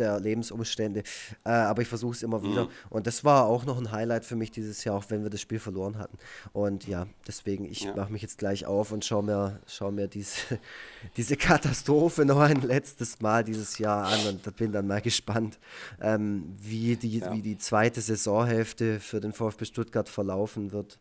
der 0.00 0.18
Lebensumstände. 0.18 1.02
Äh, 1.44 1.50
aber 1.50 1.82
ich 1.82 1.88
versuche 1.88 2.12
es 2.12 2.22
immer 2.22 2.42
wieder. 2.42 2.64
Mhm. 2.64 2.70
Und 2.88 3.06
das 3.06 3.24
war 3.24 3.46
auch 3.46 3.64
noch 3.64 3.78
ein 3.78 3.92
Highlight 3.92 4.24
für 4.24 4.36
mich 4.36 4.50
dieses 4.50 4.84
Jahr, 4.84 4.96
auch 4.96 5.04
wenn 5.08 5.22
wir 5.22 5.30
das 5.30 5.40
Spiel 5.40 5.58
verloren 5.58 5.98
hatten. 5.98 6.18
Und 6.52 6.86
ja, 6.86 7.06
deswegen, 7.26 7.64
ich 7.64 7.82
ja. 7.82 7.94
mache 7.94 8.12
mich 8.12 8.22
jetzt 8.22 8.38
gleich 8.38 8.66
auf 8.66 8.92
und 8.92 9.04
schaue 9.04 9.22
mir, 9.22 9.60
schau 9.66 9.90
mir 9.90 10.08
diese, 10.08 10.58
diese 11.16 11.36
Katastrophe 11.36 12.24
noch 12.24 12.40
ein 12.40 12.62
letztes 12.62 13.20
Mal 13.20 13.44
dieses 13.44 13.78
Jahr 13.78 14.06
an 14.06 14.26
und 14.26 14.56
bin 14.56 14.72
dann 14.72 14.86
mal 14.86 15.00
gespannt, 15.00 15.58
ähm, 16.00 16.56
wie, 16.58 16.96
die, 16.96 17.18
ja. 17.18 17.32
wie 17.32 17.42
die 17.42 17.58
zweite 17.58 18.00
Saisonhälfte 18.00 19.00
für 19.00 19.20
den 19.20 19.32
VfB 19.32 19.64
Stuttgart 19.66 20.08
verlaufen 20.08 20.72
wird. 20.72 20.98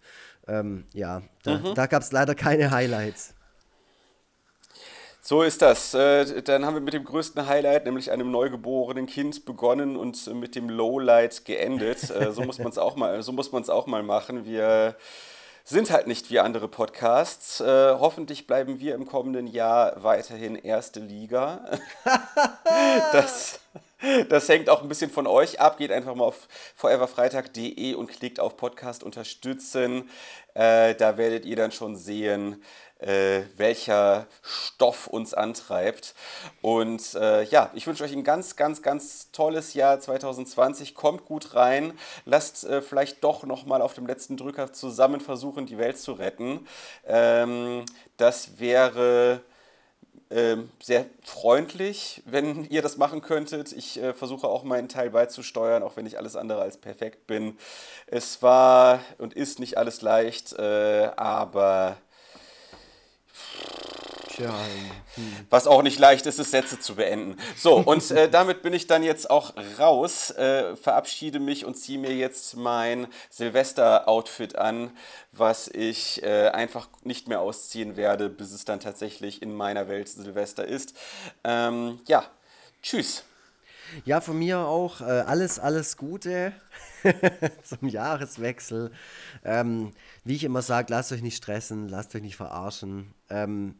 Ähm, 0.47 0.85
ja, 0.93 1.21
da, 1.43 1.59
mhm. 1.59 1.75
da 1.75 1.85
gab 1.85 2.01
es 2.01 2.11
leider 2.11 2.35
keine 2.35 2.71
Highlights. 2.71 3.33
So 5.21 5.43
ist 5.43 5.61
das. 5.61 5.93
Äh, 5.93 6.41
dann 6.43 6.65
haben 6.65 6.75
wir 6.75 6.81
mit 6.81 6.93
dem 6.93 7.03
größten 7.03 7.45
Highlight, 7.45 7.85
nämlich 7.85 8.11
einem 8.11 8.31
neugeborenen 8.31 9.05
Kind, 9.05 9.45
begonnen 9.45 9.97
und 9.97 10.27
mit 10.33 10.55
dem 10.55 10.69
Lowlight 10.69 11.45
geendet. 11.45 12.09
Äh, 12.09 12.31
so 12.31 12.41
muss 12.43 12.57
man 12.57 12.69
es 12.69 12.77
auch 12.77 12.95
mal, 12.95 13.21
so 13.21 13.31
muss 13.31 13.51
man 13.51 13.61
es 13.61 13.69
auch 13.69 13.85
mal 13.85 14.01
machen. 14.01 14.45
Wir 14.45 14.95
sind 15.69 15.91
halt 15.91 16.07
nicht 16.07 16.31
wie 16.31 16.39
andere 16.39 16.67
Podcasts. 16.67 17.59
Äh, 17.59 17.95
hoffentlich 17.99 18.47
bleiben 18.47 18.79
wir 18.79 18.95
im 18.95 19.05
kommenden 19.05 19.45
Jahr 19.45 20.03
weiterhin 20.03 20.55
erste 20.55 20.99
Liga. 20.99 21.63
das, 23.11 23.59
das 24.29 24.49
hängt 24.49 24.67
auch 24.67 24.81
ein 24.81 24.89
bisschen 24.89 25.11
von 25.11 25.27
euch 25.27 25.59
ab. 25.59 25.77
Geht 25.77 25.91
einfach 25.91 26.15
mal 26.15 26.23
auf 26.23 26.47
foreverfreitag.de 26.75 27.93
und 27.93 28.07
klickt 28.07 28.39
auf 28.39 28.57
Podcast 28.57 29.03
unterstützen. 29.03 30.09
Äh, 30.55 30.95
da 30.95 31.17
werdet 31.17 31.45
ihr 31.45 31.55
dann 31.55 31.71
schon 31.71 31.95
sehen, 31.95 32.63
äh, 32.99 33.41
welcher 33.57 34.27
Stoff 34.41 35.07
uns 35.07 35.33
antreibt. 35.33 36.13
Und 36.61 37.15
äh, 37.15 37.43
ja, 37.43 37.71
ich 37.73 37.87
wünsche 37.87 38.03
euch 38.03 38.13
ein 38.13 38.23
ganz, 38.23 38.55
ganz, 38.55 38.81
ganz 38.81 39.31
tolles 39.31 39.73
Jahr 39.73 39.99
2020. 39.99 40.95
Kommt 40.95 41.25
gut 41.25 41.55
rein. 41.55 41.93
Lasst 42.25 42.65
äh, 42.65 42.81
vielleicht 42.81 43.23
doch 43.23 43.43
nochmal 43.43 43.81
auf 43.81 43.93
dem 43.93 44.05
letzten 44.05 44.37
Drücker 44.37 44.73
zusammen 44.73 45.21
versuchen, 45.21 45.65
die 45.65 45.77
Welt 45.77 45.97
zu 45.97 46.13
retten. 46.13 46.67
Ähm, 47.07 47.85
das 48.17 48.59
wäre 48.59 49.41
ähm, 50.31 50.69
sehr 50.79 51.05
freundlich, 51.23 52.21
wenn 52.25 52.65
ihr 52.69 52.81
das 52.81 52.97
machen 52.97 53.21
könntet. 53.21 53.71
Ich 53.71 54.01
äh, 54.01 54.13
versuche 54.13 54.47
auch 54.47 54.63
meinen 54.63 54.89
Teil 54.89 55.09
beizusteuern, 55.09 55.81
auch 55.83 55.95
wenn 55.97 56.05
ich 56.05 56.17
alles 56.19 56.35
andere 56.35 56.61
als 56.61 56.77
perfekt 56.77 57.25
bin. 57.27 57.57
Es 58.05 58.43
war 58.43 58.99
und 59.17 59.33
ist 59.33 59.59
nicht 59.59 59.77
alles 59.77 60.01
leicht, 60.01 60.53
äh, 60.53 61.09
aber 61.15 61.97
Tja, 64.39 64.53
hm. 65.15 65.45
Was 65.49 65.67
auch 65.67 65.83
nicht 65.83 65.99
leicht 65.99 66.25
ist, 66.25 66.39
ist 66.39 66.51
Sätze 66.51 66.79
zu 66.79 66.95
beenden. 66.95 67.37
So, 67.57 67.75
und 67.75 68.09
äh, 68.11 68.29
damit 68.31 68.61
bin 68.61 68.73
ich 68.73 68.87
dann 68.87 69.03
jetzt 69.03 69.29
auch 69.29 69.53
raus, 69.77 70.31
äh, 70.31 70.77
verabschiede 70.77 71.39
mich 71.39 71.65
und 71.65 71.75
ziehe 71.75 71.99
mir 71.99 72.15
jetzt 72.15 72.55
mein 72.55 73.07
Silvester-Outfit 73.29 74.55
an, 74.55 74.91
was 75.33 75.67
ich 75.67 76.23
äh, 76.23 76.49
einfach 76.49 76.87
nicht 77.03 77.27
mehr 77.27 77.41
ausziehen 77.41 77.97
werde, 77.97 78.29
bis 78.29 78.53
es 78.53 78.63
dann 78.63 78.79
tatsächlich 78.79 79.41
in 79.41 79.53
meiner 79.53 79.89
Welt 79.89 80.07
Silvester 80.07 80.65
ist. 80.65 80.93
Ähm, 81.43 81.99
ja, 82.07 82.23
tschüss. 82.81 83.23
Ja, 84.05 84.21
von 84.21 84.37
mir 84.39 84.59
auch 84.59 85.01
äh, 85.01 85.03
alles, 85.03 85.59
alles 85.59 85.97
Gute 85.97 86.53
zum 87.63 87.87
Jahreswechsel. 87.87 88.91
Ähm, 89.43 89.91
wie 90.23 90.35
ich 90.35 90.43
immer 90.43 90.61
sage, 90.61 90.93
lasst 90.93 91.11
euch 91.11 91.23
nicht 91.23 91.37
stressen, 91.37 91.89
lasst 91.89 92.15
euch 92.15 92.21
nicht 92.21 92.35
verarschen. 92.35 93.13
Ähm, 93.29 93.75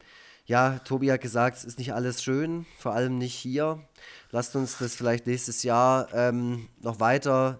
ja, 0.50 0.80
Tobi 0.80 1.12
hat 1.12 1.22
gesagt, 1.22 1.58
es 1.58 1.64
ist 1.64 1.78
nicht 1.78 1.94
alles 1.94 2.24
schön, 2.24 2.66
vor 2.80 2.94
allem 2.94 3.20
nicht 3.20 3.36
hier. 3.36 3.80
Lasst 4.32 4.56
uns 4.56 4.80
das 4.80 4.96
vielleicht 4.96 5.28
nächstes 5.28 5.62
Jahr 5.62 6.12
ähm, 6.12 6.68
noch 6.82 7.00
weiter, 7.00 7.60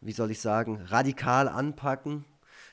wie 0.00 0.12
soll 0.12 0.30
ich 0.30 0.40
sagen, 0.40 0.80
radikal 0.86 1.48
anpacken, 1.48 2.24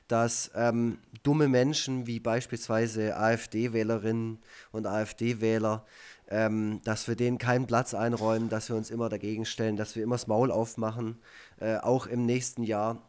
dass 0.08 0.52
ähm, 0.54 1.00
dumme 1.24 1.48
Menschen 1.48 2.06
wie 2.06 2.20
beispielsweise 2.20 3.18
AfD-Wählerinnen 3.18 4.38
und 4.72 4.86
AfD-Wähler, 4.86 5.84
ähm, 6.30 6.80
dass 6.84 7.08
wir 7.08 7.16
denen 7.16 7.40
keinen 7.40 7.66
Platz 7.66 7.96
einräumen, 7.96 8.50
dass 8.50 8.70
wir 8.70 8.76
uns 8.76 8.92
immer 8.92 9.10
dagegen 9.10 9.46
stellen, 9.46 9.76
dass 9.76 9.96
wir 9.96 10.04
immer 10.04 10.16
das 10.18 10.28
Maul 10.28 10.52
aufmachen, 10.52 11.18
äh, 11.60 11.78
auch 11.78 12.06
im 12.06 12.28
nächsten 12.28 12.62
Jahr. 12.62 13.02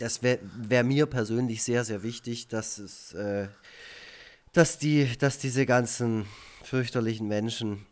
Das 0.00 0.24
wäre 0.24 0.40
wär 0.56 0.82
mir 0.82 1.06
persönlich 1.06 1.62
sehr, 1.62 1.84
sehr 1.84 2.02
wichtig, 2.02 2.48
dass 2.48 2.78
es 2.78 3.14
äh, 3.14 3.46
dass 4.54 4.78
die, 4.78 5.18
dass 5.18 5.38
diese 5.38 5.66
ganzen 5.66 6.26
fürchterlichen 6.62 7.28
Menschen 7.28 7.86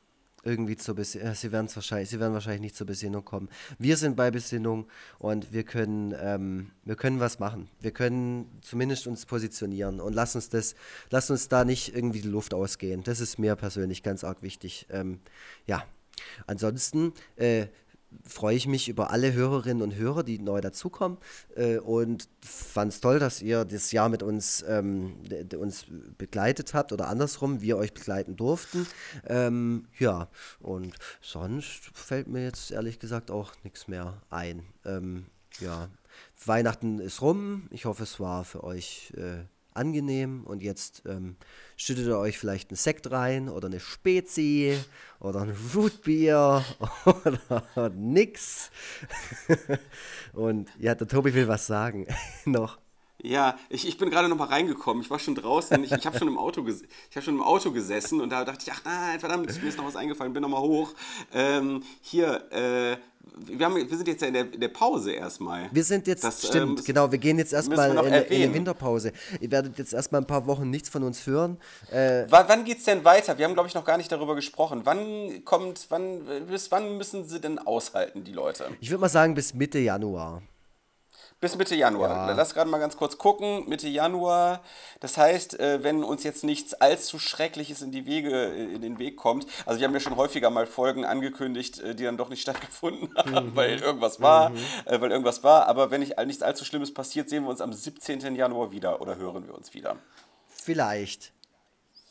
irgendwie 0.45 0.77
zur 0.77 0.95
Besinnung, 0.95 1.29
äh, 1.29 1.35
sie 1.35 1.53
werden 1.53 1.69
wahrscheinlich, 1.73 2.09
sie 2.09 2.19
werden 2.19 2.33
wahrscheinlich 2.33 2.63
nicht 2.63 2.77
zur 2.77 2.87
Besinnung 2.87 3.25
kommen. 3.25 3.49
Wir 3.79 3.97
sind 3.97 4.17
bei 4.17 4.31
Besinnung 4.31 4.89
und 5.19 5.53
wir 5.53 5.65
können, 5.65 6.15
ähm, 6.19 6.71
wir 6.85 6.97
können 6.97 7.21
was 7.21 7.39
machen. 7.39 7.69
Wir 7.81 7.91
können 7.91 8.59
zumindest 8.63 9.07
uns 9.07 9.27
positionieren 9.27 10.01
und 10.01 10.15
lass 10.15 10.35
uns 10.35 10.49
das, 10.49 10.75
lass 11.11 11.31
uns 11.31 11.49
da 11.49 11.65
nicht 11.65 11.95
irgendwie 11.95 12.23
die 12.23 12.29
Luft 12.29 12.55
ausgehen. 12.55 13.03
Das 13.05 13.21
ist 13.21 13.39
mir 13.39 13.55
persönlich 13.57 14.03
ganz 14.03 14.25
arg 14.25 14.43
wichtig. 14.43 14.87
Ähm, 14.91 15.21
ja. 15.67 15.85
Ansonsten 16.47 17.13
äh, 17.37 17.67
freue 18.25 18.57
ich 18.57 18.67
mich 18.67 18.89
über 18.89 19.11
alle 19.11 19.33
Hörerinnen 19.33 19.83
und 19.83 19.95
Hörer, 19.95 20.23
die 20.23 20.39
neu 20.39 20.61
dazukommen 20.61 21.19
äh, 21.57 21.79
und 21.79 22.29
fand 22.41 22.93
es 22.93 23.01
toll, 23.01 23.19
dass 23.19 23.43
ihr 23.43 23.65
das 23.65 23.93
Jahr 23.93 24.09
mit 24.09 24.23
uns, 24.23 24.65
ähm, 24.69 25.17
uns 25.57 25.87
begleitet 26.19 26.75
habt 26.75 26.93
oder 26.93 27.09
andersrum, 27.09 27.61
wir 27.61 27.77
euch 27.77 27.93
begleiten 27.93 28.37
durften. 28.37 28.87
Ähm, 29.27 29.87
ja, 29.99 30.29
und 30.61 30.95
sonst 31.21 31.91
fällt 31.95 32.29
mir 32.29 32.45
jetzt 32.45 32.71
ehrlich 32.71 32.99
gesagt 32.99 33.31
auch 33.31 33.53
nichts 33.65 33.89
mehr 33.89 34.23
ein. 34.31 34.65
Ähm, 34.85 35.27
ja, 35.61 35.89
Weihnachten 36.45 36.99
ist 36.99 37.23
rum. 37.23 37.69
Ich 37.71 37.85
hoffe, 37.85 38.03
es 38.03 38.21
war 38.21 38.45
für 38.45 38.65
euch 38.65 39.13
äh, 39.17 39.45
angenehm 39.75 40.45
und 40.45 40.63
jetzt 40.63 41.03
ähm, 41.07 41.37
schüttet 41.77 42.07
ihr 42.07 42.19
euch 42.19 42.39
vielleicht 42.39 42.71
einen 42.71 42.77
Sekt 42.77 43.11
rein 43.11 43.49
oder 43.49 43.67
eine 43.67 43.81
Spezi 43.81 44.79
oder 45.21 45.41
ein 45.43 45.57
Rootbier 45.75 46.65
oder 47.05 47.91
nix. 47.91 48.71
und 50.33 50.71
ja, 50.79 50.95
der 50.95 51.09
Tobi 51.09 51.35
will 51.35 51.49
was 51.49 51.67
sagen 51.67 52.07
noch. 52.45 52.79
Ja, 53.25 53.57
ich, 53.69 53.87
ich 53.87 53.99
bin 53.99 54.11
gerade 54.11 54.29
noch 54.29 54.37
mal 54.37 54.49
reingekommen. 54.49 55.01
Ich 55.01 55.09
war 55.09 55.21
schon 55.21 55.37
draußen. 55.37 55.83
Ich, 55.85 55.93
ich 55.93 56.07
habe 56.07 56.19
schon, 56.19 56.27
im 56.27 56.39
Auto 56.39 56.67
hab 56.67 57.23
schon 57.23 57.37
im 57.37 57.43
Auto 57.43 57.71
gesessen 57.71 58.21
und 58.21 58.31
da 58.31 58.45
dachte 58.45 58.65
ich, 58.67 58.73
ach 58.73 58.83
nein, 58.85 59.21
verdammt, 59.21 59.47
mir 59.63 59.69
ist 59.69 59.79
noch 59.79 59.87
was 59.87 59.95
eingefallen, 59.95 60.33
bin 60.33 60.43
noch 60.43 60.49
mal 60.49 60.61
hoch. 60.61 60.93
Ähm, 61.33 61.85
hier, 62.01 62.51
äh, 62.51 62.97
wir, 63.47 63.67
haben, 63.67 63.77
wir 63.77 63.97
sind 63.97 64.09
jetzt 64.09 64.23
ja 64.23 64.29
in 64.29 64.35
der, 64.35 64.53
in 64.53 64.61
der 64.61 64.69
Pause 64.69 65.13
erstmal. 65.13 65.69
Wir 65.73 65.85
sind 65.85 66.07
jetzt, 66.07 66.25
das, 66.25 66.47
stimmt, 66.47 66.81
ähm, 66.81 66.85
genau, 66.85 67.11
wir 67.11 67.19
gehen 67.19 67.39
jetzt 67.39 67.53
erstmal 67.53 67.91
in, 67.91 67.99
in 67.99 68.43
eine 68.43 68.55
Winterpause. 68.55 69.13
Ihr 69.41 69.51
werdet 69.51 69.79
jetzt 69.79 69.93
erstmal 69.93 70.21
ein 70.21 70.27
paar 70.27 70.47
Wochen 70.47 70.71
nichts 70.71 70.89
von 70.89 71.03
uns 71.03 71.27
hören. 71.27 71.59
Äh, 71.91 72.25
wann 72.29 72.49
wann 72.49 72.65
geht 72.65 72.79
es 72.79 72.85
denn 72.85 73.05
weiter? 73.05 73.39
Wir 73.39 73.47
haben, 73.47 73.55
glaube 73.55 73.69
ich, 73.69 73.75
noch 73.75 73.85
gar 73.85 73.97
nicht 73.97 74.11
darüber 74.11 74.35
gesprochen. 74.35 74.83
Wann 74.85 75.45
kommt, 75.45 75.87
wann, 75.89 76.21
bis 76.49 76.71
wann 76.71 76.97
müssen 76.97 77.27
sie 77.29 77.41
denn 77.41 77.59
aushalten, 77.59 78.25
die 78.25 78.33
Leute? 78.33 78.67
Ich 78.81 78.91
würde 78.91 79.01
mal 79.01 79.09
sagen, 79.09 79.35
bis 79.35 79.55
Mitte 79.55 79.79
Januar. 79.79 80.43
Bis 81.43 81.57
Mitte 81.57 81.75
Januar. 81.75 82.29
Ja. 82.29 82.35
Lass 82.35 82.55
gerade 82.55 82.71
mal 82.71 82.79
ganz 82.79 82.97
kurz 82.97 83.19
gucken. 83.19 83.69
Mitte 83.69 83.89
Januar. 83.89 84.63
Das 85.01 85.19
heißt, 85.19 85.59
äh, 85.59 85.83
wenn 85.83 86.05
uns 86.05 86.23
jetzt 86.23 86.45
nichts 86.45 86.73
allzu 86.73 87.19
Schreckliches 87.19 87.83
in, 87.83 87.91
die 87.91 88.07
Wege, 88.07 88.31
äh, 88.31 88.75
in 88.75 88.81
den 88.81 89.01
Weg 89.01 89.17
kommt. 89.17 89.47
Also 89.67 89.81
wir 89.81 89.89
haben 89.89 89.93
ja 89.93 89.99
schon 89.99 90.15
häufiger 90.15 90.51
mal 90.51 90.69
Folgen 90.69 91.05
angekündigt, 91.05 91.81
äh, 91.81 91.97
die 91.97 92.05
dann 92.05 92.17
doch 92.17 92.29
nicht 92.29 92.43
stattgefunden 92.43 93.13
haben, 93.17 93.49
mhm. 93.49 93.57
weil 93.57 93.81
irgendwas 93.81 94.21
war. 94.21 94.51
Mhm. 94.51 94.59
Weil 94.87 95.11
irgendwas 95.11 95.43
war. 95.43 95.67
Aber 95.67 95.91
wenn 95.91 95.99
nicht, 95.99 96.17
nichts 96.25 96.45
allzu 96.45 96.65
Schlimmes 96.65 96.95
passiert, 96.95 97.29
sehen 97.29 97.43
wir 97.43 97.51
uns 97.51 97.61
am 97.61 97.73
17. 97.73 98.37
Januar 98.37 98.71
wieder 98.71 99.01
oder 99.01 99.17
hören 99.17 99.45
wir 99.49 99.57
uns 99.57 99.75
wieder. 99.75 99.97
Vielleicht. 100.47 101.33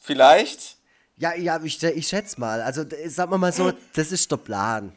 Vielleicht? 0.02 0.76
Ja, 1.16 1.36
ja, 1.36 1.58
ich, 1.64 1.82
ich 1.82 2.08
schätze 2.10 2.38
mal. 2.38 2.62
Also 2.62 2.84
sagen 3.06 3.32
wir 3.32 3.38
mal 3.38 3.54
so, 3.54 3.72
das 3.94 4.12
ist 4.12 4.30
der 4.30 4.36
Plan. 4.36 4.92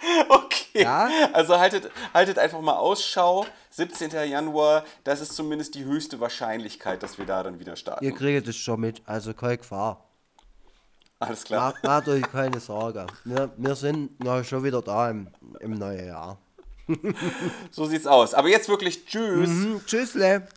Okay. 0.28 0.82
Ja? 0.82 1.08
Also 1.32 1.58
haltet, 1.58 1.90
haltet 2.14 2.38
einfach 2.38 2.60
mal 2.60 2.76
Ausschau. 2.76 3.46
17. 3.70 4.10
Januar, 4.28 4.84
das 5.04 5.20
ist 5.20 5.34
zumindest 5.34 5.74
die 5.74 5.84
höchste 5.84 6.20
Wahrscheinlichkeit, 6.20 7.02
dass 7.02 7.18
wir 7.18 7.26
da 7.26 7.42
dann 7.42 7.58
wieder 7.58 7.76
starten. 7.76 8.04
Ihr 8.04 8.14
kriegt 8.14 8.46
es 8.46 8.56
schon 8.56 8.80
mit, 8.80 9.02
also 9.06 9.34
keine 9.34 9.58
Gefahr. 9.58 10.04
Alles 11.18 11.44
klar. 11.44 11.72
Macht, 11.72 11.84
macht 11.84 12.08
euch 12.08 12.22
keine 12.22 12.60
Sorge. 12.60 13.06
Wir, 13.24 13.50
wir 13.56 13.74
sind 13.74 14.12
na, 14.18 14.42
schon 14.42 14.64
wieder 14.64 14.80
da 14.80 15.10
im, 15.10 15.28
im 15.60 15.72
neuen 15.72 16.06
Jahr. 16.06 16.38
so 17.70 17.84
sieht's 17.84 18.06
aus. 18.06 18.34
Aber 18.34 18.48
jetzt 18.48 18.68
wirklich 18.68 19.04
Tschüss. 19.06 19.48
Mhm, 19.48 19.82
tschüssle. 19.86 20.48